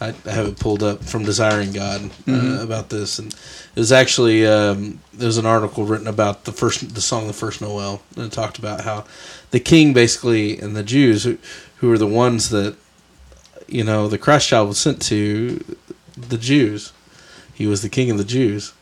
I 0.00 0.12
have 0.30 0.46
it 0.46 0.60
pulled 0.60 0.82
up 0.82 1.02
from 1.02 1.24
Desiring 1.24 1.72
God 1.72 2.02
uh, 2.04 2.30
Mhm. 2.30 2.62
about 2.62 2.88
this, 2.88 3.18
and 3.18 3.32
it 3.32 3.80
was 3.80 3.90
actually 3.90 4.46
um, 4.46 5.00
there 5.12 5.26
was 5.26 5.38
an 5.38 5.46
article 5.46 5.84
written 5.84 6.06
about 6.06 6.44
the 6.44 6.52
first 6.52 6.94
the 6.94 7.00
song 7.00 7.26
the 7.26 7.32
first 7.32 7.60
Noel, 7.60 8.00
and 8.16 8.26
it 8.26 8.32
talked 8.32 8.58
about 8.58 8.82
how 8.82 9.04
the 9.50 9.58
king 9.60 9.92
basically 9.92 10.58
and 10.58 10.76
the 10.76 10.84
Jews 10.84 11.24
who 11.24 11.38
who 11.78 11.88
were 11.88 11.98
the 11.98 12.06
ones 12.06 12.50
that 12.50 12.76
you 13.66 13.82
know 13.82 14.08
the 14.08 14.18
Christ 14.18 14.48
child 14.48 14.68
was 14.68 14.78
sent 14.78 15.02
to 15.02 15.64
the 16.16 16.38
Jews. 16.38 16.92
He 17.54 17.66
was 17.66 17.82
the 17.82 17.88
king 17.88 18.10
of 18.10 18.18
the 18.18 18.24
Jews 18.24 18.72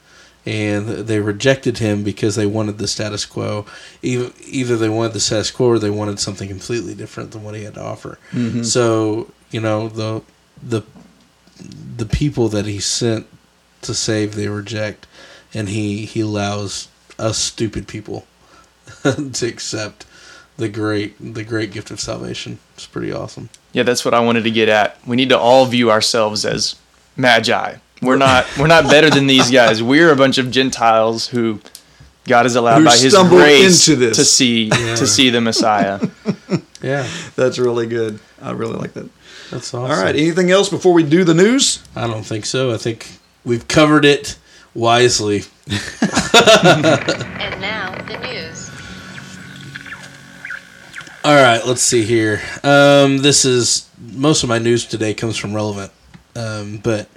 and 0.45 0.87
they 1.09 1.19
rejected 1.19 1.79
him 1.79 2.05
because 2.05 2.37
they 2.37 2.47
wanted 2.47 2.79
the 2.79 2.87
status 2.87 3.25
quo. 3.25 3.67
Either, 4.03 4.31
either 4.47 4.77
they 4.77 4.89
wanted 4.89 5.13
the 5.13 5.19
status 5.21 5.51
quo 5.51 5.67
or 5.71 5.79
they 5.81 5.91
wanted 5.91 6.21
something 6.21 6.49
completely 6.49 6.95
different 6.95 7.33
than 7.33 7.43
what 7.43 7.55
he 7.57 7.65
had 7.65 7.75
to 7.75 7.83
offer. 7.83 8.19
Mhm. 8.33 8.65
So 8.65 9.29
you 9.51 9.61
know 9.61 9.89
the 9.89 10.21
the 10.63 10.83
the 11.97 12.07
people 12.07 12.49
that 12.49 12.67
he 12.67 12.79
sent 12.81 13.27
to 13.83 13.95
save 13.95 14.35
they 14.35 14.49
reject, 14.49 15.07
and 15.55 15.69
he 15.69 16.05
he 16.07 16.21
allows 16.21 16.89
us 17.19 17.39
stupid 17.39 17.89
people 17.89 18.27
to 19.03 19.47
accept 19.47 20.05
the 20.57 20.69
great 20.69 21.15
the 21.35 21.45
great 21.45 21.73
gift 21.73 21.91
of 21.91 22.01
salvation. 22.01 22.59
It's 22.75 22.87
pretty 22.87 23.13
awesome. 23.13 23.49
Yeah, 23.73 23.83
that's 23.83 24.05
what 24.05 24.15
I 24.15 24.21
wanted 24.21 24.45
to 24.45 24.51
get 24.51 24.69
at. 24.69 24.99
We 25.07 25.17
need 25.17 25.29
to 25.31 25.39
all 25.39 25.67
view 25.67 25.91
ourselves 25.91 26.45
as 26.45 26.77
magi. 27.17 27.77
We're 28.03 28.17
not 28.17 28.47
we're 28.59 28.67
not 28.67 28.85
better 28.85 29.11
than 29.11 29.27
these 29.27 29.51
guys. 29.51 29.83
We're 29.83 30.11
a 30.13 30.17
bunch 30.17 30.39
of 30.39 30.51
Gentiles 30.51 31.29
who 31.29 31.61
God 32.27 32.45
has 32.45 32.57
allowed 32.57 32.79
Who 32.81 32.85
by 32.87 32.97
his 32.97 33.15
grace 33.15 33.89
into 33.89 34.01
this. 34.01 34.17
to 34.19 34.25
see 34.25 34.65
Yeah. 34.65 34.95
to 34.97 35.07
see 35.07 35.31
the 35.31 35.41
Messiah. 35.41 36.01
Yeah. 36.83 37.09
That's 37.35 37.59
really 37.59 37.87
good. 37.87 38.21
I 38.41 38.53
really 38.53 38.75
like 38.77 38.93
that. 38.93 39.09
That's 39.51 39.73
All 39.75 39.85
awesome. 39.85 40.05
right. 40.05 40.17
Anything 40.17 40.51
else 40.51 40.69
before 40.69 40.93
we 40.93 41.03
do 41.03 41.25
the 41.25 41.35
news? 41.35 41.83
I 41.95 42.07
don't 42.07 42.25
think 42.25 42.47
so. 42.47 42.73
I 42.73 42.79
think 42.79 43.09
we've 43.45 43.67
covered 43.69 44.05
it 44.05 44.39
wisely. 44.75 45.43
And 45.69 47.61
now 47.61 47.95
the 48.07 48.19
news. 48.23 48.71
All 51.25 51.35
right, 51.35 51.65
let's 51.67 51.83
see 51.83 52.05
here. 52.05 52.41
Um, 52.63 53.19
this 53.19 53.45
is 53.45 53.89
most 54.13 54.43
of 54.45 54.49
my 54.49 54.59
news 54.59 54.87
today 54.87 55.13
comes 55.15 55.37
from 55.37 55.55
relevant, 55.55 55.91
um, 56.37 56.79
but 56.79 57.09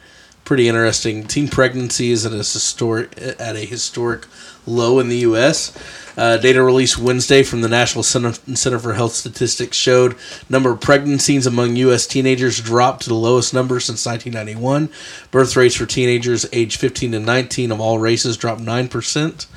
pretty 0.45 0.67
interesting. 0.67 1.27
Teen 1.27 1.47
pregnancy 1.47 2.11
is 2.11 2.25
at 2.25 2.33
a 2.33 2.37
historic 2.37 3.15
at 3.21 3.55
a 3.55 3.65
historic 3.65 4.25
low 4.65 4.99
in 4.99 5.09
the 5.09 5.17
U.S. 5.17 5.77
Uh, 6.17 6.37
data 6.37 6.61
released 6.61 6.97
Wednesday 6.97 7.43
from 7.43 7.61
the 7.61 7.69
National 7.69 8.03
Center, 8.03 8.33
Center 8.55 8.79
for 8.79 8.93
Health 8.93 9.13
Statistics 9.13 9.77
showed 9.77 10.15
number 10.49 10.71
of 10.71 10.81
pregnancies 10.81 11.47
among 11.47 11.75
U.S. 11.77 12.05
teenagers 12.05 12.59
dropped 12.59 13.03
to 13.03 13.09
the 13.09 13.15
lowest 13.15 13.53
number 13.53 13.79
since 13.79 14.05
1991. 14.05 14.89
Birth 15.31 15.55
rates 15.55 15.75
for 15.75 15.85
teenagers 15.85 16.45
aged 16.51 16.79
15 16.79 17.13
to 17.13 17.19
19 17.19 17.71
of 17.71 17.79
all 17.79 17.99
races 17.99 18.35
dropped 18.35 18.61
nine 18.61 18.89
percent. 18.89 19.47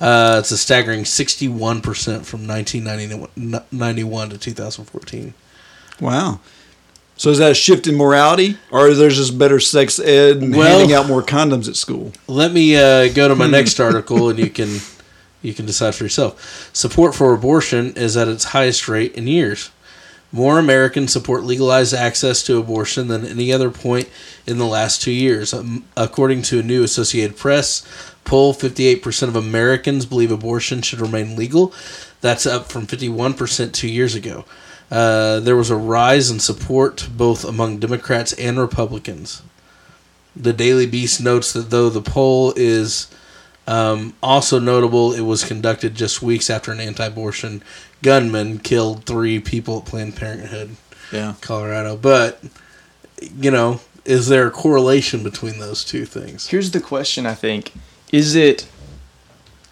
Uh, 0.00 0.36
it's 0.40 0.50
a 0.50 0.58
staggering 0.58 1.04
61% 1.04 1.82
from 2.24 2.46
1991 2.46 4.30
to 4.30 4.38
2014. 4.38 5.34
Wow. 6.00 6.40
So 7.18 7.30
is 7.30 7.38
that 7.38 7.50
a 7.52 7.54
shift 7.54 7.86
in 7.86 7.96
morality, 7.96 8.58
or 8.70 8.88
is 8.88 8.98
there 8.98 9.08
just 9.08 9.38
better 9.38 9.58
sex 9.58 9.98
ed 9.98 10.36
and 10.38 10.54
Well- 10.54 10.78
handing 10.78 10.94
out 10.94 11.06
more 11.06 11.22
condoms 11.22 11.66
at 11.68 11.76
school? 11.76 12.12
Let 12.28 12.52
me 12.52 12.76
uh, 12.76 13.08
go 13.08 13.26
to 13.28 13.34
my 13.34 13.46
next 13.58 13.80
article, 13.80 14.28
and 14.28 14.38
you 14.38 14.50
can 14.50 14.80
You 15.42 15.54
can 15.54 15.64
decide 15.66 15.94
for 15.94 16.02
yourself. 16.04 16.70
Support 16.72 17.14
for 17.14 17.32
abortion 17.32 17.92
is 17.94 18.16
at 18.16 18.26
its 18.26 18.44
highest 18.46 18.88
rate 18.88 19.14
in 19.14 19.28
years. 19.28 19.70
More 20.32 20.58
Americans 20.58 21.12
support 21.12 21.44
legalized 21.44 21.94
access 21.94 22.42
to 22.44 22.58
abortion 22.58 23.06
than 23.06 23.24
any 23.24 23.52
other 23.52 23.70
point 23.70 24.08
in 24.46 24.58
the 24.58 24.66
last 24.66 25.02
two 25.02 25.12
years. 25.12 25.54
Um, 25.54 25.84
according 25.96 26.42
to 26.42 26.58
a 26.58 26.62
new 26.64 26.82
Associated 26.82 27.36
Press 27.36 27.82
poll, 28.24 28.54
58% 28.54 29.28
of 29.28 29.36
Americans 29.36 30.04
believe 30.04 30.32
abortion 30.32 30.82
should 30.82 31.00
remain 31.00 31.36
legal. 31.36 31.72
That's 32.22 32.44
up 32.44 32.66
from 32.72 32.86
51% 32.88 33.72
two 33.72 33.88
years 33.88 34.16
ago. 34.16 34.44
Uh, 34.90 35.40
there 35.40 35.56
was 35.56 35.70
a 35.70 35.76
rise 35.76 36.30
in 36.30 36.38
support 36.38 37.08
both 37.16 37.44
among 37.44 37.78
Democrats 37.78 38.32
and 38.34 38.58
Republicans. 38.58 39.42
The 40.34 40.52
Daily 40.52 40.86
Beast 40.86 41.20
notes 41.20 41.52
that 41.52 41.70
though 41.70 41.88
the 41.88 42.02
poll 42.02 42.52
is 42.56 43.08
um, 43.66 44.14
also 44.22 44.58
notable, 44.60 45.12
it 45.12 45.22
was 45.22 45.42
conducted 45.44 45.94
just 45.94 46.22
weeks 46.22 46.48
after 46.50 46.70
an 46.70 46.78
anti 46.80 47.06
abortion 47.06 47.62
gunman 48.02 48.58
killed 48.58 49.04
three 49.04 49.40
people 49.40 49.78
at 49.78 49.86
Planned 49.86 50.14
Parenthood, 50.16 50.76
Yeah. 51.10 51.34
Colorado. 51.40 51.96
But, 51.96 52.42
you 53.20 53.50
know, 53.50 53.80
is 54.04 54.28
there 54.28 54.46
a 54.46 54.50
correlation 54.52 55.24
between 55.24 55.58
those 55.58 55.84
two 55.84 56.04
things? 56.04 56.48
Here's 56.48 56.70
the 56.70 56.80
question 56.80 57.26
I 57.26 57.34
think. 57.34 57.72
Is 58.12 58.36
it 58.36 58.68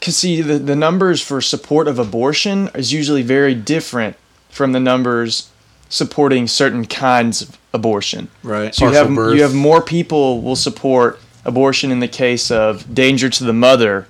cuz 0.01 0.17
see 0.17 0.43
the, 0.43 0.59
the 0.59 0.75
numbers 0.75 1.21
for 1.23 1.41
support 1.41 1.87
of 1.87 1.99
abortion 2.01 2.69
is 2.75 2.93
usually 2.93 3.23
very 3.23 3.55
different 3.55 4.17
from 4.55 4.71
the 4.73 4.81
numbers 4.81 5.51
supporting 5.89 6.47
certain 6.47 6.87
kinds 6.87 7.43
of 7.43 7.59
abortion. 7.73 8.29
Right. 8.43 8.75
So 8.75 8.87
you 8.89 8.95
have 8.95 9.13
birth. 9.15 9.35
you 9.37 9.43
have 9.43 9.55
more 9.55 9.83
people 9.83 10.41
will 10.43 10.57
support 10.57 11.19
abortion 11.45 11.91
in 11.91 11.99
the 12.01 12.09
case 12.09 12.51
of 12.51 12.95
danger 12.95 13.29
to 13.29 13.45
the 13.45 13.53
mother, 13.53 14.07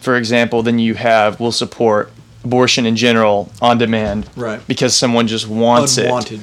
for 0.00 0.16
example, 0.16 0.62
than 0.62 0.78
you 0.78 0.94
have 0.94 1.38
will 1.40 1.52
support 1.52 2.10
abortion 2.42 2.84
in 2.86 2.96
general 2.96 3.50
on 3.62 3.78
demand. 3.78 4.28
Right. 4.36 4.60
Because 4.66 4.96
someone 4.96 5.28
just 5.28 5.48
wants 5.48 5.96
Unwanted. 5.96 6.40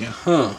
Huh. 0.00 0.54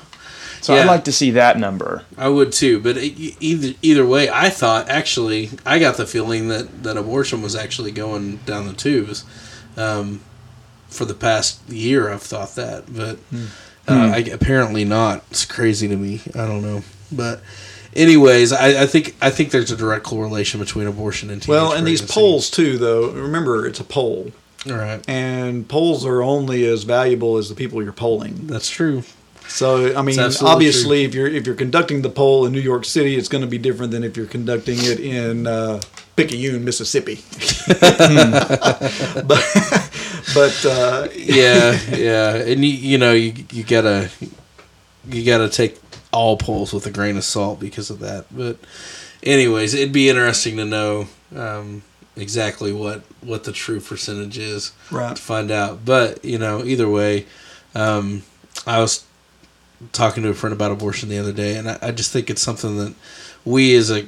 So 0.61 0.76
Yeah. 0.76 0.82
I'd 0.82 0.88
like 0.88 1.05
to 1.05 1.13
see 1.13 1.32
that 1.32 1.57
number. 1.57 2.03
I 2.17 2.28
would 2.28 2.51
too, 2.51 2.82
but 2.82 2.97
either 2.97 3.74
either 3.82 4.05
way, 4.05 4.30
I 4.30 4.49
thought 4.49 4.89
actually 4.89 5.51
I 5.65 5.80
got 5.80 5.95
the 5.95 6.05
feeling 6.05 6.49
that 6.49 6.84
that 6.84 6.97
abortion 6.97 7.41
was 7.41 7.55
actually 7.55 7.91
going 7.91 8.38
down 8.45 8.67
the 8.67 8.74
tubes. 8.74 9.24
Um, 9.78 10.20
for 10.89 11.05
the 11.05 11.13
past 11.13 11.67
year, 11.69 12.09
I've 12.11 12.21
thought 12.21 12.55
that, 12.55 12.93
but 12.93 13.17
uh, 13.87 14.11
I, 14.15 14.17
apparently 14.31 14.85
not. 14.85 15.23
It's 15.31 15.45
crazy 15.45 15.87
to 15.87 15.95
me. 15.95 16.21
I 16.35 16.45
don't 16.45 16.61
know, 16.61 16.81
but 17.11 17.41
anyways, 17.95 18.51
I, 18.51 18.83
I 18.83 18.85
think 18.85 19.15
I 19.21 19.29
think 19.29 19.51
there's 19.51 19.71
a 19.71 19.77
direct 19.77 20.03
correlation 20.03 20.59
between 20.59 20.87
abortion 20.87 21.29
and 21.29 21.41
teenage 21.41 21.49
Well, 21.49 21.73
and 21.73 21.85
these 21.87 22.01
polls 22.01 22.49
too, 22.49 22.77
though. 22.77 23.11
Remember, 23.11 23.65
it's 23.67 23.79
a 23.79 23.83
poll, 23.83 24.31
All 24.67 24.73
right, 24.75 25.03
and 25.07 25.67
polls 25.67 26.05
are 26.05 26.21
only 26.21 26.65
as 26.65 26.83
valuable 26.83 27.37
as 27.37 27.49
the 27.49 27.55
people 27.55 27.81
you're 27.83 27.93
polling. 27.93 28.47
that's 28.47 28.69
true. 28.69 29.03
So, 29.47 29.97
I 29.97 30.03
mean, 30.03 30.19
absolutely 30.19 30.53
obviously, 30.53 31.03
if 31.05 31.15
you're 31.15 31.27
if 31.27 31.47
you're 31.47 31.55
conducting 31.55 32.03
the 32.03 32.09
poll 32.09 32.45
in 32.45 32.51
New 32.51 32.59
York 32.59 32.85
City, 32.85 33.15
it's 33.15 33.27
going 33.27 33.41
to 33.41 33.47
be 33.47 33.57
different 33.57 33.91
than 33.91 34.03
if 34.03 34.15
you're 34.15 34.27
conducting 34.27 34.77
it 34.77 34.99
in 34.99 35.47
uh, 35.47 35.81
Picayune, 36.15 36.63
Mississippi. 36.63 37.15
but 39.25 39.88
but 40.34 40.65
uh, 40.65 41.07
yeah, 41.15 41.80
yeah, 41.95 42.36
and 42.36 42.63
you 42.63 42.72
you 42.72 42.97
know 42.97 43.13
you 43.13 43.34
you 43.51 43.63
gotta 43.63 44.09
you 45.07 45.24
gotta 45.26 45.49
take 45.49 45.80
all 46.11 46.38
polls 46.38 46.74
with 46.74 46.86
a 46.88 46.91
grain 46.91 47.17
of 47.17 47.24
salt 47.24 47.59
because 47.59 47.89
of 47.89 47.99
that. 47.99 48.26
But 48.32 48.57
anyways, 49.24 49.74
it'd 49.74 49.93
be 49.93 50.09
interesting 50.09 50.57
to 50.57 50.65
know 50.65 51.07
um, 51.36 51.84
exactly 52.15 52.72
what 52.74 53.03
what 53.22 53.43
the 53.43 53.51
true 53.51 53.80
percentage 53.80 54.38
is 54.38 54.72
Right. 54.91 55.15
to 55.15 55.22
find 55.22 55.51
out. 55.51 55.86
But 55.86 56.24
you 56.26 56.38
know, 56.38 56.63
either 56.63 56.89
way, 56.89 57.26
um, 57.76 58.24
I 58.65 58.80
was 58.80 59.05
talking 59.93 60.24
to 60.24 60.30
a 60.30 60.34
friend 60.34 60.53
about 60.53 60.72
abortion 60.72 61.09
the 61.09 61.17
other 61.20 61.32
day, 61.34 61.55
and 61.57 61.70
I, 61.70 61.78
I 61.82 61.91
just 61.91 62.11
think 62.11 62.30
it's 62.30 62.41
something 62.41 62.78
that 62.78 62.93
we 63.45 63.76
as 63.76 63.91
a 63.91 64.05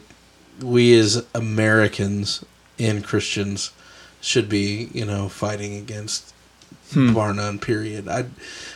we 0.61 0.93
as 0.97 1.25
Americans 1.33 2.43
and 2.77 3.03
Christians 3.03 3.71
should 4.21 4.47
be, 4.47 4.89
you 4.93 5.05
know, 5.05 5.27
fighting 5.29 5.75
against 5.77 6.33
bar 6.95 7.33
none. 7.33 7.59
Period. 7.59 8.07
I 8.07 8.25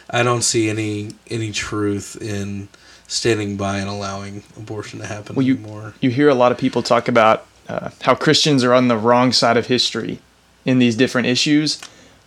I 0.09 0.23
don't 0.23 0.41
see 0.43 0.69
any 0.69 1.11
any 1.29 1.51
truth 1.51 2.17
in 2.21 2.67
standing 3.07 3.55
by 3.57 3.77
and 3.77 3.87
allowing 3.89 4.43
abortion 4.57 4.99
to 4.99 5.05
happen 5.05 5.35
Well, 5.35 5.45
you- 5.45 5.55
anymore. 5.55 5.93
you 6.01 6.09
hear 6.09 6.27
a 6.29 6.33
lot 6.35 6.51
of 6.51 6.57
people 6.57 6.81
talk 6.81 7.07
about 7.07 7.45
uh, 7.69 7.89
how 8.01 8.15
Christians 8.15 8.63
are 8.63 8.73
on 8.73 8.87
the 8.87 8.97
wrong 8.97 9.31
side 9.31 9.57
of 9.57 9.67
history 9.67 10.19
in 10.65 10.79
these 10.79 10.95
different 10.95 11.27
issues. 11.27 11.79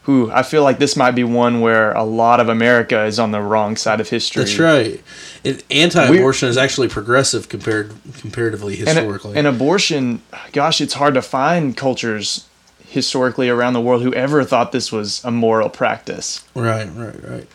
Who 0.02 0.30
I 0.32 0.42
feel 0.42 0.62
like 0.62 0.78
this 0.78 0.96
might 0.96 1.10
be 1.10 1.22
one 1.24 1.60
where 1.60 1.92
a 1.92 2.02
lot 2.02 2.40
of 2.40 2.48
America 2.48 3.04
is 3.04 3.18
on 3.18 3.30
the 3.30 3.42
wrong 3.42 3.76
side 3.76 4.00
of 4.00 4.08
history. 4.08 4.44
That's 4.44 4.58
right. 4.58 5.02
It, 5.44 5.64
anti-abortion 5.70 6.48
is 6.48 6.56
actually 6.56 6.88
progressive 6.88 7.50
compared 7.50 7.92
comparatively 8.18 8.78
And, 8.78 8.88
historically. 8.88 9.36
and 9.36 9.46
abortion, 9.46 10.22
gosh, 10.52 10.80
it's 10.80 10.94
hard 10.94 11.12
to 11.12 11.20
find 11.22 11.76
cultures 11.76 12.46
historically 12.89 13.49
around 13.49 13.74
the 13.74 13.80
world 13.80 14.03
who 14.03 14.12
ever 14.14 14.45
thought 14.45 14.72
this 14.72 14.91
was 14.91 15.24
a 15.24 15.30
moral 15.30 15.68
practice. 15.68 16.45
Right, 16.55 16.89
right, 16.95 17.22
right. 17.28 17.47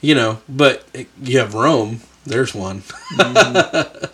You 0.00 0.14
know, 0.14 0.38
but 0.48 0.84
you 1.22 1.38
have 1.38 1.54
Rome. 1.54 2.00
There's 2.24 2.54
one. 2.54 2.82
but 3.16 4.08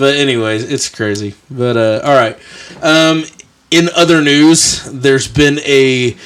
anyways, 0.00 0.70
it's 0.70 0.88
crazy. 0.88 1.34
But 1.50 1.76
uh, 1.76 2.00
all 2.04 2.14
right. 2.14 2.38
Um, 2.82 3.24
in 3.70 3.88
other 3.96 4.20
news, 4.20 4.84
there's 4.84 5.28
been 5.28 5.58
a, 5.60 6.16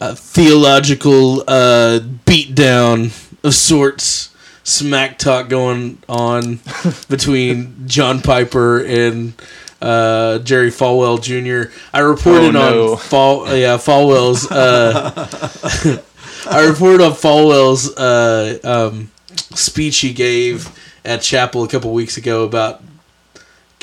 uh 0.00 0.14
theological 0.14 1.42
uh, 1.48 2.00
beatdown 2.26 3.12
of 3.44 3.54
sorts, 3.54 4.34
smack 4.64 5.18
talk 5.18 5.48
going 5.48 5.98
on 6.08 6.60
between 7.08 7.86
John 7.86 8.20
Piper 8.20 8.84
and 8.84 9.34
uh, 9.82 10.38
Jerry 10.40 10.70
Falwell 10.70 11.20
Jr. 11.22 11.72
I 11.92 12.00
reported 12.00 12.48
Oh, 12.48 12.50
no. 12.50 12.92
on 12.92 12.98
Fall, 12.98 13.46
yeah, 13.56 13.76
Falwell's. 13.76 14.50
Uh, 14.50 16.00
I 16.50 16.64
reported 16.66 17.04
on 17.04 17.12
Falwell's 17.12 17.94
uh, 17.96 18.58
um, 18.64 19.10
speech 19.54 19.98
he 19.98 20.12
gave 20.12 20.68
at 21.04 21.20
chapel 21.22 21.64
a 21.64 21.68
couple 21.68 21.92
weeks 21.92 22.16
ago 22.16 22.44
about 22.44 22.82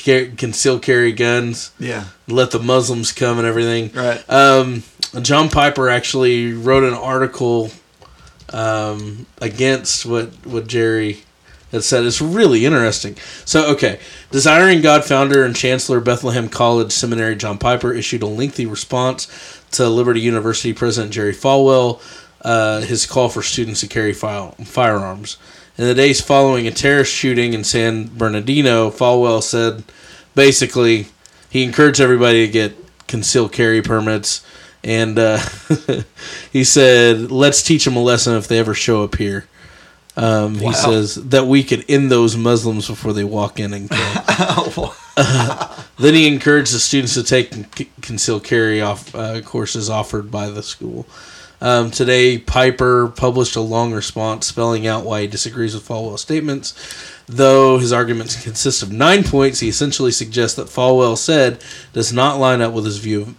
car- 0.04 0.28
conceal 0.38 0.80
carry 0.80 1.12
guns, 1.12 1.72
yeah, 1.80 2.06
let 2.28 2.52
the 2.52 2.60
Muslims 2.60 3.12
come 3.12 3.38
and 3.38 3.48
everything. 3.48 3.92
right. 3.94 4.24
Um, 4.30 4.84
John 5.22 5.50
Piper 5.50 5.90
actually 5.90 6.54
wrote 6.54 6.84
an 6.84 6.94
article 6.96 7.70
um, 8.52 9.26
against 9.42 10.06
what 10.06 10.30
what 10.46 10.68
Jerry 10.68 11.24
had 11.74 11.84
said. 11.84 12.06
It's 12.06 12.22
really 12.22 12.66
interesting. 12.66 13.18
So, 13.44 13.70
okay, 13.74 14.00
Desiring 14.32 14.82
God 14.82 15.04
founder 15.04 15.44
and 15.44 15.56
Chancellor 15.56 16.00
Bethlehem 16.00 16.50
College 16.50 16.92
Seminary 16.92 17.36
John 17.36 17.58
Piper 17.58 17.94
issued 17.94 18.24
a 18.24 18.28
lengthy 18.28 18.66
response 18.66 19.28
to 19.72 19.90
Liberty 19.90 20.22
University 20.22 20.74
President 20.74 21.14
Jerry 21.14 21.34
Falwell. 21.34 22.02
Uh, 22.42 22.82
his 22.82 23.06
call 23.06 23.30
for 23.30 23.42
students 23.42 23.82
to 23.82 23.88
carry 23.88 24.12
file, 24.12 24.52
firearms. 24.64 25.38
In 25.78 25.86
the 25.86 25.94
days 25.94 26.20
following 26.20 26.66
a 26.68 26.72
terrorist 26.72 27.14
shooting 27.14 27.54
in 27.54 27.64
San 27.64 28.08
Bernardino, 28.18 28.90
Falwell 28.90 29.44
said 29.44 29.84
basically 30.36 31.08
he 31.50 31.64
encouraged 31.64 32.02
everybody 32.02 32.46
to 32.46 32.52
get 32.52 32.76
concealed 33.08 33.52
carry 33.52 33.82
permits 33.82 34.46
and 34.84 35.20
uh, 35.20 35.40
he 36.52 36.64
said 36.64 37.32
let's 37.32 37.62
teach 37.62 37.86
them 37.86 37.96
a 37.96 38.02
lesson 38.02 38.36
if 38.36 38.48
they 38.48 38.58
ever 38.58 38.74
show 38.74 39.04
up 39.04 39.16
here 39.16 39.46
um, 40.16 40.56
he 40.56 40.74
says 40.74 41.16
that 41.16 41.48
we 41.48 41.64
could 41.64 41.86
end 41.90 42.12
those 42.12 42.38
muslims 42.38 42.88
before 42.88 43.14
they 43.14 43.24
walk 43.24 43.60
in 43.60 43.74
and 43.74 43.90
kill. 43.90 44.94
Then 45.98 46.16
he 46.16 46.28
encouraged 46.28 46.74
the 46.74 46.80
students 46.80 47.14
to 47.14 47.24
take 47.24 47.54
c- 47.78 47.90
concealed 48.02 48.44
carry 48.44 48.82
off 48.82 49.14
uh, 49.14 49.42
courses 49.42 49.90
offered 49.90 50.32
by 50.32 50.50
the 50.50 50.64
school. 50.64 51.06
Um, 51.62 51.92
today 51.92 52.38
piper 52.40 53.08
published 53.08 53.56
a 53.56 53.62
long 53.62 53.94
response 53.94 54.48
spelling 54.48 54.86
out 54.88 55.06
why 55.06 55.22
he 55.22 55.28
disagrees 55.28 55.76
with 55.76 55.88
falwell's 55.88 56.22
statements. 56.22 56.74
Though 57.28 57.78
his 57.78 57.94
arguments 57.94 58.44
consist 58.44 58.84
of 58.84 58.92
nine 58.92 59.24
points, 59.24 59.60
he 59.62 59.70
essentially 59.70 60.12
suggests 60.12 60.58
that 60.58 60.68
Falwell 60.68 61.18
said 61.18 61.64
does 61.94 62.12
not 62.12 62.38
line 62.38 62.60
up 62.62 62.74
with 62.74 62.84
his 62.84 62.98
view 62.98 63.22
of 63.22 63.36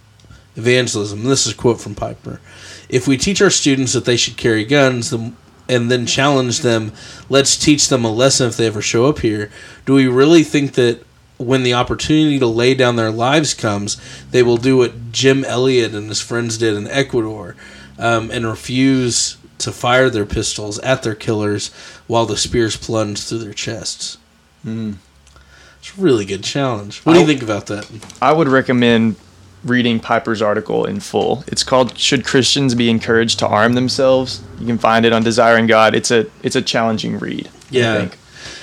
evangelism. 0.55 1.23
This 1.23 1.45
is 1.45 1.53
a 1.53 1.55
quote 1.55 1.79
from 1.79 1.93
Piper. 1.93 2.41
If 2.89 3.07
we 3.07 3.17
teach 3.17 3.41
our 3.41 3.51
students 3.51 3.93
that 3.93 4.05
they 4.05 4.17
should 4.17 4.37
carry 4.37 4.65
guns 4.65 5.11
then- 5.11 5.35
and 5.67 5.89
then 5.89 6.05
challenge 6.05 6.59
them, 6.59 6.91
let's 7.29 7.57
teach 7.57 7.89
them 7.89 8.05
a 8.05 8.11
lesson 8.11 8.47
if 8.47 8.57
they 8.57 8.67
ever 8.67 8.81
show 8.81 9.05
up 9.07 9.19
here, 9.19 9.51
do 9.85 9.93
we 9.93 10.07
really 10.07 10.43
think 10.43 10.73
that 10.73 11.03
when 11.37 11.63
the 11.63 11.73
opportunity 11.73 12.39
to 12.39 12.47
lay 12.47 12.73
down 12.73 12.95
their 12.95 13.11
lives 13.11 13.53
comes, 13.53 13.97
they 14.31 14.41
will 14.41 14.57
do 14.57 14.77
what 14.77 15.11
Jim 15.11 15.43
Elliot 15.43 15.93
and 15.93 16.07
his 16.07 16.21
friends 16.21 16.57
did 16.57 16.73
in 16.75 16.87
Ecuador 16.87 17.55
um, 17.99 18.31
and 18.31 18.45
refuse 18.45 19.37
to 19.57 19.71
fire 19.71 20.09
their 20.09 20.25
pistols 20.25 20.79
at 20.79 21.03
their 21.03 21.15
killers 21.15 21.73
while 22.07 22.25
the 22.25 22.37
spears 22.37 22.77
plunge 22.77 23.21
through 23.23 23.39
their 23.39 23.53
chests? 23.53 24.17
It's 24.65 25.97
a 25.97 26.01
really 26.01 26.25
good 26.25 26.43
challenge. 26.43 27.01
What 27.01 27.13
do 27.13 27.19
you 27.19 27.25
think 27.25 27.43
about 27.43 27.67
that? 27.67 27.89
I 28.21 28.33
would 28.33 28.47
recommend 28.47 29.17
reading 29.65 29.99
Piper's 29.99 30.41
article 30.41 30.85
in 30.85 31.01
full. 31.01 31.43
It's 31.47 31.63
called 31.63 31.97
"Should 31.97 32.23
Christians 32.23 32.75
Be 32.75 32.89
Encouraged 32.89 33.39
to 33.39 33.47
Arm 33.47 33.73
Themselves?" 33.73 34.41
You 34.59 34.65
can 34.65 34.77
find 34.77 35.05
it 35.05 35.11
on 35.11 35.23
Desiring 35.23 35.67
God. 35.67 35.93
It's 35.93 36.11
a 36.11 36.27
it's 36.43 36.55
a 36.55 36.61
challenging 36.61 37.19
read. 37.19 37.47
I 37.47 37.51
Yeah. 37.71 38.09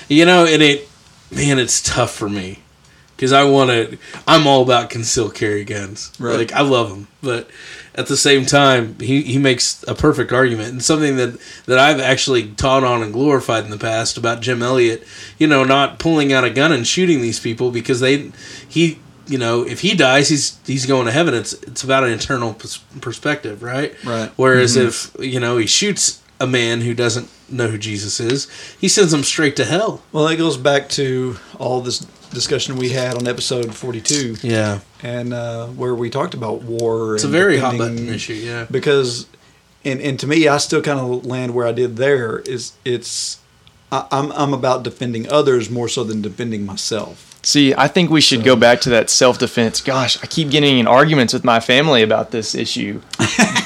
You 0.09 0.25
know, 0.25 0.45
and 0.45 0.63
it, 0.63 0.89
man, 1.31 1.59
it's 1.59 1.83
tough 1.83 2.13
for 2.15 2.29
me 2.29 2.61
because 3.17 3.33
I 3.33 3.45
want 3.45 3.71
to. 3.71 3.99
I'm 4.27 4.47
all 4.47 4.63
about 4.63 4.91
conceal 4.91 5.31
carry 5.31 5.65
guns. 5.65 6.13
Right. 6.19 6.37
Like 6.37 6.53
I 6.53 6.63
love 6.63 6.91
them, 6.91 7.09
but 7.23 7.49
at 7.95 8.07
the 8.07 8.17
same 8.17 8.47
time, 8.47 8.97
he, 8.99 9.23
he 9.23 9.39
makes 9.39 9.85
a 9.87 9.95
perfect 9.95 10.33
argument 10.33 10.71
and 10.71 10.83
something 10.83 11.17
that 11.17 11.39
that 11.67 11.79
I've 11.79 12.01
actually 12.01 12.49
taught 12.49 12.85
on 12.85 13.03
and 13.03 13.13
glorified 13.13 13.65
in 13.65 13.71
the 13.71 13.79
past 13.79 14.17
about 14.17 14.41
Jim 14.41 14.63
Elliot. 14.63 15.07
You 15.39 15.47
know, 15.47 15.63
not 15.63 15.99
pulling 15.99 16.33
out 16.33 16.45
a 16.45 16.51
gun 16.51 16.73
and 16.73 16.87
shooting 16.87 17.21
these 17.21 17.39
people 17.39 17.71
because 17.71 18.01
they 18.01 18.33
he. 18.69 18.99
You 19.27 19.39
know, 19.39 19.63
if 19.63 19.81
he 19.81 19.95
dies, 19.95 20.29
he's 20.29 20.59
he's 20.67 20.87
going 20.87 21.07
to 21.07 21.13
heaven. 21.13 21.35
It's 21.35 21.53
it's 21.53 21.85
about 21.85 22.05
an 22.05 22.11
internal 22.11 22.55
pers- 22.55 22.79
perspective, 23.01 23.63
right? 23.63 23.95
Right. 24.05 24.31
Whereas 24.37 24.77
if 24.77 25.15
you 25.19 25.41
know 25.41 25.57
he 25.59 25.67
shoots 25.67 26.21
a 26.41 26.47
man 26.47 26.81
who 26.81 26.93
doesn't 26.93 27.29
know 27.49 27.69
who 27.69 27.79
Jesus 27.79 28.19
is, 28.19 28.49
he 28.81 28.89
sends 28.89 29.13
him 29.13 29.23
straight 29.23 29.55
to 29.57 29.65
hell. 29.65 30.03
Well, 30.11 30.27
that 30.27 30.37
goes 30.37 30.57
back 30.57 30.89
to 30.91 31.37
all 31.59 31.81
this 31.81 32.01
discussion 32.33 32.77
we 32.77 32.91
had 32.91 33.15
on 33.17 33.29
episode 33.29 33.75
42. 33.75 34.37
Yeah. 34.43 34.81
And 35.03 35.33
uh, 35.33 35.69
where 35.69 35.95
we 35.95 36.11
talked 36.11 36.35
about 36.35 36.63
war. 36.63 37.15
It's 37.15 37.25
a 37.25 37.29
very 37.29 37.59
hot 37.59 37.79
button 37.79 38.09
issue, 38.09 38.35
yeah. 38.35 38.67
Because, 38.71 39.27
and, 39.85 40.01
and 40.01 40.19
to 40.21 40.27
me, 40.27 40.49
I 40.49 40.59
still 40.59 40.83
kind 40.83 40.99
of 40.99 41.27
land 41.27 41.55
where 41.55 41.67
I 41.67 41.73
did 41.73 41.97
there. 41.97 42.39
Is 42.41 42.73
it's 42.85 43.39
I, 43.91 44.07
I'm 44.11 44.33
I'm 44.33 44.55
about 44.55 44.83
defending 44.83 45.31
others 45.31 45.71
more 45.71 45.89
so 45.89 46.05
than 46.05 46.23
defending 46.23 46.65
myself. 46.67 47.32
See, 47.45 47.75
I 47.75 47.89
think 47.89 48.11
we 48.11 48.21
should 48.21 48.45
go 48.45 48.55
back 48.55 48.81
to 48.83 48.91
that 48.91 49.11
self 49.11 49.39
defense. 49.39 49.81
Gosh, 49.81 50.23
I 50.23 50.27
keep 50.27 50.51
getting 50.51 50.79
in 50.79 50.87
arguments 50.87 51.33
with 51.33 51.45
my 51.45 51.59
family 51.59 52.03
about 52.03 52.31
this 52.31 52.55
issue, 52.55 53.01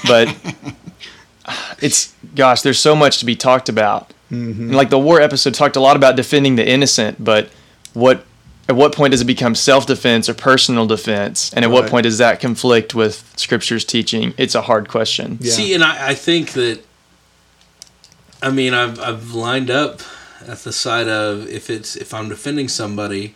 but 0.06 0.34
it's 1.82 2.14
gosh, 2.34 2.62
there's 2.62 2.78
so 2.78 2.96
much 2.96 3.18
to 3.18 3.26
be 3.26 3.36
talked 3.36 3.68
about. 3.68 4.12
And 4.30 4.74
like 4.74 4.90
the 4.90 4.98
war 4.98 5.20
episode 5.20 5.54
talked 5.54 5.76
a 5.76 5.80
lot 5.80 5.96
about 5.96 6.16
defending 6.16 6.56
the 6.56 6.66
innocent, 6.66 7.22
but 7.22 7.50
what 7.92 8.24
at 8.68 8.74
what 8.74 8.94
point 8.94 9.12
does 9.12 9.20
it 9.20 9.26
become 9.26 9.54
self 9.54 9.86
defense 9.86 10.28
or 10.28 10.34
personal 10.34 10.86
defense, 10.86 11.52
and 11.52 11.64
at 11.64 11.70
what 11.70 11.88
point 11.88 12.04
does 12.04 12.18
that 12.18 12.40
conflict 12.40 12.94
with 12.94 13.32
Scripture's 13.36 13.84
teaching? 13.84 14.34
It's 14.36 14.54
a 14.54 14.62
hard 14.62 14.88
question. 14.88 15.40
See, 15.42 15.74
and 15.74 15.84
I, 15.84 16.08
I 16.08 16.14
think 16.14 16.52
that, 16.52 16.80
I 18.42 18.50
mean, 18.50 18.74
I've, 18.74 18.98
I've 18.98 19.32
lined 19.32 19.70
up 19.70 20.00
at 20.46 20.58
the 20.58 20.72
side 20.72 21.08
of 21.08 21.46
if 21.48 21.70
it's 21.70 21.94
if 21.94 22.12
I'm 22.12 22.28
defending 22.28 22.68
somebody 22.68 23.34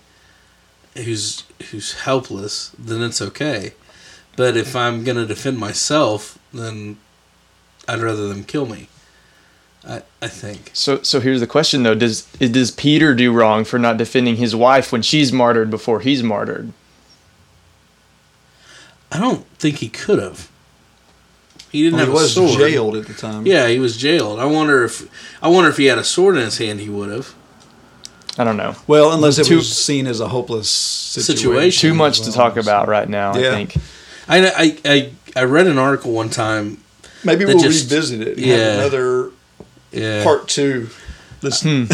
who's 0.97 1.45
who's 1.71 1.93
helpless, 1.95 2.73
then 2.79 3.03
it's 3.03 3.23
okay. 3.23 3.75
But 4.37 4.57
if 4.57 4.75
I'm 4.75 5.05
gonna 5.05 5.27
defend 5.27 5.59
myself, 5.59 6.39
then 6.53 6.97
I'd 7.89 8.01
rather 8.01 8.29
them 8.29 8.45
kill 8.45 8.67
me. 8.67 8.89
I 9.87 10.03
I 10.21 10.29
think. 10.29 10.71
So, 10.73 11.03
so 11.03 11.21
here's 11.21 11.41
the 11.41 11.47
question 11.47 11.83
though: 11.83 11.95
Does 11.95 12.23
does 12.39 12.71
Peter 12.71 13.15
do 13.15 13.33
wrong 13.33 13.65
for 13.65 13.79
not 13.79 13.97
defending 13.97 14.37
his 14.37 14.55
wife 14.55 14.93
when 14.93 15.03
she's 15.03 15.33
martyred 15.33 15.71
before 15.71 16.01
he's 16.01 16.23
martyred? 16.23 16.73
I 19.13 19.19
don't 19.19 19.47
think 19.59 19.77
he 19.79 19.89
could 19.89 20.19
have. 20.21 20.49
He 21.73 21.83
didn't 21.85 21.99
Well, 21.99 22.07
have 22.07 22.15
he 22.15 22.19
a 22.19 22.23
was 22.23 22.35
sword. 22.35 22.59
jailed 22.59 22.97
at 22.97 23.07
the 23.07 23.15
time. 23.15 23.47
Yeah, 23.47 23.69
he 23.69 23.79
was 23.79 23.97
jailed. 23.97 24.39
I 24.39 24.45
wonder 24.45 24.85
if 24.85 25.09
I 25.43 25.49
wonder 25.49 25.71
if 25.71 25.77
he 25.77 25.87
had 25.87 25.99
a 25.99 26.05
sword 26.05 26.37
in 26.37 26.43
his 26.43 26.59
hand, 26.59 26.81
he 26.81 26.89
would 26.89 27.11
have. 27.11 27.35
I 28.41 28.45
don't 28.45 28.57
know. 28.57 28.75
Well, 28.87 29.13
unless 29.13 29.39
it 29.39 29.45
Too- 29.45 29.57
was 29.57 29.77
seen 29.77 30.07
as 30.07 30.21
a 30.21 30.29
hopeless 30.29 30.71
situation. 30.71 31.37
Situation. 31.37 31.91
Too 31.91 31.95
much 31.95 32.23
to 32.23 32.33
talk 32.33 32.57
about 32.57 32.89
right 32.89 33.07
now. 33.07 33.37
Yeah. 33.37 33.49
I 33.49 33.51
think. 33.51 33.77
I, 34.27 34.47
I 34.49 34.79
I 34.87 35.11
I 35.37 35.45
read 35.45 35.67
an 35.67 35.77
article 35.77 36.13
one 36.13 36.31
time. 36.31 36.83
Maybe 37.23 37.45
we'll 37.45 37.59
just- 37.59 37.91
revisit 37.91 38.27
it. 38.27 38.39
Yeah. 38.39 38.57
have 38.57 38.79
another 38.79 39.31
Yeah. 39.93 40.25
part 40.25 40.49
two. 40.49 40.89
This, 41.43 41.63
hmm. 41.63 41.85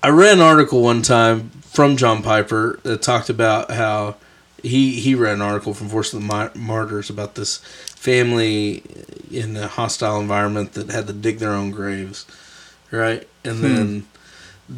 I 0.00 0.10
read 0.10 0.34
an 0.34 0.40
article 0.40 0.80
one 0.80 1.02
time 1.02 1.50
from 1.64 1.96
John 1.96 2.22
Piper 2.22 2.78
that 2.84 3.02
talked 3.02 3.28
about 3.28 3.72
how 3.72 4.14
he 4.62 5.00
he 5.00 5.16
read 5.16 5.34
an 5.34 5.42
article 5.42 5.74
from 5.74 5.88
Voice 5.88 6.12
of 6.12 6.20
the 6.24 6.50
Martyrs 6.54 7.10
about 7.10 7.34
this 7.34 7.56
family 7.56 8.84
in 9.32 9.56
a 9.56 9.66
hostile 9.66 10.20
environment 10.20 10.74
that 10.74 10.90
had 10.90 11.08
to 11.08 11.12
dig 11.12 11.38
their 11.38 11.50
own 11.50 11.72
graves, 11.72 12.26
right? 12.92 13.26
And 13.44 13.56
hmm. 13.56 13.62
then 13.62 14.06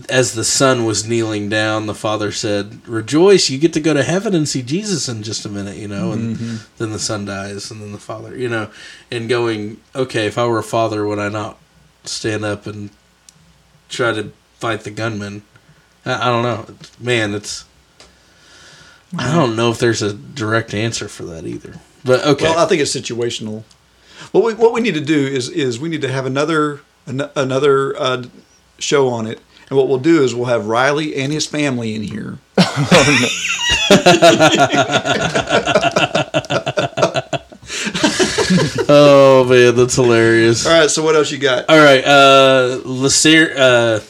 as 0.09 0.35
the 0.35 0.45
son 0.45 0.85
was 0.85 1.07
kneeling 1.09 1.49
down, 1.49 1.87
the 1.87 1.95
father 1.95 2.31
said, 2.31 2.81
"Rejoice, 2.87 3.51
you 3.51 3.59
get 3.59 3.73
to 3.73 3.81
go 3.81 3.93
to 3.93 4.03
heaven 4.05 4.35
and 4.35 4.49
see 4.49 4.62
Jesus 4.62 5.09
in 5.09 5.23
just 5.23 5.45
a 5.45 5.49
minute," 5.49 5.77
you 5.77 5.89
know. 5.89 6.12
And 6.12 6.37
Mhm. 6.37 6.59
then 6.79 6.93
the 6.93 6.99
son 6.99 7.25
dies, 7.25 7.71
and 7.71 7.81
then 7.83 7.93
the 7.93 7.99
father, 7.99 8.37
you 8.37 8.49
know, 8.49 8.69
and 9.11 9.29
going, 9.29 9.79
"Okay, 9.97 10.27
if 10.27 10.39
I 10.39 10.47
were 10.47 10.59
a 10.61 10.62
father, 10.62 11.07
would 11.07 11.19
I 11.19 11.29
not 11.29 11.59
stand 12.05 12.45
up 12.45 12.67
and 12.67 12.91
try 13.89 14.12
to 14.12 14.31
fight 14.61 14.85
the 14.85 14.91
gunman?" 14.91 15.43
I, 16.07 16.23
I 16.23 16.25
don't 16.27 16.43
know, 16.45 16.67
man. 17.01 17.35
It's 17.35 17.65
I 19.19 19.35
don't 19.35 19.57
know 19.57 19.73
if 19.73 19.79
there's 19.79 20.03
a 20.03 20.12
direct 20.12 20.73
answer 20.73 21.09
for 21.09 21.25
that 21.25 21.45
either. 21.45 21.81
But 22.05 22.25
okay, 22.25 22.45
Well, 22.45 22.59
I 22.59 22.67
think 22.67 22.81
it's 22.81 22.95
situational. 22.95 23.65
What 24.31 24.45
we 24.45 24.55
what 24.55 24.73
we 24.73 24.81
need 24.81 24.95
to 24.95 25.01
do 25.01 25.27
is 25.27 25.49
is 25.49 25.81
we 25.81 25.89
need 25.89 26.03
to 26.03 26.12
have 26.12 26.27
another 26.27 26.81
an, 27.07 27.29
another 27.35 28.01
uh, 28.01 28.23
show 28.79 29.09
on 29.09 29.27
it, 29.27 29.41
and 29.70 29.78
what 29.78 29.88
we'll 29.88 29.98
do 29.98 30.22
is 30.22 30.34
we'll 30.34 30.47
have 30.47 30.66
Riley 30.66 31.14
and 31.16 31.32
his 31.32 31.47
family 31.47 31.94
in 31.94 32.02
here. 32.02 32.38
oh 38.88 39.47
man, 39.48 39.76
that's 39.76 39.94
hilarious. 39.94 40.66
All 40.66 40.72
right, 40.72 40.90
so 40.90 41.05
what 41.05 41.14
else 41.14 41.30
you 41.30 41.38
got? 41.38 41.70
All 41.70 41.78
right, 41.78 42.05
uh, 42.05 42.80
Lacer, 42.84 43.55
uh, 43.56 44.01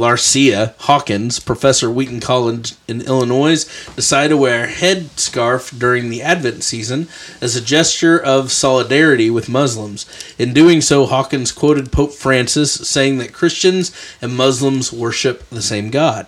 Larycia 0.00 0.74
Hawkins, 0.78 1.40
professor 1.40 1.90
at 1.90 1.94
Wheaton 1.94 2.20
College 2.20 2.74
in 2.88 3.02
Illinois, 3.02 3.64
decided 3.94 4.30
to 4.30 4.36
wear 4.38 4.64
a 4.64 4.72
headscarf 4.72 5.78
during 5.78 6.08
the 6.08 6.22
Advent 6.22 6.64
season 6.64 7.06
as 7.42 7.54
a 7.54 7.60
gesture 7.60 8.18
of 8.18 8.50
solidarity 8.50 9.28
with 9.28 9.50
Muslims. 9.50 10.06
In 10.38 10.54
doing 10.54 10.80
so, 10.80 11.04
Hawkins 11.04 11.52
quoted 11.52 11.92
Pope 11.92 12.14
Francis 12.14 12.72
saying 12.72 13.18
that 13.18 13.34
Christians 13.34 13.94
and 14.22 14.34
Muslims 14.34 14.90
worship 14.90 15.46
the 15.50 15.60
same 15.60 15.90
God. 15.90 16.26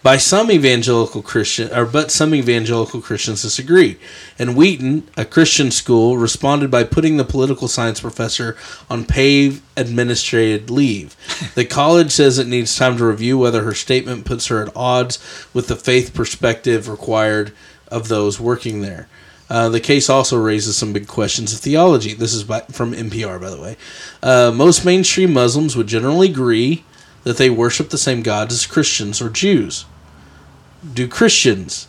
By 0.00 0.16
some 0.16 0.50
evangelical 0.50 1.22
Christian, 1.22 1.72
or 1.72 1.84
but 1.84 2.12
some 2.12 2.32
evangelical 2.32 3.00
Christians 3.00 3.42
disagree. 3.42 3.98
And 4.38 4.54
Wheaton, 4.54 5.08
a 5.16 5.24
Christian 5.24 5.72
school, 5.72 6.16
responded 6.16 6.70
by 6.70 6.84
putting 6.84 7.16
the 7.16 7.24
political 7.24 7.66
science 7.66 8.00
professor 8.00 8.56
on 8.88 9.04
paid 9.04 9.60
administrative 9.76 10.70
leave. 10.70 11.16
The 11.56 11.64
college 11.64 12.12
says 12.12 12.38
it 12.38 12.46
needs 12.46 12.76
time 12.76 12.96
to 12.98 13.06
review 13.06 13.38
whether 13.38 13.64
her 13.64 13.74
statement 13.74 14.24
puts 14.24 14.46
her 14.46 14.62
at 14.62 14.76
odds 14.76 15.18
with 15.52 15.66
the 15.66 15.76
faith 15.76 16.14
perspective 16.14 16.88
required 16.88 17.52
of 17.88 18.06
those 18.08 18.38
working 18.38 18.82
there. 18.82 19.08
Uh, 19.50 19.68
the 19.68 19.80
case 19.80 20.10
also 20.10 20.38
raises 20.38 20.76
some 20.76 20.92
big 20.92 21.08
questions 21.08 21.52
of 21.52 21.60
theology. 21.60 22.12
This 22.12 22.34
is 22.34 22.44
by, 22.44 22.60
from 22.70 22.92
NPR, 22.92 23.40
by 23.40 23.50
the 23.50 23.60
way. 23.60 23.76
Uh, 24.22 24.52
most 24.54 24.84
mainstream 24.84 25.32
Muslims 25.32 25.74
would 25.74 25.86
generally 25.86 26.28
agree 26.28 26.84
that 27.28 27.36
they 27.36 27.50
worship 27.50 27.90
the 27.90 27.98
same 27.98 28.22
gods 28.22 28.54
as 28.54 28.64
Christians 28.66 29.20
or 29.20 29.28
Jews. 29.28 29.84
Do 30.94 31.06
Christians 31.06 31.86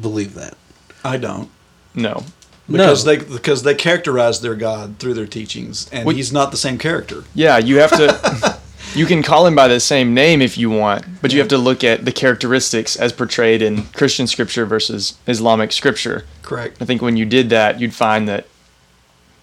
believe 0.00 0.34
that? 0.34 0.56
I 1.04 1.16
don't 1.16 1.48
No. 1.96 2.24
because 2.70 3.04
No. 3.04 3.10
they 3.10 3.16
because 3.24 3.64
they 3.64 3.74
characterize 3.74 4.40
their 4.40 4.54
God 4.54 4.94
through 5.00 5.14
their 5.14 5.26
teachings, 5.26 5.88
and 5.90 6.06
What- 6.06 6.14
he's 6.14 6.30
not 6.32 6.52
the 6.52 6.56
same 6.56 6.78
character. 6.78 7.24
Yeah, 7.34 7.58
you 7.58 7.78
have 7.78 7.90
to. 7.90 8.56
you 8.94 9.04
can 9.04 9.24
call 9.24 9.48
him 9.48 9.56
by 9.56 9.66
the 9.66 9.80
same 9.80 10.14
name 10.14 10.40
if 10.40 10.56
you 10.56 10.70
want, 10.70 11.04
but 11.22 11.32
you 11.32 11.40
have 11.40 11.48
to 11.48 11.58
look 11.58 11.82
at 11.82 12.04
the 12.04 12.12
characteristics 12.12 12.94
as 12.94 13.12
portrayed 13.12 13.62
in 13.62 13.82
Christian 13.94 14.28
scripture 14.28 14.64
versus 14.64 15.14
Islamic 15.26 15.72
scripture. 15.72 16.24
Correct. 16.42 16.76
I 16.80 16.84
think 16.84 17.02
when 17.02 17.16
you 17.16 17.24
did 17.24 17.50
that, 17.50 17.80
you'd 17.80 17.94
find 17.94 18.28
that 18.28 18.46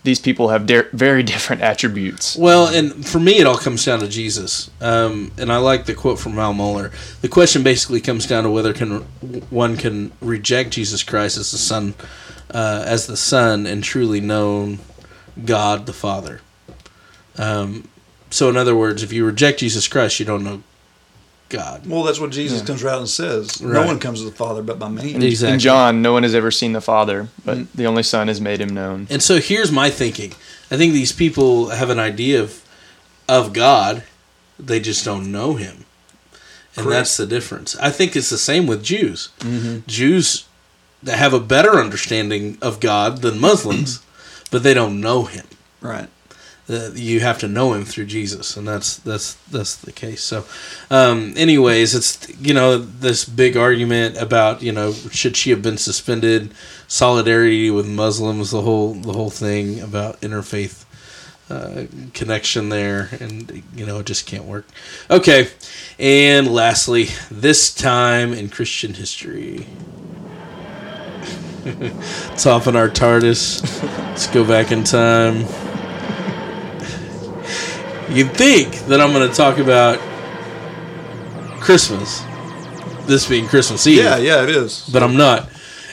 these 0.05 0.19
people 0.19 0.49
have 0.49 0.65
de- 0.65 0.87
very 0.93 1.23
different 1.23 1.61
attributes. 1.61 2.37
Well, 2.37 2.67
and 2.67 3.05
for 3.05 3.19
me, 3.19 3.39
it 3.39 3.45
all 3.45 3.57
comes 3.57 3.83
down 3.83 3.99
to 3.99 4.07
Jesus. 4.07 4.69
Um, 4.79 5.31
and 5.37 5.51
I 5.51 5.57
like 5.57 5.85
the 5.85 5.93
quote 5.93 6.19
from 6.19 6.39
Al 6.39 6.53
Mohler. 6.53 6.91
The 7.21 7.27
question 7.27 7.63
basically 7.63 7.99
comes 7.99 8.25
down 8.25 8.43
to 8.43 8.49
whether 8.49 8.73
can 8.73 8.99
one 9.49 9.75
can 9.75 10.11
reject 10.21 10.71
Jesus 10.71 11.03
Christ 11.03 11.37
as 11.37 11.51
the 11.51 11.57
Son, 11.57 11.95
uh, 12.51 12.83
as 12.85 13.07
the 13.07 13.17
Son, 13.17 13.65
and 13.65 13.83
truly 13.83 14.21
known 14.21 14.79
God 15.43 15.85
the 15.85 15.93
Father. 15.93 16.41
Um, 17.37 17.89
so, 18.29 18.49
in 18.49 18.57
other 18.57 18.75
words, 18.75 19.03
if 19.03 19.11
you 19.11 19.25
reject 19.25 19.59
Jesus 19.59 19.87
Christ, 19.87 20.19
you 20.19 20.25
don't 20.25 20.43
know 20.43 20.63
God. 21.49 21.85
Well, 21.87 22.03
that's 22.03 22.19
what 22.19 22.31
Jesus 22.31 22.59
Yeah. 22.61 22.65
comes 22.65 22.83
around 22.83 22.99
and 22.99 23.09
says. 23.09 23.61
Right. 23.61 23.73
No 23.81 23.85
one 23.85 23.99
comes 23.99 24.19
to 24.19 24.25
the 24.25 24.35
Father 24.35 24.61
but 24.63 24.79
by 24.79 24.89
me. 24.89 25.13
In, 25.13 25.21
Exactly. 25.21 25.53
in 25.53 25.59
John, 25.59 26.01
no 26.01 26.11
one 26.13 26.23
has 26.23 26.33
ever 26.33 26.49
seen 26.51 26.73
the 26.73 26.81
Father, 26.81 27.27
but 27.45 27.57
Mm. 27.57 27.67
the 27.75 27.85
only 27.85 28.03
Son 28.03 28.27
has 28.27 28.41
made 28.41 28.59
him 28.59 28.69
known. 28.69 29.07
And 29.09 29.21
so 29.21 29.39
here's 29.39 29.71
my 29.71 29.89
thinking. 29.89 30.33
I 30.71 30.77
think 30.77 30.93
these 30.93 31.11
people 31.11 31.69
have 31.69 31.89
an 31.89 31.99
idea 31.99 32.41
of 32.41 32.61
of 33.27 33.53
God, 33.53 34.03
they 34.59 34.79
just 34.79 35.03
don't 35.03 35.31
know 35.31 35.55
him. 35.55 35.85
And 36.75 36.85
Correct. 36.85 36.99
that's 36.99 37.17
the 37.17 37.25
difference. 37.25 37.75
I 37.81 37.89
think 37.89 38.15
it's 38.15 38.29
the 38.29 38.37
same 38.37 38.67
with 38.67 38.83
Jews. 38.83 39.29
Mhm. 39.39 39.85
Jews 39.87 40.43
that 41.01 41.17
have 41.17 41.33
a 41.33 41.39
better 41.39 41.79
understanding 41.79 42.57
of 42.61 42.79
God 42.79 43.21
than 43.23 43.39
Muslims, 43.39 43.99
but 44.51 44.61
they 44.63 44.73
don't 44.75 44.99
know 45.01 45.23
Him. 45.25 45.45
Right. 45.81 46.07
Uh, 46.67 46.89
you 46.95 47.19
have 47.19 47.37
to 47.37 47.47
know 47.47 47.73
Him 47.73 47.85
through 47.85 48.05
Jesus, 48.05 48.57
and 48.57 48.67
that's 48.67 48.97
that's 48.97 49.35
that's 49.51 49.75
the 49.75 49.91
case. 49.91 50.23
So, 50.23 50.45
um, 50.89 51.33
anyways, 51.37 51.93
it's 51.93 52.27
you 52.39 52.55
know 52.55 52.79
this 52.79 53.23
big 53.23 53.55
argument 53.55 54.17
about 54.17 54.63
you 54.63 54.71
know 54.71 54.91
should 54.91 55.37
she 55.37 55.51
have 55.51 55.61
been 55.61 55.77
suspended, 55.77 56.53
solidarity 56.87 57.69
with 57.69 57.87
Muslims, 57.87 58.49
the 58.49 58.63
whole 58.63 58.95
the 58.95 59.13
whole 59.13 59.29
thing 59.29 59.79
about 59.79 60.19
interfaith 60.21 60.85
uh, 61.49 61.85
connection 62.13 62.69
there, 62.69 63.09
and 63.19 63.63
you 63.75 63.85
know 63.85 63.99
it 63.99 64.07
just 64.07 64.25
can't 64.25 64.45
work. 64.45 64.65
Okay, 65.11 65.49
and 65.99 66.47
lastly, 66.47 67.09
this 67.29 67.73
time 67.73 68.33
in 68.33 68.49
Christian 68.49 68.95
history. 68.95 69.67
Let's 71.65 72.45
in 72.45 72.75
our 72.75 72.89
TARDIS. 72.89 73.83
Let's 73.83 74.27
go 74.27 74.43
back 74.43 74.71
in 74.71 74.83
time. 74.83 75.45
You'd 78.09 78.31
think 78.31 78.75
that 78.87 79.01
I'm 79.01 79.11
going 79.11 79.27
to 79.29 79.35
talk 79.35 79.57
about 79.57 79.99
Christmas. 81.59 82.23
This 83.07 83.27
being 83.27 83.47
Christmas 83.47 83.85
Eve. 83.87 84.03
Yeah, 84.03 84.17
yeah, 84.17 84.43
it 84.43 84.49
is. 84.49 84.87
But 84.91 85.03
I'm 85.03 85.15
not. 85.17 85.49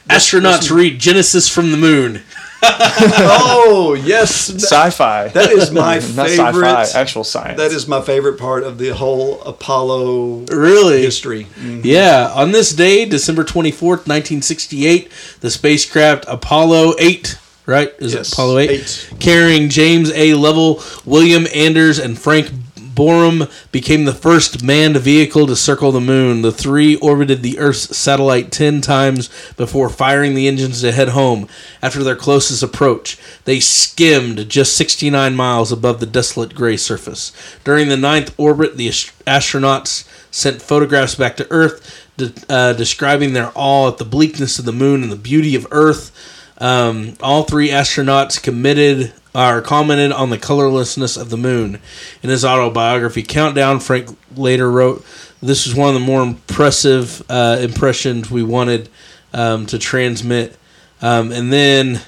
Astronauts 0.09 0.71
read 0.75 0.99
Genesis 0.99 1.49
from 1.49 1.71
the 1.71 1.77
moon. 1.77 2.23
oh 2.65 3.97
yes, 4.05 4.49
Sci-fi. 4.51 5.29
That 5.29 5.51
is 5.51 5.71
my 5.73 5.97
Not 5.97 6.29
favorite. 6.29 6.65
sci-fi, 6.87 7.01
actual 7.01 7.25
science. 7.25 7.59
That 7.59 7.73
is 7.73 7.89
my 7.89 8.01
favorite 8.01 8.39
part 8.39 8.63
of 8.63 8.79
the 8.79 8.91
whole 8.91 9.41
Apollo 9.43 10.45
Really? 10.49 11.03
history. 11.03 11.45
Mm-hmm. 11.57 11.81
Yeah, 11.85 12.31
on 12.35 12.53
this 12.53 12.73
day, 12.73 13.05
December 13.05 13.43
24th, 13.43 14.07
1968, 14.07 15.11
the 15.41 15.51
spacecraft 15.51 16.25
Apollo 16.29 16.95
8, 17.01 17.37
right? 17.67 17.93
Is 17.99 18.15
Yes, 18.15 18.29
it 18.29 18.33
Apollo 18.35 18.59
8? 18.59 18.71
eight. 18.71 19.11
Carrying 19.21 19.69
James 19.69 20.11
A. 20.13 20.35
Lovell, 20.35 20.83
William 21.05 21.47
Anders, 21.55 21.99
and 21.99 22.19
Frank 22.19 22.51
Borman 22.95 23.51
became 23.73 24.05
the 24.05 24.13
first 24.13 24.63
manned 24.63 24.99
vehicle 24.99 25.47
to 25.47 25.57
circle 25.57 25.93
the 25.93 26.01
moon. 26.01 26.43
The 26.43 26.53
three 26.53 26.97
orbited 26.97 27.41
the 27.43 27.59
Earth's 27.59 27.97
satellite 27.97 28.53
10 28.53 28.83
times 28.83 29.31
before 29.57 29.89
firing 29.89 30.35
the 30.35 30.47
engines 30.47 30.83
to 30.83 30.93
head 30.93 31.09
home. 31.11 31.49
After 31.81 32.03
their 32.05 32.17
closest 32.17 32.63
approach, 32.63 33.17
they 33.47 33.61
skimmed 33.61 34.47
just 34.51 34.77
69 34.77 35.35
miles 35.35 35.73
above 35.73 36.01
the 36.01 36.07
desolate 36.07 36.55
gray 36.55 36.77
surface. 36.77 37.33
During 37.65 37.89
the 37.89 37.97
ninth 37.97 38.35
orbit, 38.37 38.77
the 38.77 38.89
astronauts 38.89 40.07
sent 40.31 40.61
photographs 40.61 41.15
back 41.15 41.37
to 41.39 41.51
Earth, 41.51 42.07
de- 42.19 42.33
uh, 42.51 42.73
describing 42.75 43.33
their 43.33 43.53
awe 43.55 43.89
at 43.89 43.97
the 43.99 44.05
bleakness 44.05 44.59
of 44.59 44.67
the 44.67 44.73
moon 44.73 45.03
and 45.03 45.11
the 45.11 45.17
beauty 45.17 45.55
of 45.55 45.67
Earth. 45.71 46.11
Um, 46.59 47.15
all 47.23 47.45
three 47.45 47.69
astronauts 47.69 48.43
committed 48.43 49.13
or 49.35 49.63
commented 49.63 50.13
on 50.13 50.31
the 50.31 50.39
colorlessness 50.39 51.17
of 51.17 51.31
the 51.31 51.37
moon. 51.37 51.81
In 52.23 52.31
his 52.31 52.45
autobiography, 52.45 53.23
Countdown, 53.23 53.81
Frank 53.81 54.17
later 54.37 54.71
wrote, 54.71 55.05
"This 55.41 55.67
was 55.67 55.75
one 55.75 55.89
of 55.89 55.95
the 55.95 56.07
more 56.07 56.23
impressive 56.23 57.23
uh, 57.29 57.59
impressions 57.61 58.31
we 58.31 58.43
wanted 58.43 58.89
um, 59.33 59.67
to 59.67 59.79
transmit." 59.79 60.57
Um, 61.01 61.33
and 61.33 61.53
then 61.53 62.01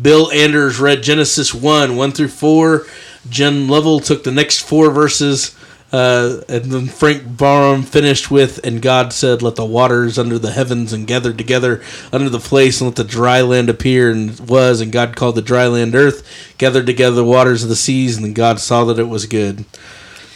Bill 0.00 0.30
Anders 0.32 0.78
read 0.78 1.02
Genesis 1.02 1.54
1, 1.54 1.96
1 1.96 2.12
through 2.12 2.28
4. 2.28 2.86
Jim 3.28 3.68
Lovell 3.68 4.00
took 4.00 4.24
the 4.24 4.30
next 4.30 4.60
four 4.60 4.90
verses. 4.90 5.56
Uh, 5.92 6.40
and 6.48 6.64
then 6.64 6.86
Frank 6.86 7.22
Borman 7.22 7.84
finished 7.84 8.30
with, 8.30 8.64
and 8.66 8.82
God 8.82 9.12
said, 9.12 9.40
Let 9.40 9.56
the 9.56 9.64
waters 9.64 10.18
under 10.18 10.38
the 10.38 10.50
heavens 10.50 10.92
and 10.92 11.06
gathered 11.06 11.38
together 11.38 11.82
under 12.12 12.28
the 12.28 12.40
place, 12.40 12.80
and 12.80 12.88
let 12.88 12.96
the 12.96 13.04
dry 13.04 13.40
land 13.40 13.70
appear. 13.70 14.10
And 14.10 14.38
was, 14.40 14.80
and 14.80 14.90
God 14.90 15.14
called 15.14 15.36
the 15.36 15.42
dry 15.42 15.66
land 15.68 15.94
earth, 15.94 16.26
gathered 16.58 16.86
together 16.86 17.16
the 17.16 17.24
waters 17.24 17.62
of 17.62 17.68
the 17.68 17.76
seas, 17.76 18.16
and 18.16 18.24
then 18.24 18.32
God 18.32 18.58
saw 18.58 18.84
that 18.84 18.98
it 18.98 19.08
was 19.08 19.26
good. 19.26 19.64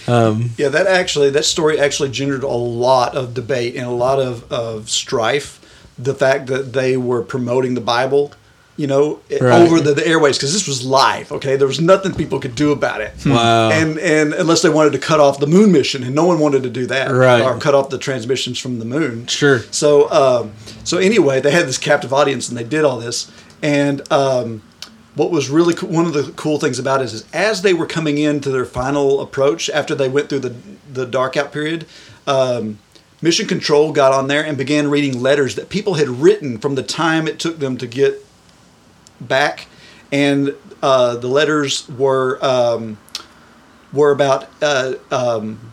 Um, 0.06 0.50
Yeah, 0.56 0.68
that 0.68 0.86
actually 0.86 1.30
that 1.30 1.44
story 1.44 1.78
actually 1.78 2.10
generated 2.10 2.44
a 2.44 2.48
lot 2.48 3.16
of 3.16 3.34
debate 3.34 3.76
and 3.76 3.86
a 3.86 3.90
lot 3.90 4.18
of, 4.18 4.50
of 4.52 4.88
strife. 4.88 5.58
The 5.98 6.14
fact 6.14 6.46
that 6.46 6.72
they 6.72 6.96
were 6.96 7.22
promoting 7.22 7.74
the 7.74 7.80
Bible, 7.82 8.32
you 8.80 8.86
know, 8.86 9.20
Right. 9.30 9.60
over 9.62 9.78
the, 9.80 9.92
the 9.94 10.06
airways 10.06 10.38
because 10.38 10.52
this 10.52 10.66
was 10.66 10.84
live. 10.84 11.30
Okay, 11.32 11.56
there 11.56 11.68
was 11.68 11.80
nothing 11.80 12.14
people 12.14 12.38
could 12.40 12.54
do 12.54 12.72
about 12.72 13.00
it. 13.00 13.12
Wow. 13.26 13.70
And 13.70 13.98
and 13.98 14.32
unless 14.34 14.62
they 14.62 14.70
wanted 14.70 14.92
to 14.92 14.98
cut 14.98 15.20
off 15.20 15.38
the 15.38 15.46
moon 15.46 15.70
mission, 15.70 16.02
and 16.02 16.14
no 16.14 16.24
one 16.24 16.38
wanted 16.38 16.62
to 16.62 16.70
do 16.70 16.86
that, 16.86 17.10
Right. 17.10 17.42
Or 17.42 17.58
cut 17.58 17.74
off 17.74 17.90
the 17.90 17.98
transmissions 17.98 18.58
from 18.58 18.78
the 18.78 18.84
moon. 18.86 19.26
Sure. 19.26 19.58
So 19.70 20.10
um, 20.10 20.52
so 20.84 20.96
anyway, 20.98 21.40
they 21.40 21.50
had 21.50 21.66
this 21.66 21.78
captive 21.78 22.12
audience, 22.12 22.48
and 22.48 22.56
they 22.56 22.64
did 22.64 22.84
all 22.84 22.98
this. 22.98 23.30
And 23.62 24.00
um, 24.10 24.62
what 25.14 25.30
was 25.30 25.50
really 25.50 25.74
co- 25.74 25.86
one 25.86 26.06
of 26.06 26.14
the 26.14 26.32
cool 26.36 26.58
things 26.58 26.78
about 26.78 27.02
it 27.02 27.04
is, 27.04 27.12
is 27.14 27.24
as 27.34 27.60
they 27.62 27.74
were 27.74 27.86
coming 27.86 28.16
into 28.18 28.50
their 28.50 28.64
final 28.64 29.20
approach 29.20 29.68
after 29.68 29.94
they 29.94 30.08
went 30.08 30.28
through 30.30 30.40
the 30.40 30.54
the 30.92 31.04
dark 31.06 31.36
out 31.36 31.52
period. 31.52 31.84
Um, 32.26 32.78
Mission 33.22 33.46
Control 33.46 33.92
got 33.92 34.12
on 34.14 34.28
there 34.28 34.42
and 34.42 34.56
began 34.56 34.88
reading 34.88 35.20
letters 35.20 35.54
that 35.56 35.68
people 35.68 35.94
had 35.94 36.08
written 36.08 36.56
from 36.56 36.74
the 36.74 36.82
time 36.82 37.28
it 37.28 37.38
took 37.38 37.58
them 37.58 37.76
to 37.76 37.86
get 37.86 38.24
back, 39.20 39.66
and 40.12 40.54
uh, 40.82 41.16
the 41.16 41.28
letters 41.28 41.88
were 41.88 42.38
um, 42.44 42.98
were 43.92 44.10
about 44.10 44.48
uh, 44.62 44.94
um, 45.10 45.72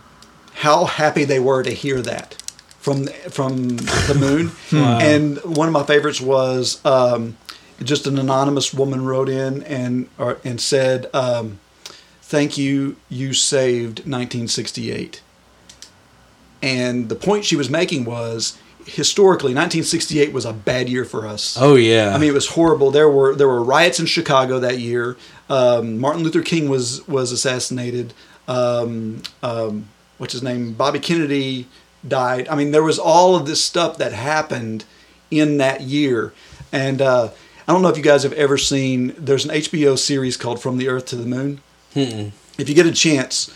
how 0.56 0.86
happy 0.86 1.24
they 1.24 1.40
were 1.40 1.64
to 1.64 1.72
hear 1.72 2.02
that 2.02 2.41
from 2.80 3.06
from 3.30 3.78
the 3.78 4.15
moon. 4.19 4.52
Wow. 4.72 4.99
And 4.99 5.38
one 5.44 5.68
of 5.69 5.74
my 5.74 5.84
favorites 5.84 6.19
was 6.19 6.84
um, 6.86 7.38
just 7.82 8.06
an 8.06 8.18
anonymous 8.18 8.74
woman 8.74 9.06
wrote 9.06 9.30
in 9.30 9.64
and 9.64 10.10
or, 10.18 10.40
and 10.44 10.60
said, 10.60 11.10
um, 11.14 11.60
"Thank 12.22 12.57
you, 12.57 12.98
you 13.07 13.34
saved 13.34 13.99
1968." 13.99 15.22
And 16.61 17.07
the 17.07 17.15
point 17.15 17.45
she 17.45 17.56
was 17.56 17.69
making 17.69 18.03
was 18.03 18.57
historically 18.88 19.54
1968 19.54 20.32
was 20.34 20.46
a 20.46 20.54
bad 20.54 20.90
year 20.90 21.06
for 21.06 21.28
us. 21.28 21.58
Oh, 21.60 21.76
yeah. 21.76 22.14
I 22.16 22.18
mean, 22.18 22.30
it 22.30 22.34
was 22.34 22.50
horrible. 22.50 22.90
There 22.92 23.10
were 23.10 23.36
there 23.36 23.48
were 23.48 23.64
riots 23.64 24.00
in 24.00 24.06
Chicago 24.06 24.60
that 24.60 24.80
year. 24.80 25.18
Um, 25.50 26.00
Martin 26.00 26.24
Luther 26.24 26.42
King 26.42 26.70
was 26.70 27.08
was 27.08 27.32
assassinated. 27.32 28.14
Um, 28.48 29.22
um, 29.44 29.90
what's 30.18 30.34
his 30.34 30.44
name? 30.44 30.74
Bobby 30.74 31.00
Kennedy 31.00 31.68
died. 32.08 32.48
I 32.48 32.56
mean, 32.56 32.72
there 32.72 32.84
was 32.84 32.98
all 32.98 33.36
of 33.36 33.46
this 33.46 33.64
stuff 33.64 33.98
that 33.98 34.14
happened 34.14 34.86
in 35.30 35.58
that 35.58 35.82
year. 35.82 36.34
And 36.72 37.02
uh, 37.02 37.32
I 37.68 37.74
don't 37.74 37.82
know 37.82 37.90
if 37.90 37.98
you 37.98 38.04
guys 38.04 38.24
have 38.24 38.34
ever 38.34 38.58
seen. 38.58 39.14
There's 39.18 39.46
an 39.46 39.52
HBO 39.52 39.98
series 39.98 40.38
called 40.38 40.62
From 40.62 40.78
the 40.78 40.88
Earth 40.88 41.06
to 41.08 41.16
the 41.16 41.26
Moon. 41.26 41.62
Mm-mm. 41.94 42.32
If 42.58 42.70
you 42.70 42.76
get 42.76 42.86
a 42.86 42.92
chance, 42.92 43.54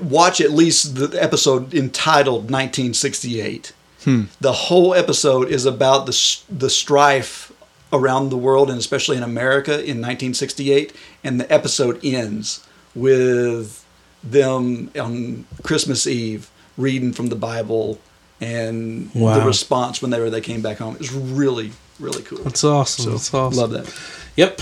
watch 0.00 0.40
at 0.40 0.50
least 0.52 0.94
the 0.94 1.22
episode 1.22 1.74
entitled 1.74 2.50
1968 2.50 3.72
Hmm. 4.04 4.24
the 4.40 4.52
whole 4.52 4.94
episode 4.94 5.48
is 5.48 5.66
about 5.66 6.06
the 6.06 6.38
the 6.48 6.70
strife 6.70 7.50
around 7.92 8.28
the 8.28 8.36
world 8.36 8.70
and 8.70 8.78
especially 8.78 9.16
in 9.16 9.22
America 9.22 9.72
in 9.72 10.00
1968 10.00 10.94
and 11.24 11.40
the 11.40 11.52
episode 11.52 11.98
ends 12.04 12.66
with 12.94 13.84
them 14.22 14.90
on 15.00 15.46
Christmas 15.62 16.06
Eve 16.06 16.48
reading 16.76 17.12
from 17.12 17.26
the 17.28 17.36
Bible 17.36 17.98
and 18.40 19.10
the 19.12 19.42
response 19.44 20.00
whenever 20.00 20.24
they 20.24 20.26
were 20.26 20.30
they 20.30 20.40
came 20.40 20.62
back 20.62 20.78
home 20.78 20.94
it 20.94 21.00
was 21.00 21.12
really 21.12 21.72
really 21.98 22.22
cool 22.22 22.38
That's 22.44 22.62
awesome. 22.62 23.04
So, 23.04 23.10
That's 23.10 23.34
awesome. 23.34 23.58
love 23.58 23.70
that 23.72 23.92
Yep. 24.36 24.60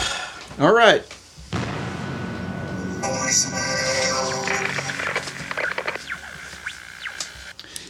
all 0.61 0.73
right 0.73 1.05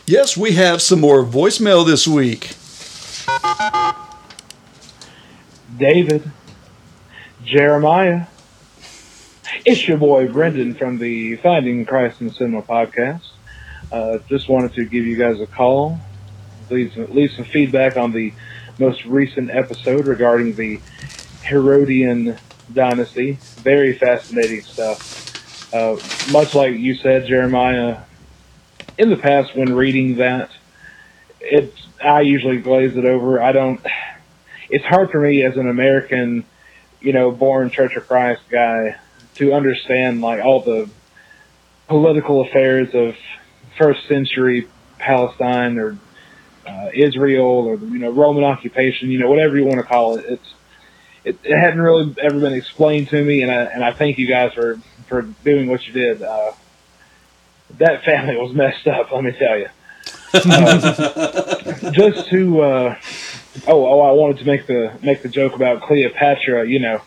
Yes, 0.08 0.36
we 0.36 0.52
have 0.52 0.80
some 0.82 1.00
more 1.00 1.24
voicemail 1.24 1.84
this 1.84 2.06
week. 2.06 2.54
David, 5.76 6.30
Jeremiah. 7.44 8.26
It's 9.64 9.88
your 9.88 9.98
boy 9.98 10.28
Brendan 10.28 10.76
from 10.76 10.98
the 10.98 11.34
Finding 11.38 11.84
Christ 11.84 12.20
in 12.20 12.30
Cinema 12.30 12.62
podcast. 12.62 13.24
Uh, 13.90 14.18
just 14.28 14.48
wanted 14.48 14.74
to 14.74 14.84
give 14.84 15.04
you 15.04 15.16
guys 15.16 15.40
a 15.40 15.46
call, 15.48 15.98
leave 16.70 16.92
some, 16.92 17.12
leave 17.12 17.32
some 17.32 17.44
feedback 17.44 17.96
on 17.96 18.12
the 18.12 18.32
most 18.78 19.04
recent 19.06 19.50
episode 19.50 20.06
regarding 20.06 20.54
the 20.54 20.78
Herodian 21.42 22.38
dynasty. 22.72 23.38
Very 23.56 23.92
fascinating 23.92 24.62
stuff. 24.62 25.74
Uh, 25.74 25.96
much 26.30 26.54
like 26.54 26.76
you 26.76 26.94
said, 26.94 27.26
Jeremiah, 27.26 27.98
in 28.98 29.10
the 29.10 29.16
past 29.16 29.56
when 29.56 29.74
reading 29.74 30.16
that, 30.16 30.51
it's 31.40 31.86
I 32.02 32.23
usually 32.23 32.59
glaze 32.59 32.97
it 32.97 33.05
over. 33.05 33.43
I 33.43 33.52
don't. 33.52 33.81
It's 34.68 34.85
hard 34.85 35.10
for 35.10 35.20
me 35.20 35.44
as 35.44 35.56
an 35.56 35.68
American, 35.68 36.44
you 37.01 37.12
know, 37.12 37.31
born 37.31 37.70
Church 37.70 37.94
of 37.97 38.09
Christ 38.09 38.43
guy 38.51 38.97
to 39.36 39.52
understand 39.52 40.20
like 40.20 40.44
all 40.44 40.60
the 40.60 40.89
political 41.89 42.40
affairs 42.40 42.94
of 42.94 43.16
first 43.78 44.09
century 44.09 44.66
Palestine 44.98 45.78
or 45.78 45.97
uh, 46.66 46.90
Israel 46.93 47.44
or 47.44 47.77
you 47.77 47.98
know 47.98 48.10
Roman 48.10 48.44
occupation, 48.44 49.10
you 49.10 49.18
know 49.18 49.28
whatever 49.28 49.56
you 49.56 49.64
want 49.64 49.78
to 49.78 49.85
call 49.85 50.16
it. 50.16 50.24
It's 50.27 50.55
it, 51.24 51.39
it 51.44 51.56
hadn't 51.56 51.81
really 51.81 52.14
ever 52.20 52.40
been 52.40 52.55
explained 52.55 53.09
to 53.09 53.24
me, 53.24 53.43
and 53.43 53.51
I 53.51 53.64
and 53.64 53.85
I 53.85 53.93
thank 53.93 54.18
you 54.18 54.27
guys 54.27 54.52
for 54.52 54.81
for 55.06 55.23
doing 55.23 55.68
what 55.68 55.86
you 55.86 55.93
did. 55.93 56.23
Uh, 56.23 56.52
that 57.78 58.05
family 58.05 58.36
was 58.36 58.52
messed 58.52 58.86
up, 58.86 59.12
let 59.12 59.24
me 59.24 59.32
tell 59.32 59.59
you. 59.59 59.68
Uh, 60.34 61.90
just 61.93 62.28
to 62.28 62.60
uh, 62.60 62.98
oh 63.66 63.86
oh, 63.86 64.01
I 64.01 64.12
wanted 64.12 64.38
to 64.38 64.44
make 64.44 64.66
the 64.66 64.93
make 65.02 65.22
the 65.22 65.28
joke 65.28 65.55
about 65.55 65.82
Cleopatra. 65.82 66.68
You 66.68 66.78
know, 66.78 67.02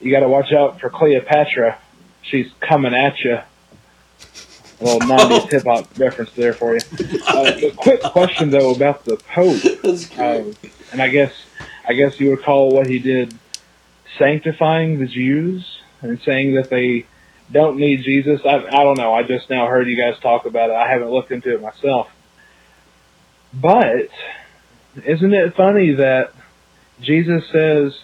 you 0.00 0.10
got 0.10 0.20
to 0.20 0.28
watch 0.28 0.52
out 0.52 0.80
for 0.80 0.90
Cleopatra. 0.90 1.78
She's 2.22 2.50
coming 2.60 2.94
at 2.94 3.20
you. 3.20 3.38
A 4.80 4.84
little 4.84 5.00
'90s 5.00 5.50
hip 5.50 5.64
hop 5.64 5.98
reference 5.98 6.32
there 6.32 6.52
for 6.52 6.74
you. 6.74 6.80
Uh, 7.28 7.52
a 7.62 7.70
quick 7.72 8.02
question 8.02 8.50
though 8.50 8.74
about 8.74 9.04
the 9.04 9.16
Pope, 9.16 9.62
um, 10.18 10.54
and 10.92 11.02
I 11.02 11.08
guess 11.08 11.32
I 11.86 11.92
guess 11.94 12.18
you 12.20 12.30
would 12.30 12.42
call 12.42 12.70
what 12.70 12.86
he 12.86 12.98
did 12.98 13.36
sanctifying 14.18 14.98
the 14.98 15.06
Jews 15.06 15.78
and 16.00 16.20
saying 16.20 16.54
that 16.54 16.70
they 16.70 17.06
don't 17.52 17.76
need 17.76 18.02
Jesus. 18.02 18.40
I, 18.44 18.64
I 18.66 18.82
don't 18.82 18.98
know. 18.98 19.12
I 19.12 19.22
just 19.22 19.50
now 19.50 19.66
heard 19.66 19.86
you 19.86 19.96
guys 19.96 20.18
talk 20.20 20.46
about 20.46 20.70
it. 20.70 20.74
I 20.74 20.88
haven't 20.88 21.10
looked 21.10 21.30
into 21.30 21.54
it 21.54 21.60
myself. 21.60 22.08
But 23.52 24.08
isn't 25.04 25.34
it 25.34 25.54
funny 25.54 25.92
that 25.92 26.32
Jesus 27.00 27.44
says 27.50 27.98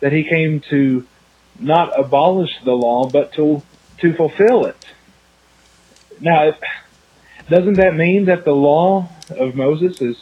that 0.00 0.12
he 0.12 0.24
came 0.24 0.60
to 0.70 1.06
not 1.58 1.98
abolish 1.98 2.50
the 2.64 2.72
law, 2.72 3.08
but 3.08 3.32
to 3.34 3.62
to 3.98 4.14
fulfill 4.14 4.66
it? 4.66 4.84
Now, 6.20 6.52
doesn't 7.48 7.74
that 7.74 7.94
mean 7.94 8.26
that 8.26 8.44
the 8.44 8.52
law 8.52 9.08
of 9.30 9.54
Moses 9.54 10.00
is 10.00 10.16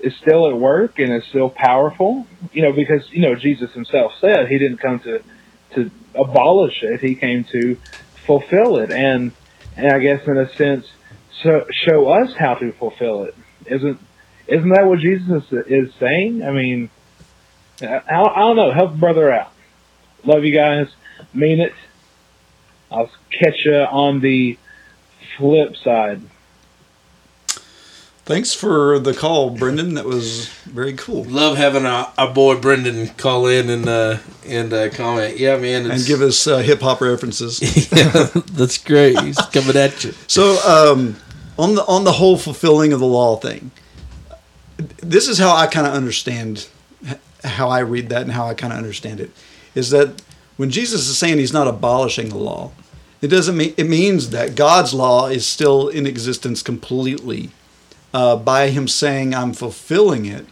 is 0.00 0.16
still 0.16 0.48
at 0.48 0.56
work 0.56 0.98
and 0.98 1.12
is 1.12 1.24
still 1.24 1.50
powerful? 1.50 2.26
You 2.52 2.62
know, 2.62 2.72
because 2.72 3.10
you 3.10 3.20
know 3.20 3.34
Jesus 3.34 3.72
himself 3.72 4.12
said 4.20 4.48
he 4.48 4.58
didn't 4.58 4.78
come 4.78 5.00
to 5.00 5.22
to 5.74 5.90
abolish 6.14 6.82
it; 6.82 7.00
he 7.00 7.14
came 7.14 7.44
to 7.44 7.76
fulfill 8.26 8.78
it, 8.78 8.90
and 8.90 9.32
and 9.76 9.92
I 9.92 9.98
guess 9.98 10.26
in 10.26 10.36
a 10.36 10.48
sense, 10.54 10.86
so, 11.42 11.66
show 11.72 12.08
us 12.08 12.34
how 12.34 12.54
to 12.54 12.72
fulfill 12.72 13.24
it. 13.24 13.34
Isn't 13.66 13.98
isn't 14.46 14.68
that 14.70 14.86
what 14.86 14.98
Jesus 14.98 15.44
is, 15.50 15.92
saying? 15.94 16.44
I 16.44 16.50
mean, 16.50 16.90
I, 17.80 18.02
I 18.08 18.40
don't 18.40 18.56
know. 18.56 18.72
Help 18.72 18.96
brother 18.96 19.32
out. 19.32 19.52
Love 20.24 20.44
you 20.44 20.54
guys. 20.54 20.88
Mean 21.32 21.60
it. 21.60 21.72
I'll 22.90 23.10
catch 23.30 23.64
you 23.64 23.74
on 23.74 24.20
the 24.20 24.58
flip 25.36 25.76
side. 25.76 26.22
Thanks 28.24 28.54
for 28.54 29.00
the 29.00 29.14
call, 29.14 29.50
Brendan. 29.50 29.94
That 29.94 30.04
was 30.04 30.48
very 30.64 30.92
cool. 30.92 31.24
Love 31.24 31.56
having 31.56 31.84
our, 31.84 32.12
our 32.16 32.32
boy 32.32 32.56
Brendan 32.60 33.08
call 33.16 33.46
in 33.46 33.68
and 33.68 33.88
uh, 33.88 34.18
and 34.46 34.72
uh, 34.72 34.90
comment. 34.90 35.38
Yeah, 35.38 35.56
man, 35.56 35.90
And 35.90 36.06
give 36.06 36.20
us 36.20 36.46
uh, 36.46 36.58
hip 36.58 36.80
hop 36.80 37.00
references. 37.00 37.60
yeah, 37.92 38.28
that's 38.52 38.78
great. 38.78 39.18
He's 39.20 39.38
coming 39.46 39.76
at 39.76 40.04
you. 40.04 40.12
So, 40.28 40.56
um, 40.64 41.16
on 41.58 41.74
the 41.74 41.84
on 41.86 42.04
the 42.04 42.12
whole 42.12 42.38
fulfilling 42.38 42.92
of 42.92 43.00
the 43.00 43.06
law 43.06 43.36
thing, 43.36 43.72
this 44.98 45.26
is 45.26 45.38
how 45.38 45.56
I 45.56 45.66
kind 45.66 45.88
of 45.88 45.92
understand 45.92 46.68
how 47.42 47.68
I 47.70 47.80
read 47.80 48.08
that 48.10 48.22
and 48.22 48.32
how 48.32 48.46
I 48.46 48.54
kind 48.54 48.72
of 48.72 48.78
understand 48.78 49.18
it 49.20 49.30
is 49.74 49.90
that 49.90 50.22
when 50.56 50.70
Jesus 50.70 51.08
is 51.08 51.18
saying 51.18 51.38
he's 51.38 51.52
not 51.52 51.66
abolishing 51.66 52.28
the 52.28 52.38
law, 52.38 52.70
it 53.20 53.28
doesn't 53.28 53.56
mean 53.56 53.74
it 53.76 53.88
means 53.88 54.30
that 54.30 54.54
God's 54.54 54.94
law 54.94 55.26
is 55.26 55.44
still 55.44 55.88
in 55.88 56.06
existence 56.06 56.62
completely. 56.62 57.50
Uh, 58.14 58.36
by 58.36 58.68
him 58.68 58.86
saying 58.88 59.34
I'm 59.34 59.52
fulfilling 59.54 60.26
it, 60.26 60.46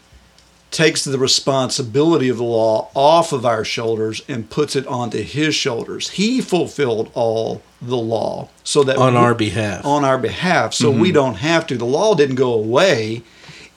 takes 0.70 1.04
the 1.04 1.18
responsibility 1.18 2.28
of 2.28 2.36
the 2.38 2.44
law 2.44 2.88
off 2.94 3.32
of 3.32 3.44
our 3.44 3.64
shoulders 3.64 4.22
and 4.28 4.48
puts 4.48 4.76
it 4.76 4.86
onto 4.86 5.20
his 5.22 5.54
shoulders. 5.54 6.10
He 6.10 6.40
fulfilled 6.40 7.10
all 7.14 7.60
the 7.82 7.96
law 7.96 8.48
so 8.62 8.84
that 8.84 8.96
On 8.96 9.14
we- 9.14 9.18
our 9.18 9.34
behalf. 9.34 9.84
On 9.84 10.04
our 10.04 10.16
behalf, 10.16 10.72
so 10.72 10.90
we 10.90 11.10
Mhm. 11.10 11.14
don't 11.14 11.34
have 11.36 11.66
to. 11.66 11.76
The 11.76 11.84
law 11.84 12.14
didn't 12.14 12.36
go 12.36 12.52
away. 12.52 13.22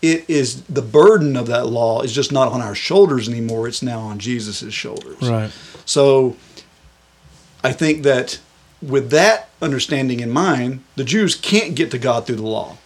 It 0.03 0.23
is 0.27 0.61
the 0.69 0.81
burden 0.84 1.35
of 1.35 1.47
that 1.47 1.68
law 1.68 2.01
is 2.01 2.11
just 2.14 2.31
not 2.31 2.49
on 2.51 2.61
our 2.61 2.76
shoulders 2.76 3.27
anymore. 3.27 3.68
It's 3.68 3.81
now 3.81 3.99
on 3.99 4.19
Jesus' 4.19 4.72
shoulders. 4.73 5.18
Right. 5.22 5.49
So 5.85 6.35
I 7.64 7.72
think 7.72 8.03
that 8.03 8.38
with 8.81 9.10
that 9.11 9.49
understanding 9.61 10.19
in 10.19 10.30
mind, 10.30 10.81
the 10.95 11.03
Jews 11.05 11.35
can't 11.35 11.73
get 11.73 11.89
to 11.91 11.97
God 11.97 12.26
through 12.27 12.35
the 12.35 12.43
law. 12.43 12.77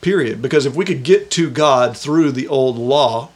Period. 0.00 0.40
Because 0.40 0.66
if 0.66 0.74
we 0.74 0.84
could 0.84 1.02
get 1.02 1.30
to 1.32 1.50
God 1.50 1.96
through 1.96 2.32
the 2.32 2.48
old 2.48 2.76
law 2.76 3.30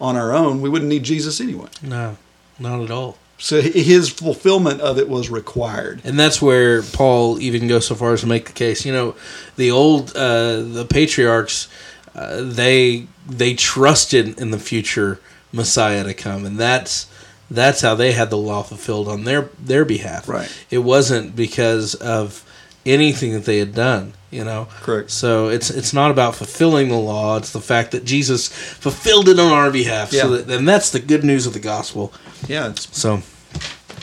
on 0.00 0.16
our 0.16 0.32
own, 0.32 0.60
we 0.60 0.68
wouldn't 0.68 0.88
need 0.88 1.04
Jesus 1.04 1.40
anyway. 1.40 1.68
No, 1.82 2.16
not 2.58 2.82
at 2.82 2.90
all. 2.90 3.18
So 3.38 3.60
his 3.60 4.08
fulfillment 4.08 4.80
of 4.80 4.98
it 4.98 5.08
was 5.08 5.28
required. 5.28 6.00
And 6.04 6.18
that's 6.18 6.40
where 6.40 6.82
Paul 6.82 7.38
even 7.38 7.68
goes 7.68 7.86
so 7.86 7.94
far 7.94 8.14
as 8.14 8.22
to 8.22 8.26
make 8.26 8.46
the 8.46 8.52
case. 8.52 8.86
You 8.86 8.92
know, 8.92 9.14
the 9.56 9.70
old 9.70 10.16
uh, 10.16 10.62
the 10.62 10.86
patriarchs 10.88 11.68
uh, 12.14 12.42
they 12.42 13.06
they 13.28 13.54
trusted 13.54 14.38
in 14.40 14.50
the 14.50 14.58
future 14.58 15.20
Messiah 15.52 16.02
to 16.04 16.14
come, 16.14 16.46
and 16.46 16.58
that's 16.58 17.08
that's 17.50 17.82
how 17.82 17.94
they 17.94 18.12
had 18.12 18.30
the 18.30 18.38
law 18.38 18.62
fulfilled 18.62 19.06
on 19.06 19.24
their 19.24 19.50
their 19.58 19.84
behalf. 19.84 20.28
Right. 20.28 20.50
It 20.70 20.78
wasn't 20.78 21.36
because 21.36 21.94
of 21.94 22.42
anything 22.86 23.32
that 23.32 23.44
they 23.44 23.58
had 23.58 23.74
done. 23.74 24.14
You 24.30 24.44
know. 24.44 24.68
Correct. 24.82 25.10
So 25.10 25.48
it's 25.48 25.70
it's 25.70 25.92
not 25.92 26.10
about 26.10 26.34
fulfilling 26.34 26.88
the 26.88 26.96
law; 26.98 27.36
it's 27.36 27.52
the 27.52 27.60
fact 27.60 27.90
that 27.92 28.04
Jesus 28.04 28.48
fulfilled 28.48 29.28
it 29.28 29.38
on 29.38 29.52
our 29.52 29.70
behalf. 29.70 30.10
So 30.10 30.16
Yeah. 30.34 30.42
that, 30.42 30.50
and 30.58 30.68
that's 30.68 30.90
the 30.90 30.98
good 31.00 31.24
news 31.24 31.46
of 31.46 31.52
the 31.52 31.60
gospel. 31.60 32.12
Yeah, 32.48 32.72
So 32.72 32.72
it's 32.72 32.98
So 32.98 33.22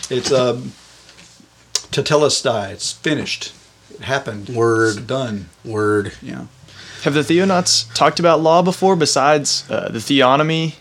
it's 0.10 0.32
um 0.32 0.72
tetelestai. 1.92 2.72
It's 2.72 2.92
finished. 2.94 3.54
It 3.94 4.02
happened. 4.02 4.50
Word. 4.50 4.98
It's 4.98 5.06
done. 5.06 5.50
word. 5.64 6.14
Yeah. 6.22 6.46
Have 7.04 7.14
the 7.14 7.22
Theonauts 7.22 7.94
talked 7.94 8.20
about 8.20 8.42
law 8.42 8.62
before 8.62 8.96
besides 8.96 9.66
uh, 9.70 9.90
the 9.90 10.00
theonomy? 10.00 10.76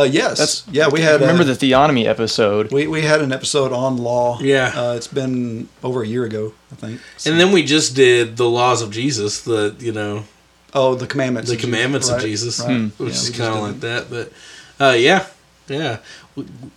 Uh, 0.00 0.02
yes. 0.04 0.38
That's 0.38 0.64
yeah. 0.70 0.88
We 0.88 1.00
had 1.00 1.20
remember 1.20 1.42
uh, 1.42 1.46
the 1.46 1.52
theonomy 1.54 2.04
episode. 2.06 2.72
we 2.72 2.86
we 2.86 3.02
had 3.02 3.20
an 3.20 3.32
episode 3.32 3.72
on 3.72 3.96
law. 3.96 4.38
Yeah. 4.40 4.72
Uh, 4.74 4.94
it's 4.94 5.06
been 5.06 5.68
over 5.82 6.02
a 6.02 6.06
year 6.06 6.24
ago, 6.24 6.52
I 6.72 6.74
think. 6.74 7.00
And 7.24 7.38
then 7.40 7.52
we 7.52 7.62
just 7.64 7.94
did 7.96 8.36
the 8.36 8.48
laws 8.48 8.82
of 8.82 8.90
Jesus, 8.90 9.42
the 9.42 9.74
you 9.78 9.92
know 9.92 10.24
Oh, 10.74 10.94
the 10.94 11.06
commandments. 11.06 11.48
the 11.48 11.54
of 11.56 11.60
Jesus, 11.60 11.70
commandments 11.70 12.10
right, 12.10 12.16
of 12.16 12.22
Jesus, 12.22 12.60
right. 12.60 12.90
which 12.98 13.14
Yeah, 13.14 13.20
is 13.20 13.30
kind 13.30 13.54
of 13.54 13.60
like 13.62 13.80
that. 13.80 14.10
that. 14.10 14.30
But 14.78 14.84
uh, 14.84 14.92
yeah, 14.94 15.26
yeah, 15.68 15.98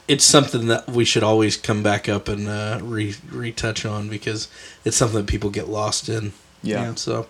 it's 0.08 0.24
something 0.24 0.68
that 0.68 0.88
we 0.88 1.04
should 1.04 1.24
always 1.24 1.58
come 1.58 1.84
back 1.84 2.08
up 2.08 2.28
and 2.30 2.48
uh, 2.48 2.80
re 2.82 3.16
retouch 3.32 3.86
on 3.86 4.08
because 4.10 4.48
it's 4.86 4.96
something 4.96 5.18
that 5.20 5.28
people 5.28 5.50
get 5.50 5.68
lost 5.68 6.08
in. 6.08 6.32
Yeah. 6.64 6.96
So, 6.96 7.28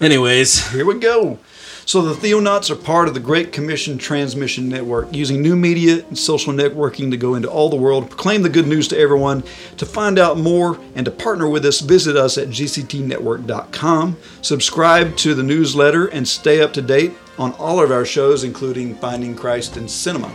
anyways, 0.00 0.68
Here 0.72 0.84
we 0.84 0.98
go. 0.98 1.38
So 1.84 2.00
the 2.00 2.14
Theonauts 2.14 2.70
are 2.70 2.76
part 2.76 3.08
of 3.08 3.14
the 3.14 3.20
Great 3.20 3.52
Commission 3.52 3.98
Transmission 3.98 4.68
Network, 4.68 5.12
using 5.12 5.42
new 5.42 5.56
media 5.56 6.04
and 6.06 6.18
social 6.18 6.52
networking 6.52 7.10
to 7.10 7.16
go 7.16 7.34
into 7.34 7.50
all 7.50 7.68
the 7.68 7.76
world, 7.76 8.08
proclaim 8.08 8.42
the 8.42 8.48
good 8.48 8.66
news 8.66 8.88
to 8.88 8.98
everyone. 8.98 9.42
To 9.78 9.86
find 9.86 10.18
out 10.18 10.38
more 10.38 10.78
and 10.94 11.04
to 11.04 11.10
partner 11.10 11.48
with 11.48 11.64
us, 11.64 11.80
visit 11.80 12.16
us 12.16 12.38
at 12.38 12.48
gctnetwork.com. 12.48 14.16
Subscribe 14.42 15.16
to 15.16 15.34
the 15.34 15.42
newsletter 15.42 16.06
and 16.06 16.26
stay 16.26 16.60
up 16.60 16.72
to 16.74 16.82
date 16.82 17.12
on 17.38 17.52
all 17.54 17.82
of 17.82 17.90
our 17.90 18.04
shows, 18.04 18.44
including 18.44 18.94
Finding 18.94 19.34
Christ 19.34 19.76
in 19.76 19.88
Cinema. 19.88 20.32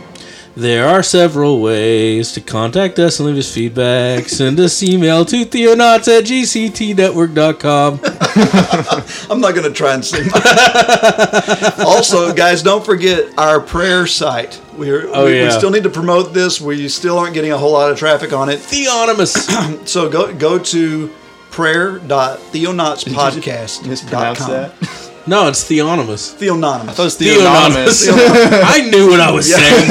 There 0.58 0.88
are 0.88 1.04
several 1.04 1.60
ways 1.60 2.32
to 2.32 2.40
contact 2.40 2.98
us 2.98 3.20
and 3.20 3.28
leave 3.28 3.38
us 3.38 3.54
feedback. 3.54 4.28
Send 4.28 4.58
us 4.58 4.82
email 4.82 5.24
to 5.24 5.44
theonauts 5.44 6.08
at 6.08 6.24
gctnetwork.com. 6.24 8.00
I'm 9.30 9.40
not 9.40 9.54
going 9.54 9.68
to 9.68 9.72
try 9.72 9.94
and 9.94 10.04
sing. 10.04 10.28
also, 11.86 12.34
guys, 12.34 12.64
don't 12.64 12.84
forget 12.84 13.38
our 13.38 13.60
prayer 13.60 14.08
site. 14.08 14.60
We're, 14.76 15.08
Oh, 15.14 15.26
we, 15.26 15.44
we 15.44 15.50
still 15.52 15.70
need 15.70 15.84
to 15.84 15.90
promote 15.90 16.34
this. 16.34 16.60
We 16.60 16.88
still 16.88 17.18
aren't 17.18 17.34
getting 17.34 17.52
a 17.52 17.58
whole 17.58 17.70
lot 17.72 17.92
of 17.92 17.98
traffic 17.98 18.32
on 18.32 18.48
it. 18.48 18.58
Theonomous. 18.58 19.48
So 19.88 20.10
go 20.10 20.34
go 20.34 20.58
to 20.58 21.08
prayer.theonautspodcast.com. 21.50 23.88
Mispronounce 23.88 24.46
that. 24.46 24.74
No, 25.28 25.48
it's 25.48 25.62
theonomous. 25.64 26.32
Theonymous. 26.32 26.96
That 26.96 27.04
was 27.04 27.16
Theonymous. 27.16 28.04
theonymous. 28.06 28.64
I 28.64 28.80
knew 28.90 29.08
what 29.08 29.20
I 29.20 29.30
was 29.30 29.52
saying. 29.52 29.88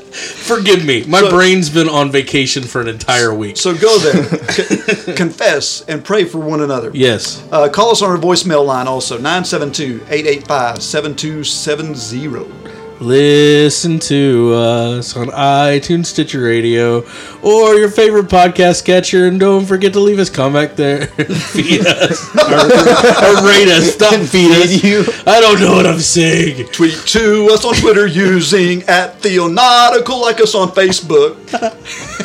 Forgive 0.50 0.84
me. 0.84 1.04
My 1.04 1.20
So- 1.20 1.30
brain's 1.30 1.70
been 1.70 1.88
on 1.88 2.10
vacation 2.10 2.62
for 2.62 2.80
an 2.80 2.88
entire 2.88 3.32
week. 3.34 3.56
So 3.56 3.74
go 3.74 3.98
there, 3.98 4.24
c- 4.50 5.12
confess, 5.14 5.82
and 5.88 6.04
pray 6.04 6.24
for 6.24 6.38
one 6.38 6.60
another. 6.60 6.90
yes. 6.94 7.42
Uh, 7.52 7.68
call 7.68 7.90
us 7.90 8.02
on 8.02 8.10
our 8.10 8.16
voicemail 8.18 8.64
line 8.66 8.86
also, 8.88 9.16
972 9.16 10.04
885 10.08 10.82
7270. 10.82 12.79
Listen 13.00 13.98
to 13.98 14.52
us 14.52 15.16
on 15.16 15.28
iTunes, 15.28 16.04
Stitcher 16.06 16.42
Radio, 16.42 17.02
or 17.42 17.74
your 17.74 17.88
favorite 17.88 18.26
podcast 18.26 18.84
catcher, 18.84 19.26
and 19.26 19.40
don't 19.40 19.64
forget 19.64 19.94
to 19.94 20.00
leave 20.00 20.18
us 20.18 20.28
comment 20.28 20.76
there. 20.76 21.06
feed 21.06 21.86
us 21.86 22.28
or, 22.36 22.44
or 22.44 23.48
rate 23.48 23.68
us. 23.68 23.94
Stop 23.94 24.20
feed 24.26 24.50
us. 24.50 24.84
you. 24.84 25.04
I 25.26 25.40
don't 25.40 25.58
know 25.60 25.72
what 25.72 25.86
I'm 25.86 25.98
saying. 25.98 26.66
Tweet 26.72 26.98
to 27.06 27.48
us 27.50 27.64
on 27.64 27.74
Twitter 27.76 28.06
using 28.06 28.82
at 28.82 29.18
Theonautical, 29.22 30.20
like 30.20 30.38
us 30.38 30.54
on 30.54 30.68
Facebook. 30.68 31.38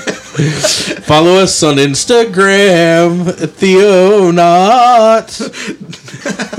Follow 0.36 1.36
us 1.36 1.64
on 1.64 1.76
Instagram, 1.78 3.24
Theonaut. 3.58 5.28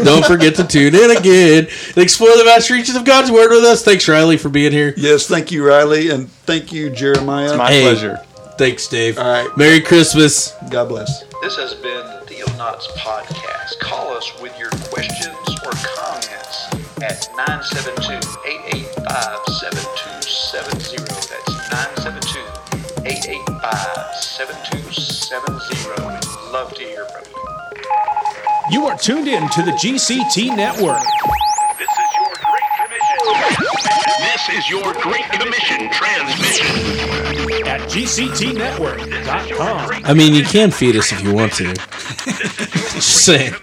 Don't 0.04 0.24
forget 0.24 0.54
to 0.56 0.64
tune 0.66 0.94
in 0.94 1.10
again 1.16 1.66
and 1.88 1.98
explore 1.98 2.34
the 2.36 2.44
vast 2.44 2.70
reaches 2.70 2.96
of 2.96 3.04
God's 3.04 3.30
Word 3.30 3.50
with 3.50 3.64
us. 3.64 3.84
Thanks, 3.84 4.08
Riley, 4.08 4.38
for 4.38 4.48
being 4.48 4.72
here. 4.72 4.94
Yes, 4.96 5.26
thank 5.26 5.52
you, 5.52 5.66
Riley, 5.66 6.08
and 6.10 6.30
thank 6.30 6.72
you, 6.72 6.88
Jeremiah. 6.90 7.54
My 7.56 7.70
Hey. 7.70 7.82
pleasure. 7.82 8.18
Thanks, 8.56 8.86
Dave. 8.88 9.18
All 9.18 9.28
right. 9.28 9.54
Merry 9.58 9.80
Christmas. 9.82 10.54
God 10.70 10.88
bless. 10.88 11.24
This 11.42 11.56
has 11.56 11.74
been 11.74 12.06
the 12.06 12.22
Theonauts 12.26 12.86
Podcast. 12.96 13.78
Call 13.80 14.10
us 14.16 14.32
with 14.40 14.58
your 14.58 14.70
questions 14.90 15.36
or 15.64 15.72
comments 15.96 16.66
at 17.02 17.28
972-885-7270. 17.36 19.95
You 28.68 28.84
are 28.86 28.98
tuned 28.98 29.28
in 29.28 29.48
to 29.50 29.62
the 29.62 29.70
GCT 29.70 30.56
Network. 30.56 31.00
This 31.78 31.88
is 31.88 32.16
your 32.16 32.34
Great 32.42 32.64
Commission. 32.76 33.18
This 34.18 34.48
is 34.58 34.68
your 34.68 34.92
Great 34.94 35.24
Commission 35.30 35.88
transmission. 35.92 36.66
at 37.64 37.80
GCTnetwork.com. 37.82 40.02
I 40.04 40.12
mean, 40.14 40.34
you 40.34 40.42
can 40.42 40.72
feed 40.72 40.96
us 40.96 41.12
if 41.12 41.22
you 41.22 41.32
want 41.32 41.52
to. 41.54 41.72
Just 41.74 43.24
saying. 43.24 43.54